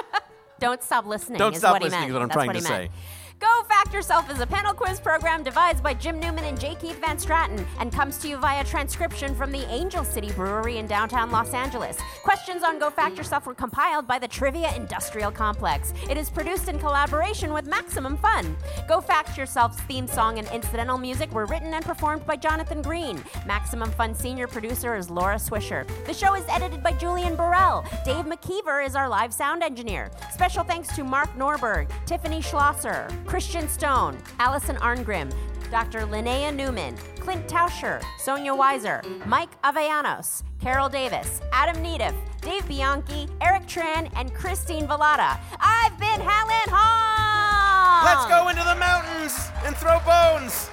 Don't 0.60 0.82
stop 0.82 1.06
listening. 1.06 1.38
Don't 1.38 1.54
is 1.54 1.60
stop 1.60 1.80
listening 1.80 2.08
is 2.08 2.12
what 2.12 2.20
I'm 2.20 2.28
That's 2.28 2.34
trying 2.36 2.48
what 2.48 2.56
to 2.56 2.62
say. 2.62 2.90
Go 3.38 3.62
Fact 3.68 3.92
Yourself 3.92 4.30
is 4.30 4.40
a 4.40 4.46
panel 4.46 4.72
quiz 4.72 4.98
program 4.98 5.42
devised 5.42 5.82
by 5.82 5.92
Jim 5.92 6.18
Newman 6.18 6.44
and 6.44 6.58
J. 6.58 6.74
Keith 6.74 6.98
Van 7.00 7.18
Straaten 7.18 7.66
and 7.78 7.92
comes 7.92 8.16
to 8.18 8.28
you 8.28 8.38
via 8.38 8.64
transcription 8.64 9.34
from 9.34 9.52
the 9.52 9.68
Angel 9.70 10.04
City 10.04 10.32
Brewery 10.32 10.78
in 10.78 10.86
downtown 10.86 11.30
Los 11.30 11.52
Angeles. 11.52 11.98
Questions 12.22 12.62
on 12.62 12.78
Go 12.78 12.88
Fact 12.88 13.18
Yourself 13.18 13.46
were 13.46 13.54
compiled 13.54 14.06
by 14.06 14.18
the 14.18 14.26
Trivia 14.26 14.74
Industrial 14.74 15.30
Complex. 15.30 15.92
It 16.08 16.16
is 16.16 16.30
produced 16.30 16.68
in 16.68 16.78
collaboration 16.78 17.52
with 17.52 17.66
Maximum 17.66 18.16
Fun. 18.16 18.56
Go 18.88 19.02
Fact 19.02 19.36
Yourself's 19.36 19.80
theme 19.82 20.06
song 20.06 20.38
and 20.38 20.48
incidental 20.48 20.96
music 20.96 21.30
were 21.32 21.44
written 21.44 21.74
and 21.74 21.84
performed 21.84 22.24
by 22.26 22.36
Jonathan 22.36 22.80
Green. 22.80 23.22
Maximum 23.46 23.90
Fun 23.90 24.14
senior 24.14 24.46
producer 24.46 24.96
is 24.96 25.10
Laura 25.10 25.36
Swisher. 25.36 25.86
The 26.06 26.14
show 26.14 26.34
is 26.36 26.44
edited 26.48 26.82
by 26.82 26.92
Julian 26.92 27.36
Burrell. 27.36 27.84
Dave 28.02 28.24
McKeever 28.24 28.84
is 28.84 28.96
our 28.96 29.10
live 29.10 29.34
sound 29.34 29.62
engineer. 29.62 30.10
Special 30.32 30.64
thanks 30.64 30.88
to 30.96 31.04
Mark 31.04 31.28
Norberg, 31.36 31.90
Tiffany 32.06 32.40
Schlosser, 32.40 33.08
Christian 33.26 33.68
Stone, 33.68 34.16
Allison 34.38 34.76
Arngrim, 34.76 35.32
Dr. 35.70 36.00
Linnea 36.02 36.54
Newman, 36.54 36.96
Clint 37.18 37.48
Tauscher, 37.48 38.00
Sonia 38.18 38.52
Weiser, 38.52 39.02
Mike 39.26 39.60
Avellanos, 39.62 40.44
Carol 40.60 40.88
Davis, 40.88 41.40
Adam 41.52 41.76
Neediff, 41.82 42.14
Dave 42.40 42.66
Bianchi, 42.68 43.26
Eric 43.40 43.66
Tran, 43.66 44.08
and 44.14 44.32
Christine 44.32 44.86
Vallada. 44.86 45.38
I've 45.58 45.98
been 45.98 46.20
Helen 46.20 46.70
Hong! 46.70 48.04
Let's 48.04 48.26
go 48.26 48.48
into 48.48 48.62
the 48.62 48.76
mountains 48.76 49.50
and 49.64 49.76
throw 49.76 49.98
bones. 50.06 50.70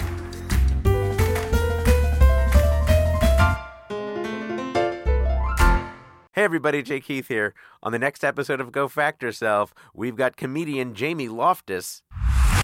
Hey 6.33 6.43
everybody, 6.43 6.83
Jay 6.83 6.99
Keith 6.99 7.27
here. 7.27 7.55
On 7.81 7.91
the 7.91 7.99
next 7.99 8.23
episode 8.23 8.59
of 8.61 8.71
Go 8.71 8.87
Fact 8.87 9.23
Yourself, 9.23 9.73
we've 9.93 10.15
got 10.15 10.35
comedian 10.35 10.93
Jamie 10.93 11.29
Loftus. 11.29 12.02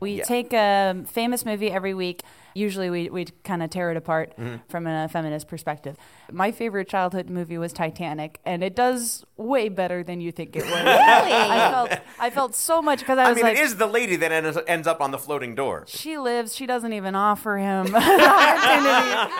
We 0.01 0.13
Yeah. 0.19 0.23
take 0.23 0.53
a 0.53 1.03
famous 1.07 1.45
movie 1.45 1.69
every 1.71 1.93
week. 1.93 2.23
Usually, 2.55 2.89
we, 2.89 3.09
we 3.09 3.25
kind 3.43 3.61
of 3.61 3.69
tear 3.69 3.91
it 3.91 3.97
apart 3.97 4.33
Mhm. 4.37 4.61
from 4.69 4.87
a 4.87 5.07
feminist 5.07 5.47
perspective. 5.47 5.95
My 6.31 6.51
favorite 6.51 6.87
childhood 6.89 7.29
movie 7.29 7.57
was 7.57 7.71
Titanic, 7.73 8.39
and 8.45 8.63
it 8.63 8.75
does 8.75 9.23
way 9.37 9.69
better 9.69 10.03
than 10.03 10.19
you 10.19 10.31
think 10.31 10.55
it 10.55 10.63
would. 10.65 10.71
Really? 10.73 11.33
I 11.33 11.69
felt 11.71 11.91
I 12.19 12.29
felt 12.29 12.55
so 12.55 12.81
much 12.81 12.99
because 12.99 13.17
I 13.17 13.25
I 13.25 13.29
was 13.29 13.35
mean, 13.37 13.45
like, 13.45 13.57
it 13.57 13.61
is 13.63 13.75
the 13.77 13.87
lady 13.87 14.15
that 14.17 14.31
ends, 14.31 14.57
ends 14.67 14.87
up 14.87 14.99
on 15.01 15.11
the 15.11 15.17
floating 15.19 15.53
door. 15.55 15.85
she 15.87 16.17
lives. 16.17 16.55
She 16.55 16.65
doesn't 16.65 16.93
even 16.93 17.13
offer 17.15 17.57
him 17.57 17.85
the 17.91 17.97
opportunity. 17.97 19.33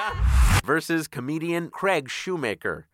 Versus 0.66 1.08
comedian 1.08 1.70
Craig 1.70 2.10
Shoemaker. 2.10 2.88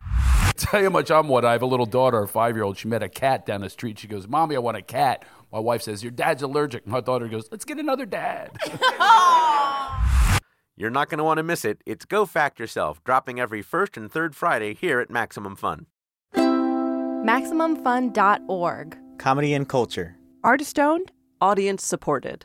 Tell 0.56 0.80
you 0.80 0.86
how 0.86 0.90
much 0.92 1.10
I'm 1.10 1.28
what. 1.28 1.44
I 1.44 1.52
have 1.52 1.60
a 1.62 1.66
little 1.66 1.84
daughter, 1.84 2.22
a 2.22 2.28
five 2.28 2.56
year 2.56 2.64
old. 2.64 2.78
She 2.78 2.88
met 2.88 3.02
a 3.02 3.08
cat 3.10 3.44
down 3.44 3.60
the 3.60 3.68
street. 3.68 3.98
She 3.98 4.08
goes, 4.08 4.26
Mommy, 4.26 4.56
I 4.56 4.58
want 4.60 4.78
a 4.78 4.82
cat. 4.82 5.24
My 5.52 5.58
wife 5.58 5.82
says, 5.82 6.02
Your 6.02 6.12
dad's 6.12 6.42
allergic. 6.42 6.86
My 6.86 7.00
daughter 7.00 7.28
goes, 7.28 7.48
Let's 7.50 7.64
get 7.64 7.78
another 7.78 8.04
dad. 8.06 8.50
You're 10.76 10.90
not 10.90 11.08
going 11.08 11.18
to 11.18 11.24
want 11.24 11.38
to 11.38 11.42
miss 11.42 11.64
it. 11.64 11.82
It's 11.86 12.04
Go 12.04 12.26
Fact 12.26 12.60
Yourself, 12.60 13.02
dropping 13.02 13.40
every 13.40 13.62
first 13.62 13.96
and 13.96 14.12
third 14.12 14.36
Friday 14.36 14.74
here 14.74 15.00
at 15.00 15.08
Maximum 15.10 15.56
Fun. 15.56 15.86
MaximumFun.org. 16.34 18.98
Comedy 19.18 19.54
and 19.54 19.66
culture. 19.66 20.16
Artist 20.44 20.78
owned, 20.78 21.10
audience 21.40 21.82
supported. 21.84 22.44